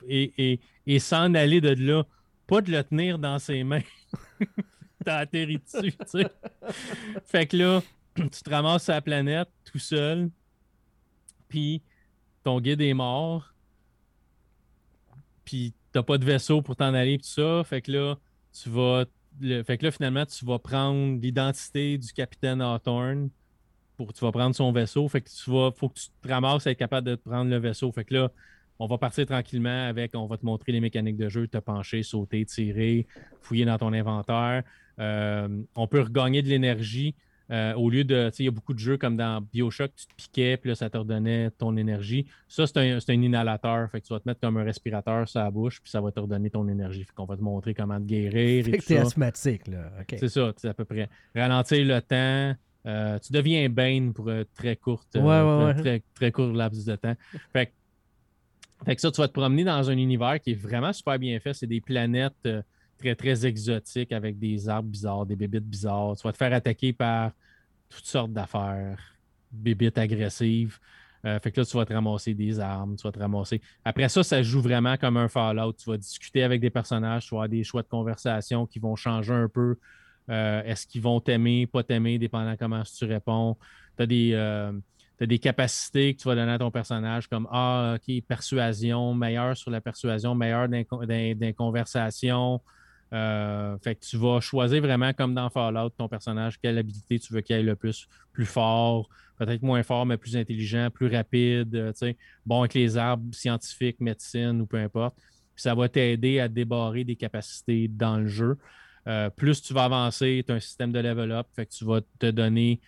et, 0.10 0.60
et, 0.86 0.99
s'en 0.99 1.34
aller 1.34 1.62
de 1.62 1.70
là, 1.70 2.03
pas 2.47 2.62
de 2.62 2.72
le 2.72 2.84
tenir 2.84 3.20
dans 3.20 3.39
ses 3.39 3.64
mains. 3.64 3.84
T'as 5.06 5.20
atterri 5.20 5.60
dessus, 5.60 5.91
tu 5.91 6.06
sais. 6.06 6.28
Fait 7.26 7.45
que 7.45 7.56
là, 7.56 7.82
tu 8.16 8.30
te 8.30 8.49
ramasses 8.49 8.86
sur 8.86 8.93
la 8.93 9.01
planète 9.01 9.49
tout 9.64 9.80
seul, 9.80 10.30
puis 11.47 11.82
ton 12.43 12.60
guide 12.60 12.82
est 12.82 12.93
mort, 12.93 13.53
puis 15.45 15.74
t'as 15.91 16.03
pas 16.03 16.18
de 16.18 16.26
vaisseau 16.26 16.62
pour 16.62 16.76
t'en 16.76 16.93
aller, 16.93 17.18
tout 17.18 17.30
ça. 17.30 17.64
Fait 17.64 17.82
que 17.82 17.91
là, 17.91 18.16
tu 18.51 18.70
vas. 18.70 19.06
fait 19.39 19.78
que 19.78 19.86
là, 19.86 19.91
finalement, 19.91 20.26
tu 20.26 20.43
vas 20.45 20.60
prendre 20.60 21.22
l'identité 21.22 21.97
du 21.97 22.12
capitaine 22.12 22.62
Hawthorne. 22.62 23.30
Pour, 23.95 24.12
tu 24.12 24.26
vas 24.26 24.32
prendre 24.34 24.53
son 24.53 24.74
vaisseau. 24.74 25.08
Fait 25.08 25.22
que 25.22 25.30
tu 25.30 25.49
vas. 25.49 25.72
Faut 25.72 25.88
que 25.88 25.99
tu 25.99 26.08
te 26.22 26.28
ramasses 26.28 26.68
à 26.68 26.72
être 26.72 26.80
capable 26.80 27.08
de 27.08 27.16
prendre 27.16 27.49
le 27.49 27.58
vaisseau. 27.58 27.91
Fait 27.93 28.03
que 28.03 28.14
là, 28.14 28.32
on 28.78 28.88
va 28.88 28.97
partir 28.97 29.26
tranquillement 29.26 29.88
avec. 29.88 30.16
On 30.16 30.26
va 30.26 30.38
te 30.38 30.45
montrer 30.45 30.74
les 30.74 30.82
mécaniques 30.82 31.18
de 31.18 31.30
jeu, 31.30 31.47
te 31.47 31.58
pencher, 31.60 32.03
sauter, 32.03 32.43
tirer, 32.45 33.08
fouiller 33.41 33.64
dans 33.64 33.78
ton 33.78 33.93
inventaire. 33.93 34.64
Euh, 35.00 35.64
on 35.76 35.88
peut 35.88 36.02
regagner 36.02 36.41
de 36.41 36.48
l'énergie 36.48 37.16
euh, 37.52 37.74
au 37.76 37.89
lieu 37.89 38.04
de, 38.04 38.30
tu 38.30 38.38
sais, 38.38 38.43
il 38.43 38.46
y 38.48 38.50
a 38.50 38.52
beaucoup 38.52 38.74
de 38.74 38.80
jeux 38.80 38.98
comme 38.98 39.18
dans 39.18 39.41
Bioshock, 39.41 39.91
tu 39.96 40.08
te 40.08 40.14
piquais, 40.16 40.58
puis 40.58 40.70
là, 40.70 40.76
ça 40.76 40.89
te 40.89 40.98
redonnait 40.98 41.52
ton 41.52 41.78
énergie. 41.78 42.26
Ça, 42.48 42.66
c'est 42.66 42.78
un, 42.78 42.98
un, 42.98 43.22
inhalateur. 43.22 43.89
Fait 43.91 44.02
que 44.02 44.08
tu 44.08 44.14
vas 44.14 44.20
te 44.20 44.28
mettre 44.28 44.41
comme 44.41 44.58
un 44.58 44.64
respirateur 44.64 45.28
sur 45.28 45.41
la 45.41 45.52
bouche, 45.52 45.80
puis 45.82 45.91
ça 45.91 46.02
va 46.02 46.12
te 46.12 46.20
redonner 46.20 46.50
ton 46.50 46.68
énergie. 46.68 47.04
Fait 47.04 47.14
qu'on 47.14 47.26
va 47.26 47.38
te 47.38 47.43
montrer 47.43 47.76
comment 47.76 48.00
te 48.00 48.06
guérir. 48.06 48.66
Fait 48.66 48.78
que 48.78 48.86
t'es 48.86 48.98
asthmatique, 48.98 49.68
là. 49.68 49.91
C'est 50.10 50.30
ça, 50.30 50.54
c'est 50.58 50.70
à 50.70 50.74
peu 50.74 50.86
près. 50.86 51.08
Ralentir 51.36 51.86
le 51.86 52.02
temps. 52.02 52.60
Euh, 52.88 53.20
tu 53.20 53.34
deviens 53.34 53.68
Bane 53.70 54.14
pour 54.14 54.30
très 54.56 54.76
courte, 54.76 55.16
euh, 55.16 55.74
très, 55.74 56.04
très 56.14 56.32
court 56.32 56.54
laps 56.54 56.86
de 56.86 56.96
temps. 56.96 57.16
Fait 57.52 57.68
que 57.68 57.72
Fait 58.86 58.96
que 58.96 59.02
ça, 59.02 59.12
tu 59.12 59.22
vas 59.22 59.28
te 59.28 59.34
promener 59.34 59.64
dans 59.64 59.89
un 59.89 59.98
univers 59.98 60.39
qui 60.39 60.52
est 60.52 60.60
vraiment 60.60 60.93
super 60.93 61.18
bien 61.18 61.39
fait. 61.39 61.54
C'est 61.54 61.68
des 61.68 61.82
planètes 61.82 62.48
très, 62.98 63.16
très 63.16 63.46
exotiques 63.46 64.12
avec 64.12 64.38
des 64.39 64.70
arbres 64.70 64.89
bizarres, 64.89 65.26
des 65.26 65.36
bébites 65.36 65.68
bizarres. 65.68 66.16
Tu 66.18 66.24
vas 66.24 66.32
te 66.32 66.38
faire 66.38 66.54
attaquer 66.54 66.93
par 66.93 67.32
toutes 67.89 68.06
sortes 68.06 68.34
d'affaires, 68.34 69.00
bébites 69.52 69.98
agressives. 69.98 70.80
Euh, 71.26 71.39
fait 71.39 71.52
que 71.52 71.62
là, 71.62 71.66
tu 71.66 71.76
vas 71.76 71.86
te 71.86 71.93
ramasser 71.93 72.34
des 72.34 72.60
armes, 72.60 72.96
tu 72.96 73.04
vas 73.04 73.12
te 73.12 73.20
ramasser. 73.20 73.62
Après 73.84 74.08
ça, 74.10 74.24
ça 74.24 74.43
joue 74.43 74.62
vraiment 74.62 74.96
comme 74.98 75.18
un 75.18 75.28
Fallout. 75.28 75.74
Tu 75.74 75.89
vas 75.89 75.98
discuter 75.98 76.43
avec 76.43 76.62
des 76.62 76.70
personnages, 76.70 77.26
tu 77.26 77.32
vas 77.32 77.38
avoir 77.38 77.50
des 77.50 77.64
choix 77.64 77.82
de 77.82 77.88
conversation 77.88 78.66
qui 78.66 78.80
vont 78.80 78.96
changer 78.96 79.34
un 79.34 79.50
peu. 79.50 79.78
Euh, 80.30 80.64
est-ce 80.64 80.86
qu'ils 80.86 81.02
vont 81.02 81.20
t'aimer, 81.20 81.68
pas 81.68 81.84
t'aimer, 81.84 82.20
dépendant 82.20 82.56
comment 82.58 82.84
tu 82.84 83.06
réponds. 83.06 83.58
Tu 83.98 84.04
as 84.04 84.06
des 84.06 84.72
as 85.24 85.26
des 85.26 85.39
capacités 85.39 86.14
que 86.14 86.22
tu 86.22 86.28
vas 86.28 86.36
donner 86.36 86.52
à 86.52 86.60
ton 86.60 86.72
personnage 86.72 87.28
comme 87.28 87.48
Ah, 87.52 87.96
OK, 87.96 88.22
persuasion, 88.28 89.14
meilleur 89.14 89.56
sur 89.56 89.72
la 89.72 89.82
persuasion, 89.82 90.36
meilleur 90.36 90.68
dans, 90.68 90.84
les 91.08 91.54
conversations. 91.58 92.62
Euh, 93.16 93.78
fait 93.78 93.95
que 93.95 94.05
tu 94.05 94.18
vas 94.18 94.41
choisir 94.41 94.82
vraiment 94.82 95.13
comme 95.13 95.34
dans 95.34 95.49
Fallout 95.49 95.91
ton 95.91 96.09
personnage, 96.09 96.59
quelle 96.59 96.78
habilité 96.78 97.18
tu 97.18 97.32
veux 97.32 97.39
qu'il 97.39 97.55
ait 97.55 97.63
le 97.63 97.78
plus, 97.78 98.09
plus 98.34 98.45
fort, 98.45 99.07
peut-être 99.38 99.61
moins 99.61 99.84
fort, 99.84 100.05
mais 100.05 100.18
plus 100.18 100.36
intelligent, 100.36 100.89
plus 100.93 101.07
rapide, 101.07 101.74
euh, 101.76 102.13
bon 102.45 102.59
avec 102.59 102.74
les 102.74 102.97
arbres 102.97 103.34
scientifiques, 103.34 104.01
médecine 104.01 104.59
ou 104.59 104.66
peu 104.66 104.78
importe. 104.78 105.16
Ça 105.55 105.74
va 105.74 105.88
t'aider 105.88 106.41
à 106.41 106.49
débarrer 106.49 107.05
des 107.05 107.16
capacités 107.16 107.88
dans 107.88 108.18
le 108.18 108.28
jeu. 108.28 108.57
Euh, 109.07 109.30
plus 109.30 109.61
tu 109.61 109.74
vas 109.74 109.86
avancer, 109.86 110.43
tu 110.45 110.51
as 110.51 110.55
un 110.55 110.59
système 110.59 110.91
de 110.91 110.99
level 110.99 111.32
up, 111.32 111.47
fait 111.55 111.68
que 111.68 111.72
tu 111.72 111.86
vas 111.86 112.01
te 112.20 112.32
donner 112.32 112.82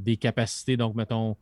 des 0.00 0.16
capacités, 0.16 0.76
donc 0.76 0.96
mettons 0.96 1.36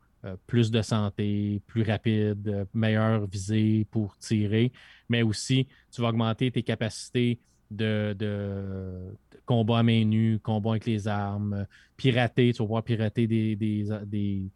plus 0.46 0.70
de 0.70 0.82
santé, 0.82 1.62
plus 1.66 1.82
rapide, 1.82 2.66
meilleure 2.74 3.26
visée 3.26 3.86
pour 3.90 4.18
tirer, 4.18 4.70
mais 5.09 5.22
aussi 5.22 5.66
tu 5.90 6.03
vas 6.03 6.09
augmenter 6.09 6.50
tes 6.50 6.62
capacités 6.62 7.40
de, 7.76 9.16
combat 9.44 9.78
à 9.78 9.82
main 9.82 10.04
nue, 10.04 10.38
combat 10.40 10.70
avec 10.70 10.86
les 10.86 11.08
armes, 11.08 11.66
pirater, 11.96 12.52
tu 12.52 12.58
vas 12.58 12.64
pouvoir 12.64 12.82
pirater 12.82 13.26
des, 13.26 13.56
des, 13.56 14.50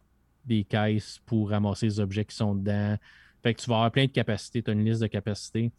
des, 0.45 0.63
caisses 0.63 1.19
pour 1.25 1.49
ramasser 1.49 1.87
les 1.87 1.99
objets 1.99 2.25
qui 2.25 2.35
sont 2.35 2.55
dedans. 2.55 2.97
Fait 3.43 3.53
que 3.53 3.61
tu 3.61 3.69
vas 3.69 3.75
avoir 3.75 3.91
plein 3.91 4.05
de 4.05 4.11
capacités, 4.11 4.63
tu 4.63 4.69
as 4.69 4.73
une 4.73 4.85
liste 4.85 5.01
de 5.01 5.07
capacités. 5.07 5.71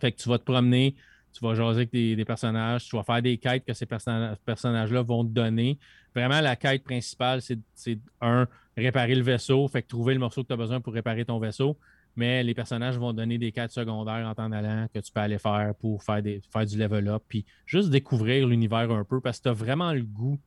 Fait 0.00 0.12
que 0.12 0.20
tu 0.20 0.28
vas 0.28 0.38
te 0.38 0.44
promener, 0.44 0.96
tu 1.32 1.40
vas 1.44 1.54
jaser 1.54 1.80
avec 1.80 1.92
des, 1.92 2.24
personnages, 2.24 2.86
tu 2.86 2.96
vas 2.96 3.02
faire 3.02 3.22
des 3.22 3.38
quêtes 3.38 3.64
que 3.64 3.72
ces 3.72 3.86
personnages-là 3.86 5.02
vont 5.02 5.24
te 5.24 5.30
donner. 5.30 5.78
Vraiment, 6.14 6.40
la 6.40 6.56
quête 6.56 6.84
principale, 6.84 7.40
c'est 7.42 7.98
un, 8.20 8.46
réparer 8.76 9.14
le 9.14 9.22
vaisseau, 9.22 9.66
fait 9.68 9.82
trouver 9.82 10.14
le 10.14 10.20
morceau 10.20 10.42
que 10.42 10.48
tu 10.48 10.52
as 10.52 10.56
besoin 10.56 10.80
pour 10.80 10.92
réparer 10.92 11.24
ton 11.24 11.38
vaisseau. 11.38 11.76
Mais 12.16 12.42
les 12.42 12.54
personnages 12.54 12.96
vont 12.96 13.12
donner 13.12 13.38
des 13.38 13.50
quêtes 13.50 13.72
secondaires 13.72 14.26
en 14.26 14.34
temps 14.34 14.50
allant 14.52 14.86
que 14.92 15.00
tu 15.00 15.12
peux 15.12 15.20
aller 15.20 15.38
faire 15.38 15.74
pour 15.80 16.02
faire, 16.02 16.22
des, 16.22 16.40
faire 16.52 16.64
du 16.64 16.78
level 16.78 17.08
up, 17.08 17.22
puis 17.28 17.44
juste 17.66 17.90
découvrir 17.90 18.46
l'univers 18.46 18.90
un 18.90 19.04
peu 19.04 19.20
parce 19.20 19.38
que 19.38 19.44
tu 19.44 19.48
as 19.48 19.52
vraiment 19.52 19.92
le 19.92 20.02
goût 20.02 20.38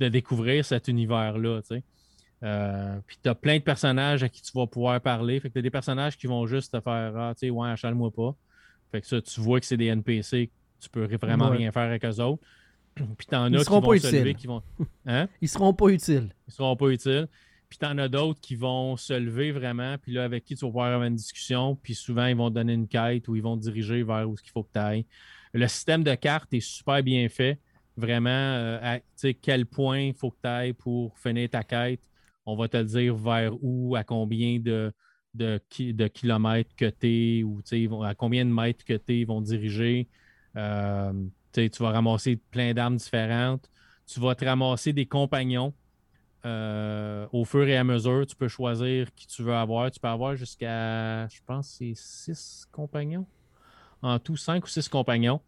de 0.00 0.08
découvrir 0.08 0.64
cet 0.64 0.88
univers-là. 0.88 1.60
Euh, 2.42 2.98
puis 3.06 3.18
tu 3.22 3.28
as 3.28 3.34
plein 3.34 3.56
de 3.56 3.62
personnages 3.62 4.22
à 4.22 4.28
qui 4.28 4.42
tu 4.42 4.52
vas 4.54 4.66
pouvoir 4.66 5.00
parler. 5.00 5.40
Fait 5.40 5.48
que 5.48 5.54
tu 5.54 5.58
as 5.60 5.62
des 5.62 5.70
personnages 5.70 6.16
qui 6.16 6.26
vont 6.26 6.46
juste 6.46 6.72
te 6.72 6.80
faire 6.80 7.16
Ah, 7.16 7.32
tu 7.34 7.46
sais, 7.46 7.50
ouais, 7.50 7.68
achale-moi 7.68 8.10
pas. 8.10 8.34
Fait 8.90 9.00
que 9.00 9.06
ça, 9.06 9.20
tu 9.20 9.40
vois 9.40 9.60
que 9.60 9.66
c'est 9.66 9.76
des 9.76 9.86
NPC, 9.86 10.50
tu 10.80 10.88
peux 10.90 11.04
vraiment 11.16 11.48
rien 11.48 11.72
faire 11.72 11.82
avec 11.82 12.04
eux 12.04 12.20
autres. 12.20 12.42
Puis 12.94 13.26
t'en 13.26 13.52
as 13.52 13.64
qui 13.64 13.70
vont 13.70 13.98
se 13.98 14.16
lever, 14.16 14.34
qui 14.34 14.46
vont. 14.46 14.62
Hein? 15.06 15.28
Ils 15.40 15.48
seront 15.48 15.74
pas 15.74 15.88
utiles. 15.88 16.34
Ils 16.48 16.52
seront 16.52 16.76
pas 16.76 16.88
utiles. 16.88 17.28
Puis 17.68 17.78
t'en 17.78 17.98
as 17.98 18.08
d'autres 18.08 18.40
qui 18.40 18.54
vont 18.54 18.96
se 18.96 19.12
lever 19.12 19.50
vraiment, 19.50 19.96
puis 19.98 20.12
là, 20.12 20.24
avec 20.24 20.44
qui 20.44 20.54
tu 20.54 20.64
vas 20.64 20.68
pouvoir 20.68 20.86
avoir 20.86 21.02
une 21.02 21.16
discussion, 21.16 21.76
puis 21.76 21.94
souvent, 21.94 22.26
ils 22.26 22.36
vont 22.36 22.48
te 22.48 22.54
donner 22.54 22.74
une 22.74 22.88
quête 22.88 23.26
ou 23.28 23.36
ils 23.36 23.42
vont 23.42 23.56
te 23.56 23.62
diriger 23.62 24.02
vers 24.02 24.28
où 24.28 24.36
il 24.42 24.50
faut 24.50 24.62
que 24.62 24.72
tu 24.72 24.78
ailles. 24.78 25.06
Le 25.52 25.66
système 25.68 26.04
de 26.04 26.14
cartes 26.14 26.52
est 26.52 26.60
super 26.60 27.02
bien 27.02 27.28
fait. 27.28 27.60
Vraiment, 27.96 28.28
euh, 28.30 28.96
à 28.96 29.00
quel 29.42 29.66
point 29.66 30.00
il 30.00 30.14
faut 30.14 30.30
que 30.30 30.38
tu 30.42 30.48
ailles 30.48 30.74
pour 30.74 31.18
finir 31.18 31.48
ta 31.48 31.64
quête. 31.64 32.00
On 32.44 32.54
va 32.56 32.68
te 32.68 32.82
dire 32.82 33.16
vers 33.16 33.52
où, 33.62 33.96
à 33.96 34.04
combien 34.04 34.58
de, 34.60 34.92
de, 35.34 36.08
kilomètres 36.08 36.74
que 36.76 36.90
tu 36.90 37.40
es 37.40 37.42
ou 37.42 38.04
à 38.04 38.14
combien 38.14 38.44
de 38.44 38.50
mètres 38.50 38.84
que 38.84 38.94
tu 38.94 39.12
es, 39.12 39.20
ils 39.20 39.26
vont 39.26 39.40
diriger. 39.40 40.08
Euh, 40.56 41.12
tu 41.52 41.82
vas 41.82 41.90
ramasser 41.90 42.36
plein 42.36 42.74
d'armes 42.74 42.96
différentes. 42.96 43.70
Tu 44.06 44.20
vas 44.20 44.34
te 44.34 44.44
ramasser 44.44 44.92
des 44.92 45.06
compagnons. 45.06 45.74
Euh, 46.46 47.26
au 47.32 47.44
fur 47.44 47.66
et 47.66 47.76
à 47.76 47.82
mesure, 47.82 48.24
tu 48.24 48.36
peux 48.36 48.46
choisir 48.46 49.12
qui 49.14 49.26
tu 49.26 49.42
veux 49.42 49.54
avoir. 49.54 49.90
Tu 49.90 49.98
peux 49.98 50.08
avoir 50.08 50.36
jusqu'à, 50.36 51.26
je 51.26 51.40
pense, 51.44 51.68
c'est 51.68 51.94
six 51.96 52.66
compagnons. 52.70 53.26
En 54.00 54.18
tout, 54.20 54.36
cinq 54.36 54.64
ou 54.64 54.68
six 54.68 54.88
compagnons. 54.88 55.40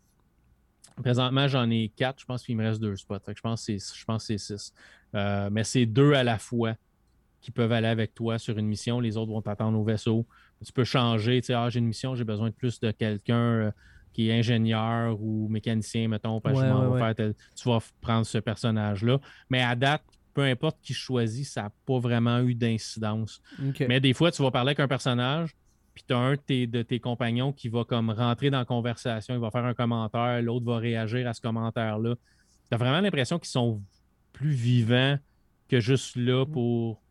Présentement, 0.96 1.46
j'en 1.46 1.70
ai 1.70 1.92
quatre. 1.94 2.20
Je 2.20 2.24
pense 2.24 2.42
qu'il 2.42 2.56
me 2.56 2.64
reste 2.64 2.80
deux 2.80 2.96
spots. 2.96 3.18
je 3.28 3.40
pense 3.40 3.64
que 3.66 3.78
c'est 4.18 4.38
six. 4.38 4.74
Euh, 5.14 5.48
mais 5.52 5.62
c'est 5.62 5.86
deux 5.86 6.14
à 6.14 6.24
la 6.24 6.38
fois 6.38 6.74
qui 7.40 7.52
peuvent 7.52 7.70
aller 7.70 7.86
avec 7.86 8.14
toi 8.14 8.36
sur 8.38 8.58
une 8.58 8.66
mission. 8.66 8.98
Les 8.98 9.16
autres 9.16 9.30
vont 9.30 9.42
t'attendre 9.42 9.78
au 9.78 9.84
vaisseau. 9.84 10.26
Tu 10.64 10.72
peux 10.72 10.82
changer. 10.82 11.40
Tu 11.40 11.46
sais, 11.46 11.54
ah, 11.54 11.70
j'ai 11.70 11.78
une 11.78 11.86
mission, 11.86 12.16
j'ai 12.16 12.24
besoin 12.24 12.48
de 12.48 12.54
plus 12.54 12.80
de 12.80 12.90
quelqu'un 12.90 13.36
euh, 13.36 13.70
qui 14.12 14.30
est 14.30 14.36
ingénieur 14.36 15.16
ou 15.22 15.46
mécanicien, 15.48 16.08
mettons. 16.08 16.40
tu 16.40 17.68
vas 17.68 17.78
prendre 18.00 18.26
ce 18.26 18.38
personnage-là. 18.38 19.20
Mais 19.48 19.62
à 19.62 19.76
date, 19.76 20.02
peu 20.38 20.44
importe 20.44 20.78
qui 20.80 20.94
choisit, 20.94 21.44
ça 21.44 21.62
n'a 21.62 21.72
pas 21.84 21.98
vraiment 21.98 22.38
eu 22.42 22.54
d'incidence. 22.54 23.42
Mais 23.88 23.98
des 23.98 24.14
fois, 24.14 24.30
tu 24.30 24.40
vas 24.40 24.52
parler 24.52 24.68
avec 24.68 24.78
un 24.78 24.86
personnage, 24.86 25.56
puis 25.94 26.04
tu 26.06 26.14
as 26.14 26.16
un 26.16 26.34
de 26.34 26.40
tes, 26.40 26.68
de 26.68 26.82
tes, 26.82 27.00
compagnons 27.00 27.52
qui 27.52 27.68
va 27.68 27.82
comme 27.82 28.10
rentrer 28.10 28.48
dans 28.48 28.60
la 28.60 28.64
conversation, 28.64 29.34
il 29.34 29.40
va 29.40 29.50
faire 29.50 29.64
un 29.64 29.74
commentaire, 29.74 30.40
l'autre 30.40 30.64
va 30.64 30.78
réagir 30.78 31.26
à 31.26 31.34
ce 31.34 31.40
commentaire-là. 31.40 32.14
Tu 32.14 32.74
as 32.74 32.76
vraiment 32.76 33.00
l'impression 33.00 33.40
qu'ils 33.40 33.48
sont 33.48 33.82
plus 34.32 34.52
vivants 34.52 35.18
que 35.68 35.80
juste 35.80 36.14
là 36.14 36.46
pour 36.46 37.02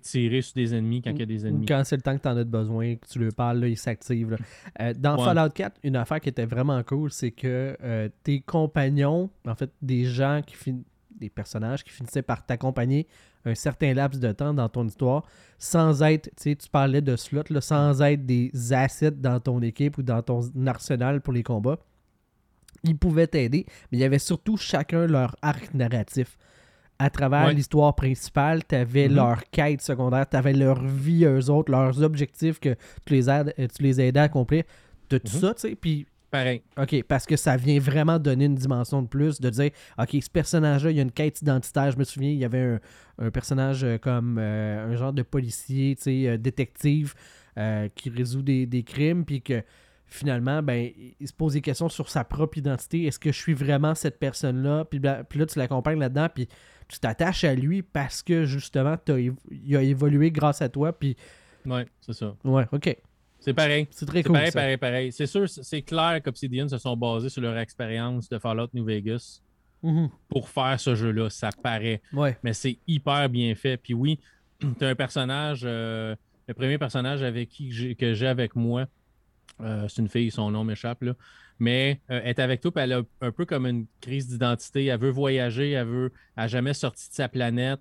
tirer 0.00 0.40
sur 0.40 0.54
des 0.54 0.74
ennemis 0.74 1.02
quand 1.02 1.10
il 1.10 1.20
y 1.20 1.22
a 1.22 1.26
des 1.26 1.46
ennemis. 1.46 1.66
Quand 1.66 1.84
c'est 1.84 1.96
le 1.96 2.02
temps 2.02 2.16
que 2.16 2.22
tu 2.22 2.28
en 2.28 2.36
as 2.38 2.44
besoin, 2.44 2.94
que 2.94 3.06
tu 3.06 3.18
lui 3.18 3.30
parles, 3.30 3.58
là, 3.58 3.68
il 3.68 3.76
s'active. 3.76 4.38
Euh, 4.80 4.94
dans 4.94 5.18
Fallout 5.18 5.50
4, 5.50 5.80
une 5.82 5.96
affaire 5.96 6.18
qui 6.18 6.30
était 6.30 6.46
vraiment 6.46 6.82
cool, 6.82 7.10
c'est 7.10 7.30
que 7.30 7.76
euh, 7.82 8.08
tes 8.22 8.40
compagnons, 8.40 9.28
en 9.46 9.54
fait, 9.54 9.70
des 9.82 10.06
gens 10.06 10.40
qui 10.46 10.54
finissent 10.54 10.86
des 11.18 11.30
personnages 11.30 11.84
qui 11.84 11.90
finissaient 11.90 12.22
par 12.22 12.44
t'accompagner 12.44 13.06
un 13.44 13.54
certain 13.54 13.94
laps 13.94 14.20
de 14.20 14.32
temps 14.32 14.54
dans 14.54 14.68
ton 14.68 14.86
histoire 14.86 15.24
sans 15.58 16.02
être, 16.02 16.30
tu 16.36 16.50
sais, 16.50 16.56
tu 16.56 16.68
parlais 16.68 17.00
de 17.00 17.16
slot, 17.16 17.44
là, 17.50 17.60
sans 17.60 18.02
être 18.02 18.24
des 18.24 18.50
assets 18.72 19.12
dans 19.12 19.40
ton 19.40 19.60
équipe 19.62 19.98
ou 19.98 20.02
dans 20.02 20.22
ton 20.22 20.40
arsenal 20.66 21.20
pour 21.20 21.32
les 21.32 21.42
combats. 21.42 21.78
Ils 22.82 22.98
pouvaient 22.98 23.26
t'aider, 23.26 23.66
mais 23.90 23.98
il 23.98 24.00
y 24.00 24.04
avait 24.04 24.18
surtout 24.18 24.56
chacun 24.56 25.06
leur 25.06 25.36
arc 25.42 25.72
narratif 25.74 26.36
à 26.98 27.10
travers 27.10 27.52
l'histoire 27.52 27.94
principale, 27.94 28.64
tu 28.66 28.74
avais 28.74 29.08
mm-hmm. 29.08 29.14
leur 29.14 29.50
quête 29.50 29.82
secondaire, 29.82 30.28
tu 30.28 30.36
avais 30.36 30.52
leur 30.52 30.82
vie, 30.84 31.24
eux 31.24 31.50
autres, 31.50 31.70
leurs 31.70 32.02
objectifs 32.02 32.60
que 32.60 32.76
tu 33.04 33.14
les, 33.14 33.28
aides, 33.28 33.52
tu 33.56 33.82
les 33.82 34.00
aidais 34.00 34.20
à 34.20 34.24
accomplir. 34.24 34.64
De 35.10 35.18
tout 35.18 35.26
mm-hmm. 35.26 35.40
ça, 35.40 35.54
tu 35.54 35.60
sais? 35.60 35.74
Puis. 35.74 36.06
Pareil. 36.34 36.62
OK, 36.76 37.04
parce 37.04 37.26
que 37.26 37.36
ça 37.36 37.56
vient 37.56 37.78
vraiment 37.78 38.18
donner 38.18 38.46
une 38.46 38.56
dimension 38.56 39.00
de 39.02 39.06
plus, 39.06 39.40
de 39.40 39.50
dire, 39.50 39.70
OK, 39.98 40.16
ce 40.20 40.28
personnage-là, 40.28 40.90
il 40.90 40.96
y 40.96 40.98
a 40.98 41.02
une 41.04 41.12
quête 41.12 41.40
identitaire. 41.40 41.92
Je 41.92 41.96
me 41.96 42.02
souviens, 42.02 42.30
il 42.30 42.38
y 42.38 42.44
avait 42.44 42.80
un, 43.18 43.30
personnage 43.30 43.84
euh, 43.84 43.98
comme 43.98 44.38
euh, 44.40 44.92
un 44.92 44.96
genre 44.96 45.12
de 45.12 45.22
policier, 45.22 45.94
tu 45.94 46.02
sais, 46.02 46.26
euh, 46.26 46.36
détective, 46.36 47.14
qui 47.94 48.10
résout 48.10 48.42
des, 48.42 48.66
des 48.66 48.82
crimes, 48.82 49.24
puis 49.24 49.42
que 49.42 49.62
finalement, 50.08 50.60
ben, 50.60 50.90
il 51.20 51.28
se 51.28 51.32
pose 51.32 51.52
des 51.52 51.60
questions 51.60 51.88
sur 51.88 52.08
sa 52.08 52.24
propre 52.24 52.58
identité. 52.58 53.04
Est-ce 53.04 53.20
que 53.20 53.30
je 53.30 53.38
suis 53.38 53.54
vraiment 53.54 53.94
cette 53.94 54.18
personne-là? 54.18 54.86
Puis, 54.86 54.98
puis 54.98 55.38
là, 55.38 55.46
tu 55.46 55.56
l'accompagnes 55.60 56.00
là-dedans, 56.00 56.26
puis 56.34 56.48
tu 56.88 56.98
t'attaches 56.98 57.44
à 57.44 57.54
lui 57.54 57.82
parce 57.82 58.24
que 58.24 58.44
justement, 58.44 58.96
il 59.06 59.76
a 59.76 59.82
évolué 59.82 60.32
grâce 60.32 60.62
à 60.62 60.68
toi. 60.68 60.92
Puis... 60.92 61.16
Ouais, 61.64 61.86
c'est 62.00 62.12
ça. 62.12 62.34
Ouais, 62.42 62.66
ok. 62.72 62.96
C'est 63.44 63.52
pareil. 63.52 63.86
C'est 63.90 64.06
très 64.06 64.22
cool. 64.22 64.32
Pareil, 64.32 64.50
pareil, 64.52 64.76
pareil. 64.78 65.12
C'est 65.12 65.26
sûr, 65.26 65.46
c'est 65.48 65.82
clair 65.82 66.20
qu'Obsidian 66.24 66.66
se 66.66 66.78
sont 66.78 66.96
basés 66.96 67.28
sur 67.28 67.42
leur 67.42 67.58
expérience 67.58 68.26
de 68.30 68.38
Fallout 68.38 68.68
New 68.72 68.86
Vegas 68.86 69.42
mhm. 69.82 70.08
pour 70.30 70.48
faire 70.48 70.80
ce 70.80 70.94
jeu-là. 70.94 71.28
Ça 71.28 71.50
paraît. 71.62 72.00
Ouais. 72.14 72.38
Mais 72.42 72.54
c'est 72.54 72.78
hyper 72.86 73.28
bien 73.28 73.54
fait. 73.54 73.76
Puis 73.76 73.92
oui, 73.92 74.18
tu 74.60 74.82
as 74.82 74.88
un 74.88 74.94
personnage, 74.94 75.60
euh, 75.64 76.16
le 76.48 76.54
premier 76.54 76.78
personnage 76.78 77.22
avec 77.22 77.50
qui 77.50 77.94
que 77.96 78.14
j'ai 78.14 78.26
avec 78.26 78.56
moi, 78.56 78.86
euh, 79.60 79.86
c'est 79.88 80.00
une 80.00 80.08
fille, 80.08 80.30
son 80.30 80.50
nom 80.50 80.64
m'échappe, 80.64 81.02
là 81.02 81.14
mais 81.60 82.00
euh, 82.10 82.20
elle 82.24 82.30
est 82.30 82.40
avec 82.40 82.60
toi, 82.60 82.72
puis 82.72 82.82
elle 82.82 82.92
a 82.94 83.02
un 83.20 83.30
peu 83.30 83.44
comme 83.44 83.64
une 83.64 83.86
crise 84.00 84.26
d'identité. 84.26 84.86
Elle 84.86 84.98
veut 84.98 85.10
voyager, 85.10 85.70
elle 85.70 85.86
veut, 85.86 86.12
elle 86.36 86.48
jamais 86.48 86.74
sorti 86.74 87.08
de 87.08 87.14
sa 87.14 87.28
planète. 87.28 87.78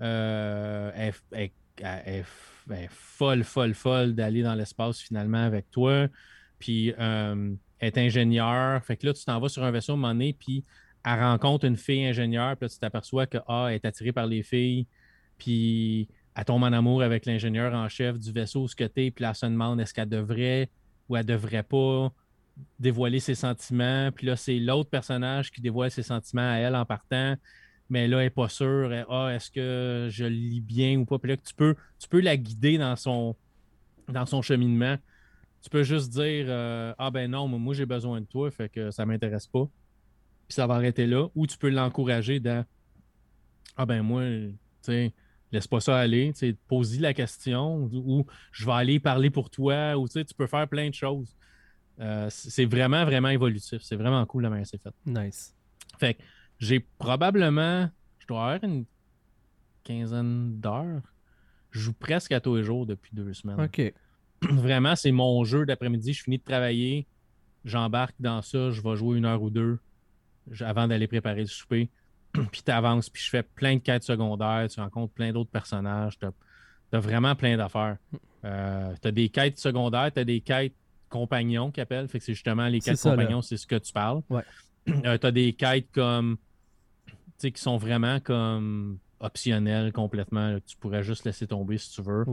Elle, 0.00 1.12
est 2.70 2.88
folle, 2.90 3.44
folle, 3.44 3.74
folle 3.74 4.14
d'aller 4.14 4.42
dans 4.42 4.54
l'espace 4.54 5.00
finalement 5.00 5.44
avec 5.44 5.70
toi. 5.70 6.08
Puis 6.58 6.94
euh, 6.98 7.54
est 7.82 7.98
ingénieure. 7.98 8.82
Fait 8.84 8.96
que 8.96 9.06
là, 9.06 9.12
tu 9.12 9.24
t'en 9.24 9.38
vas 9.40 9.48
sur 9.48 9.64
un 9.64 9.70
vaisseau 9.70 9.92
à 9.92 9.94
un 9.94 9.98
moment 9.98 10.12
donné, 10.12 10.32
puis 10.32 10.64
elle 11.04 11.20
rencontre 11.20 11.66
une 11.66 11.76
fille 11.76 12.04
ingénieure, 12.06 12.56
puis 12.56 12.66
là, 12.66 12.68
tu 12.68 12.78
t'aperçois 12.78 13.26
que 13.26 13.38
ah, 13.48 13.66
elle 13.68 13.74
est 13.74 13.84
attirée 13.84 14.12
par 14.12 14.26
les 14.26 14.42
filles. 14.42 14.86
Puis 15.36 16.08
elle 16.34 16.44
tombe 16.44 16.62
en 16.62 16.72
amour 16.72 17.02
avec 17.02 17.26
l'ingénieur 17.26 17.74
en 17.74 17.88
chef 17.88 18.18
du 18.18 18.32
vaisseau, 18.32 18.68
ce 18.68 18.76
que 18.76 18.84
puis 18.84 19.12
là, 19.18 19.30
elle 19.30 19.34
se 19.34 19.46
demande 19.46 19.80
est-ce 19.80 19.92
qu'elle 19.92 20.08
devrait 20.08 20.70
ou 21.08 21.16
elle 21.16 21.26
devrait 21.26 21.64
pas 21.64 22.12
dévoiler 22.78 23.18
ses 23.18 23.34
sentiments? 23.34 24.10
Puis 24.12 24.26
là, 24.26 24.36
c'est 24.36 24.58
l'autre 24.58 24.88
personnage 24.88 25.50
qui 25.50 25.60
dévoile 25.60 25.90
ses 25.90 26.04
sentiments 26.04 26.48
à 26.48 26.56
elle 26.56 26.76
en 26.76 26.86
partant. 26.86 27.34
Mais 27.92 28.08
là, 28.08 28.20
elle 28.20 28.24
n'est 28.24 28.30
pas 28.30 28.48
sûre. 28.48 28.90
Ah, 29.10 29.34
est-ce 29.34 29.50
que 29.50 30.08
je 30.10 30.24
lis 30.24 30.62
bien 30.62 30.98
ou 30.98 31.04
pas? 31.04 31.18
Puis 31.18 31.30
là, 31.30 31.36
tu 31.36 31.52
peux, 31.52 31.76
tu 31.98 32.08
peux 32.08 32.22
la 32.22 32.38
guider 32.38 32.78
dans 32.78 32.96
son, 32.96 33.36
dans 34.08 34.24
son 34.24 34.40
cheminement. 34.40 34.96
Tu 35.60 35.68
peux 35.68 35.82
juste 35.82 36.10
dire 36.10 36.46
euh, 36.48 36.94
Ah 36.96 37.10
ben 37.10 37.30
non, 37.30 37.46
moi 37.48 37.74
j'ai 37.74 37.84
besoin 37.84 38.22
de 38.22 38.24
toi, 38.24 38.50
fait 38.50 38.70
que 38.70 38.90
ça 38.90 39.04
m'intéresse 39.04 39.46
pas. 39.46 39.68
Puis 40.48 40.54
ça 40.54 40.66
va 40.66 40.76
arrêter 40.76 41.06
là. 41.06 41.28
Ou 41.34 41.46
tu 41.46 41.58
peux 41.58 41.68
l'encourager 41.68 42.40
dans 42.40 42.64
Ah 43.76 43.84
ben 43.84 44.00
moi, 44.00 44.22
tu 44.22 44.56
sais, 44.80 45.12
laisse 45.52 45.66
pas 45.66 45.80
ça 45.80 45.98
aller, 45.98 46.32
pose-y 46.68 46.98
la 46.98 47.12
question, 47.12 47.90
ou, 47.92 48.24
je 48.52 48.64
vais 48.64 48.72
aller 48.72 49.00
parler 49.00 49.28
pour 49.28 49.50
toi, 49.50 49.98
ou 49.98 50.08
tu 50.08 50.24
peux 50.34 50.46
faire 50.46 50.66
plein 50.66 50.88
de 50.88 50.94
choses. 50.94 51.36
Euh, 52.00 52.28
c'est 52.30 52.64
vraiment, 52.64 53.04
vraiment 53.04 53.28
évolutif. 53.28 53.82
C'est 53.82 53.96
vraiment 53.96 54.24
cool 54.24 54.44
la 54.44 54.48
manière 54.48 54.66
c'est 54.66 54.80
fait. 54.80 54.94
Nice. 55.04 55.54
Fait 55.98 56.14
que 56.14 56.22
j'ai 56.62 56.80
probablement, 56.80 57.90
je 58.18 58.26
dois 58.26 58.54
avoir 58.54 58.64
une 58.64 58.84
quinzaine 59.82 60.60
d'heures. 60.60 61.02
Je 61.70 61.80
joue 61.80 61.92
presque 61.92 62.32
à 62.32 62.40
tous 62.40 62.56
les 62.56 62.62
jours 62.62 62.86
depuis 62.86 63.10
deux 63.14 63.32
semaines. 63.34 63.60
OK. 63.60 63.92
Vraiment, 64.42 64.94
c'est 64.94 65.10
mon 65.10 65.42
jeu 65.44 65.66
d'après-midi. 65.66 66.12
Je 66.12 66.22
finis 66.22 66.38
de 66.38 66.44
travailler, 66.44 67.06
j'embarque 67.64 68.14
dans 68.20 68.42
ça, 68.42 68.70
je 68.70 68.80
vais 68.80 68.96
jouer 68.96 69.18
une 69.18 69.24
heure 69.24 69.42
ou 69.42 69.50
deux 69.50 69.78
avant 70.60 70.86
d'aller 70.86 71.06
préparer 71.06 71.40
le 71.40 71.46
souper. 71.46 71.88
puis 72.32 72.62
tu 72.64 72.70
avances, 72.70 73.10
puis 73.10 73.22
je 73.22 73.30
fais 73.30 73.42
plein 73.42 73.74
de 73.74 73.80
quêtes 73.80 74.04
secondaires, 74.04 74.68
tu 74.68 74.80
rencontres 74.80 75.12
plein 75.12 75.32
d'autres 75.32 75.50
personnages, 75.50 76.18
tu 76.18 76.26
as, 76.26 77.00
vraiment 77.00 77.34
plein 77.34 77.56
d'affaires. 77.56 77.96
Euh, 78.44 78.94
tu 79.00 79.08
as 79.08 79.12
des 79.12 79.28
quêtes 79.28 79.58
secondaires, 79.58 80.12
tu 80.12 80.20
as 80.20 80.24
des 80.24 80.40
quêtes 80.40 80.74
compagnons 81.08 81.70
qui 81.70 81.80
appellent, 81.80 82.08
fait 82.08 82.18
que 82.18 82.24
c'est 82.24 82.34
justement 82.34 82.68
les 82.68 82.80
quêtes 82.80 83.00
compagnons, 83.00 83.42
c'est 83.42 83.56
ce 83.56 83.66
que 83.66 83.76
tu 83.76 83.92
parles. 83.92 84.22
Ouais. 84.30 84.44
Euh, 85.04 85.16
tu 85.16 85.26
as 85.28 85.30
des 85.30 85.52
quêtes 85.52 85.92
comme, 85.92 86.38
qui 87.50 87.60
sont 87.60 87.76
vraiment 87.76 88.20
comme 88.20 88.98
optionnelles 89.20 89.92
complètement, 89.92 90.58
tu 90.66 90.76
pourrais 90.76 91.02
juste 91.02 91.24
laisser 91.24 91.46
tomber 91.46 91.78
si 91.78 91.92
tu 91.92 92.02
veux. 92.02 92.24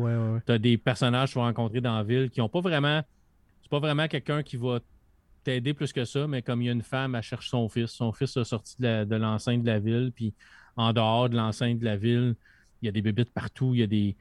tu 0.46 0.52
as 0.52 0.58
des 0.58 0.78
personnages 0.78 1.30
que 1.30 1.34
tu 1.34 1.40
vas 1.40 1.46
rencontrer 1.46 1.82
dans 1.82 1.96
la 1.96 2.04
ville 2.04 2.30
qui 2.30 2.40
n'ont 2.40 2.50
pas 2.50 2.62
vraiment, 2.62 3.02
c'est 3.62 3.70
pas 3.70 3.80
vraiment 3.80 4.08
quelqu'un 4.08 4.44
qui 4.44 4.58
va 4.58 4.80
t'aider 5.44 5.74
plus 5.74 5.94
que 5.94 6.04
ça, 6.04 6.28
mais 6.28 6.42
comme 6.42 6.62
il 6.62 6.66
y 6.66 6.70
a 6.70 6.74
une 6.74 6.82
femme, 6.82 7.16
elle 7.16 7.22
cherche 7.22 7.50
son 7.50 7.70
fils. 7.70 7.92
Son 7.92 8.12
fils 8.12 8.36
a 8.38 8.44
sorti 8.44 8.76
de 8.80 9.16
l'enceinte 9.16 9.62
de, 9.62 9.68
la 9.68 9.80
ville, 9.80 10.12
puis 10.14 10.34
en 10.76 10.94
dehors 10.94 11.30
de 11.30 11.36
l'enceinte 11.36 11.80
de 11.80 11.86
la 11.86 11.96
ville, 11.96 12.36
il 12.82 12.88
y 12.88 12.90
a 12.90 12.92
des 12.92 13.02
bébites 13.02 13.32
partout, 13.32 13.74
il 13.74 13.80
y 13.80 13.84
a 13.84 13.88
des, 13.88 14.16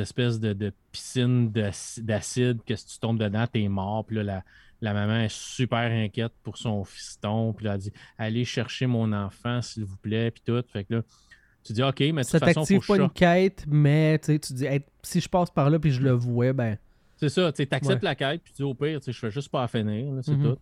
espèces 0.00 0.40
de, 0.40 0.72
piscines 0.92 1.52
d'acide 1.98 2.64
que 2.64 2.74
si 2.74 2.86
tu 2.86 2.98
tombes 2.98 3.18
dedans, 3.18 3.46
t'es 3.46 3.68
mort. 3.68 4.06
Puis 4.06 4.16
là, 4.16 4.22
la, 4.22 4.44
maman 4.92 5.20
est 5.20 5.32
super 5.32 5.90
inquiète 5.90 6.32
pour 6.42 6.58
son 6.58 6.84
fiston. 6.84 7.52
Puis 7.52 7.66
elle 7.66 7.78
dit 7.78 7.92
Allez 8.18 8.44
chercher 8.44 8.86
mon 8.86 9.12
enfant, 9.12 9.62
s'il 9.62 9.84
vous 9.84 9.96
plaît. 9.96 10.30
Puis 10.30 10.42
tout. 10.44 10.62
Fait 10.72 10.84
que 10.84 10.94
là, 10.94 11.02
tu 11.64 11.72
dis 11.72 11.82
OK, 11.82 12.00
mais 12.00 12.22
de 12.22 12.28
toute 12.28 12.38
façon, 12.38 12.64
faut 12.64 12.96
pas 12.96 13.02
une 13.02 13.10
quête, 13.10 13.64
mais 13.66 14.18
tu 14.18 14.38
dis 14.38 14.66
Si 15.02 15.20
je 15.20 15.28
passe 15.28 15.50
par 15.50 15.70
là 15.70 15.78
puis 15.78 15.90
je 15.90 16.02
le 16.02 16.12
vois, 16.12 16.52
ben. 16.52 16.76
C'est 17.16 17.28
ça, 17.28 17.52
tu 17.52 17.66
acceptes 17.70 18.02
la 18.02 18.14
quête, 18.14 18.42
puis 18.42 18.52
tu 18.52 18.56
dis 18.56 18.62
au 18.64 18.74
pire, 18.74 19.00
je 19.06 19.12
fais 19.12 19.30
juste 19.30 19.48
pas 19.48 19.62
à 19.62 19.68
finir, 19.68 20.12
c'est 20.22 20.32
mm-hmm. 20.32 20.42
tout. 20.42 20.58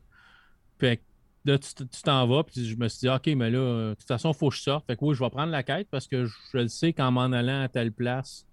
Puis 0.78 0.98
là, 1.44 1.58
tu 1.58 2.02
t'en 2.04 2.26
vas, 2.26 2.44
puis 2.44 2.64
je 2.64 2.76
me 2.76 2.88
suis 2.88 3.00
dit, 3.00 3.08
OK, 3.08 3.26
mais 3.36 3.50
là, 3.50 3.90
de 3.90 3.94
toute 3.94 4.06
façon, 4.06 4.32
faut 4.32 4.50
que 4.50 4.56
je 4.56 4.60
sorte. 4.60 4.86
Fait 4.86 4.96
que 4.96 5.04
oui, 5.04 5.14
je 5.14 5.24
vais 5.24 5.30
prendre 5.30 5.50
la 5.50 5.62
quête 5.62 5.88
parce 5.90 6.06
que 6.06 6.26
je, 6.26 6.34
le 6.54 6.68
sais 6.68 6.92
qu'en 6.92 7.10
m'en 7.10 7.32
allant 7.32 7.62
à 7.62 7.68
telle 7.68 7.90
place, 7.90 8.46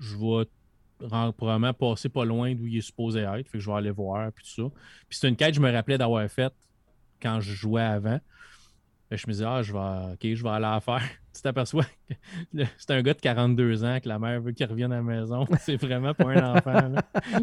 je 0.00 0.16
vais 0.16 0.46
probablement 0.98 1.72
passer 1.72 2.08
pas 2.08 2.24
loin 2.24 2.54
d'où 2.54 2.66
il 2.66 2.78
est 2.78 2.82
supposé 2.82 3.20
être. 3.20 3.48
Fait 3.48 3.58
que 3.58 3.60
je 3.60 3.70
vais 3.70 3.76
aller 3.76 3.90
voir, 3.90 4.30
puis 4.32 4.44
tout 4.44 4.68
ça. 4.68 4.74
Puis 5.08 5.18
c'est 5.18 5.28
une 5.28 5.36
quête 5.36 5.50
que 5.50 5.56
je 5.56 5.60
me 5.60 5.72
rappelais 5.72 5.98
d'avoir 5.98 6.28
faite 6.28 6.54
quand 7.20 7.40
je 7.40 7.52
jouais 7.52 7.82
avant. 7.82 8.20
Fait 9.08 9.16
que 9.16 9.22
je 9.22 9.26
me 9.26 9.32
disais, 9.32 9.44
ah, 9.46 9.62
je 9.62 9.72
vais, 9.72 10.12
OK, 10.12 10.34
je 10.34 10.42
vais 10.42 10.48
aller 10.48 10.62
la 10.62 10.80
faire. 10.80 11.02
tu 11.34 11.42
t'aperçois 11.42 11.84
que 12.08 12.64
c'est 12.78 12.90
un 12.90 13.02
gars 13.02 13.14
de 13.14 13.20
42 13.20 13.84
ans 13.84 13.98
que 14.00 14.08
la 14.08 14.18
mère 14.18 14.40
veut 14.40 14.52
qu'il 14.52 14.66
revienne 14.66 14.92
à 14.92 14.96
la 14.96 15.02
maison. 15.02 15.46
C'est 15.60 15.76
vraiment 15.76 16.14
pas 16.14 16.30
un 16.30 16.56
enfant. 16.56 16.92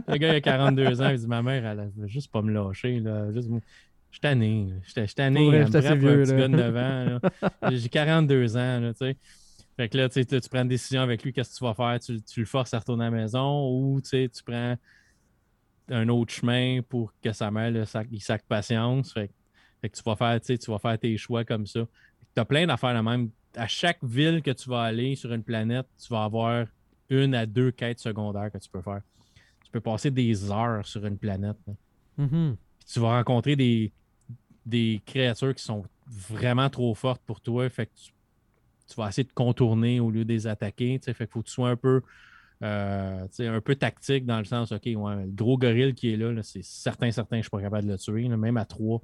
Le 0.08 0.18
gars, 0.18 0.34
il 0.34 0.36
a 0.38 0.42
42 0.42 1.02
ans, 1.02 1.10
il 1.10 1.18
dit 1.18 1.28
Ma 1.28 1.42
mère, 1.42 1.66
elle 1.66 1.92
veut 1.96 2.08
juste 2.08 2.32
pas 2.32 2.42
me 2.42 2.52
lâcher. 2.52 3.00
Là. 3.00 3.32
Juste... 3.32 3.50
Je 3.50 4.16
suis 4.16 4.22
tanné. 4.22 4.70
Je 4.84 5.06
suis 5.06 5.16
tanné. 5.16 5.50
Ouais, 5.50 5.66
je 5.66 5.80
suis 5.80 5.98
vieux. 5.98 6.24
Petit 6.24 6.36
gars 6.36 6.48
de 6.48 6.56
9 6.56 6.78
ans. 6.78 7.20
J'ai 7.72 7.90
42 7.90 8.58
ans. 8.58 8.80
Là, 8.80 8.94
tu 8.94 9.00
sais. 9.00 9.18
Fait 9.82 9.90
que 9.90 9.98
là, 9.98 10.10
tu, 10.10 10.24
tu 10.24 10.40
prends 10.48 10.62
une 10.62 10.68
décision 10.68 11.02
avec 11.02 11.24
lui, 11.24 11.34
qu'est-ce 11.34 11.54
que 11.54 11.58
tu 11.58 11.64
vas 11.64 11.74
faire? 11.74 12.00
Tu, 12.00 12.22
tu, 12.22 12.42
le 12.42 12.46
forces 12.46 12.72
à 12.76 12.78
retourner 12.78 13.06
à 13.06 13.10
la 13.10 13.18
maison 13.18 13.68
ou 13.68 14.00
tu 14.00 14.30
prends 14.46 14.76
un 15.90 16.08
autre 16.08 16.32
chemin 16.32 16.82
pour 16.88 17.12
que 17.20 17.34
sa 17.34 17.50
mère 17.50 17.72
le 17.72 17.86
sac, 17.86 18.08
il 18.12 18.22
sac 18.22 18.44
patience? 18.48 19.12
Fait, 19.12 19.32
fait, 19.82 19.90
que 19.90 19.98
tu 19.98 20.04
vas 20.04 20.16
faire, 20.16 20.40
tu 20.40 20.70
vas 20.70 20.78
faire 20.78 21.00
tes 21.00 21.18
choix 21.18 21.44
comme 21.44 21.66
ça. 21.66 21.80
Tu 22.36 22.40
as 22.40 22.46
plein 22.46 22.68
d'affaires 22.68 22.94
de 22.94 23.00
même 23.00 23.32
à 23.56 23.66
chaque 23.66 24.04
ville 24.04 24.44
que 24.44 24.52
tu 24.52 24.70
vas 24.70 24.84
aller 24.84 25.16
sur 25.16 25.34
une 25.34 25.42
planète, 25.42 25.88
tu 26.00 26.14
vas 26.14 26.26
avoir 26.26 26.68
une 27.10 27.34
à 27.34 27.48
deux 27.48 27.72
quêtes 27.72 28.02
secondaires 28.02 28.52
que 28.52 28.60
tu 28.60 28.70
peux 28.70 28.84
faire. 28.84 29.02
Tu 29.64 29.72
peux 29.72 29.82
passer 29.82 30.12
des 30.12 30.52
heures 30.52 30.86
sur 30.86 31.04
une 31.08 31.18
planète. 31.18 31.58
Mm-hmm. 32.20 32.56
Tu 32.86 33.00
vas 33.00 33.18
rencontrer 33.18 33.56
des, 33.56 33.92
des 34.64 35.02
créatures 35.08 35.56
qui 35.56 35.64
sont 35.64 35.84
vraiment 36.06 36.70
trop 36.70 36.94
fortes 36.94 37.24
pour 37.26 37.42
toi. 37.42 37.68
Fait 37.68 37.88
que 37.88 37.92
tu, 37.96 38.12
vas 38.96 39.10
essayer 39.10 39.24
de 39.24 39.34
contourner 39.34 40.00
au 40.00 40.12
lieu 40.12 40.26
de 40.26 40.34
les 40.34 40.48
attaquer. 40.48 41.00
Fait 41.04 41.14
qu'il 41.14 41.28
faut 41.28 41.42
que 41.42 41.48
tu 41.48 41.54
sois 41.54 41.70
un 41.70 41.76
peu, 41.76 42.02
euh, 42.64 43.28
un 43.40 43.62
peu 43.62 43.76
tactique 43.76 44.26
dans 44.26 44.40
le 44.40 44.46
sens, 44.46 44.72
OK, 44.72 44.86
le 44.86 45.32
gros 45.32 45.58
gorille 45.58 45.94
qui 45.94 46.14
est 46.14 46.18
là, 46.18 46.34
c'est 46.44 46.64
certain, 46.64 47.12
certain 47.12 47.38
je 47.38 47.40
ne 47.40 47.44
suis 47.44 47.50
pas 47.50 47.62
capable 47.62 47.88
de 47.88 47.92
le 47.94 47.98
tuer. 47.98 48.28
même 48.28 48.58
à 48.58 48.66
trois, 48.66 49.02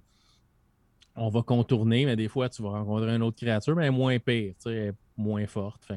on 1.16 1.30
va 1.30 1.42
contourner, 1.42 2.06
mais 2.06 2.16
des 2.16 2.28
fois, 2.28 2.50
tu 2.50 2.62
vas 2.62 2.70
rencontrer 2.70 3.16
une 3.16 3.24
autre 3.24 3.38
créature, 3.38 3.76
mais 3.76 3.90
moins 3.90 4.20
pire, 4.20 4.54
moins 5.18 5.48
forte. 5.48 5.92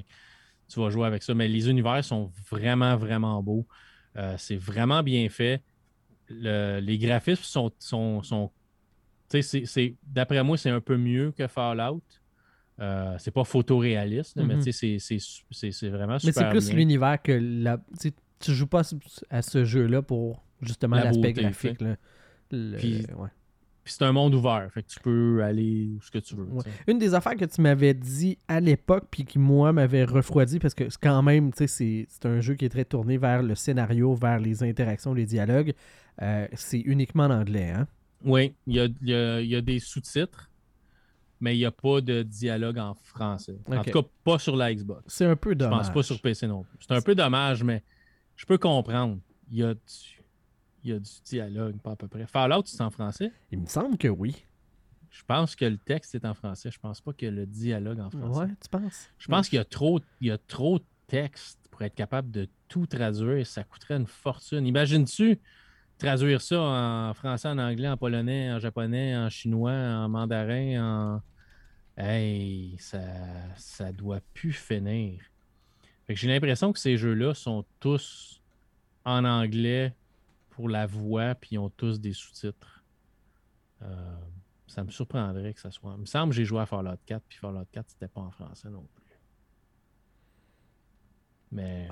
tu 0.69 0.81
vas 0.81 0.91
jouer 0.91 1.07
avec 1.07 1.23
ça. 1.23 1.35
Mais 1.35 1.49
les 1.49 1.69
univers 1.69 2.03
sont 2.03 2.31
vraiment, 2.51 2.97
vraiment 2.97 3.43
beaux. 3.43 3.67
Euh, 4.17 4.35
c'est 4.39 4.57
vraiment 4.57 5.03
bien 5.03 5.29
fait. 5.29 5.63
les 6.31 6.99
graphismes 6.99 7.43
sont, 7.43 7.71
sont, 7.79 8.23
sont 8.23 8.51
d'après 10.03 10.43
moi, 10.43 10.57
c'est 10.57 10.71
un 10.71 10.81
peu 10.81 10.97
mieux 10.97 11.33
que 11.33 11.47
Fallout. 11.47 12.03
Euh, 12.81 13.15
c'est 13.19 13.31
pas 13.31 13.45
photoréaliste, 13.45 14.37
mais 14.37 14.57
mhm. 14.57 14.63
c'est 14.63 15.89
vraiment 15.89 16.19
super. 16.19 16.25
Mais 16.25 16.33
c'est 16.33 16.51
plus 16.51 16.73
l'univers 16.73 17.21
que 17.23 17.33
la. 17.33 17.79
Tu 18.39 18.55
joues 18.55 18.67
pas 18.67 18.83
à 19.29 19.43
ce 19.43 19.65
jeu-là 19.65 20.01
pour 20.01 20.43
justement 20.63 20.97
l'aspect 20.97 21.35
graphique. 21.35 21.79
Puis, 22.49 23.07
c'est 23.85 24.05
un 24.05 24.13
monde 24.13 24.35
ouvert, 24.35 24.69
fait 24.73 24.83
que 24.83 24.89
tu 24.89 25.01
peux 25.01 25.43
aller 25.43 25.91
où 25.97 26.01
ce 26.03 26.11
que 26.11 26.19
tu 26.19 26.37
veux. 26.37 26.47
Une 26.87 26.99
des 26.99 27.15
affaires 27.15 27.35
que 27.35 27.45
tu 27.45 27.61
m'avais 27.61 27.95
dit 27.95 28.39
à 28.47 28.61
l'époque, 28.61 29.07
puis 29.11 29.25
qui 29.25 29.39
moi 29.39 29.73
m'avait 29.73 30.05
refroidi, 30.05 30.59
parce 30.59 30.75
que 30.75 30.85
quand 31.01 31.23
même, 31.23 31.51
c'est 31.55 32.07
un 32.25 32.41
jeu 32.41 32.55
qui 32.55 32.67
est 32.67 32.71
très 32.71 32.85
tourné 32.85 33.19
vers 33.19 33.43
le 33.43 33.55
scénario, 33.55 34.15
vers 34.15 34.39
les 34.39 34.63
interactions, 34.63 35.15
les 35.15 35.27
dialogues. 35.27 35.73
Euh, 36.23 36.47
c'est 36.55 36.81
uniquement 36.81 37.25
en 37.25 37.31
anglais, 37.31 37.71
hein? 37.71 37.87
Oui, 38.23 38.55
il 38.67 38.75
y 38.75 39.15
a, 39.15 39.61
des 39.63 39.79
sous-titres, 39.79 40.50
mais 41.41 41.57
il 41.57 41.59
n'y 41.59 41.65
a 41.65 41.71
pas 41.71 42.01
de 42.01 42.23
dialogue 42.23 42.79
en 42.79 42.95
français. 42.95 43.59
En 43.67 43.83
tout 43.83 43.91
cas, 43.91 44.09
pas 44.25 44.39
sur 44.39 44.57
la 44.57 44.75
Xbox. 44.75 45.03
C'est 45.07 45.25
un 45.25 45.37
peu 45.37 45.55
dommage. 45.55 45.87
Je 45.87 45.87
pense 45.87 45.95
pas 45.95 46.03
sur 46.03 46.21
PC 46.21 46.47
non 46.47 46.63
plus. 46.65 46.79
C'est 46.81 46.93
un 46.93 47.01
peu 47.01 47.15
dommage, 47.15 47.65
mais 47.65 47.83
je 48.37 48.47
peux 48.47 48.59
comprendre. 48.59 49.19
Il 49.51 49.59
y 49.59 49.65
a 49.65 49.75
du, 49.75 49.81
il 50.85 50.91
y 50.91 50.93
a 50.93 50.99
du 50.99 51.11
dialogue, 51.25 51.79
pas 51.79 51.93
à 51.93 51.97
peu 51.97 52.09
près. 52.09 52.27
Fallout, 52.27 52.63
c'est 52.67 52.83
en 52.83 52.91
français? 52.91 53.33
Il 53.51 53.61
me 53.61 53.67
semble 53.67 53.97
que 53.97 54.09
oui. 54.09 54.45
Je 55.11 55.23
pense 55.27 55.57
que 55.57 55.65
le 55.65 55.77
texte 55.77 56.15
est 56.15 56.25
en 56.25 56.35
français. 56.35 56.71
Je 56.71 56.79
pense 56.79 57.01
pas 57.01 57.13
que 57.13 57.27
le 57.27 57.45
dialogue 57.47 57.99
en 57.99 58.11
français. 58.11 58.41
Ouais, 58.41 58.57
tu 58.63 58.69
penses? 58.69 59.09
Je 59.19 59.27
pense 59.27 59.49
qu'il 59.49 59.57
y 59.57 59.61
a 59.61 59.65
trop, 59.65 59.99
il 60.21 60.29
y 60.29 60.31
a 60.31 60.39
trop 60.39 60.79
de 60.79 60.85
texte 61.09 61.59
pour 61.71 61.83
être 61.83 61.97
capable 61.97 62.31
de 62.31 62.49
tout 62.69 62.87
traduire. 62.87 63.45
Ça 63.47 63.65
coûterait 63.65 63.97
une 63.97 64.07
fortune. 64.07 64.67
Imagine-tu 64.67 65.41
traduire 66.01 66.41
ça 66.41 66.61
en 66.61 67.15
français, 67.15 67.49
en 67.49 67.59
anglais, 67.59 67.89
en 67.89 67.97
polonais, 67.97 68.53
en 68.53 68.59
japonais, 68.59 69.17
en 69.17 69.29
chinois, 69.29 69.73
en 69.73 70.09
mandarin, 70.09 70.83
en. 70.83 71.23
Hey, 71.97 72.77
ça, 72.79 73.03
ça 73.57 73.93
doit 73.93 74.21
plus 74.33 74.53
finir. 74.53 75.21
j'ai 76.09 76.29
l'impression 76.29 76.73
que 76.73 76.79
ces 76.79 76.97
jeux-là 76.97 77.35
sont 77.35 77.65
tous 77.79 78.41
en 79.05 79.25
anglais 79.25 79.95
pour 80.49 80.69
la 80.69 80.87
voix, 80.87 81.35
puis 81.35 81.51
ils 81.53 81.59
ont 81.59 81.69
tous 81.69 82.01
des 82.01 82.15
sous-titres. 82.15 82.83
Euh, 83.83 84.17
ça 84.67 84.83
me 84.83 84.91
surprendrait 84.91 85.53
que 85.53 85.61
ça 85.61 85.71
soit. 85.71 85.93
Il 85.97 86.01
me 86.01 86.07
semble 86.07 86.31
que 86.31 86.37
j'ai 86.37 86.45
joué 86.45 86.61
à 86.61 86.67
Fallout 86.67 86.97
4, 87.05 87.23
puis 87.29 87.39
Fallout 87.39 87.67
4, 87.71 87.91
c'était 87.91 88.09
pas 88.09 88.23
en 88.23 88.31
français 88.31 88.71
non 88.71 88.87
plus. 88.95 89.19
Mais 91.53 91.89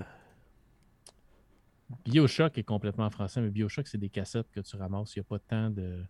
Bioshock 2.04 2.58
est 2.58 2.64
complètement 2.64 3.06
en 3.06 3.10
français, 3.10 3.40
mais 3.40 3.50
Bioshock, 3.50 3.86
c'est 3.86 3.98
des 3.98 4.08
cassettes 4.08 4.50
que 4.50 4.60
tu 4.60 4.76
ramasses. 4.76 5.16
Il 5.16 5.20
n'y 5.20 5.22
a 5.22 5.24
pas 5.24 5.38
tant 5.38 5.70
de. 5.70 6.02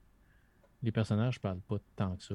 Les 0.83 0.93
personnages 0.93 1.37
ne 1.37 1.41
parlent 1.41 1.61
pas 1.61 1.79
tant 1.97 2.17
que 2.17 2.23
ça. 2.23 2.35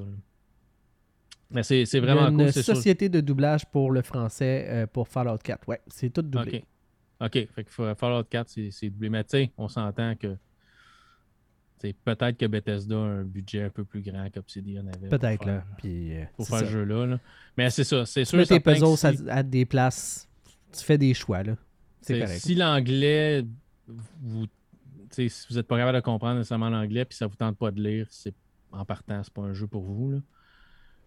Mais 1.50 1.62
c'est 1.62 1.84
vraiment 2.00 2.28
Il 2.28 2.38
y 2.38 2.42
a 2.42 2.46
une 2.46 2.52
société 2.52 3.08
de 3.08 3.20
doublage 3.20 3.66
pour 3.66 3.90
le 3.90 4.02
français 4.02 4.66
euh, 4.68 4.86
pour 4.86 5.08
Fallout 5.08 5.38
4. 5.38 5.68
Ouais, 5.68 5.80
c'est 5.86 6.10
tout 6.10 6.22
doublé. 6.22 6.64
OK. 7.20 7.32
Fait 7.32 7.64
que 7.64 7.94
Fallout 7.94 8.24
4, 8.24 8.48
c'est 8.70 8.90
doublé. 8.90 9.10
Mais 9.10 9.24
tu 9.24 9.30
sais, 9.30 9.52
on 9.56 9.68
s'entend 9.68 10.14
que 10.16 10.36
peut-être 11.92 12.38
que 12.38 12.46
Bethesda 12.46 12.96
a 12.96 12.98
un 12.98 13.24
budget 13.24 13.64
un 13.64 13.70
peu 13.70 13.84
plus 13.84 14.00
grand 14.00 14.28
qu'Obsidian 14.30 14.86
avait. 14.86 15.08
Peut-être, 15.08 15.44
là. 15.44 15.64
Puis, 15.76 16.16
euh, 16.16 16.24
pour 16.36 16.46
faire 16.46 16.60
ce 16.60 16.66
jeu-là. 16.66 17.06
Là. 17.06 17.20
Mais 17.56 17.70
c'est 17.70 17.84
ça. 17.84 18.06
C'est 18.06 18.24
sûr. 18.24 18.32
Tu 18.32 18.36
mets 18.36 18.46
tes 18.46 18.60
puzzles 18.60 18.96
si... 18.96 19.28
à, 19.28 19.42
des 19.42 19.66
places. 19.66 20.28
Tu 20.72 20.82
fais 20.82 20.98
des 20.98 21.14
choix, 21.14 21.42
là. 21.42 21.56
C'est 22.04 22.20
correct. 22.20 22.40
Si 22.40 22.54
l'anglais, 22.54 23.44
vous, 23.86 24.46
si 25.10 25.30
vous 25.48 25.56
n'êtes 25.56 25.66
pas 25.66 25.78
capable 25.78 25.96
de 25.96 26.02
comprendre 26.02 26.36
nécessairement 26.36 26.70
l'anglais, 26.70 27.04
puis 27.04 27.16
ça 27.16 27.24
ne 27.26 27.30
vous 27.30 27.36
tente 27.36 27.56
pas 27.56 27.70
de 27.70 27.82
lire, 27.82 28.06
c'est 28.10 28.34
en 28.72 28.84
partant, 28.84 29.22
c'est 29.22 29.32
pas 29.32 29.42
un 29.42 29.54
jeu 29.54 29.66
pour 29.66 29.82
vous. 29.82 30.12
Là. 30.12 30.18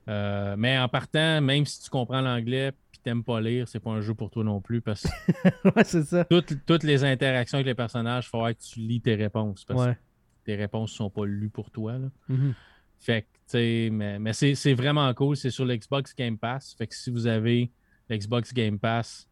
Euh, 0.10 0.56
mais 0.58 0.78
en 0.80 0.88
partant, 0.88 1.42
même 1.42 1.66
si 1.66 1.84
tu 1.84 1.90
comprends 1.90 2.22
l'anglais 2.22 2.72
puis 2.92 3.00
t'aimes 3.04 3.24
pas 3.24 3.42
lire, 3.42 3.68
c'est 3.68 3.82
pas 3.82 3.92
un 3.92 4.00
jeu 4.00 4.14
pour 4.14 4.30
toi 4.30 4.44
non 4.44 4.62
plus 4.62 4.82
parce 4.82 5.04
que 5.04 5.70
ouais, 5.76 5.84
c'est 5.84 6.04
ça. 6.04 6.24
Toutes, 6.26 6.66
toutes, 6.66 6.84
les 6.84 7.04
interactions 7.04 7.58
avec 7.58 7.68
les 7.68 7.76
personnages, 7.76 8.26
il 8.28 8.30
faut 8.30 8.46
que 8.46 8.54
tu 8.54 8.80
lis 8.80 9.02
tes 9.02 9.16
réponses 9.16 9.66
parce 9.66 9.88
que 9.88 10.00
tes 10.46 10.56
réponses 10.56 10.94
sont 10.94 11.10
pas 11.10 11.26
lues 11.26 11.50
pour 11.50 11.72
toi. 11.72 11.98
Là. 11.98 12.08
Mm-hmm. 12.30 12.54
Fait 13.00 13.22
que, 13.24 13.28
tu 13.28 13.32
sais, 13.48 13.90
mais, 13.92 14.18
mais 14.18 14.34
c'est 14.34 14.74
vraiment 14.74 15.14
cool. 15.14 15.36
C'est 15.36 15.52
sur 15.52 15.66
l'Xbox 15.66 16.16
Game 16.16 16.38
Pass. 16.38 16.74
Fait 16.78 16.88
que 16.88 16.96
si 16.96 17.12
vous 17.12 17.28
avez 17.28 17.70
l'Xbox 18.10 18.54
Game 18.54 18.80
Pass, 18.80 19.28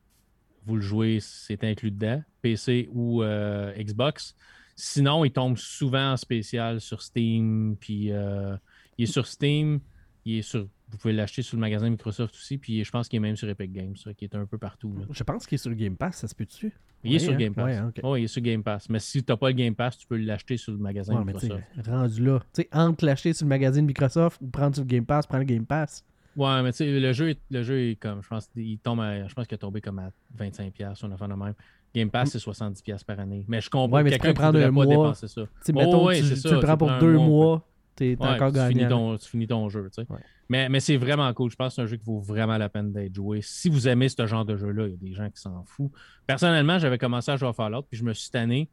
vous 0.66 0.76
le 0.76 0.82
jouez, 0.82 1.20
c'est 1.22 1.64
inclus 1.64 1.92
dedans, 1.92 2.24
PC 2.42 2.90
ou 2.92 3.24
euh, 3.24 3.74
Xbox. 3.78 4.36
Sinon, 4.76 5.24
il 5.24 5.32
tombe 5.32 5.58
souvent 5.58 6.14
en 6.14 6.18
spécial 6.18 6.82
sur 6.82 7.02
Steam. 7.02 7.78
Puis 7.80 8.12
euh, 8.12 8.56
il 8.98 9.04
est 9.04 9.12
sur 9.12 9.28
Steam. 9.28 9.80
Il 10.26 10.40
est 10.40 10.42
sur. 10.42 10.68
Vous 10.90 10.98
pouvez 10.98 11.14
l'acheter 11.14 11.42
sur 11.42 11.58
le 11.58 11.62
magasin 11.62 11.90
Microsoft 11.90 12.36
aussi. 12.36 12.58
Puis 12.58 12.84
je 12.84 12.92
pense 12.92 13.08
qu'il 13.08 13.18
est 13.18 13.22
même 13.22 13.36
sur 13.36 13.50
Epic 13.50 13.72
Games, 13.72 13.96
qui 14.18 14.26
est 14.26 14.36
un 14.36 14.46
peu 14.46 14.58
partout. 14.58 14.96
Je 15.12 15.24
pense 15.24 15.46
qu'il 15.46 15.56
est 15.56 15.60
sur 15.60 15.70
le 15.70 15.76
Game 15.76 15.96
Pass, 15.96 16.18
ça 16.18 16.28
se 16.28 16.36
peut 16.36 16.46
dessus. 16.46 16.74
Il 17.04 17.16
est 17.16 17.20
sur 17.20 17.34
hein? 17.34 17.38
Game 17.38 17.54
Pass. 17.54 17.82
il 18.18 18.24
est 18.24 18.28
sur 18.28 18.42
Game 18.42 18.64
Pass. 18.64 18.90
Mais 18.90 19.00
si 19.00 19.24
tu 19.24 19.32
n'as 19.32 19.38
pas 19.38 19.48
le 19.50 19.54
Game 19.54 19.76
Pass, 19.76 19.98
tu 19.98 20.08
peux 20.08 20.18
l'acheter 20.18 20.58
sur 20.58 20.72
le 20.72 20.80
magasin 20.80 21.24
Microsoft. 21.24 21.64
rendu 21.86 22.26
là. 22.26 22.40
Tu 22.54 22.62
sais, 22.62 22.70
entre 22.72 23.06
l'acheter 23.06 23.34
sur 23.34 23.46
le 23.46 23.50
magasin 23.50 23.82
Microsoft 23.82 24.42
ou 24.42 24.48
prendre 24.48 24.76
sur 24.76 24.84
le 24.84 24.90
Game 24.90 25.06
Pass, 25.06 25.28
prendre 25.28 25.44
le 25.44 25.48
Game 25.48 25.66
Pass. 25.66 26.04
Ouais, 26.36 26.62
mais 26.62 26.72
tu 26.72 26.78
sais, 26.80 27.00
le 27.00 27.14
jeu, 27.14 27.36
le 27.50 27.64
jeu 27.64 27.90
est 27.90 27.96
comme. 27.96 28.22
Je 28.22 28.28
pense 28.28 28.48
qu'il 28.48 28.78
tombe 28.80 29.00
je 29.00 29.34
pense 29.34 29.48
qu'il 29.48 29.56
est 29.56 29.60
tombé 29.60 29.82
comme 29.82 30.00
à 30.00 30.12
25$, 30.38 31.00
on 31.04 31.12
a 31.12 31.18
fait 31.18 31.28
de 31.28 31.34
même. 31.34 31.54
Game 31.94 32.10
Pass, 32.10 32.32
c'est 32.32 32.40
70$ 32.40 33.06
par 33.06 33.20
année. 33.22 33.46
Mais 33.48 33.62
je 33.62 33.70
comprends 33.70 33.98
ouais, 33.98 34.04
mais 34.04 34.10
quelqu'un 34.10 34.30
qui 34.30 34.34
prendre 34.34 34.60
un 34.60 34.72
mois, 34.72 34.86
dépenser 34.86 35.30
ça. 35.30 35.44
Mettons, 35.74 36.10
tu, 36.10 36.42
tu, 36.42 36.50
le 36.50 36.60
prends 36.60 36.78
pour 36.78 36.92
deux 37.00 37.18
mois, 37.18 37.66
tu 37.96 38.12
es 38.12 38.18
encore 38.20 38.50
tu 38.50 38.56
gagnant. 38.56 38.70
Finis 38.70 38.88
ton, 38.90 39.18
tu 39.18 39.30
finis 39.30 39.48
ton 39.48 39.70
jeu. 39.70 39.90
Tu 39.94 40.02
sais. 40.02 40.08
Mais, 40.50 40.68
mais 40.68 40.82
c'est 40.82 40.98
vraiment 40.98 41.34
cool. 41.34 41.50
Je 41.50 41.56
pense 41.56 41.70
que 41.70 41.76
c'est 41.76 41.82
un 41.84 41.86
jeu 41.86 41.96
qui 41.96 42.04
vaut 42.04 42.20
vraiment 42.20 42.58
la 42.58 42.68
peine 42.68 42.92
d'être 42.92 43.16
joué. 43.16 43.40
Si 43.42 43.70
vous 43.70 43.88
aimez 43.88 44.10
ce 44.10 44.26
genre 44.28 44.44
de 44.44 44.58
jeu-là, 44.58 44.88
il 44.88 44.92
y 44.92 44.94
a 44.94 44.98
des 44.98 45.14
gens 45.14 45.30
qui 45.30 45.42
s'en 45.42 45.64
foutent. 45.64 45.94
Personnellement, 46.28 46.80
j'avais 46.80 46.98
commencé 46.98 47.32
à 47.32 47.38
jouer 47.38 47.48
à 47.48 47.54
Fallout, 47.54 47.84
puis 47.84 47.98
je 47.98 48.04
me 48.04 48.14
suis 48.14 48.30
tanné 48.30 48.70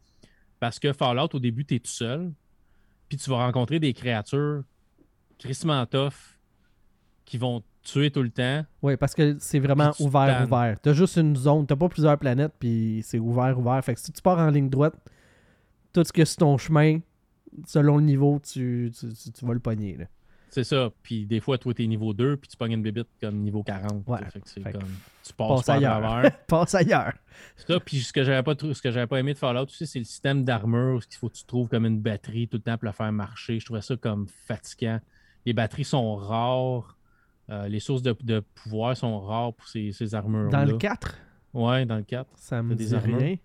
parce 0.58 0.80
que 0.80 0.92
Fallout, 0.92 1.28
au 1.32 1.38
début, 1.38 1.64
tu 1.64 1.76
es 1.76 1.78
tout 1.78 1.90
seul, 1.90 2.32
puis 3.08 3.16
tu 3.16 3.30
vas 3.30 3.36
rencontrer 3.36 3.78
des 3.78 3.92
créatures 3.92 4.64
crissement 5.38 5.84
tough 5.86 6.31
qui 7.32 7.38
vont 7.38 7.62
tuer 7.82 8.10
tout 8.10 8.22
le 8.22 8.28
temps. 8.28 8.62
Oui, 8.82 8.98
parce 8.98 9.14
que 9.14 9.38
c'est 9.40 9.58
vraiment 9.58 9.90
ouvert, 10.00 10.44
ouvert. 10.44 10.76
T'as 10.82 10.92
juste 10.92 11.16
une 11.16 11.34
zone, 11.34 11.66
t'as 11.66 11.76
pas 11.76 11.88
plusieurs 11.88 12.18
planètes, 12.18 12.52
puis 12.58 13.00
c'est 13.06 13.18
ouvert, 13.18 13.58
ouvert. 13.58 13.82
Fait 13.82 13.94
que 13.94 14.00
si 14.00 14.12
tu 14.12 14.20
pars 14.20 14.38
en 14.38 14.50
ligne 14.50 14.68
droite, 14.68 14.92
tout 15.94 16.04
ce 16.04 16.12
que 16.12 16.26
c'est 16.26 16.36
ton 16.36 16.58
chemin, 16.58 16.98
selon 17.66 17.96
le 17.96 18.02
niveau, 18.02 18.38
tu, 18.38 18.92
tu, 18.94 19.46
vas 19.46 19.54
le 19.54 19.60
pogner. 19.60 19.96
C'est 20.50 20.64
ça. 20.64 20.90
Puis 21.02 21.24
des 21.24 21.40
fois, 21.40 21.56
toi, 21.56 21.72
t'es 21.72 21.86
niveau 21.86 22.12
2, 22.12 22.36
puis 22.36 22.50
tu 22.50 22.56
pognes 22.58 22.72
une 22.72 22.82
bébite 22.82 23.08
comme 23.18 23.38
niveau 23.38 23.62
40. 23.62 24.06
Ouais. 24.06 24.18
Fait 24.28 24.40
que 24.42 24.48
c'est 24.50 24.60
comme. 24.60 24.82
Tu 25.24 25.32
passes 25.38 25.64
pas 25.64 25.72
ailleurs. 25.72 26.30
passe 26.46 26.74
ailleurs. 26.74 27.14
Ça, 27.66 27.80
puis 27.80 28.00
ce 28.00 28.12
que 28.12 28.24
j'avais 28.24 28.42
pas, 28.42 28.54
ce 28.60 28.82
que 28.82 28.90
j'avais 28.90 29.06
pas 29.06 29.18
aimé 29.20 29.32
de 29.32 29.38
Fallout 29.38 29.62
aussi, 29.62 29.86
c'est 29.86 30.00
le 30.00 30.04
système 30.04 30.44
d'armure, 30.44 31.02
ce 31.02 31.08
qu'il 31.08 31.16
faut 31.16 31.30
que 31.30 31.36
tu 31.36 31.46
trouves 31.46 31.68
comme 31.68 31.86
une 31.86 31.98
batterie 31.98 32.46
tout 32.46 32.58
le 32.58 32.62
temps 32.62 32.76
pour 32.76 32.84
le 32.84 32.92
faire 32.92 33.10
marcher. 33.10 33.58
Je 33.58 33.64
trouvais 33.64 33.80
ça 33.80 33.96
comme 33.96 34.26
fatigant. 34.28 35.00
Les 35.46 35.54
batteries 35.54 35.84
sont 35.84 36.14
rares. 36.16 36.98
Euh, 37.52 37.68
les 37.68 37.80
sources 37.80 38.02
de, 38.02 38.40
pouvoir 38.54 38.96
sont 38.96 39.20
rares 39.20 39.52
pour 39.52 39.68
ces, 39.68 39.92
ces 39.92 40.14
armures. 40.14 40.48
Dans 40.48 40.64
le 40.64 40.78
4 40.78 41.18
Ouais, 41.52 41.84
dans 41.84 41.96
le 41.96 42.02
4. 42.02 42.26
Ça 42.36 42.62
me 42.62 42.74
dit 42.74 42.94
rien. 42.96 43.36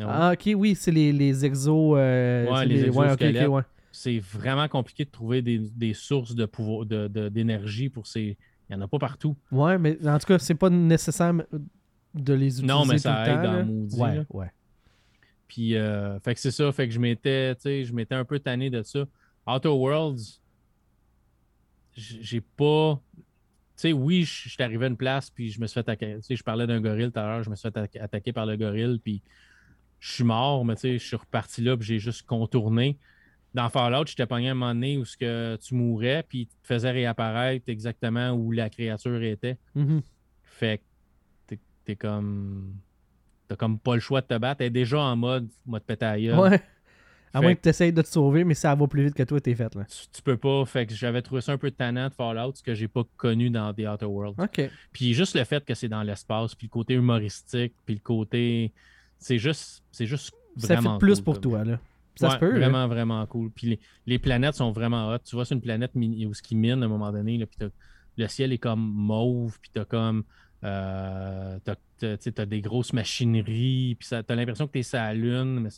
Ah, 0.00 0.32
ok, 0.32 0.52
oui, 0.56 0.74
c'est 0.74 0.90
les, 0.90 1.12
les 1.12 1.44
exos. 1.44 1.94
Euh, 1.98 2.50
ouais, 2.50 2.64
les. 2.64 2.88
Ouais, 2.88 3.62
C'est 3.92 4.18
vraiment 4.18 4.66
compliqué 4.68 5.04
de 5.04 5.10
trouver 5.10 5.42
des, 5.42 5.58
des 5.58 5.92
sources 5.92 6.34
de 6.34 6.46
pouvoir, 6.46 6.86
d'énergie 6.86 7.88
de, 7.88 7.92
pour 7.92 8.06
ces. 8.06 8.38
Il 8.68 8.76
n'y 8.76 8.82
en 8.82 8.84
a 8.84 8.88
pas 8.88 8.98
partout. 8.98 9.36
Ouais, 9.50 9.78
mais 9.78 9.98
en 10.08 10.18
tout 10.18 10.26
cas, 10.26 10.38
c'est 10.38 10.54
pas 10.54 10.70
nécessaire 10.70 11.34
de 12.14 12.32
les 12.32 12.60
utiliser. 12.60 12.66
Non, 12.66 12.86
mais 12.86 12.98
ça 12.98 13.26
aide 13.28 13.42
dans 13.42 13.52
le 13.58 13.64
maudit. 13.64 14.00
Ouais, 14.00 14.24
ouais. 14.30 14.52
Puis, 15.48 15.74
euh, 15.74 16.18
fait 16.20 16.34
que 16.34 16.40
c'est 16.40 16.52
ça. 16.52 16.70
Fait 16.70 16.86
que 16.86 16.94
je 16.94 17.00
m'étais, 17.00 17.54
je 17.62 17.92
m'étais 17.92 18.14
un 18.14 18.24
peu 18.24 18.38
tanné 18.38 18.70
de 18.70 18.82
ça. 18.82 19.04
Outer 19.46 19.68
Worlds, 19.68 20.40
j'ai 21.94 22.40
pas. 22.40 23.00
Tu 23.80 23.88
sais, 23.88 23.92
oui, 23.94 24.24
je 24.24 24.50
suis 24.50 24.62
arrivé 24.62 24.84
à 24.84 24.88
une 24.88 24.96
place, 24.98 25.30
puis 25.30 25.50
je 25.50 25.58
me 25.58 25.66
suis 25.66 25.72
fait 25.72 25.80
attaquer. 25.80 26.16
Tu 26.16 26.22
sais, 26.22 26.36
je 26.36 26.44
parlais 26.44 26.66
d'un 26.66 26.82
gorille 26.82 27.10
tout 27.10 27.18
à 27.18 27.22
l'heure, 27.22 27.42
je 27.42 27.48
me 27.48 27.56
suis 27.56 27.66
fait 27.70 27.98
attaquer 27.98 28.30
par 28.30 28.44
le 28.44 28.58
gorille, 28.58 28.98
puis 28.98 29.22
je 29.98 30.12
suis 30.12 30.24
mort, 30.24 30.66
mais 30.66 30.74
tu 30.74 30.82
sais, 30.82 30.98
je 30.98 31.06
suis 31.06 31.16
reparti 31.16 31.62
là, 31.62 31.78
puis 31.78 31.86
j'ai 31.86 31.98
juste 31.98 32.26
contourné. 32.26 32.98
Dans 33.54 33.70
Fallout, 33.70 34.06
je 34.06 34.16
t'ai 34.16 34.26
pogné 34.26 34.48
à 34.48 34.50
un 34.50 34.54
moment 34.54 34.74
donné 34.74 34.98
où 34.98 35.06
ce 35.06 35.16
que 35.16 35.56
tu 35.56 35.74
mourais, 35.74 36.22
puis 36.28 36.46
tu 36.46 36.56
te 36.62 36.66
faisais 36.66 36.90
réapparaître 36.90 37.70
exactement 37.70 38.32
où 38.32 38.52
la 38.52 38.68
créature 38.68 39.22
était. 39.22 39.56
Mm-hmm. 39.74 40.02
Fait 40.42 40.82
que 41.48 41.54
t'es 41.86 41.96
comme. 41.96 42.74
T'as 43.48 43.56
comme 43.56 43.78
pas 43.78 43.94
le 43.94 44.00
choix 44.00 44.20
de 44.20 44.26
te 44.26 44.36
battre. 44.36 44.58
T'es 44.58 44.68
déjà 44.68 45.00
en 45.00 45.16
mode, 45.16 45.48
mode 45.64 45.84
péter 45.84 46.34
Ouais. 46.34 46.60
À 47.32 47.40
moins 47.40 47.54
que 47.54 47.60
tu 47.60 47.68
essayes 47.68 47.92
de 47.92 48.02
te 48.02 48.08
sauver, 48.08 48.42
mais 48.42 48.54
ça 48.54 48.74
va 48.74 48.86
plus 48.88 49.04
vite 49.04 49.14
que 49.14 49.22
toi, 49.22 49.40
t'es 49.40 49.54
fait. 49.54 49.72
Là. 49.74 49.84
Tu, 50.12 50.22
peux 50.22 50.36
pas. 50.36 50.64
Fait 50.64 50.86
que 50.86 50.94
j'avais 50.94 51.22
trouvé 51.22 51.40
ça 51.40 51.52
un 51.52 51.58
peu 51.58 51.70
tannant 51.70 52.08
de 52.08 52.12
Fallout, 52.12 52.54
ce 52.56 52.62
que 52.62 52.74
j'ai 52.74 52.88
pas 52.88 53.04
connu 53.16 53.50
dans 53.50 53.72
The 53.72 53.86
Outer 53.92 54.06
Worlds. 54.06 54.42
OK. 54.42 54.70
Puis 54.92 55.14
juste 55.14 55.36
le 55.36 55.44
fait 55.44 55.64
que 55.64 55.74
c'est 55.74 55.88
dans 55.88 56.02
l'espace, 56.02 56.54
puis 56.54 56.66
le 56.66 56.72
côté 56.72 56.94
humoristique, 56.94 57.74
puis 57.86 57.94
le 57.94 58.00
côté 58.00 58.72
c'est 59.20 59.38
juste, 59.38 59.84
c'est 59.92 60.06
juste 60.06 60.34
vraiment. 60.56 60.82
Ça 60.82 60.90
fait 60.94 60.98
plus 60.98 61.20
pour 61.20 61.40
toi, 61.40 61.64
là. 61.64 61.78
Ça 62.16 62.30
se 62.30 62.36
peut. 62.36 62.50
Vraiment, 62.50 62.86
vraiment 62.88 63.24
cool. 63.26 63.50
Puis 63.50 63.78
les, 64.06 64.18
planètes 64.18 64.56
sont 64.56 64.72
vraiment 64.72 65.08
hot. 65.08 65.18
Tu 65.24 65.36
vois, 65.36 65.44
c'est 65.44 65.54
une 65.54 65.60
planète 65.60 65.92
où 65.94 66.34
ce 66.34 66.42
qui 66.42 66.54
mine 66.54 66.82
à 66.82 66.86
un 66.86 66.88
moment 66.88 67.12
donné, 67.12 67.38
là, 67.38 67.46
puis 67.46 67.68
le 68.16 68.28
ciel 68.28 68.52
est 68.52 68.58
comme 68.58 68.80
mauve, 68.80 69.58
puis 69.60 69.70
t'as 69.72 69.84
comme. 69.84 70.24
Euh, 70.62 71.58
t'as, 71.64 72.46
des 72.46 72.60
grosses 72.60 72.92
machineries, 72.92 73.96
puis 73.98 74.08
t'as 74.10 74.34
l'impression 74.34 74.66
que 74.66 74.72
t'es 74.72 74.82
sur 74.82 74.98
la 74.98 75.14
lune, 75.14 75.60
mais 75.60 75.70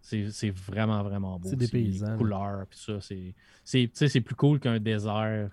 c'est, 0.00 0.50
vraiment, 0.50 1.02
vraiment 1.02 1.38
beau. 1.38 1.48
C'est 1.48 1.56
des 1.56 1.68
paysans. 1.68 2.12
Les 2.12 2.16
couleurs, 2.16 2.66
puis 2.68 2.78
ça, 2.78 3.00
c'est, 3.00 3.34
c'est, 3.64 4.20
plus 4.20 4.34
cool 4.34 4.60
qu'un 4.60 4.78
désert. 4.78 5.50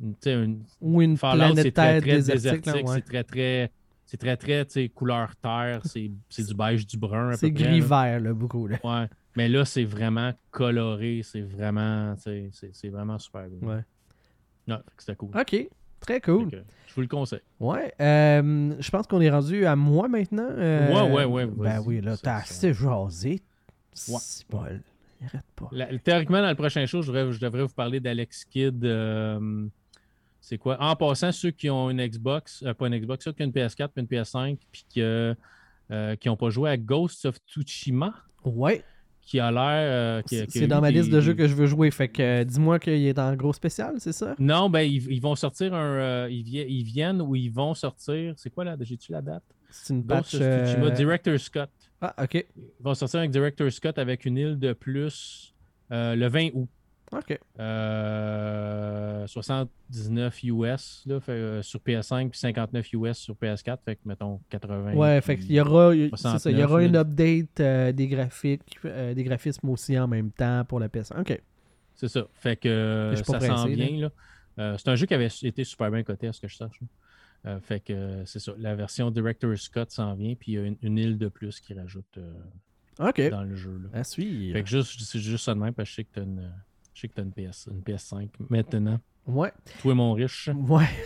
Une, 0.00 0.62
Ou 0.80 1.02
une 1.02 1.18
planète 1.18 1.56
c'est 1.56 1.72
très, 1.72 2.00
très 2.00 2.22
désertique. 2.22 2.64
C'est 2.64 3.02
très, 3.02 3.24
très 3.24 3.72
c'est 4.08 4.16
très, 4.16 4.38
très, 4.38 4.64
tu 4.64 4.72
sais, 4.72 4.88
couleur 4.88 5.36
terre, 5.36 5.82
c'est 5.84 6.10
du 6.42 6.54
beige, 6.54 6.86
du 6.86 6.96
brun. 6.96 7.34
C'est 7.34 7.50
gris-vert, 7.50 8.20
là, 8.20 8.32
beaucoup. 8.32 8.66
Là. 8.66 8.78
Ouais. 8.82 9.06
Mais 9.36 9.50
là, 9.50 9.66
c'est 9.66 9.84
vraiment 9.84 10.32
coloré, 10.50 11.20
c'est 11.22 11.42
vraiment, 11.42 12.16
c'est 12.16 12.88
vraiment 12.88 13.18
super 13.18 13.48
bien. 13.48 13.68
Ouais. 13.68 13.84
Non, 14.66 14.80
c'était 14.96 15.14
cool. 15.14 15.30
OK. 15.38 15.68
Très 16.00 16.20
cool. 16.20 16.48
je 16.86 16.94
vous 16.94 17.00
le 17.00 17.06
conseille. 17.06 17.40
Ouais. 17.60 17.92
Euh, 18.00 18.74
je 18.78 18.90
pense 18.90 19.06
qu'on 19.06 19.20
est 19.20 19.30
rendu 19.30 19.66
à 19.66 19.76
moi 19.76 20.08
maintenant. 20.08 20.48
Euh, 20.50 20.92
ouais, 21.10 21.24
ouais, 21.24 21.24
ouais. 21.24 21.46
Ben 21.46 21.82
oui, 21.84 22.00
là, 22.00 22.16
t'as 22.16 22.36
assez 22.36 22.72
jasé. 22.72 23.40
Ouais. 24.08 24.18
Paul. 24.48 24.80
Arrête 25.24 25.44
pas. 25.56 25.68
théoriquement, 26.04 26.40
dans 26.40 26.48
le 26.48 26.54
prochain 26.54 26.86
show, 26.86 27.02
je 27.02 27.08
devrais, 27.10 27.32
je 27.32 27.40
devrais 27.40 27.62
vous 27.62 27.74
parler 27.74 27.98
d'Alex 27.98 28.44
Kidd. 28.44 28.84
Euh, 28.84 29.66
c'est 30.40 30.58
quoi? 30.58 30.80
En 30.80 30.94
passant, 30.94 31.32
ceux 31.32 31.50
qui 31.50 31.68
ont 31.68 31.90
une 31.90 32.06
Xbox, 32.06 32.62
euh, 32.62 32.72
pas 32.72 32.86
une 32.86 32.96
Xbox, 32.96 33.24
ceux 33.24 33.32
qui 33.32 33.42
ont 33.42 33.46
une 33.46 33.52
PS4 33.52 33.88
puis 33.88 34.02
une 34.02 34.06
PS5, 34.06 34.56
puis 34.70 34.84
qui 34.88 36.28
n'ont 36.28 36.36
pas 36.36 36.50
joué 36.50 36.70
à 36.70 36.76
Ghost 36.76 37.26
of 37.26 37.36
Tsushima. 37.48 38.14
Ouais. 38.44 38.84
Qui 39.28 39.40
a 39.40 39.50
l'air. 39.50 39.62
Euh, 39.62 40.22
c'est 40.48 40.66
dans 40.66 40.80
ma 40.80 40.90
liste 40.90 41.10
de 41.10 41.20
jeux 41.20 41.34
que 41.34 41.46
je 41.46 41.54
veux 41.54 41.66
jouer. 41.66 41.90
Fait 41.90 42.08
que 42.08 42.44
dis-moi 42.44 42.78
qu'il 42.78 43.06
est 43.06 43.18
en 43.18 43.36
gros 43.36 43.52
spécial, 43.52 43.96
c'est 43.98 44.14
ça? 44.14 44.34
Non, 44.38 44.70
ben 44.70 44.80
ils, 44.80 45.20
vont 45.20 45.36
sortir 45.36 45.74
un. 45.74 46.26
Ils, 46.28 46.82
viennent 46.82 47.20
ou 47.20 47.36
ils 47.36 47.50
vont 47.50 47.74
sortir. 47.74 48.32
C'est 48.38 48.48
quoi 48.48 48.64
là? 48.64 48.74
J'ai-tu 48.80 49.12
la 49.12 49.20
date? 49.20 49.42
C'est 49.68 49.92
une 49.92 50.02
patch. 50.02 50.34
Director 50.34 51.38
Scott. 51.38 51.68
Ah, 52.00 52.14
ok. 52.22 52.46
Ils 52.56 52.82
vont 52.82 52.94
sortir 52.94 53.20
avec 53.20 53.30
Director 53.30 53.70
Scott 53.70 53.98
avec 53.98 54.24
une 54.24 54.38
île 54.38 54.58
de 54.58 54.72
plus 54.72 55.54
le 55.90 56.26
20 56.26 56.48
août. 56.54 56.70
OK. 57.12 57.38
79 59.26 60.44
US 60.44 61.04
là, 61.06 61.20
sur 61.62 61.80
PS5 61.80 62.30
puis 62.30 62.38
59 62.38 62.92
US 62.94 63.18
sur 63.18 63.34
PS4. 63.34 63.78
Fait 63.84 63.96
que 63.96 64.00
mettons 64.04 64.40
80. 64.50 64.94
Ouais, 64.94 65.20
fait 65.20 65.36
qu'il 65.36 65.52
y 65.52 65.60
aura, 65.60 65.94
il 65.94 66.10
y 66.10 66.64
aura 66.64 66.82
une 66.82 66.96
update 66.96 67.60
euh, 67.60 67.92
des 67.92 68.08
graphiques, 68.08 68.78
euh, 68.84 69.14
des 69.14 69.24
graphismes 69.24 69.68
aussi 69.68 69.98
en 69.98 70.08
même 70.08 70.30
temps 70.30 70.64
pour 70.66 70.80
la 70.80 70.88
PS5. 70.88 71.20
OK. 71.20 71.40
C'est 71.94 72.08
ça. 72.08 72.26
Fait 72.34 72.56
que 72.56 73.14
ça 73.24 73.40
sent 73.40 73.74
bien. 73.74 74.00
Là. 74.02 74.10
Euh, 74.58 74.76
c'est 74.78 74.88
un 74.88 74.94
jeu 74.94 75.06
qui 75.06 75.14
avait 75.14 75.28
été 75.42 75.64
super 75.64 75.90
bien 75.90 76.02
coté 76.02 76.28
à 76.28 76.32
ce 76.32 76.40
que 76.40 76.48
je 76.48 76.56
sache. 76.56 76.80
Euh, 77.46 77.60
fait 77.60 77.80
que 77.80 77.92
euh, 77.92 78.24
c'est 78.24 78.40
ça. 78.40 78.52
La 78.58 78.74
version 78.74 79.10
Director 79.10 79.56
Scott 79.56 79.90
s'en 79.90 80.14
vient, 80.14 80.34
puis 80.34 80.52
il 80.52 80.54
y 80.54 80.58
a 80.58 80.62
une, 80.62 80.76
une 80.82 80.98
île 80.98 81.18
de 81.18 81.28
plus 81.28 81.60
qui 81.60 81.74
rajoute 81.74 82.18
euh, 82.18 83.30
dans 83.30 83.42
le 83.44 83.54
jeu. 83.54 83.80
là. 83.82 84.00
À 84.00 84.04
suivre. 84.04 84.56
Fait 84.56 84.62
que 84.62 84.68
juste, 84.68 85.00
c'est 85.00 85.20
juste 85.20 85.44
ça 85.44 85.54
de 85.54 85.60
même, 85.60 85.72
parce 85.72 85.88
que 85.88 85.90
je 85.90 85.96
sais 85.96 86.04
que 86.04 86.14
t'as 86.14 86.22
une, 86.22 86.52
je 86.98 87.02
sais 87.02 87.08
que 87.08 87.14
t'as 87.14 87.22
une, 87.22 87.32
PS, 87.32 87.68
une 87.70 87.80
PS5 87.80 88.28
maintenant. 88.50 88.98
Ouais. 89.24 89.52
Toi, 89.80 89.94
mon 89.94 90.14
riche. 90.14 90.50
Ouais. 90.54 90.88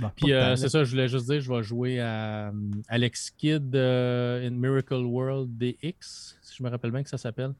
Bon, 0.00 0.10
Puis 0.16 0.32
euh, 0.32 0.56
c'est 0.56 0.70
ça, 0.70 0.82
je 0.82 0.90
voulais 0.90 1.06
juste 1.06 1.30
dire, 1.30 1.40
je 1.40 1.52
vais 1.52 1.62
jouer 1.62 2.00
à 2.00 2.48
euh, 2.48 2.52
Alex 2.88 3.30
Kidd 3.30 3.76
euh, 3.76 4.44
in 4.44 4.50
Miracle 4.50 5.04
World 5.04 5.56
DX, 5.56 6.36
si 6.42 6.56
je 6.56 6.62
me 6.64 6.68
rappelle 6.68 6.90
bien 6.90 7.04
que 7.04 7.08
ça 7.08 7.18
s'appelle. 7.18 7.54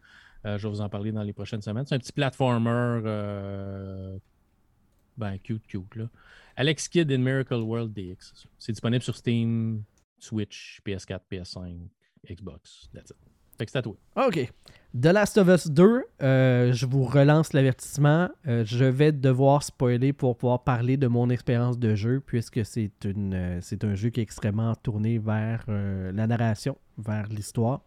Euh, 0.45 0.59
je 0.59 0.67
vais 0.67 0.73
vous 0.73 0.81
en 0.81 0.89
parler 0.89 1.13
dans 1.13 1.23
les 1.23 1.33
prochaines 1.33 1.63
semaines. 1.63 1.87
C'est 1.87 1.95
un 1.95 1.99
petit 1.99 2.11
platformer, 2.11 3.03
euh, 3.05 4.19
ben 5.17 5.39
cute, 5.39 5.65
cute 5.69 5.95
là. 5.95 6.09
Alex 6.57 6.89
Kidd 6.89 7.13
in 7.13 7.19
Miracle 7.19 7.61
World 7.61 7.93
DX. 7.93 8.49
C'est 8.59 8.73
disponible 8.73 9.03
sur 9.05 9.15
Steam, 9.15 9.85
Switch, 10.19 10.81
PS4, 10.85 11.21
PS5, 11.31 11.77
Xbox. 12.29 12.89
That's 12.93 13.11
it. 13.11 13.17
Fait 13.59 13.67
que 13.67 13.73
c'est 13.73 13.79
à 13.79 13.83
toi. 13.83 13.97
OK. 14.17 14.53
The 14.99 15.07
Last 15.07 15.37
of 15.37 15.49
Us 15.49 15.67
2, 15.67 16.05
euh, 16.23 16.73
je 16.73 16.87
vous 16.87 17.05
relance 17.05 17.53
l'avertissement. 17.53 18.31
Euh, 18.47 18.65
je 18.65 18.85
vais 18.85 19.13
devoir 19.13 19.63
spoiler 19.63 20.15
pour 20.15 20.39
pouvoir 20.39 20.65
parler 20.65 20.97
de 20.97 21.07
mon 21.09 21.29
expérience 21.29 21.79
de 21.79 21.95
jeu, 21.95 22.21
puisque 22.25 22.65
c'est 22.65 22.93
une, 23.05 23.35
euh, 23.35 23.59
c'est 23.61 23.85
un 23.85 23.95
jeu 23.95 24.09
qui 24.09 24.21
est 24.21 24.23
extrêmement 24.23 24.75
tourné 24.77 25.19
vers 25.19 25.65
la 25.69 26.27
narration, 26.27 26.79
vers 26.97 27.27
l'histoire. 27.27 27.83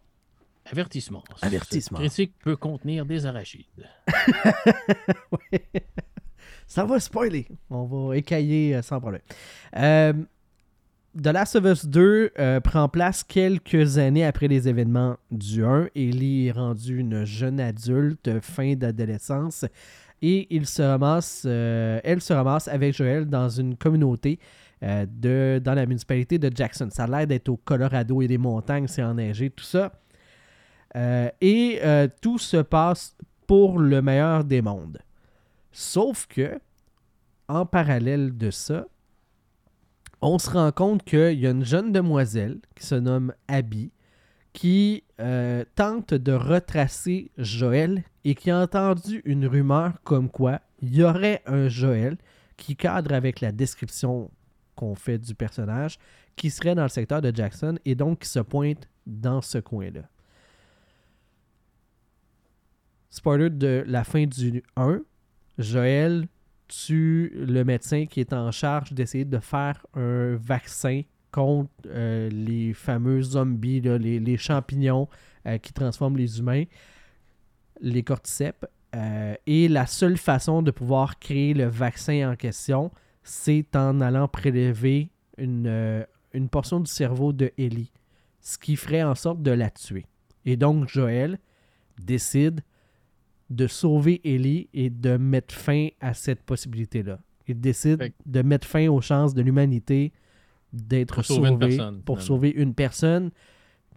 Avertissement. 0.70 1.24
Avertissement. 1.40 1.98
Cette 1.98 2.06
critique 2.06 2.34
peut 2.38 2.54
contenir 2.54 3.04
des 3.04 3.26
arachides. 3.26 3.66
Ça 6.68 6.84
va 6.84 7.00
spoiler. 7.00 7.48
On 7.68 7.84
va 7.84 8.16
écailler 8.16 8.80
sans 8.82 9.00
problème. 9.00 9.22
The 11.14 11.26
Last 11.26 11.56
of 11.56 11.66
Us 11.66 11.84
2 11.84 12.30
euh, 12.38 12.60
prend 12.60 12.88
place 12.88 13.22
quelques 13.22 13.98
années 13.98 14.24
après 14.24 14.48
les 14.48 14.66
événements 14.66 15.18
du 15.30 15.62
1. 15.62 15.88
Ellie 15.94 16.46
est 16.46 16.52
rendue 16.52 16.96
une 16.96 17.26
jeune 17.26 17.60
adulte, 17.60 18.40
fin 18.40 18.74
d'adolescence, 18.76 19.66
et 20.22 20.46
il 20.48 20.66
se 20.66 20.80
ramasse, 20.80 21.42
euh, 21.44 22.00
elle 22.02 22.22
se 22.22 22.32
ramasse 22.32 22.66
avec 22.66 22.96
Joël 22.96 23.26
dans 23.26 23.50
une 23.50 23.76
communauté 23.76 24.38
euh, 24.82 25.04
de, 25.06 25.60
dans 25.62 25.74
la 25.74 25.84
municipalité 25.84 26.38
de 26.38 26.50
Jackson. 26.54 26.88
Ça 26.90 27.04
a 27.04 27.06
l'air 27.06 27.26
d'être 27.26 27.50
au 27.50 27.58
Colorado 27.58 28.22
et 28.22 28.26
des 28.26 28.38
montagnes, 28.38 28.88
c'est 28.88 29.02
enneigé, 29.02 29.50
tout 29.50 29.64
ça. 29.64 29.92
Et 31.42 31.80
tout 32.22 32.38
se 32.38 32.58
passe 32.58 33.14
pour 33.46 33.78
le 33.78 34.00
meilleur 34.00 34.44
des 34.44 34.62
mondes. 34.62 34.98
Sauf 35.72 36.26
que, 36.26 36.58
en 37.48 37.66
parallèle 37.66 38.36
de 38.36 38.50
ça, 38.50 38.86
on 40.22 40.38
se 40.38 40.48
rend 40.50 40.70
compte 40.70 41.02
qu'il 41.02 41.38
y 41.38 41.46
a 41.46 41.50
une 41.50 41.64
jeune 41.64 41.92
demoiselle 41.92 42.60
qui 42.76 42.86
se 42.86 42.94
nomme 42.94 43.34
Abby 43.48 43.90
qui 44.52 45.02
euh, 45.20 45.64
tente 45.74 46.14
de 46.14 46.32
retracer 46.32 47.30
Joël 47.38 48.04
et 48.24 48.34
qui 48.34 48.50
a 48.50 48.60
entendu 48.60 49.22
une 49.24 49.46
rumeur 49.46 49.94
comme 50.04 50.30
quoi 50.30 50.60
il 50.80 50.94
y 50.94 51.02
aurait 51.02 51.42
un 51.46 51.68
Joël 51.68 52.16
qui 52.56 52.76
cadre 52.76 53.14
avec 53.14 53.40
la 53.40 53.50
description 53.50 54.30
qu'on 54.76 54.94
fait 54.94 55.18
du 55.18 55.34
personnage 55.34 55.98
qui 56.36 56.50
serait 56.50 56.74
dans 56.74 56.82
le 56.82 56.88
secteur 56.88 57.20
de 57.20 57.34
Jackson 57.34 57.78
et 57.84 57.94
donc 57.94 58.20
qui 58.20 58.28
se 58.28 58.38
pointe 58.38 58.88
dans 59.06 59.42
ce 59.42 59.58
coin-là. 59.58 60.02
Spoiler 63.10 63.50
de 63.50 63.84
la 63.86 64.04
fin 64.04 64.24
du 64.24 64.62
1, 64.76 65.00
Joël 65.58 66.26
tue 66.72 67.32
le 67.34 67.64
médecin 67.64 68.06
qui 68.06 68.20
est 68.20 68.32
en 68.32 68.50
charge 68.50 68.92
d'essayer 68.92 69.26
de 69.26 69.38
faire 69.38 69.84
un 69.94 70.36
vaccin 70.36 71.02
contre 71.30 71.70
euh, 71.86 72.30
les 72.30 72.72
fameux 72.72 73.20
zombies, 73.22 73.80
les 73.80 74.36
champignons 74.36 75.08
euh, 75.46 75.58
qui 75.58 75.72
transforment 75.72 76.16
les 76.16 76.38
humains, 76.38 76.64
les 77.80 78.02
cordyceps. 78.02 78.64
Euh, 78.94 79.34
et 79.46 79.68
la 79.68 79.86
seule 79.86 80.16
façon 80.16 80.62
de 80.62 80.70
pouvoir 80.70 81.18
créer 81.18 81.54
le 81.54 81.66
vaccin 81.66 82.30
en 82.30 82.36
question, 82.36 82.90
c'est 83.22 83.74
en 83.74 84.00
allant 84.00 84.28
prélever 84.28 85.10
une, 85.38 85.66
euh, 85.66 86.04
une 86.32 86.48
portion 86.48 86.80
du 86.80 86.90
cerveau 86.90 87.32
de 87.32 87.50
Ellie, 87.58 87.90
ce 88.40 88.58
qui 88.58 88.76
ferait 88.76 89.02
en 89.02 89.14
sorte 89.14 89.42
de 89.42 89.50
la 89.50 89.70
tuer. 89.70 90.06
Et 90.44 90.56
donc 90.56 90.88
Joël 90.88 91.38
décide 91.98 92.60
de 93.54 93.66
sauver 93.66 94.20
Ellie 94.24 94.68
et 94.74 94.90
de 94.90 95.16
mettre 95.16 95.54
fin 95.54 95.88
à 96.00 96.14
cette 96.14 96.42
possibilité-là. 96.42 97.18
Il 97.48 97.60
décide 97.60 97.98
Fait 97.98 98.14
de 98.24 98.42
mettre 98.42 98.66
fin 98.66 98.88
aux 98.88 99.00
chances 99.00 99.34
de 99.34 99.42
l'humanité 99.42 100.12
d'être 100.72 101.16
Pour 101.16 101.24
sauver 101.24 101.48
une 101.48 101.54
sauvée 101.60 101.68
personne, 101.76 102.02
pour 102.02 102.22
sauver 102.22 102.50
une 102.50 102.74
personne 102.74 103.30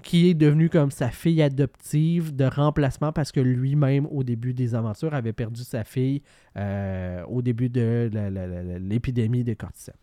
qui 0.03 0.27
est 0.29 0.33
devenue 0.33 0.69
comme 0.69 0.91
sa 0.91 1.09
fille 1.09 1.41
adoptive 1.41 2.35
de 2.35 2.43
remplacement 2.45 3.11
parce 3.13 3.31
que 3.31 3.39
lui-même, 3.39 4.05
au 4.11 4.23
début 4.23 4.53
des 4.53 4.75
aventures, 4.75 5.13
avait 5.13 5.31
perdu 5.33 5.63
sa 5.63 5.83
fille 5.83 6.21
euh, 6.57 7.23
au 7.27 7.41
début 7.41 7.69
de 7.69 8.09
la- 8.11 8.29
la- 8.29 8.45
la- 8.47 8.61
la- 8.63 8.79
l'épidémie 8.79 9.43
de 9.43 9.53
cordyceps. 9.53 9.95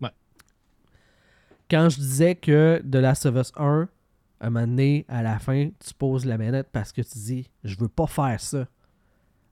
Ouais. 0.00 0.10
Quand 1.70 1.88
je 1.90 1.96
disais 1.98 2.34
que 2.34 2.82
The 2.90 2.96
Last 2.96 3.26
of 3.26 3.36
Us 3.36 3.52
1, 3.56 3.88
à 4.40 4.46
un 4.46 4.50
moment 4.50 4.66
donné, 4.66 5.04
à 5.08 5.22
la 5.22 5.38
fin, 5.38 5.68
tu 5.78 5.94
poses 5.94 6.24
la 6.24 6.36
manette 6.38 6.68
parce 6.72 6.92
que 6.92 7.02
tu 7.02 7.18
dis 7.18 7.50
«Je 7.64 7.76
veux 7.78 7.88
pas 7.88 8.06
faire 8.06 8.40
ça». 8.40 8.66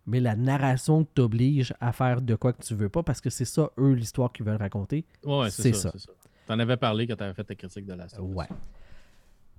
Mais 0.08 0.20
la 0.20 0.34
narration 0.36 1.04
t'oblige 1.04 1.74
à 1.80 1.92
faire 1.92 2.22
de 2.22 2.34
quoi 2.34 2.54
que 2.54 2.62
tu 2.62 2.74
veux 2.74 2.88
pas 2.88 3.02
parce 3.02 3.20
que 3.20 3.28
c'est 3.28 3.44
ça, 3.44 3.70
eux, 3.78 3.92
l'histoire 3.92 4.32
qu'ils 4.32 4.46
veulent 4.46 4.56
raconter. 4.56 5.04
Ouais, 5.22 5.50
C'est 5.50 5.74
ça. 5.74 5.90
ça. 5.92 6.10
T'en 6.46 6.58
avais 6.58 6.78
parlé 6.78 7.06
quand 7.06 7.16
t'avais 7.16 7.34
fait 7.34 7.44
ta 7.44 7.54
critique 7.54 7.84
de 7.84 7.92
la 7.92 8.06
Ouais. 8.18 8.46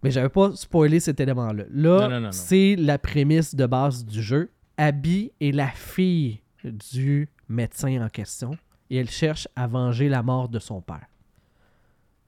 Mais 0.02 0.10
j'avais 0.10 0.30
pas 0.30 0.56
spoilé 0.56 1.00
cet 1.00 1.20
élément-là. 1.20 1.66
Là, 1.70 2.20
non. 2.20 2.32
c'est 2.32 2.76
la 2.78 2.97
prémisse 2.97 3.54
de 3.54 3.68
base 3.68 4.04
du 4.04 4.24
jeu. 4.24 4.50
Abby 4.76 5.32
est 5.39 5.52
la 5.52 5.68
fille 5.68 6.41
du 6.64 7.30
médecin 7.47 8.04
en 8.04 8.10
question 8.10 8.58
et 8.89 8.95
elle 8.97 9.10
cherche 9.12 9.47
à 9.56 9.68
venger 9.68 10.10
la 10.10 10.24
mort 10.24 10.50
de 10.50 10.58
son 10.58 10.82
père. 10.82 11.06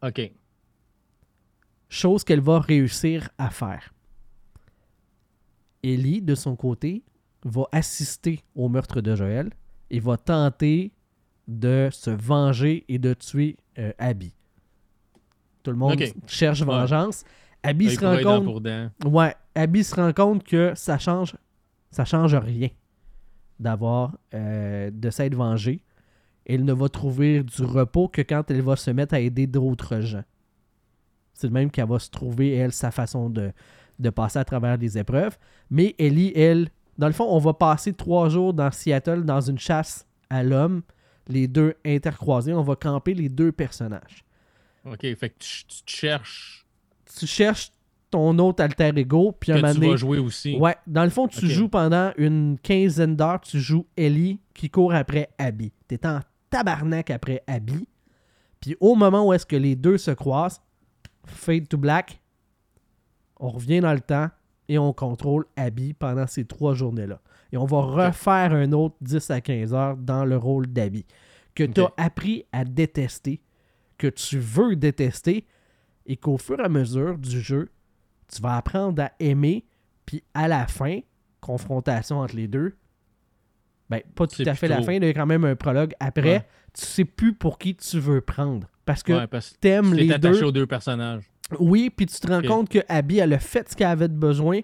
OK. 0.03 0.31
Chose 1.89 2.23
qu'elle 2.23 2.41
va 2.41 2.59
réussir 2.59 3.29
à 3.39 3.49
faire. 3.49 3.91
Ellie, 5.81 6.21
de 6.21 6.35
son 6.35 6.55
côté, 6.55 7.03
va 7.43 7.63
assister 7.71 8.43
au 8.55 8.69
meurtre 8.69 9.01
de 9.01 9.15
Joël 9.15 9.49
et 9.89 9.99
va 9.99 10.17
tenter 10.17 10.91
de 11.47 11.89
se 11.91 12.09
venger 12.09 12.85
et 12.87 12.99
de 12.99 13.13
tuer 13.13 13.57
euh, 13.77 13.91
Abby. 13.97 14.33
Tout 15.63 15.71
le 15.71 15.77
monde 15.77 16.01
cherche 16.27 16.61
vengeance. 16.63 17.23
Abby 17.63 17.89
se 17.91 17.99
rend 18.03 18.21
compte 18.23 18.45
pour. 19.03 19.11
Ouais, 19.11 19.35
Abby 19.53 19.83
se 19.83 19.95
rend 19.95 20.13
compte 20.13 20.43
que 20.43 20.73
ça 20.75 20.97
change 20.97 21.35
ça 21.91 22.05
change 22.05 22.35
rien 22.35 22.69
d'avoir 23.59 24.17
euh, 24.33 24.89
de 24.91 25.09
s'être 25.09 25.35
vengée. 25.35 25.83
Elle 26.45 26.65
ne 26.65 26.73
va 26.73 26.89
trouver 26.89 27.43
du 27.43 27.63
repos 27.63 28.07
que 28.07 28.21
quand 28.21 28.49
elle 28.49 28.61
va 28.61 28.75
se 28.75 28.89
mettre 28.89 29.13
à 29.13 29.19
aider 29.19 29.45
d'autres 29.45 29.99
gens. 29.99 30.23
C'est 31.33 31.47
le 31.47 31.53
même 31.53 31.69
qu'elle 31.69 31.87
va 31.87 31.99
se 31.99 32.09
trouver, 32.09 32.55
elle, 32.55 32.71
sa 32.71 32.91
façon 32.91 33.29
de, 33.29 33.51
de 33.99 34.09
passer 34.09 34.39
à 34.39 34.45
travers 34.45 34.77
les 34.77 34.97
épreuves. 34.97 35.37
Mais 35.69 35.95
Ellie, 35.99 36.31
elle, 36.35 36.69
dans 36.97 37.07
le 37.07 37.13
fond, 37.13 37.25
on 37.29 37.39
va 37.39 37.53
passer 37.53 37.93
trois 37.93 38.29
jours 38.29 38.53
dans 38.53 38.71
Seattle 38.71 39.23
dans 39.23 39.41
une 39.41 39.57
chasse 39.59 40.05
à 40.29 40.43
l'homme, 40.43 40.81
les 41.27 41.47
deux 41.47 41.73
intercroisés. 41.85 42.53
On 42.53 42.63
va 42.63 42.75
camper 42.75 43.13
les 43.13 43.29
deux 43.29 43.51
personnages. 43.51 44.23
OK, 44.85 44.99
fait 45.01 45.29
que 45.29 45.35
tu, 45.39 45.65
tu 45.65 45.83
te 45.83 45.91
cherches 45.91 46.65
Tu 47.17 47.27
cherches 47.27 47.71
ton 48.09 48.37
autre 48.39 48.61
alter 48.63 48.91
ego, 48.97 49.31
puis 49.39 49.51
que 49.51 49.57
un 49.57 49.61
moment 49.61 49.73
tu 49.73 49.79
donné- 49.79 49.89
vas 49.91 49.95
jouer 49.95 50.17
aussi. 50.19 50.57
Ouais, 50.57 50.75
dans 50.85 51.03
le 51.05 51.09
fond, 51.09 51.27
tu 51.27 51.47
joues 51.47 51.69
pendant 51.69 52.11
une 52.17 52.57
quinzaine 52.61 53.15
d'heures, 53.15 53.39
tu 53.41 53.59
joues 53.59 53.85
Ellie 53.95 54.39
qui 54.53 54.69
court 54.69 54.93
après 54.93 55.29
Abby. 55.37 55.71
T'es 55.87 56.05
en 56.05 56.19
tabarnak 56.49 57.09
après 57.09 57.41
Abby. 57.47 57.87
Puis 58.59 58.75
au 58.81 58.95
moment 58.95 59.25
où 59.27 59.33
est-ce 59.33 59.45
que 59.45 59.55
les 59.55 59.75
deux 59.77 59.97
se 59.97 60.11
croisent, 60.11 60.61
fade 61.25 61.67
to 61.69 61.77
black, 61.77 62.19
on 63.39 63.49
revient 63.49 63.79
dans 63.79 63.93
le 63.93 64.01
temps 64.01 64.29
et 64.71 64.77
on 64.79 64.93
contrôle 64.93 65.45
Abby 65.57 65.93
pendant 65.93 66.27
ces 66.27 66.45
trois 66.45 66.73
journées-là. 66.73 67.19
Et 67.51 67.57
on 67.57 67.65
va 67.65 67.81
refaire 67.81 68.53
un 68.53 68.71
autre 68.71 68.95
10 69.01 69.29
à 69.31 69.41
15 69.41 69.73
heures 69.73 69.97
dans 69.97 70.23
le 70.23 70.37
rôle 70.37 70.67
d'Abby. 70.67 71.05
Que 71.55 71.65
tu 71.65 71.81
as 71.81 71.91
appris 71.97 72.45
à 72.53 72.63
détester, 72.63 73.41
que 73.97 74.07
tu 74.07 74.39
veux 74.39 74.77
détester, 74.77 75.45
et 76.05 76.15
qu'au 76.15 76.37
fur 76.37 76.57
et 76.61 76.63
à 76.63 76.69
mesure 76.69 77.17
du 77.17 77.41
jeu, 77.41 77.69
tu 78.33 78.41
vas 78.41 78.55
apprendre 78.55 79.03
à 79.03 79.11
aimer, 79.19 79.65
puis 80.05 80.23
à 80.33 80.47
la 80.47 80.65
fin, 80.67 80.99
confrontation 81.41 82.19
entre 82.19 82.37
les 82.37 82.47
deux, 82.47 82.77
ben, 83.89 84.01
pas 84.15 84.25
tout 84.25 84.43
à 84.45 84.55
fait 84.55 84.69
la 84.69 84.77
trop. 84.77 84.85
fin, 84.85 84.93
il 84.93 85.03
y 85.03 85.07
a 85.07 85.13
quand 85.13 85.25
même 85.25 85.43
un 85.43 85.55
prologue. 85.57 85.93
Après, 85.99 86.21
Ouais. 86.37 86.47
tu 86.73 86.85
sais 86.85 87.03
plus 87.03 87.33
pour 87.33 87.59
qui 87.59 87.75
tu 87.75 87.99
veux 87.99 88.21
prendre. 88.21 88.67
Parce 88.85 89.03
que 89.03 89.11
Ouais, 89.11 89.27
parce 89.27 89.53
t'aimes 89.59 89.89
tu 89.91 89.97
les 89.97 90.11
attaché 90.13 90.43
aux 90.43 90.51
deux 90.53 90.65
personnages. 90.65 91.29
Oui, 91.59 91.89
puis 91.89 92.05
tu 92.05 92.19
te 92.19 92.27
rends 92.27 92.41
compte 92.47 92.69
que 92.69 92.79
Abby, 92.87 93.19
elle 93.19 93.33
a 93.33 93.39
fait 93.39 93.69
ce 93.69 93.75
qu'elle 93.75 93.87
avait 93.87 94.07
besoin, 94.07 94.61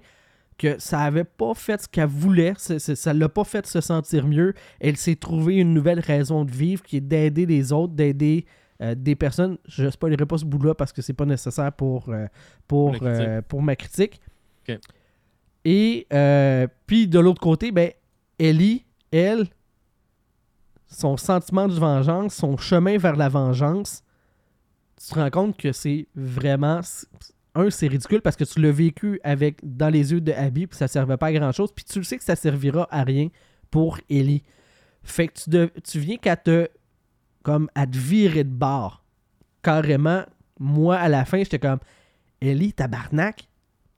que 0.57 0.79
ça 0.79 1.01
avait 1.01 1.23
pas 1.23 1.53
fait 1.53 1.81
ce 1.83 1.87
qu'elle 1.87 2.07
voulait, 2.07 2.53
c'est- 2.57 2.79
c'est- 2.79 2.95
ça 2.95 3.13
l'a 3.13 3.29
pas 3.29 3.43
fait 3.43 3.65
se 3.67 3.79
sentir 3.81 4.25
mieux. 4.27 4.53
Elle 4.79 4.97
s'est 4.97 5.15
trouvé 5.15 5.55
une 5.57 5.73
nouvelle 5.73 5.99
raison 5.99 6.45
de 6.45 6.51
vivre 6.51 6.81
qui 6.83 6.97
est 6.97 7.01
d'aider 7.01 7.45
les 7.45 7.71
autres, 7.71 7.93
d'aider 7.93 8.45
euh, 8.79 8.93
des 8.95 9.15
personnes. 9.15 9.57
Je 9.67 9.85
ne 9.85 9.89
spoilerai 9.89 10.27
pas 10.27 10.37
ce 10.37 10.45
bout-là 10.45 10.75
parce 10.75 10.93
que 10.93 11.01
c'est 11.01 11.13
pas 11.13 11.25
nécessaire 11.25 11.71
pour, 11.73 12.09
euh, 12.09 12.27
pour, 12.67 12.91
euh, 13.07 13.41
pour 13.41 13.63
ma 13.63 13.75
critique. 13.75 14.21
Et 15.65 16.05
puis 16.85 17.07
de 17.07 17.19
l'autre 17.19 17.41
côté, 17.41 17.71
ben, 17.71 17.89
Ellie, 18.37 18.85
elle, 19.11 19.47
son 20.87 21.17
sentiment 21.17 21.67
de 21.67 21.73
vengeance, 21.73 22.35
son 22.35 22.55
chemin 22.57 22.97
vers 22.97 23.15
la 23.15 23.29
vengeance, 23.29 24.03
tu 25.01 25.09
te 25.13 25.15
rends 25.19 25.29
compte 25.29 25.57
que 25.57 25.71
c'est 25.71 26.07
vraiment. 26.15 26.81
Un, 27.55 27.69
c'est 27.71 27.87
ridicule 27.87 28.21
parce 28.21 28.35
que 28.35 28.43
tu 28.43 28.59
l'as 28.61 28.71
vécu 28.71 29.19
avec 29.23 29.59
dans 29.63 29.89
les 29.89 30.11
yeux 30.11 30.21
de 30.21 30.31
Abby, 30.31 30.67
puis 30.67 30.77
ça 30.77 30.87
servait 30.87 31.17
pas 31.17 31.27
à 31.27 31.33
grand 31.33 31.51
chose, 31.51 31.71
puis 31.71 31.83
tu 31.85 31.97
le 31.97 32.03
sais 32.03 32.17
que 32.17 32.23
ça 32.23 32.35
servira 32.35 32.87
à 32.91 33.03
rien 33.03 33.29
pour 33.71 33.99
Ellie. 34.09 34.43
Fait 35.03 35.27
que 35.27 35.33
tu, 35.41 35.49
de- 35.49 35.71
tu 35.83 35.99
viens 35.99 36.17
qu'à 36.17 36.35
te. 36.35 36.67
comme 37.43 37.69
à 37.73 37.87
te 37.87 37.97
virer 37.97 38.43
de 38.43 38.49
bord. 38.51 39.03
Carrément, 39.63 40.23
moi, 40.59 40.97
à 40.97 41.07
la 41.09 41.25
fin, 41.25 41.39
j'étais 41.39 41.59
comme 41.59 41.79
Ellie, 42.41 42.73
tabarnak, 42.73 43.47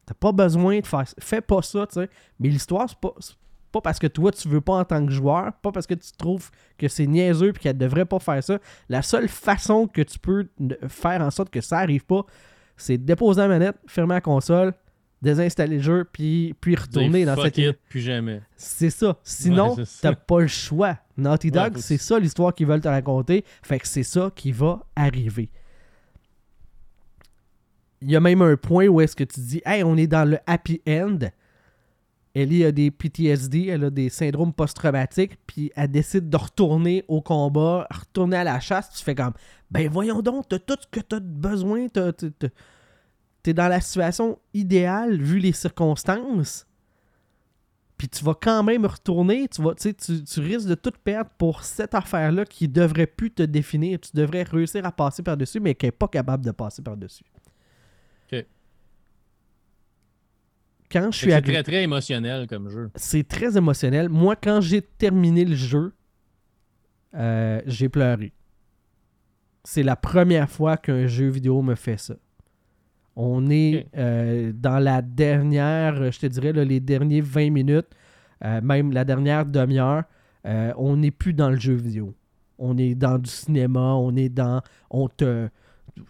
t'as 0.06 0.14
pas 0.14 0.32
besoin 0.32 0.80
de 0.80 0.86
faire. 0.88 1.04
Fais 1.20 1.42
pas 1.42 1.62
ça, 1.62 1.86
tu 1.88 1.96
sais. 1.96 2.10
Mais 2.40 2.48
l'histoire, 2.50 2.88
c'est 2.88 2.98
pas. 3.00 3.14
Pas 3.72 3.82
parce 3.82 4.00
que 4.00 4.08
toi, 4.08 4.32
tu 4.32 4.48
veux 4.48 4.62
pas 4.62 4.74
en 4.74 4.86
tant 4.86 5.06
que 5.06 5.12
joueur, 5.12 5.54
pas 5.62 5.72
parce 5.72 5.88
que 5.88 5.94
tu 5.94 6.12
trouves 6.18 6.50
que 6.78 6.88
c'est 6.88 7.08
niaiseux 7.08 7.50
et 7.50 7.54
qu'elle 7.54 7.78
devrait 7.78 8.06
pas 8.06 8.20
faire 8.20 8.44
ça. 8.44 8.60
La 8.90 9.02
seule 9.02 9.28
façon 9.28 9.88
que 9.88 10.02
tu 10.02 10.20
peux 10.20 10.48
faire 10.88 11.22
en 11.22 11.32
sorte 11.32 11.50
que 11.50 11.62
ça 11.62 11.80
arrive 11.80 12.06
pas, 12.06 12.26
c'est 12.78 12.98
de 12.98 13.04
déposer 13.04 13.42
la 13.42 13.48
manette, 13.48 13.76
fermer 13.88 14.16
la 14.16 14.22
console, 14.22 14.74
désinstaller 15.22 15.76
le 15.78 15.82
jeu, 15.82 16.06
puis, 16.12 16.56
puis 16.62 16.76
retourner 16.76 17.26
dans 17.26 17.36
cette. 17.44 17.58
it, 17.58 17.78
plus 17.90 18.00
jamais. 18.00 18.42
C'est 18.56 18.90
ça. 18.90 19.18
Sinon, 19.24 19.76
Ouais, 19.76 19.84
t'as 20.02 20.16
pas 20.16 20.40
le 20.40 20.48
choix. 20.48 20.98
Naughty 21.18 21.52
Dog, 21.52 21.78
c'est 21.78 21.98
ça 21.98 22.18
l'histoire 22.20 22.54
qu'ils 22.54 22.68
veulent 22.68 22.80
te 22.80 22.88
raconter. 22.88 23.44
Fait 23.62 23.80
que 23.80 23.88
c'est 23.88 24.04
ça 24.04 24.32
qui 24.34 24.54
va 24.54 24.80
arriver. 24.96 25.50
Il 28.02 28.10
y 28.10 28.16
a 28.16 28.22
même 28.22 28.42
un 28.42 28.56
point 28.56 28.88
où 28.88 29.02
est-ce 29.02 29.16
que 29.16 29.26
tu 29.26 29.42
dis 29.42 29.62
Hey, 29.66 29.84
on 29.84 29.98
est 29.98 30.08
dans 30.08 30.24
le 30.28 30.38
happy 30.48 30.82
end. 30.88 31.20
Ellie 32.40 32.64
a 32.64 32.72
des 32.72 32.92
PTSD, 32.92 33.68
elle 33.68 33.86
a 33.86 33.90
des 33.90 34.10
syndromes 34.10 34.54
post-traumatiques, 34.54 35.38
puis 35.46 35.72
elle 35.76 35.92
décide 35.92 36.30
de 36.30 36.38
retourner 36.38 37.04
au 37.08 37.22
combat, 37.22 37.88
retourner 37.92 38.38
à 38.38 38.44
la 38.44 38.60
chasse. 38.60 38.90
Tu 38.92 39.04
fais 39.04 39.16
comme 39.16 39.34
Ben 39.70 39.90
voyons 39.90 40.22
donc, 40.22 40.48
t'as 40.48 40.60
tout 40.60 40.78
ce 40.80 40.88
que 40.88 41.00
t'as 41.00 41.20
besoin, 41.20 41.88
t'es 41.90 43.54
dans 43.54 43.68
la 43.68 43.82
situation 43.82 44.40
idéale 44.54 45.22
vu 45.22 45.40
les 45.40 45.54
circonstances. 45.54 46.66
Puis 47.98 48.08
tu 48.08 48.24
vas 48.24 48.34
quand 48.34 48.64
même 48.64 48.86
retourner, 48.86 49.50
tu, 49.50 49.62
vas, 49.62 49.76
tu, 49.76 49.94
tu 49.94 50.40
risques 50.40 50.70
de 50.70 50.76
tout 50.76 50.94
perdre 51.04 51.32
pour 51.38 51.66
cette 51.66 51.94
affaire-là 51.94 52.46
qui 52.46 52.70
devrait 52.70 53.08
plus 53.08 53.30
te 53.30 53.44
définir. 53.44 54.00
Tu 54.00 54.12
devrais 54.14 54.44
réussir 54.44 54.86
à 54.86 54.92
passer 54.94 55.22
par-dessus, 55.22 55.60
mais 55.60 55.76
qui 55.76 55.86
n'est 55.86 55.92
pas 55.92 56.08
capable 56.08 56.46
de 56.46 56.52
passer 56.52 56.82
par-dessus. 56.82 57.26
Ok. 58.32 58.46
Quand 60.92 61.12
je 61.12 61.20
Fait 61.20 61.32
suis 61.32 61.42
que 61.42 61.48
C'est 61.48 61.54
très, 61.54 61.64
très 61.64 61.84
émotionnel 61.84 62.48
comme 62.48 62.70
jeu. 62.70 62.90
c'est 62.96 63.28
très 63.28 63.58
émotionnel. 63.58 64.10
Moi, 64.10 64.36
quand 64.36 64.60
j'ai 64.62 64.82
terminé 64.82 65.46
le 65.46 65.56
jeu, 65.56 65.94
euh, 67.16 67.62
j'ai 67.66 67.90
pleuré. 67.90 68.34
C'est 69.64 69.84
la 69.84 69.96
première 69.96 70.50
fois 70.50 70.78
qu'un 70.78 71.06
jeu 71.08 71.28
vidéo 71.28 71.62
me 71.62 71.76
fait 71.76 71.98
ça. 72.00 72.16
On 73.16 73.50
est 73.50 73.88
euh, 73.98 74.52
dans 74.56 74.80
la 74.80 75.02
dernière, 75.02 76.12
je 76.12 76.20
te 76.20 76.26
dirais, 76.26 76.54
là, 76.54 76.64
les 76.64 76.80
derniers 76.80 77.22
20 77.22 77.50
minutes, 77.52 77.88
euh, 78.46 78.62
même 78.62 78.94
la 78.94 79.04
dernière 79.04 79.46
demi-heure, 79.46 80.04
euh, 80.46 80.72
on 80.78 80.96
n'est 80.98 81.12
plus 81.12 81.34
dans 81.34 81.50
le 81.50 81.58
jeu 81.58 81.74
vidéo. 81.74 82.16
On 82.58 82.78
est 82.78 82.96
dans 82.96 83.18
du 83.18 83.30
cinéma, 83.30 83.94
on 83.96 84.16
est 84.16 84.30
dans. 84.30 84.62
On 84.90 85.08
te. 85.10 85.50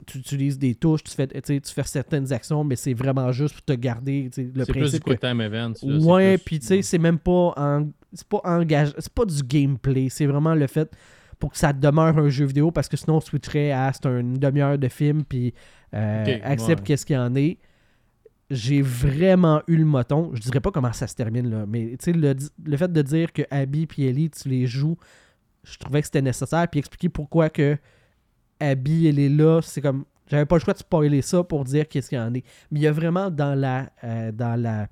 Tu 0.06 0.18
utilises 0.20 0.58
des 0.60 0.76
touches, 0.76 1.04
tu 1.04 1.12
fais, 1.12 1.28
tu 1.28 1.62
fais 1.74 1.84
certaines 1.84 2.32
actions, 2.34 2.64
mais 2.64 2.76
c'est 2.76 2.94
vraiment 2.94 3.32
juste 3.32 3.56
pour 3.56 3.64
te 3.66 3.74
garder 3.74 4.24
le 4.26 4.32
C'est 4.32 4.44
plus 4.44 4.52
du 4.66 4.66
principe. 4.82 5.04
que- 5.04 5.10
quick 5.12 5.20
time 5.20 5.42
event. 5.42 5.74
là, 5.84 5.98
Ouais, 6.06 6.38
puis 6.38 6.60
tu 6.60 6.66
sais, 6.68 6.82
c'est 6.82 6.98
même 6.98 7.20
pas 7.20 7.54
en... 7.58 7.90
c'est 8.14 8.28
pas 8.28 8.42
engagé, 8.44 8.94
c'est 8.98 9.14
pas 9.14 9.26
du 9.26 9.42
gameplay, 9.44 10.10
c'est 10.10 10.26
vraiment 10.26 10.56
le 10.56 10.68
fait 10.68 10.92
pour 11.40 11.52
que 11.52 11.58
ça 11.58 11.72
demeure 11.74 12.18
un 12.18 12.30
jeu 12.30 12.46
vidéo 12.46 12.70
parce 12.72 12.90
que 12.90 12.98
sinon 12.98 13.18
on 13.18 13.20
switcherait 13.22 13.72
à 13.72 13.92
c'est 13.94 14.06
une 14.08 14.34
demi-heure 14.38 14.78
de 14.78 14.88
film 14.90 15.24
puis 15.24 15.54
euh, 15.94 16.38
accepte 16.44 16.82
ouais. 16.82 16.86
qu'est-ce 16.88 17.06
qu'il 17.06 17.16
y 17.16 17.20
en 17.20 17.34
est. 17.36 17.58
J'ai 18.52 18.82
vraiment 18.82 19.62
eu 19.68 19.76
le 19.78 19.86
moton. 19.86 20.32
Je 20.34 20.42
dirais 20.42 20.60
pas 20.60 20.72
comment 20.72 20.92
ça 20.92 21.06
se 21.08 21.14
termine 21.16 21.50
là, 21.52 21.66
mais 21.68 21.92
tu 21.92 22.06
sais 22.06 22.14
le, 22.14 22.36
le 22.66 22.78
fait 22.78 22.92
de 22.92 23.02
dire 23.04 23.32
que 23.32 23.44
Abby 23.52 23.86
puis 23.86 24.06
Ellie 24.06 24.30
tu 24.32 24.50
les 24.50 24.66
joues, 24.66 24.98
je 25.64 25.78
trouvais 25.78 26.02
que 26.02 26.08
c'était 26.08 26.22
nécessaire 26.22 26.68
puis 26.68 26.80
expliquer 26.80 27.10
pourquoi 27.10 27.50
que 27.50 27.78
Abby 28.60 29.08
elle 29.08 29.20
est 29.20 29.30
là, 29.30 29.62
c'est 29.62 29.82
comme 29.82 30.06
j'avais 30.28 30.46
pas 30.46 30.56
le 30.56 30.62
choix 30.62 30.74
de 30.74 30.80
spoiler 30.80 31.22
ça 31.22 31.44
pour 31.44 31.64
dire 31.64 31.88
qu'est-ce 31.88 32.10
qu'il 32.10 32.18
y 32.18 32.22
en 32.22 32.34
est. 32.34 32.44
Mais 32.72 32.80
il 32.80 32.84
y 32.84 32.88
a 32.88 32.92
vraiment 32.92 33.30
dans 33.30 33.56
la 33.58 33.90
euh, 34.04 34.32
dans 34.32 34.60
la 34.60 34.88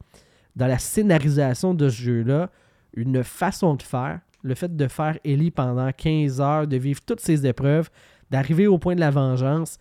dans 0.55 0.68
la 0.68 0.80
scénarisation 0.80 1.74
de 1.74 1.88
ce 1.89 2.01
jeu-là, 2.01 2.49
une 2.95 3.24
façon 3.24 3.76
de 3.76 3.84
faire, 3.84 4.20
le 4.41 4.55
fait 4.55 4.76
de 4.76 4.88
faire 4.88 5.20
Ellie 5.24 5.51
pendant 5.51 5.91
15 5.91 6.41
heures, 6.41 6.68
de 6.68 6.78
vivre 6.78 6.99
toutes 7.05 7.20
ces 7.20 7.45
épreuves, 7.45 7.89
d'arriver 8.32 8.65
au 8.65 8.80
point 8.80 8.95
de 8.95 8.99
la 8.99 9.11
vengeance, 9.11 9.78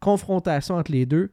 confrontation 0.00 0.74
entre 0.74 0.90
les 0.90 1.06
deux, 1.06 1.30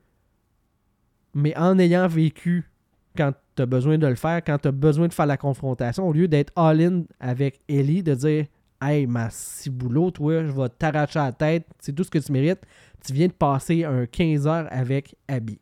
mais 1.33 1.57
en 1.57 1.79
ayant 1.79 2.07
vécu 2.07 2.69
quand 3.17 3.33
tu 3.55 3.63
as 3.63 3.65
besoin 3.65 3.97
de 3.97 4.05
le 4.05 4.15
faire, 4.15 4.43
quand 4.43 4.59
tu 4.59 4.67
as 4.67 4.71
besoin 4.71 5.07
de 5.07 5.13
faire 5.13 5.25
la 5.25 5.37
confrontation, 5.37 6.07
au 6.07 6.13
lieu 6.13 6.27
d'être 6.27 6.53
all-in 6.55 7.03
avec 7.19 7.61
Ellie, 7.67 8.03
de 8.03 8.13
dire 8.13 8.45
Hey, 8.81 9.07
ma 9.07 9.29
ciboulot, 9.29 10.11
toi, 10.11 10.43
je 10.45 10.51
vais 10.51 10.69
t'arracher 10.69 11.19
la 11.19 11.31
tête, 11.31 11.65
c'est 11.79 11.93
tout 11.93 12.03
ce 12.03 12.09
que 12.11 12.19
tu 12.19 12.31
mérites. 12.31 12.61
Tu 13.05 13.13
viens 13.13 13.27
de 13.27 13.33
passer 13.33 13.83
un 13.83 14.05
15 14.05 14.47
heures 14.47 14.67
avec 14.69 15.15
Abby. 15.27 15.59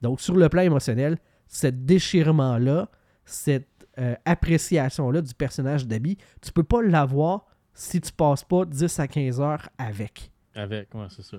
Donc, 0.00 0.20
sur 0.20 0.34
le 0.36 0.48
plan 0.48 0.62
émotionnel, 0.62 1.18
ce 1.48 1.68
déchirement-là, 1.68 2.88
cette 3.24 3.68
euh, 3.98 4.14
appréciation-là 4.24 5.20
du 5.22 5.34
personnage 5.34 5.86
d'Abby, 5.86 6.16
tu 6.40 6.52
peux 6.52 6.64
pas 6.64 6.82
l'avoir 6.82 7.46
si 7.74 8.00
tu 8.00 8.12
passes 8.12 8.44
pas 8.44 8.64
10 8.64 8.98
à 8.98 9.06
15 9.08 9.40
heures 9.40 9.68
avec. 9.78 10.30
Avec, 10.54 10.94
ouais, 10.94 11.06
c'est 11.08 11.22
ça. 11.22 11.38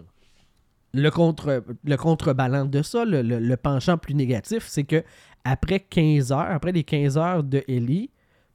Le, 0.94 1.10
contre, 1.10 1.64
le 1.84 1.98
contrebalan 1.98 2.66
de 2.66 2.82
ça, 2.84 3.04
le, 3.06 3.22
le- 3.22 3.40
le 3.40 3.58
penchant 3.58 3.98
plus 3.98 4.14
négatif, 4.16 4.66
c'est 4.68 4.84
que 4.84 5.04
après 5.44 5.80
15 5.80 6.32
heures, 6.32 6.40
après 6.52 6.72
les 6.72 6.84
15 6.84 7.18
heures 7.18 7.44
de 7.44 7.64
Ellie, 7.68 8.12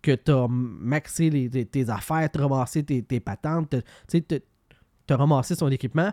que 0.09 0.15
tu 0.15 0.31
as 0.31 0.47
maxé 0.49 1.51
tes, 1.71 1.91
affaires, 1.91 2.31
tu 2.31 2.41
ramassé 2.41 2.83
tes, 2.83 3.03
tes 3.03 3.21
patentes, 3.21 3.75
tu 4.09 4.23
t'as 5.07 5.17
ramassé 5.17 5.55
son 5.55 5.71
équipement, 5.71 6.13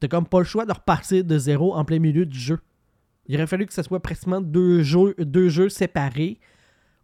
t'as 0.00 0.08
comme 0.08 0.26
pas 0.26 0.38
le 0.38 0.44
choix 0.44 0.66
de 0.66 0.72
repartir 0.72 1.24
de 1.24 1.38
zéro 1.38 1.74
en 1.74 1.84
plein 1.84 2.00
milieu 2.00 2.26
du 2.26 2.38
jeu. 2.38 2.58
Il 3.26 3.36
aurait 3.36 3.46
fallu 3.46 3.66
que 3.66 3.72
ce 3.72 3.82
soit 3.82 4.00
pratiquement 4.00 4.40
deux 4.40 4.82
jeux, 4.82 5.14
deux 5.18 5.48
jeux 5.48 5.68
séparés 5.68 6.38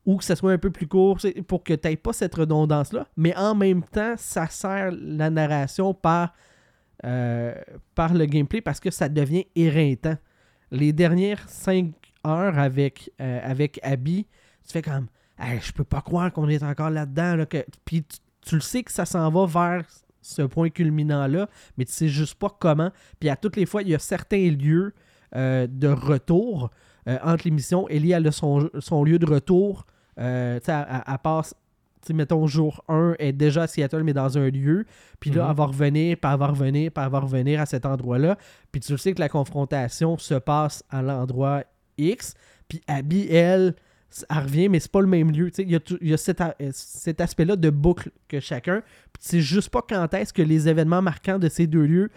ou 0.05 0.17
que 0.17 0.25
ce 0.25 0.35
soit 0.35 0.53
un 0.53 0.59
peu 0.59 0.71
plus 0.71 0.89
court 0.89 1.19
pour 1.47 1.63
que 1.63 1.75
tu 1.75 1.89
n'aies 1.89 1.97
pas 1.97 2.13
cette 2.13 2.35
redondance-là. 2.35 3.07
Mais 3.17 3.37
en 3.37 3.55
même 3.55 3.85
temps, 3.85 4.15
ça 4.17 4.49
sert 4.49 4.91
la 4.93 5.31
narration 5.31 5.95
par, 5.95 6.33
euh, 7.05 7.55
par 7.95 8.15
le 8.15 8.27
gameplay 8.27 8.61
parce 8.61 8.81
que 8.81 8.91
ça 8.91 9.09
devient 9.09 9.45
éreintant. 9.55 10.17
Les 10.73 10.93
dernières 10.93 11.49
cinq 11.49 11.93
heures 12.27 12.59
avec, 12.59 13.13
euh, 13.21 13.41
avec 13.43 13.79
Abby, 13.83 14.27
tu 14.67 14.73
fais 14.73 14.83
comme 14.83 15.07
Hey, 15.39 15.61
je 15.61 15.73
peux 15.73 15.85
pas 15.85 16.01
croire 16.01 16.33
qu'on 16.33 16.49
est 16.49 16.63
encore 16.63 16.91
là-dedans. 16.91 17.37
là, 17.37 17.47
que... 17.47 17.65
Puis 17.85 18.03
tu, 18.05 18.19
tu 18.43 18.55
le 18.57 18.61
sais 18.61 18.83
que 18.83 18.93
ça 18.93 19.05
s'en 19.05 19.31
va 19.31 19.47
vers 19.47 19.85
ce 20.21 20.43
point 20.43 20.69
culminant-là, 20.71 21.49
mais 21.77 21.85
tu 21.85 21.93
sais 21.93 22.09
juste 22.09 22.37
pas 22.37 22.49
comment. 22.61 22.91
Puis 23.19 23.29
à 23.29 23.37
toutes 23.37 23.57
les 23.57 23.67
fois, 23.67 23.83
il 23.83 23.89
y 23.89 23.95
a 23.95 23.99
certains 23.99 24.51
lieux 24.51 24.95
euh, 25.35 25.67
de 25.69 25.89
retour 25.89 26.71
euh, 27.09 27.19
entre 27.25 27.45
les 27.45 27.51
missions. 27.51 27.89
Ellie, 27.89 28.13
elle 28.13 28.27
a 28.27 28.33
son, 28.33 28.69
son 28.79 29.03
lieu 29.05 29.19
de 29.19 29.27
retour. 29.27 29.87
Euh, 30.19 30.59
tu 30.61 30.67
sais, 30.67 30.73
elle, 30.73 30.87
elle- 30.91 31.03
elle 31.13 31.19
passe, 31.19 31.55
mettons, 32.13 32.47
jour 32.47 32.85
1, 32.89 33.15
elle 33.19 33.29
est 33.29 33.33
déjà 33.33 33.63
à 33.63 33.67
Seattle, 33.67 34.03
mais 34.05 34.13
dans 34.13 34.37
un 34.39 34.49
lieu. 34.51 34.85
Puis 35.19 35.31
là, 35.31 35.45
Mhm. 35.45 35.51
elle 35.51 35.57
va 35.57 35.65
revenir, 35.67 36.17
puis 36.21 36.31
elle 36.33 36.39
va 36.39 36.47
revenir, 36.49 36.93
puis 36.93 37.05
elle 37.05 37.11
va 37.11 37.19
revenir 37.21 37.61
à 37.61 37.67
cet 37.67 37.87
endroit-là. 37.87 38.37
Puis 38.71 38.81
tu 38.81 38.93
le 38.93 38.99
sais 38.99 39.13
que 39.15 39.21
la 39.21 39.29
confrontation 39.29 40.19
se 40.19 40.35
passe 40.35 40.85
à 40.91 41.03
l'endroit 41.03 41.65
X. 41.99 42.35
Puis 42.69 42.81
Abby, 42.87 43.27
elle, 43.29 43.75
elle 44.31 44.39
revient, 44.39 44.69
mais 44.69 44.81
c'est 44.81 44.91
pas 44.91 45.01
le 45.01 45.07
même 45.07 45.31
lieu. 45.31 45.51
Il 45.59 45.71
y 45.71 45.77
a, 45.77 45.81
y 46.01 46.13
a 46.13 46.17
cet, 46.17 46.41
a- 46.41 46.55
cet 46.73 47.21
aspect-là 47.21 47.57
de 47.57 47.71
boucle 47.71 48.11
que 48.29 48.41
chacun. 48.41 48.83
Sais 49.21 49.41
juste 49.41 49.71
pas 49.71 49.83
quand 49.89 50.13
est-ce 50.15 50.33
que 50.33 50.43
les 50.43 50.69
événements 50.69 51.03
marquants 51.03 51.39
de 51.39 51.49
ces 51.49 51.67
deux 51.67 51.85
lieux 51.85 52.11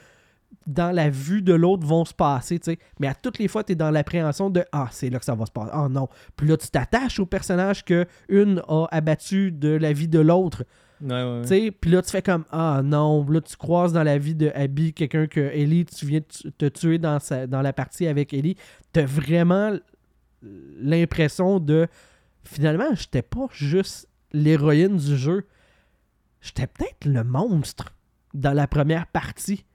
dans 0.67 0.91
la 0.91 1.09
vue 1.09 1.41
de 1.41 1.53
l'autre 1.53 1.85
vont 1.85 2.05
se 2.05 2.13
passer, 2.13 2.59
tu 2.59 2.71
sais. 2.71 2.79
Mais 2.99 3.07
à 3.07 3.13
toutes 3.13 3.39
les 3.39 3.47
fois, 3.47 3.63
tu 3.63 3.73
es 3.73 3.75
dans 3.75 3.91
l'appréhension 3.91 4.49
de 4.49 4.63
Ah, 4.71 4.87
c'est 4.91 5.09
là 5.09 5.19
que 5.19 5.25
ça 5.25 5.35
va 5.35 5.45
se 5.45 5.51
passer. 5.51 5.71
Ah 5.73 5.87
non. 5.89 6.07
Puis 6.37 6.47
là, 6.47 6.57
tu 6.57 6.67
t'attaches 6.69 7.19
au 7.19 7.25
personnage 7.25 7.83
que 7.83 8.05
une 8.29 8.61
a 8.67 8.85
abattu 8.91 9.51
de 9.51 9.69
la 9.69 9.91
vie 9.93 10.07
de 10.07 10.19
l'autre. 10.19 10.63
Ouais, 11.01 11.71
puis 11.71 11.91
là, 11.91 12.01
tu 12.01 12.09
fais 12.09 12.21
comme 12.21 12.45
Ah 12.51 12.81
non. 12.83 13.25
Là, 13.29 13.41
tu 13.41 13.57
croises 13.57 13.91
dans 13.93 14.03
la 14.03 14.17
vie 14.17 14.33
de 14.33 14.51
Abby 14.55 14.93
quelqu'un 14.93 15.27
que 15.27 15.41
Ellie, 15.41 15.85
tu 15.85 16.05
viens 16.05 16.21
te 16.57 16.65
tuer 16.67 16.97
dans, 16.99 17.19
sa- 17.19 17.47
dans 17.47 17.61
la 17.61 17.73
partie 17.73 18.07
avec 18.07 18.33
Ellie. 18.33 18.55
Tu 18.93 19.01
as 19.01 19.05
vraiment 19.05 19.73
l'impression 20.77 21.59
de 21.59 21.87
finalement, 22.43 22.93
j'étais 22.93 23.21
pas 23.21 23.47
juste 23.51 24.07
l'héroïne 24.31 24.97
du 24.97 25.17
jeu. 25.17 25.45
J'étais 26.41 26.67
peut-être 26.67 27.05
le 27.05 27.23
monstre 27.23 27.95
dans 28.33 28.53
la 28.53 28.67
première 28.67 29.07
partie. 29.07 29.65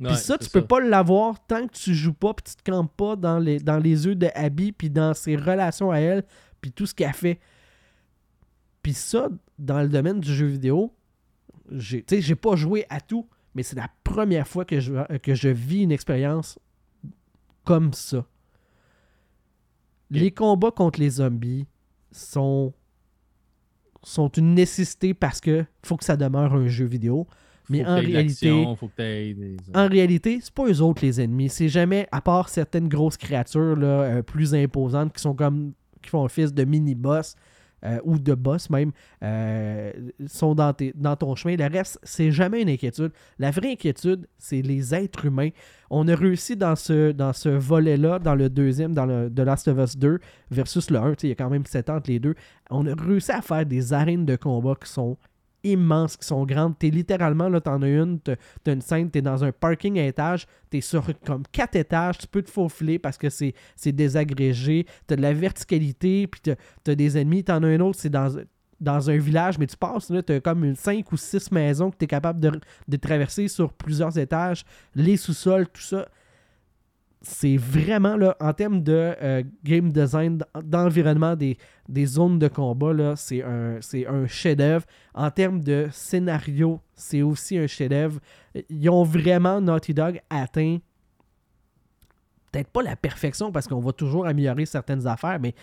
Ouais, 0.00 0.08
Puis 0.08 0.16
ça, 0.16 0.36
tu 0.38 0.50
peux 0.50 0.64
pas 0.64 0.80
l'avoir 0.80 1.44
tant 1.46 1.66
que 1.66 1.72
tu 1.72 1.94
joues 1.94 2.12
pas, 2.12 2.34
puis 2.34 2.44
tu 2.44 2.56
te 2.56 2.70
campes 2.70 2.94
pas 2.96 3.16
dans 3.16 3.38
les, 3.38 3.58
dans 3.60 3.78
les 3.78 4.06
yeux 4.06 4.14
de 4.14 4.28
Abby, 4.34 4.72
puis 4.72 4.90
dans 4.90 5.14
ses 5.14 5.36
relations 5.36 5.90
à 5.90 5.98
elle, 5.98 6.24
puis 6.60 6.72
tout 6.72 6.86
ce 6.86 6.94
qu'elle 6.94 7.12
fait. 7.12 7.38
Puis 8.82 8.94
ça, 8.94 9.28
dans 9.58 9.80
le 9.80 9.88
domaine 9.88 10.20
du 10.20 10.34
jeu 10.34 10.46
vidéo, 10.46 10.92
j'ai 11.70 12.04
j'ai 12.10 12.34
pas 12.34 12.56
joué 12.56 12.84
à 12.90 13.00
tout, 13.00 13.28
mais 13.54 13.62
c'est 13.62 13.76
la 13.76 13.88
première 14.02 14.48
fois 14.48 14.64
que 14.64 14.80
je, 14.80 15.18
que 15.18 15.34
je 15.34 15.48
vis 15.48 15.82
une 15.82 15.92
expérience 15.92 16.58
comme 17.64 17.92
ça. 17.92 18.26
Les 20.20 20.30
combats 20.30 20.70
contre 20.70 21.00
les 21.00 21.10
zombies 21.10 21.66
sont, 22.10 22.72
sont 24.02 24.28
une 24.28 24.54
nécessité 24.54 25.14
parce 25.14 25.40
que 25.40 25.64
faut 25.84 25.96
que 25.96 26.04
ça 26.04 26.16
demeure 26.16 26.52
un 26.54 26.66
jeu 26.68 26.84
vidéo. 26.86 27.26
Mais 27.70 27.84
en 27.86 27.94
réalité- 28.00 28.46
l'action, 28.48 28.76
faut 28.76 28.88
que 28.88 28.96
t'aies 28.96 29.34
des- 29.34 29.56
En 29.74 29.88
réalité, 29.88 30.38
c'est 30.42 30.52
pas 30.52 30.66
eux 30.66 30.80
autres 30.82 31.04
les 31.04 31.20
ennemis. 31.20 31.48
C'est 31.48 31.68
jamais, 31.68 32.08
à 32.10 32.20
part 32.20 32.48
certaines 32.48 32.88
grosses 32.88 33.16
créatures 33.16 33.76
là, 33.76 33.86
euh, 34.02 34.22
plus 34.22 34.54
imposantes 34.54 35.12
qui 35.14 35.22
sont 35.22 35.34
comme 35.34 35.72
qui 36.02 36.10
font 36.10 36.24
office 36.24 36.52
de 36.52 36.64
mini-boss 36.64 37.36
euh, 37.84 37.98
ou 38.04 38.18
de 38.18 38.34
boss 38.34 38.70
même, 38.70 38.92
euh, 39.22 39.92
sont 40.26 40.54
dans, 40.54 40.72
ton 41.16 41.34
chemin. 41.34 41.56
Le 41.56 41.66
reste, 41.66 41.98
c'est 42.02 42.30
jamais 42.30 42.62
une 42.62 42.68
inquiétude. 42.68 43.12
La 43.38 43.50
vraie 43.50 43.72
inquiétude, 43.72 44.26
c'est 44.38 44.62
les 44.62 44.94
êtres 44.94 45.26
humains. 45.26 45.50
On 45.90 46.06
a 46.08 46.14
réussi 46.14 46.56
dans 46.56 46.76
ce, 46.76 47.12
dans 47.12 47.32
ce 47.32 47.48
volet-là, 47.48 48.18
dans 48.18 48.34
le 48.34 48.48
deuxième, 48.48 48.94
dans 48.94 49.06
le 49.06 49.30
The 49.30 49.40
Last 49.40 49.68
of 49.68 49.78
Us 49.78 49.96
2 49.96 50.20
versus 50.50 50.90
le 50.90 50.98
1, 50.98 51.10
tu 51.10 51.20
sais, 51.20 51.26
il 51.26 51.30
y 51.30 51.32
a 51.32 51.36
quand 51.36 51.50
même 51.50 51.66
7 51.66 51.90
ans 51.90 51.96
entre 51.96 52.10
les 52.10 52.18
deux. 52.18 52.34
On 52.70 52.86
a 52.86 52.94
réussi 52.94 53.32
à 53.32 53.42
faire 53.42 53.66
des 53.66 53.92
arènes 53.92 54.24
de 54.24 54.36
combat 54.36 54.74
qui 54.82 54.90
sont 54.90 55.18
immenses, 55.64 56.16
qui 56.16 56.26
sont 56.26 56.44
grandes. 56.44 56.78
T'es 56.78 56.90
littéralement, 56.90 57.48
là, 57.48 57.60
t'en 57.60 57.82
as 57.82 57.88
une, 57.88 58.18
t'as 58.20 58.36
une 58.72 58.80
scène, 58.80 59.10
t'es 59.10 59.22
dans 59.22 59.44
un 59.44 59.52
parking 59.52 59.98
à 59.98 60.06
étage, 60.06 60.46
t'es 60.70 60.80
sur 60.80 61.04
comme 61.24 61.42
quatre 61.52 61.76
étages, 61.76 62.18
tu 62.18 62.26
peux 62.26 62.42
te 62.42 62.50
faufiler 62.50 62.98
parce 62.98 63.18
que 63.18 63.28
c'est 63.30 63.92
désagrégé, 63.92 64.86
t'as 65.06 65.16
de 65.16 65.22
la 65.22 65.32
verticalité, 65.32 66.26
puis 66.26 66.40
t'as 66.40 66.54
t'as 66.84 66.94
des 66.94 67.18
ennemis, 67.18 67.44
t'en 67.44 67.62
as 67.62 67.68
un 67.68 67.80
autre, 67.80 67.98
c'est 68.00 68.10
dans, 68.10 69.10
un 69.10 69.16
village, 69.16 69.58
mais 69.58 69.66
tu 69.66 69.76
passes, 69.76 70.10
là, 70.10 70.22
t'as 70.22 70.40
comme 70.40 70.64
une 70.64 70.74
5 70.74 71.10
ou 71.12 71.16
6 71.16 71.52
maisons 71.52 71.90
que 71.90 71.96
t'es 71.96 72.06
capable 72.06 72.40
de, 72.40 72.60
de 72.88 72.96
traverser 72.96 73.48
sur 73.48 73.72
plusieurs 73.72 74.18
étages, 74.18 74.64
les 74.94 75.16
sous-sols, 75.16 75.68
tout 75.68 75.82
ça. 75.82 76.08
C'est 77.24 77.56
vraiment, 77.56 78.16
là, 78.16 78.36
en 78.40 78.52
termes 78.52 78.82
de 78.82 79.14
euh, 79.22 79.42
game 79.62 79.92
design, 79.92 80.42
d'environnement 80.64 81.36
des, 81.36 81.56
des 81.88 82.04
zones 82.04 82.38
de 82.40 82.48
combat, 82.48 82.92
là, 82.92 83.14
c'est 83.14 83.42
un, 83.44 83.80
c'est 83.80 84.06
un 84.08 84.26
chef-d'œuvre. 84.26 84.84
En 85.14 85.30
termes 85.30 85.60
de 85.60 85.88
scénario, 85.92 86.80
c'est 86.94 87.22
aussi 87.22 87.56
un 87.58 87.68
chef-d'œuvre. 87.68 88.18
Ils 88.68 88.90
ont 88.90 89.04
vraiment, 89.04 89.60
Naughty 89.60 89.94
Dog, 89.94 90.20
atteint 90.30 90.78
peut-être 92.50 92.68
pas 92.68 92.82
la 92.82 92.96
perfection 92.96 93.50
parce 93.50 93.66
qu'on 93.66 93.80
va 93.80 93.92
toujours 93.92 94.26
améliorer 94.26 94.66
certaines 94.66 95.06
affaires, 95.06 95.38
mais 95.40 95.54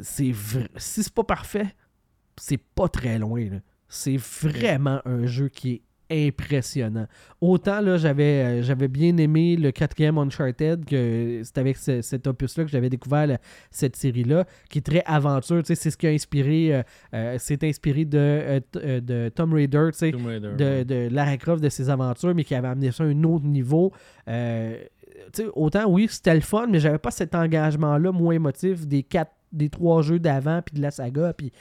c'est 0.00 0.30
vr- 0.30 0.68
si 0.76 1.02
c'est 1.02 1.12
pas 1.12 1.24
parfait, 1.24 1.74
c'est 2.36 2.56
pas 2.56 2.88
très 2.88 3.18
loin. 3.18 3.44
là. 3.50 3.58
C'est 3.88 4.16
vraiment 4.16 5.00
un 5.04 5.26
jeu 5.26 5.48
qui 5.48 5.72
est 5.72 5.82
impressionnant. 6.10 7.06
Autant 7.40 7.80
là, 7.80 7.96
j'avais 7.98 8.22
euh, 8.44 8.62
j'avais 8.62 8.88
bien 8.88 9.16
aimé 9.18 9.56
le 9.56 9.70
quatrième 9.72 10.18
Uncharted, 10.18 10.84
que 10.84 11.40
c'est 11.44 11.58
avec 11.58 11.76
ce- 11.76 12.02
cet 12.02 12.26
opus-là 12.26 12.64
que 12.64 12.70
j'avais 12.70 12.88
découvert 12.90 13.26
la- 13.26 13.38
cette 13.70 13.96
série-là, 13.96 14.46
qui 14.70 14.78
est 14.78 14.82
très 14.82 15.02
aventure. 15.06 15.62
C'est 15.64 15.74
ce 15.76 15.96
qui 15.96 16.06
a 16.06 16.10
inspiré, 16.10 16.74
euh, 16.74 16.82
euh, 17.14 17.36
c'est 17.38 17.62
inspiré 17.64 18.04
de, 18.04 18.18
euh, 18.18 18.60
t- 18.60 19.00
de 19.00 19.28
Tomb 19.34 19.52
Raider, 19.52 19.90
Tomb 20.12 20.26
Raider, 20.26 20.50
de, 20.56 20.82
de 20.84 21.08
Lara 21.14 21.36
Croft, 21.36 21.62
de 21.62 21.68
ses 21.68 21.90
aventures, 21.90 22.34
mais 22.34 22.44
qui 22.44 22.54
avait 22.54 22.68
amené 22.68 22.90
ça 22.90 23.04
à 23.04 23.06
un 23.06 23.22
autre 23.24 23.44
niveau. 23.44 23.92
Autant, 25.54 25.84
oui, 25.90 26.06
c'était 26.10 26.34
le 26.34 26.40
fun, 26.40 26.66
mais 26.68 26.80
j'avais 26.80 26.98
pas 26.98 27.10
cet 27.10 27.34
engagement-là, 27.34 28.12
moins 28.12 28.34
émotif, 28.34 28.86
des 28.86 29.02
quatre, 29.02 29.32
des 29.52 29.68
trois 29.68 30.00
jeux 30.02 30.18
d'avant, 30.18 30.62
puis 30.64 30.76
de 30.76 30.82
la 30.82 30.90
saga, 30.90 31.32
puis... 31.32 31.52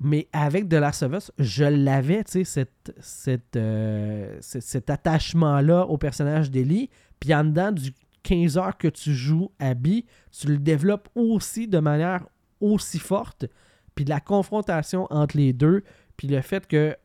Mais 0.00 0.28
avec 0.32 0.68
The 0.68 0.74
Last 0.74 1.02
of 1.02 1.30
je 1.38 1.64
l'avais, 1.64 2.24
tu 2.24 2.32
sais, 2.32 2.44
cette, 2.44 2.94
cette, 3.00 3.56
euh, 3.56 4.36
cet- 4.40 4.90
attachement-là 4.90 5.86
au 5.86 5.96
personnage 5.96 6.50
d'Ellie. 6.50 6.90
Puis 7.18 7.34
en 7.34 7.44
dedans 7.44 7.72
du 7.72 7.92
15 8.22 8.58
heures 8.58 8.76
que 8.76 8.88
tu 8.88 9.14
joues 9.14 9.50
à 9.58 9.68
Abby, 9.68 10.04
tu 10.30 10.48
le 10.48 10.58
développes 10.58 11.08
aussi 11.14 11.66
de 11.68 11.78
manière 11.78 12.26
aussi 12.60 12.98
forte. 12.98 13.46
Puis 13.94 14.04
la 14.04 14.20
confrontation 14.20 15.06
entre 15.10 15.36
les 15.36 15.52
deux, 15.52 15.82
puis 16.16 16.28
le 16.28 16.42
fait 16.42 16.66
que 16.66 16.96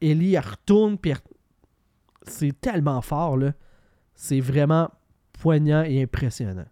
Ellie 0.00 0.34
elle 0.34 0.44
retourne, 0.44 0.98
puis 0.98 1.12
c'est 2.26 2.58
tellement 2.60 3.00
fort, 3.02 3.36
là. 3.36 3.52
C'est 4.14 4.40
vraiment 4.40 4.90
poignant 5.32 5.82
et 5.82 6.02
impressionnant. 6.02 6.66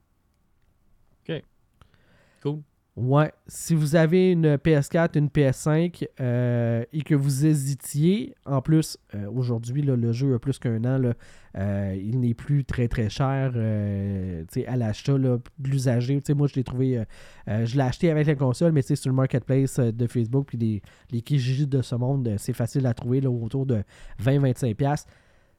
Cool. 2.42 2.62
Ouais, 3.00 3.30
si 3.46 3.76
vous 3.76 3.94
avez 3.94 4.32
une 4.32 4.56
PS4, 4.56 5.16
une 5.16 5.28
PS5 5.28 6.04
euh, 6.20 6.84
et 6.92 7.02
que 7.02 7.14
vous 7.14 7.46
hésitiez, 7.46 8.34
en 8.44 8.60
plus, 8.60 8.98
euh, 9.14 9.30
aujourd'hui, 9.30 9.82
le 9.82 10.12
jeu 10.12 10.34
a 10.34 10.40
plus 10.40 10.58
qu'un 10.58 10.84
an, 10.84 11.12
euh, 11.56 11.96
il 11.96 12.18
n'est 12.18 12.34
plus 12.34 12.64
très 12.64 12.88
très 12.88 13.08
cher 13.08 13.52
à 13.54 14.76
l'achat, 14.76 15.16
de 15.16 15.40
l'usager. 15.62 16.20
Moi, 16.34 16.48
je 16.48 16.54
l'ai 16.56 16.64
trouvé, 16.64 17.04
je 17.46 17.76
l'ai 17.76 17.82
acheté 17.82 18.10
avec 18.10 18.26
la 18.26 18.34
console, 18.34 18.72
mais 18.72 18.82
sais, 18.82 18.96
sur 18.96 19.10
le 19.10 19.16
marketplace 19.16 19.78
de 19.78 20.06
Facebook, 20.08 20.48
puis 20.48 20.58
les, 20.58 20.82
les 21.12 21.66
de 21.66 21.82
ce 21.82 21.94
monde, 21.94 22.34
c'est 22.36 22.52
facile 22.52 22.84
à 22.84 22.94
trouver 22.94 23.20
là, 23.20 23.30
autour 23.30 23.64
de 23.64 23.84
20-25$. 24.20 25.04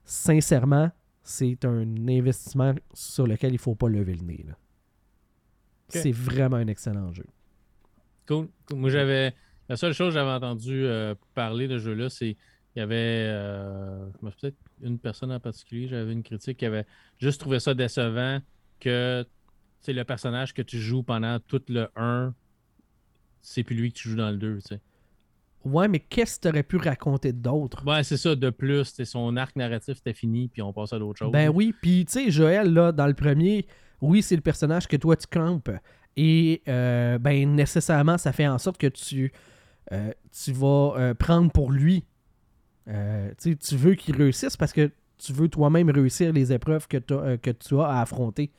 Sincèrement, 0.04 0.92
c'est 1.24 1.64
un 1.64 1.86
investissement 2.10 2.74
sur 2.94 3.26
lequel 3.26 3.52
il 3.52 3.54
ne 3.54 3.60
faut 3.60 3.76
pas 3.76 3.88
lever 3.88 4.16
le 4.16 4.26
nez. 4.26 4.46
C'est 5.90 6.12
vraiment 6.12 6.58
un 6.58 6.68
excellent 6.68 7.12
jeu. 7.14 7.26
Cool. 8.28 8.48
Cool. 8.66 8.78
Moi, 8.78 8.90
j'avais. 8.90 9.34
La 9.68 9.78
seule 9.78 9.94
chose 9.94 10.10
que 10.10 10.20
j'avais 10.20 10.32
entendu 10.32 10.86
euh, 10.86 11.14
parler 11.36 11.68
de 11.68 11.78
ce 11.78 11.84
jeu-là, 11.86 12.10
c'est 12.10 12.36
qu'il 12.74 12.78
y 12.78 12.82
avait. 12.82 12.96
euh, 13.30 14.06
Peut-être 14.22 14.58
une 14.82 14.98
personne 15.00 15.32
en 15.32 15.40
particulier, 15.40 15.88
j'avais 15.88 16.12
une 16.14 16.24
critique 16.24 16.58
qui 16.58 16.66
avait 16.66 16.86
juste 17.20 17.40
trouvé 17.40 17.60
ça 17.60 17.74
décevant 17.74 18.40
que 18.80 19.26
c'est 19.82 19.94
le 19.94 20.04
personnage 20.04 20.54
que 20.54 20.62
tu 20.62 20.78
joues 20.80 21.04
pendant 21.04 21.40
tout 21.40 21.62
le 21.70 21.88
1, 21.96 22.34
c'est 23.42 23.64
plus 23.64 23.76
lui 23.76 23.92
que 23.92 23.98
tu 24.00 24.10
joues 24.10 24.16
dans 24.16 24.32
le 24.32 24.38
2. 24.38 24.56
Tu 24.58 24.62
sais. 24.76 24.82
Ouais, 25.66 25.88
mais 25.90 26.00
qu'est-ce 26.00 26.38
que 26.38 26.44
tu 26.44 26.48
aurais 26.48 26.64
pu 26.64 26.78
raconter 26.78 27.34
d'autre? 27.34 27.86
Ouais, 27.86 28.04
c'est 28.04 28.18
ça. 28.18 28.36
De 28.36 28.50
plus, 28.50 28.86
c'est 28.86 29.06
son 29.06 29.36
arc 29.36 29.56
narratif 29.58 29.98
était 29.98 30.14
fini, 30.14 30.48
puis 30.48 30.62
on 30.62 30.72
passe 30.72 30.94
à 30.94 31.00
d'autres 31.00 31.20
choses. 31.20 31.32
Ben 31.32 31.50
oui, 31.50 31.74
puis 31.82 32.06
tu 32.06 32.14
sais, 32.14 32.32
Joël, 32.32 32.74
là, 32.74 32.92
dans 32.94 33.08
le 33.08 33.14
premier, 33.14 33.68
oui, 34.02 34.22
c'est 34.22 34.36
le 34.36 34.42
personnage 34.42 34.88
que 34.88 34.98
toi 34.98 35.16
tu 35.16 35.28
campes. 35.28 35.70
Et 36.18 36.62
euh, 36.68 37.18
ben 37.18 37.56
nécessairement, 37.56 38.18
ça 38.18 38.32
fait 38.34 38.48
en 38.48 38.58
sorte 38.58 38.78
que 38.78 38.88
tu, 38.88 39.32
euh, 39.92 40.12
tu 40.44 40.52
vas 40.52 40.94
euh, 40.98 41.14
prendre 41.14 41.52
pour 41.52 41.72
lui. 41.72 42.06
Tu 42.88 43.76
veux 43.76 43.94
qu'il 43.96 44.16
réussisse 44.16 44.58
parce 44.58 44.74
que 44.74 44.92
tu 45.18 45.34
veux 45.34 45.48
toi-même 45.50 45.90
réussir 45.90 46.34
les 46.34 46.52
épreuves 46.52 46.88
que, 46.88 46.98
que 47.38 47.52
tu 47.52 47.80
as 47.80 47.86
à 47.86 48.02
affronter. 48.02 48.52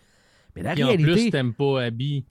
Mais 0.54 0.62
la 0.62 0.74
Puis 0.74 0.84
en 0.84 0.88
réalité. 0.88 1.12
plus, 1.12 1.30
t'aimes 1.30 1.54
pas 1.54 1.82
Abby. 1.82 2.24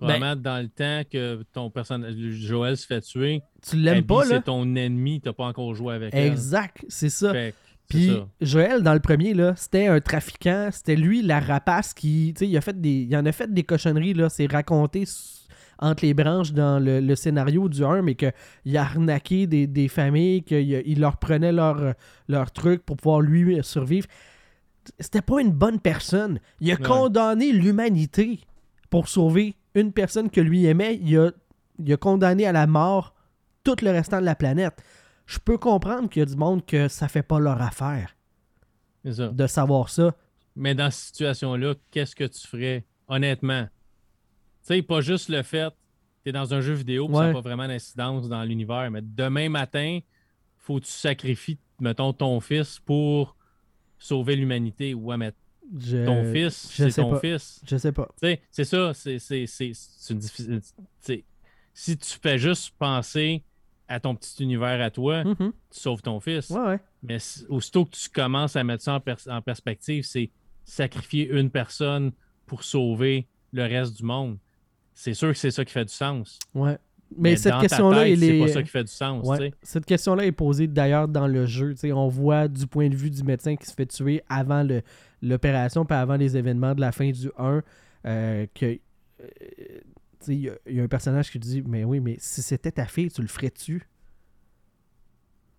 Ben- 0.00 0.06
Vraiment, 0.08 0.36
dans 0.36 0.60
le 0.60 0.68
temps 0.68 1.02
que 1.10 1.42
ton 1.52 1.70
personnage, 1.70 2.14
Joël 2.16 2.76
se 2.76 2.86
fait 2.86 3.00
tuer, 3.02 3.40
tu 3.62 3.76
l'aimes 3.76 4.04
pas, 4.04 4.24
là? 4.24 4.36
c'est 4.36 4.42
ton 4.44 4.74
ennemi, 4.74 5.20
t'as 5.20 5.32
pas 5.32 5.44
encore 5.44 5.74
joué 5.74 5.94
avec 5.94 6.12
elle. 6.12 6.32
Exact, 6.32 6.84
c'est 6.88 7.10
ça. 7.10 7.32
Fait 7.32 7.52
que 7.52 7.56
c'est 7.70 7.71
Puis. 7.96 8.12
Joël, 8.40 8.82
dans 8.82 8.94
le 8.94 9.00
premier, 9.00 9.34
là, 9.34 9.54
c'était 9.56 9.86
un 9.86 10.00
trafiquant. 10.00 10.68
C'était 10.72 10.96
lui, 10.96 11.22
la 11.22 11.40
rapace, 11.40 11.94
qui. 11.94 12.30
Il, 12.40 12.56
a 12.56 12.60
fait 12.60 12.80
des, 12.80 13.06
il 13.08 13.16
en 13.16 13.24
a 13.26 13.32
fait 13.32 13.52
des 13.52 13.62
cochonneries, 13.62 14.14
là. 14.14 14.28
C'est 14.28 14.50
raconté 14.50 15.04
entre 15.78 16.04
les 16.04 16.14
branches 16.14 16.52
dans 16.52 16.78
le, 16.78 17.00
le 17.00 17.16
scénario 17.16 17.68
du 17.68 17.84
1, 17.84 18.02
mais 18.02 18.14
qu'il 18.14 18.76
a 18.76 18.82
arnaqué 18.82 19.46
des, 19.48 19.66
des 19.66 19.88
familles, 19.88 20.42
qu'il 20.44 21.00
leur 21.00 21.16
prenait 21.16 21.50
leur, 21.52 21.94
leur 22.28 22.50
truc 22.52 22.84
pour 22.84 22.96
pouvoir 22.96 23.20
lui 23.20 23.58
survivre. 23.64 24.06
C'était 25.00 25.22
pas 25.22 25.40
une 25.40 25.50
bonne 25.50 25.80
personne. 25.80 26.38
Il 26.60 26.70
a 26.70 26.74
Ouais. 26.74 26.82
condamné 26.82 27.52
l'humanité 27.52 28.40
pour 28.90 29.08
sauver 29.08 29.56
une 29.74 29.92
personne 29.92 30.30
que 30.30 30.40
lui 30.40 30.66
aimait. 30.66 31.00
Il 31.02 31.18
a, 31.18 31.30
il 31.78 31.92
a 31.92 31.96
condamné 31.96 32.46
à 32.46 32.52
la 32.52 32.66
mort 32.66 33.14
tout 33.64 33.76
le 33.82 33.90
restant 33.90 34.20
de 34.20 34.24
la 34.26 34.34
planète. 34.34 34.74
Je 35.26 35.38
peux 35.38 35.58
comprendre 35.58 36.08
qu'il 36.08 36.20
y 36.20 36.22
a 36.22 36.26
du 36.26 36.36
monde 36.36 36.64
que 36.66 36.88
ça 36.88 37.08
fait 37.08 37.22
pas 37.22 37.38
leur 37.38 37.60
affaire 37.62 38.16
ça. 39.10 39.28
de 39.28 39.46
savoir 39.46 39.88
ça. 39.88 40.14
Mais 40.56 40.74
dans 40.74 40.90
cette 40.90 41.06
situation-là, 41.06 41.74
qu'est-ce 41.90 42.14
que 42.14 42.24
tu 42.24 42.46
ferais, 42.46 42.84
honnêtement? 43.08 43.64
Tu 44.66 44.74
sais, 44.74 44.82
pas 44.82 45.00
juste 45.00 45.28
le 45.28 45.42
fait 45.42 45.72
tu 46.24 46.28
es 46.28 46.32
dans 46.32 46.54
un 46.54 46.60
jeu 46.60 46.74
vidéo, 46.74 47.06
puis 47.08 47.16
ça 47.16 47.20
Ouais. 47.22 47.26
n'a 47.28 47.32
pas 47.32 47.40
vraiment 47.40 47.66
d'incidence 47.66 48.28
dans 48.28 48.44
l'univers, 48.44 48.88
mais 48.92 49.00
demain 49.02 49.48
matin, 49.48 49.98
faut 50.56 50.78
que 50.78 50.84
tu 50.84 50.92
sacrifies, 50.92 51.58
mettons, 51.80 52.12
ton 52.12 52.38
fils 52.38 52.78
pour 52.78 53.36
sauver 53.98 54.36
l'humanité. 54.36 54.94
Ouais, 54.94 55.16
mais 55.16 55.32
Je, 55.76 56.04
ton 56.04 56.32
fils, 56.32 56.54
c'est 56.76 56.92
ton 56.92 57.10
pas. 57.10 57.18
fils. 57.18 57.60
Je 57.66 57.76
sais 57.76 57.90
pas. 57.90 58.08
Tu 58.22 58.28
sais, 58.28 58.42
c'est 58.52 58.64
ça, 58.64 58.92
c'est 58.94 59.16
une 60.10 60.18
difficile. 60.20 60.60
Si 61.74 61.96
tu 61.96 62.18
fais 62.22 62.38
juste 62.38 62.72
penser 62.78 63.42
à 63.92 64.00
ton 64.00 64.14
petit 64.14 64.42
univers 64.42 64.80
à 64.80 64.90
toi, 64.90 65.22
Mhm. 65.24 65.52
tu 65.70 65.80
sauves 65.80 66.02
ton 66.02 66.18
fils. 66.20 66.50
Ouais, 66.50 66.60
ouais. 66.60 66.80
Mais 67.02 67.18
aussitôt 67.48 67.84
que 67.84 67.90
tu 67.96 68.08
commences 68.08 68.56
à 68.56 68.64
mettre 68.64 68.82
ça 68.82 68.94
en, 68.94 69.32
en 69.36 69.42
perspective, 69.42 70.04
c'est 70.04 70.30
sacrifier 70.64 71.28
une 71.30 71.50
personne 71.50 72.12
pour 72.46 72.62
sauver 72.64 73.26
le 73.52 73.62
reste 73.62 73.96
du 73.98 74.04
monde. 74.04 74.38
C'est 74.94 75.14
sûr 75.14 75.28
que 75.32 75.38
c'est 75.38 75.50
ça 75.50 75.64
qui 75.64 75.72
fait 75.72 75.84
du 75.84 75.92
sens. 75.92 76.38
ouais. 76.54 76.78
Mais, 77.18 77.36
cette 77.36 77.52
dans 77.52 77.58
ta 77.58 77.66
question-là, 77.68 78.04
tête, 78.04 78.12
elle 78.12 78.18
c'est 78.20 78.36
est. 78.38 78.40
pas 78.40 78.48
ça 78.48 78.62
qui 78.62 78.68
fait 78.70 78.84
du 78.84 78.90
sens. 78.90 79.26
Ouais. 79.28 79.52
Cette 79.62 79.84
question-là 79.84 80.24
est 80.24 80.32
posée 80.32 80.66
d'ailleurs 80.66 81.08
dans 81.08 81.26
le 81.26 81.44
jeu. 81.44 81.74
On 81.92 82.08
voit 82.08 82.48
du 82.48 82.66
point 82.66 82.88
de 82.88 82.96
vue 82.96 83.10
du 83.10 83.22
médecin 83.22 83.54
qui 83.54 83.66
se 83.66 83.74
fait 83.74 83.84
tuer 83.84 84.22
avant 84.30 84.66
l'opération, 85.20 85.84
puis 85.84 85.94
avant 85.94 86.16
les 86.16 86.38
événements 86.38 86.74
de 86.74 86.80
la 86.80 86.90
fin 86.90 87.10
du 87.10 87.30
1, 87.36 87.62
euh, 88.06 88.46
que. 88.54 88.78
Il 90.28 90.34
y, 90.40 90.48
a- 90.48 90.58
il 90.66 90.76
y 90.76 90.80
a 90.80 90.82
un 90.82 90.88
personnage 90.88 91.30
qui 91.30 91.38
dit 91.38 91.62
Mais 91.62 91.84
oui, 91.84 92.00
mais 92.00 92.16
si 92.18 92.42
c'était 92.42 92.72
ta 92.72 92.86
fille, 92.86 93.10
tu 93.10 93.22
le 93.22 93.28
ferais-tu? 93.28 93.86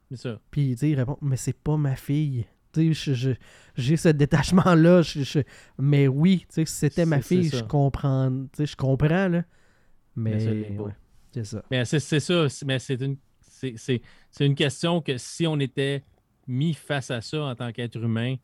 C'est 0.09 0.17
ça. 0.17 0.39
Puis 0.51 0.71
il 0.73 0.95
répond 0.95 1.17
Mais 1.21 1.37
c'est 1.37 1.57
pas 1.57 1.77
ma 1.77 1.95
fille. 1.95 2.45
J'ai 2.75 3.97
ce 3.97 4.09
détachement-là. 4.09 5.01
mais 5.77 6.07
oui, 6.07 6.45
si 6.49 6.65
c'était 6.65 7.05
ma 7.05 7.21
fille, 7.21 7.49
je 7.59 7.63
comprends. 7.63 8.31
Je 8.57 8.75
comprends, 8.75 9.27
là. 9.27 9.43
Mais. 10.15 10.77
Ouais, 10.79 10.91
c'est 11.31 11.43
ça. 11.45 11.63
Mais 11.69 11.85
c'est 11.85 11.99
ça. 11.99 12.49
c'est- 12.49 12.65
Mais 12.65 12.79
c'est 12.79 12.99
une, 13.01 13.17
c'est 13.45 14.01
une 14.45 14.55
question 14.55 15.01
que 15.01 15.17
si 15.17 15.45
on 15.47 15.59
était 15.59 16.03
mis 16.47 16.73
face 16.73 17.11
à 17.11 17.21
ça 17.21 17.41
en 17.43 17.55
tant 17.55 17.71
qu'être 17.71 17.97
humain, 17.97 18.35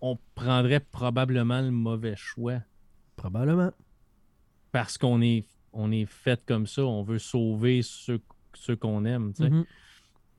on 0.00 0.18
prendrait 0.34 0.80
probablement 0.80 1.60
le 1.60 1.70
mauvais 1.70 2.16
choix. 2.16 2.60
Probablement. 3.16 3.70
Parce 4.72 4.98
qu'on 4.98 5.20
est, 5.22 5.44
on 5.72 5.92
est 5.92 6.06
fait 6.06 6.44
comme 6.44 6.66
ça. 6.66 6.84
On 6.84 7.02
veut 7.02 7.18
sauver 7.18 7.82
ceux, 7.82 8.20
ceux 8.54 8.74
qu'on 8.76 9.04
aime. 9.04 9.32
tu 9.34 9.44
sais. 9.44 9.50
Mhm. 9.50 9.64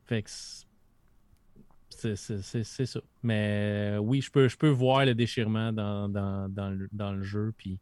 Fait 0.05 0.23
que 0.23 0.29
c'est- 0.29 2.15
ça. 2.85 2.99
Mais 3.21 3.95
oui, 4.01 4.21
je 4.21 4.29
peux, 4.31 4.47
je 4.47 4.57
peux 4.57 4.69
voir 4.69 5.05
le 5.05 5.15
déchirement 5.15 5.71
dans, 5.71 6.09
dans, 6.09 6.49
dans 6.49 6.69
le, 6.69 6.89
dans 6.91 7.13
le 7.13 7.23
jeu. 7.23 7.53
Puis 7.57 7.79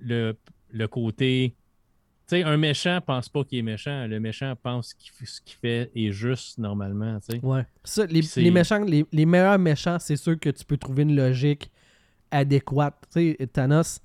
le, 0.00 0.36
le 0.70 0.88
côté. 0.88 1.54
Tu 2.28 2.36
sais, 2.38 2.42
un 2.44 2.56
méchant 2.56 3.00
pense 3.04 3.28
pas 3.28 3.44
qu'il 3.44 3.58
est 3.58 3.62
méchant. 3.62 4.06
Le 4.06 4.20
méchant 4.20 4.54
pense 4.60 4.94
que 4.94 5.26
ce 5.26 5.40
qu'il 5.40 5.56
fait 5.56 5.90
est 5.94 6.12
juste 6.12 6.58
normalement. 6.58 7.18
tu 7.20 7.36
sais. 7.36 7.44
Ouais. 7.44 7.64
Ça, 7.84 8.06
les, 8.06 8.20
les 8.36 8.50
méchants, 8.50 8.84
les, 8.84 9.04
les 9.12 9.26
meilleurs 9.26 9.58
méchants, 9.58 9.98
c'est 9.98 10.16
ceux 10.16 10.36
que 10.36 10.50
tu 10.50 10.64
peux 10.64 10.76
trouver 10.76 11.02
une 11.04 11.16
logique 11.16 11.70
adéquate. 12.30 13.06
Tu 13.12 13.36
sais, 13.38 13.46
Thanos, 13.46 14.00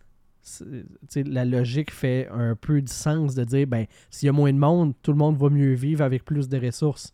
la 1.16 1.46
logique 1.46 1.92
fait 1.92 2.28
un 2.30 2.56
peu 2.56 2.82
du 2.82 2.92
sens 2.92 3.36
de 3.36 3.44
dire, 3.44 3.68
ben, 3.68 3.86
s'il 4.10 4.28
y 4.28 4.30
a 4.30 4.34
moins 4.34 4.54
de 4.54 4.58
monde, 4.58 4.94
tout 5.02 5.12
le 5.12 5.18
monde 5.18 5.38
va 5.38 5.50
mieux 5.50 5.74
vivre 5.74 6.04
avec 6.04 6.26
plus 6.26 6.48
de 6.50 6.58
ressources. 6.58 7.14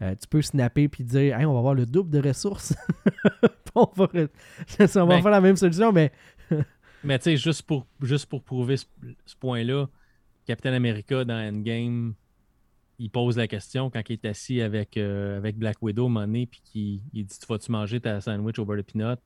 Euh, 0.00 0.14
tu 0.14 0.28
peux 0.28 0.42
snapper 0.42 0.88
puis 0.88 1.02
dire, 1.04 1.36
hey, 1.38 1.44
on 1.44 1.52
va 1.52 1.58
avoir 1.58 1.74
le 1.74 1.84
double 1.86 2.10
de 2.10 2.26
ressources. 2.28 2.74
on 3.74 3.90
va, 3.96 4.08
on 4.14 4.84
va 4.84 5.06
Ben- 5.06 5.22
faire 5.22 5.30
la 5.30 5.40
même 5.40 5.56
solution, 5.56 5.92
mais 5.92 6.12
Mais 7.04 7.18
tu 7.18 7.24
sais, 7.24 7.36
juste 7.36 7.62
pour, 7.62 7.86
juste 8.02 8.26
pour 8.26 8.42
prouver 8.42 8.76
ce, 8.76 8.86
ce 9.24 9.36
point-là, 9.36 9.86
Captain 10.46 10.72
America 10.72 11.24
dans 11.24 11.34
Endgame, 11.34 12.14
il 12.98 13.10
pose 13.10 13.36
la 13.36 13.46
question 13.46 13.90
quand 13.90 14.02
il 14.08 14.14
est 14.14 14.24
assis 14.24 14.60
avec, 14.60 14.96
euh, 14.96 15.36
avec 15.36 15.56
Black 15.56 15.76
Widow, 15.80 16.08
donné, 16.12 16.46
puis 16.46 16.60
qu'il 16.64 17.00
il 17.12 17.24
dit 17.26 17.38
Tu 17.38 17.46
vas-tu 17.46 17.70
manger 17.70 18.00
ta 18.00 18.20
sandwich 18.20 18.58
au 18.58 18.64
beurre 18.64 18.78
de 18.78 18.82
peanut? 18.82 19.18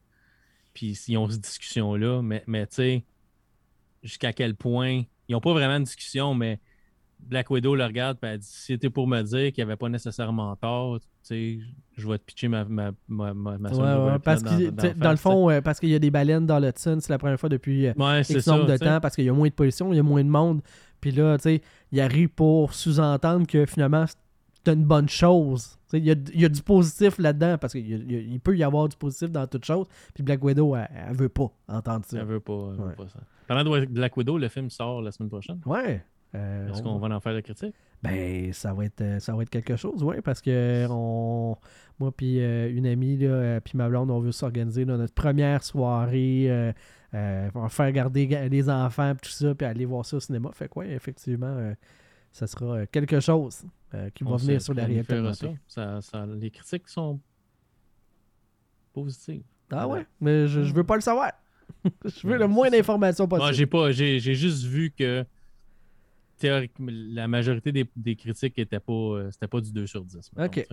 Puis 0.75 0.99
ils 1.09 1.17
ont 1.17 1.29
cette 1.29 1.41
discussion-là, 1.43 2.23
mais, 2.23 2.43
mais 2.47 2.67
tu 2.67 2.75
sais, 2.77 3.05
jusqu'à 4.03 4.33
quel 4.33 4.55
point. 4.55 5.03
Ils 5.29 5.33
n'ont 5.33 5.41
pas 5.41 5.53
vraiment 5.53 5.79
de 5.79 5.85
discussion, 5.85 6.35
mais 6.35 6.59
Black 7.21 7.51
Widow 7.51 7.75
le 7.77 7.85
regarde, 7.85 8.19
puis 8.21 8.31
elle 8.31 8.39
dit 8.39 8.47
Si 8.47 8.63
c'était 8.67 8.91
pour 8.91 9.07
me 9.07 9.23
dire 9.23 9.53
qu'il 9.53 9.65
n'y 9.65 9.71
avait 9.71 9.77
pas 9.77 9.89
nécessairement 9.89 10.55
tort, 10.57 10.99
tu 11.01 11.07
sais, 11.23 11.59
je 11.97 12.09
vais 12.09 12.19
te 12.19 12.25
pitcher 12.25 12.49
ma, 12.49 12.65
ma, 12.65 12.91
ma, 13.09 13.33
ma, 13.33 13.53
Ouais, 13.71 14.13
ouais, 14.13 14.19
parce 14.19 14.43
dans- 14.43 14.51
dans 14.73 14.99
dans 14.99 15.11
le 15.13 15.17
fond, 15.17 15.49
euh, 15.51 15.61
parce 15.61 15.79
qu'il 15.79 15.91
y 15.91 15.95
a 15.95 15.99
des 16.01 16.11
baleines 16.11 16.47
dans 16.47 16.59
le 16.59 16.69
Hudson, 16.69 16.99
c'est 17.01 17.11
la 17.11 17.19
première 17.19 17.39
fois 17.39 17.49
depuis 17.49 17.87
euh, 17.87 17.93
Ouais, 17.97 18.23
X 18.23 18.41
ça. 18.41 18.53
nombre 18.57 18.67
de 18.67 18.77
temps 18.77 19.01
parce 19.01 19.15
qu'il 19.15 19.25
y 19.25 19.29
a 19.29 19.33
moins 19.33 19.49
de 19.49 19.55
pollution, 19.55 19.93
il 19.93 19.97
y 19.97 20.01
a 20.01 20.03
moins 20.03 20.25
de 20.25 20.29
monde. 20.29 20.61
Puis 21.01 21.13
là, 21.13 21.37
tu 21.39 21.43
sais, 21.45 21.63
il 21.93 22.01
arrive 22.01 22.29
pour 22.31 22.75
sous-entendre 22.75 23.47
que 23.47 23.67
finalement, 23.67 24.05
c'est 24.07 24.73
une 24.73 24.85
bonne 24.85 25.09
chose. 25.09 25.79
Il 25.93 26.05
y 26.05 26.11
a, 26.11 26.15
il 26.35 26.41
y 26.41 26.45
a 26.45 26.49
du 26.49 26.63
positif 26.63 27.19
là-dedans 27.19 27.59
parce 27.59 27.73
qu'il 27.73 28.41
peut 28.43 28.57
y 28.57 28.63
avoir 28.63 28.89
du 28.89 28.97
positif 28.97 29.31
dans 29.31 29.47
toute 29.47 29.65
chose. 29.65 29.87
Puis 30.15 30.23
Black 30.23 30.43
Widow, 30.45 30.75
elle, 30.77 30.89
elle 31.09 31.17
veut 31.17 31.29
pas 31.29 31.51
entendre 31.69 32.05
ça. 32.05 32.19
Elle 32.19 32.27
veut 32.27 32.41
pas, 32.41 32.71
elle 32.79 32.85
veut 32.85 32.95
pas 32.95 33.09
ça. 33.09 33.21
Parlant 33.47 33.65
de 33.81 33.85
Black 33.87 34.17
Widow, 34.17 34.39
le 34.39 34.49
film 34.49 34.71
sort 34.71 35.03
la 35.03 35.11
semaine 35.13 35.29
prochaine. 35.31 35.61
Ouais. 35.67 36.03
Euh, 36.35 36.71
Est-ce 36.71 36.81
on- 36.81 36.85
qu'on 36.85 36.99
va 36.99 37.15
en 37.15 37.21
faire 37.21 37.35
la 37.35 37.43
critique? 37.43 37.75
Ben, 38.03 38.53
ça 38.55 38.73
va 38.73 38.87
être, 38.87 39.01
euh, 39.03 39.19
ça 39.21 39.35
va 39.35 39.43
être 39.43 39.51
quelque 39.51 39.77
chose, 39.77 40.03
oui, 40.03 40.17
parce 40.25 40.41
que 40.41 40.87
on, 40.91 41.57
moi 42.01 42.11
puis 42.11 42.41
euh, 42.41 42.69
une 42.75 42.87
amie, 42.87 43.17
là, 43.19 43.61
puis 43.61 43.77
ma 43.77 43.89
blonde, 43.89 44.11
on 44.11 44.19
veut 44.19 44.33
s'organiser 44.33 44.85
notre 44.87 45.13
première 45.15 45.63
soirée, 45.63 46.47
euh, 46.51 46.73
euh, 47.15 47.49
on 47.55 47.61
va 47.61 47.69
faire 47.69 47.93
garder 47.93 48.27
ga- 48.27 48.49
les 48.49 48.69
enfants, 48.71 49.13
puis 49.15 49.31
tout 49.31 49.37
ça, 49.37 49.55
puis 49.55 49.67
aller 49.67 49.85
voir 49.85 50.05
ça 50.07 50.17
au 50.17 50.21
cinéma. 50.21 50.51
Fait 50.55 50.69
quoi, 50.69 50.87
effectivement, 50.87 51.47
euh, 51.47 51.75
ça 52.33 52.47
sera 52.47 52.65
euh, 52.79 52.87
quelque 52.91 53.21
chose 53.21 53.65
euh, 53.95 54.11
qui 54.11 54.25
va 54.25 54.37
venir 54.37 54.61
se 54.61 54.65
sur 54.67 54.75
la 54.75 54.85
réalité 54.87 55.15
ça. 55.69 56.01
Ça- 56.01 56.27
Les 56.27 56.51
critiques 56.51 56.89
sont 56.89 57.21
positives. 58.93 59.43
Ah 59.71 59.89
ouais, 59.89 60.07
mais 60.21 60.47
je, 60.49 60.63
je 60.65 60.75
veux 60.75 60.85
pas 60.85 60.97
le 60.97 61.01
savoir. 61.01 61.31
je 62.05 62.27
veux 62.27 62.33
Ouais, 62.35 62.39
le 62.39 62.47
moins 62.47 62.69
d'informations 62.71 63.27
possible. 63.27 63.45
Moi, 63.47 63.53
j'ai 63.53 63.67
pas, 63.67 63.91
j'ai 63.93 64.19
juste 64.21 64.65
vu 64.65 64.91
que 64.91 65.25
théoriquement, 66.39 66.91
la 66.91 67.27
majorité 67.29 67.73
des, 67.73 67.89
des 67.97 68.17
critiques 68.17 68.59
étaient 68.59 68.81
pas, 68.81 68.93
euh, 68.93 69.31
c'était 69.31 69.47
pas 69.49 69.61
du 69.61 69.73
2 69.73 69.87
sur 69.87 70.05
10. 70.05 70.31
mettons, 70.37 70.61
Ok. 70.61 70.67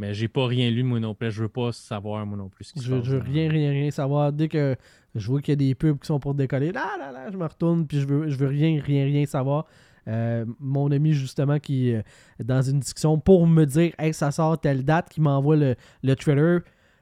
Mais 0.00 0.14
j'ai 0.14 0.28
pas 0.28 0.46
rien 0.46 0.70
lu 0.70 0.84
moi 0.84 1.00
non 1.00 1.12
plus. 1.12 1.32
Je 1.32 1.42
veux 1.42 1.48
pas 1.48 1.72
savoir 1.72 2.24
moi 2.24 2.38
non 2.38 2.48
plus 2.48 2.66
ce 2.66 2.72
qui 2.72 2.78
se 2.78 2.84
Je, 2.84 2.94
passe. 2.94 3.04
je 3.04 3.16
veux 3.16 3.22
rien, 3.22 3.50
rien, 3.50 3.70
rien 3.72 3.90
savoir. 3.90 4.32
Dès 4.32 4.46
que 4.48 4.76
je 5.16 5.26
vois 5.26 5.40
qu'il 5.40 5.50
y 5.50 5.54
a 5.54 5.56
des 5.56 5.74
pubs 5.74 5.98
qui 5.98 6.06
sont 6.06 6.20
pour 6.20 6.34
décoller, 6.34 6.70
là, 6.70 6.96
là, 6.96 7.10
là, 7.10 7.28
je 7.32 7.36
me 7.36 7.44
retourne, 7.44 7.84
puis 7.84 7.98
je 8.00 8.06
veux, 8.06 8.28
je 8.28 8.36
veux 8.36 8.46
rien, 8.46 8.80
rien, 8.80 9.02
rien 9.04 9.26
savoir. 9.26 9.66
Euh, 10.08 10.44
mon 10.58 10.90
ami, 10.90 11.12
justement, 11.12 11.58
qui 11.58 11.94
euh, 11.94 12.02
dans 12.42 12.62
une 12.62 12.80
discussion 12.80 13.18
pour 13.18 13.46
me 13.46 13.64
dire, 13.66 13.92
hey, 13.98 14.14
ça 14.14 14.30
sort 14.30 14.58
telle 14.58 14.84
date, 14.84 15.10
qui 15.10 15.20
m'envoie 15.20 15.56
le, 15.56 15.74
le 16.02 16.16
trailer. 16.16 16.60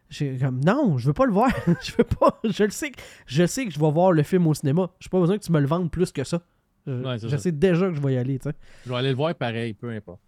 J'ai 0.09 0.37
comme, 0.39 0.61
non, 0.65 0.99
je 0.99 1.07
veux 1.09 1.13
pas 1.13 1.27
le 1.27 1.33
voir. 1.33 1.51
je 1.83 1.93
veux 1.97 2.05
pas. 2.05 2.41
Je 2.45 2.65
le 2.65 2.71
sais. 2.71 2.93
Je 3.27 3.47
sais 3.47 3.65
que 3.67 3.73
je 3.73 3.79
vais 3.81 3.91
voir 3.91 4.13
le 4.13 4.23
film 4.23 4.47
au 4.47 4.55
cinéma. 4.55 4.91
J'ai 5.01 5.09
pas 5.09 5.21
besoin 5.21 5.39
que 5.39 5.45
tu 5.45 5.53
me 5.53 5.61
le 5.61 5.67
vendes 5.67 5.91
plus 5.91 6.13
que 6.13 6.25
ça. 6.25 6.43
Je, 6.87 6.93
Ouais, 6.93 7.39
sais 7.39 7.53
déjà 7.53 7.89
que 7.89 7.95
je 7.95 8.01
vais 8.01 8.15
y 8.15 8.17
aller, 8.17 8.39
tu 8.39 8.49
sais. 8.49 8.55
Je 8.85 8.91
vais 8.91 8.97
aller 8.97 9.11
le 9.11 9.17
voir 9.17 9.35
pareil, 9.35 9.75
peu 9.75 9.91
importe. 9.91 10.21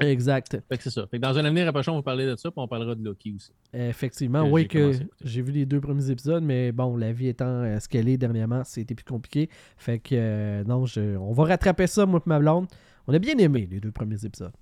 Exact. 0.00 0.58
Fait 0.68 0.76
que 0.76 0.82
c'est 0.82 0.90
ça. 0.90 1.06
Fait 1.06 1.18
que 1.18 1.22
dans 1.22 1.36
un 1.38 1.44
avenir 1.44 1.68
approchant, 1.68 1.92
on 1.92 1.96
va 1.96 2.02
parler 2.02 2.26
de 2.26 2.34
ça, 2.36 2.50
puis 2.50 2.60
on 2.60 2.66
parlera 2.68 2.94
de 2.94 3.04
Loki 3.04 3.32
aussi. 3.34 3.52
Effectivement, 3.72 4.44
que 4.44 4.50
oui, 4.50 4.62
j'ai 4.62 4.68
que 4.68 4.92
j'ai 5.22 5.42
vu 5.42 5.52
les 5.52 5.66
deux 5.66 5.80
premiers 5.80 6.10
épisodes, 6.10 6.42
mais 6.42 6.72
bon, 6.72 6.96
la 6.96 7.12
vie 7.12 7.28
étant 7.28 7.46
euh, 7.46 7.78
ce 7.78 7.88
qu'elle 7.88 8.08
est 8.08 8.16
dernièrement, 8.16 8.64
c'était 8.64 8.94
plus 8.94 9.04
compliqué. 9.04 9.48
Fait 9.76 9.98
que 9.98 10.14
euh, 10.14 10.64
non, 10.64 10.86
je- 10.86 11.16
on 11.16 11.32
va 11.32 11.44
rattraper 11.44 11.86
ça, 11.86 12.06
moi 12.06 12.20
et 12.24 12.28
ma 12.28 12.38
blonde. 12.38 12.66
On 13.06 13.14
a 13.14 13.18
bien 13.18 13.36
aimé 13.38 13.68
les 13.70 13.80
deux 13.80 13.92
premiers 13.92 14.24
épisodes. 14.24 14.52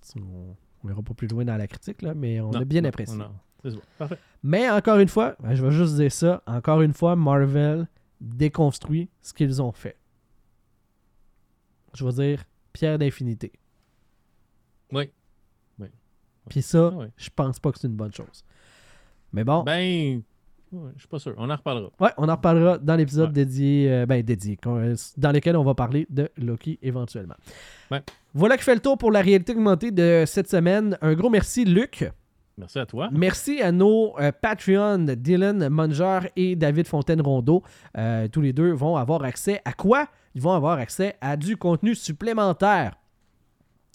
On 0.85 0.89
ira 0.89 1.03
pas 1.03 1.15
plus 1.15 1.29
loin 1.29 1.45
dans 1.45 1.57
la 1.57 1.67
critique, 1.67 2.03
là, 2.03 2.15
mais 2.15 2.41
on 2.41 2.51
Non, 2.51 2.61
a 2.61 2.65
bien 2.65 2.83
non, 2.83 2.89
apprécié. 2.89 3.17
non. 3.19 3.31
Ça. 3.65 3.71
Parfait. 3.99 4.19
Mais 4.45 4.71
encore 4.71 4.99
une 4.99 5.09
fois, 5.09 5.35
ben, 5.43 5.55
je 5.55 5.65
vais 5.65 5.73
juste 5.73 5.97
dire 5.97 6.13
ça, 6.13 6.43
encore 6.47 6.81
une 6.81 6.93
fois, 6.95 7.17
Marvel 7.17 7.89
déconstruit 8.21 9.09
ce 9.21 9.35
qu'ils 9.35 9.61
ont 9.61 9.73
fait. 9.73 9.97
Je 11.95 12.05
vais 12.05 12.13
dire 12.13 12.45
pierre 12.73 12.99
d'infinité. 12.99 13.53
Oui. 14.93 15.11
Puis 16.49 16.63
ça, 16.63 16.91
Ah 16.93 16.97
ouais. 16.97 17.09
je 17.17 17.29
pense 17.35 17.59
pas 17.59 17.73
que 17.73 17.79
c'est 17.79 17.87
une 17.89 17.95
bonne 17.95 18.13
chose. 18.13 18.45
Mais 19.33 19.45
bon. 19.45 19.63
Ben, 19.63 20.23
ouais, 20.73 20.91
je 20.95 21.01
suis 21.01 21.09
pas 21.09 21.19
sûr. 21.19 21.35
On 21.37 21.51
en 21.51 21.57
reparlera. 21.57 21.91
Ouais, 22.01 22.11
on 22.17 22.29
en 22.29 22.35
reparlera 22.37 22.79
dans 22.79 22.97
l'épisode 22.97 23.29
Ouais. 23.29 23.45
dédié, 23.45 23.91
euh, 23.93 24.07
ben 24.07 24.23
dédié, 24.23 24.59
euh, 24.67 24.95
dans 25.17 25.33
lequel 25.33 25.57
on 25.57 25.65
va 25.65 25.75
parler 25.75 26.07
de 26.11 26.29
Loki 26.39 26.79
éventuellement. 26.83 27.37
Voilà 28.35 28.57
qui 28.57 28.65
fait 28.65 28.75
le 28.75 28.81
tour 28.81 28.97
pour 28.99 29.11
la 29.11 29.21
réalité 29.21 29.53
augmentée 29.53 29.91
de 29.91 30.25
cette 30.27 30.49
semaine. 30.51 30.97
Un 31.03 31.15
gros 31.15 31.31
merci, 31.31 31.65
Luc. 31.65 32.11
Merci 32.57 32.79
à 32.81 32.87
toi. 32.87 33.09
Merci 33.13 33.63
à 33.63 33.71
nos 33.71 34.19
euh, 34.19 34.33
Patreons, 34.33 35.07
Dylan 35.17 35.69
Munger 35.69 36.21
et 36.35 36.57
David 36.57 36.89
Fontaine-Rondeau. 36.89 37.63
Euh, 37.97 38.27
tous 38.27 38.41
les 38.41 38.53
deux 38.53 38.73
vont 38.73 38.97
avoir 38.97 39.23
accès 39.23 39.61
à 39.65 39.73
quoi? 39.73 40.09
Ils 40.35 40.43
vont 40.43 40.53
avoir 40.53 40.79
accès 40.79 41.17
à 41.21 41.37
du 41.37 41.57
contenu 41.57 41.95
supplémentaire. 41.95 42.95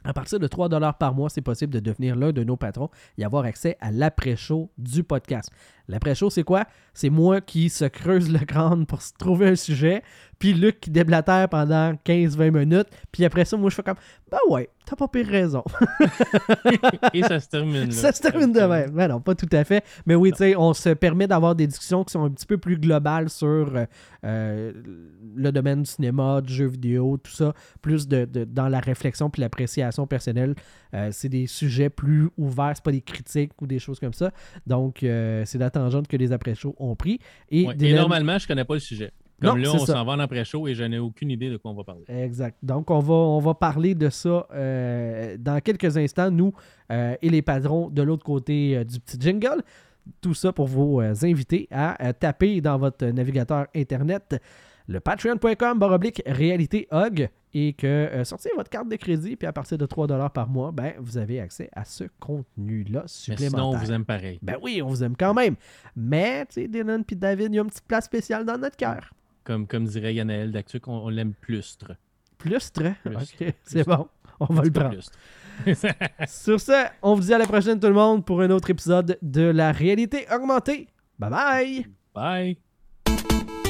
À 0.04 0.14
partir 0.14 0.40
de 0.40 0.48
3 0.48 0.70
par 0.94 1.14
mois, 1.14 1.30
c'est 1.30 1.42
possible 1.42 1.74
de 1.74 1.80
devenir 1.80 2.16
l'un 2.16 2.32
de 2.32 2.44
nos 2.44 2.58
patrons 2.58 2.90
et 3.18 3.24
avoir 3.24 3.46
accès 3.46 3.78
à 3.80 3.92
l'après-show 3.92 4.70
du 4.78 5.04
podcast. 5.04 5.50
L'après-show, 5.88 6.30
c'est 6.30 6.44
quoi? 6.44 6.66
C'est 6.94 7.10
moi 7.10 7.42
qui 7.42 7.70
se 7.70 7.86
creuse 7.86 8.32
le 8.32 8.40
crâne 8.40 8.86
pour 8.86 9.02
se 9.02 9.12
trouver 9.18 9.50
un 9.50 9.56
sujet, 9.56 10.02
puis 10.40 10.54
Luc 10.54 10.80
qui 10.80 10.90
déblatère 10.92 11.50
pendant 11.50 11.94
15-20 12.06 12.52
minutes, 12.52 12.88
puis 13.12 13.26
après 13.26 13.46
ça, 13.46 13.58
moi, 13.58 13.70
je 13.70 13.76
fais 13.76 13.84
comme, 13.84 13.98
bah 14.32 14.38
ouais, 14.50 14.70
t'as 14.86 14.96
pas 14.96 15.08
pire 15.08 15.28
raison. 15.28 15.64
Et 17.14 17.22
ça 17.24 17.40
se 17.40 17.48
termine 17.50 17.86
là. 17.86 17.92
ça 17.92 18.12
se 18.12 18.22
termine 18.22 18.52
de 18.52 18.60
même. 18.62 18.92
Ben 18.92 19.08
non, 19.08 19.20
pas 19.22 19.36
tout 19.36 19.50
à 19.52 19.64
fait. 19.64 19.84
Mais 20.06 20.16
oui, 20.16 20.32
tu 20.32 20.38
sais, 20.38 20.56
on 20.56 20.74
se 20.74 20.90
permet 20.90 21.28
d'avoir 21.28 21.56
des 21.56 21.68
discussions 21.68 22.04
qui 22.04 22.12
sont 22.12 22.24
un 22.24 22.30
petit 22.32 22.46
peu 22.46 22.58
plus 22.58 22.78
globales 22.78 23.30
sur 23.30 23.48
euh, 23.76 23.86
euh, 24.26 24.72
le 25.36 25.52
domaine 25.52 25.84
du 25.84 25.90
cinéma, 25.90 26.42
du 26.42 26.54
jeu 26.54 26.68
vidéo, 26.68 27.18
tout 27.18 27.32
ça, 27.32 27.54
plus 27.82 28.08
de, 28.08 28.26
de- 28.26 28.44
dans 28.46 28.68
la 28.70 28.80
réflexion 28.80 29.30
puis 29.30 29.42
l'appréciation 29.42 30.08
personnelle. 30.08 30.56
Euh, 30.94 31.10
c'est 31.12 31.30
des 31.30 31.48
sujets 31.48 31.90
plus 31.90 32.30
ouverts, 32.38 32.74
c'est 32.76 32.84
pas 32.84 32.92
des 32.92 33.02
critiques 33.02 33.60
ou 33.62 33.68
des 33.68 33.80
choses 33.80 34.00
comme 34.00 34.14
ça. 34.14 34.32
Donc, 34.68 35.04
euh, 35.04 35.44
c'est 35.46 35.58
tangente 35.74 36.08
que 36.08 36.16
les 36.18 36.32
après-shows 36.32 36.74
ont 36.78 36.96
pris. 36.96 37.20
Et, 37.50 37.66
Ouais, 37.68 37.74
Et 37.74 37.78
Dylan- 37.78 37.98
normalement, 38.02 38.38
je 38.38 38.48
connais 38.48 38.64
pas 38.66 38.74
le 38.76 38.80
sujet. 38.80 39.12
Comme 39.42 39.58
Non, 39.60 39.64
là, 39.72 39.72
on 39.74 39.86
s'en 39.86 40.06
va 40.06 40.14
en 40.14 40.20
après-show 40.20 40.68
et 40.70 40.74
je 40.74 40.84
n'ai 40.86 41.00
aucune 41.00 41.30
idée 41.32 41.50
de 41.50 41.58
quoi 41.58 41.72
on 41.72 41.74
va 41.74 41.84
parler. 41.84 42.04
Exact. 42.08 42.56
Donc, 42.64 42.90
on 42.90 43.00
va, 43.00 43.14
on 43.14 43.40
va 43.40 43.54
parler 43.54 43.94
de 43.94 44.10
ça 44.10 44.48
euh, 44.54 45.36
dans 45.38 45.60
quelques 45.60 45.98
instants, 45.98 46.32
nous 46.32 46.54
euh, 46.92 47.16
et 47.22 47.30
les 47.30 47.42
patrons 47.42 47.90
de 47.90 48.02
l'autre 48.02 48.24
côté 48.24 48.78
euh, 48.78 48.84
du 48.86 49.00
petit 49.02 49.18
jingle. 49.20 49.62
Tout 50.22 50.34
ça 50.34 50.54
pour 50.54 50.68
vous 50.68 51.00
inviter 51.00 51.68
à 51.72 52.14
taper 52.14 52.60
dans 52.62 52.78
votre 52.78 53.06
navigateur 53.06 53.68
Internet 53.76 54.36
le 54.88 55.00
patreon.com 55.00 55.80
baroblique 55.80 56.22
réalité 56.26 56.88
hog 56.92 57.30
et 57.54 57.74
que 57.74 57.88
euh, 57.88 58.24
sortez 58.24 58.50
votre 58.56 58.70
carte 58.70 58.90
de 58.90 58.96
crédit 58.96 59.36
puis 59.36 59.48
à 59.48 59.54
partir 59.54 59.78
de 59.78 59.86
3$ 59.86 60.30
par 60.32 60.48
mois, 60.50 60.72
ben, 60.72 60.94
vous 61.00 61.18
avez 61.18 61.40
accès 61.40 61.70
à 61.74 61.86
ce 61.86 62.06
contenu-là 62.20 63.02
Mais 63.02 63.08
supplémentaire. 63.08 63.50
sinon, 63.50 63.70
on 63.70 63.78
vous 63.78 63.92
aime 63.92 64.06
pareil. 64.06 64.40
Ben 64.42 64.58
oui, 64.62 64.82
on 64.82 64.88
vous 64.88 65.04
aime 65.04 65.16
quand 65.16 65.34
même. 65.34 65.56
Mais, 65.96 66.46
tu 66.48 66.54
sais, 66.62 66.68
Dylan 66.68 67.04
puis 67.04 67.16
David, 67.16 67.54
il 67.54 67.56
y 67.56 67.60
a 67.60 67.62
une 67.62 67.70
petite 67.70 67.86
place 67.88 68.06
spéciale 68.06 68.46
dans 68.46 68.58
notre 68.58 68.76
cœur. 68.78 69.12
Comme, 69.44 69.68
comme 69.68 69.86
dirait 69.86 70.14
Yanaël 70.16 70.52
d'Actuc, 70.52 70.88
on, 70.88 70.94
on 71.06 71.10
l'aime 71.10 71.34
plustre. 71.34 71.96
Plustre? 72.38 72.82
Plus. 73.04 73.16
Ok, 73.16 73.54
c'est 73.64 73.86
bon. 73.86 74.08
On 74.40 74.46
va 74.54 74.64
le 74.64 74.72
prendre. 74.72 74.90
plustre. 74.90 75.12
Sur 76.28 76.60
ce, 76.60 76.88
on 77.04 77.14
vous 77.14 77.22
dit 77.22 77.34
à 77.34 77.38
la 77.38 77.46
prochaine 77.46 77.80
tout 77.80 77.88
le 77.88 77.94
monde 77.94 78.26
pour 78.26 78.42
un 78.42 78.50
autre 78.50 78.70
épisode 78.72 79.18
de 79.22 79.44
la 79.44 79.72
réalité 79.72 80.26
augmentée. 80.34 80.88
Bye 81.20 81.30
bye! 81.30 81.88
Bye! 82.16 83.63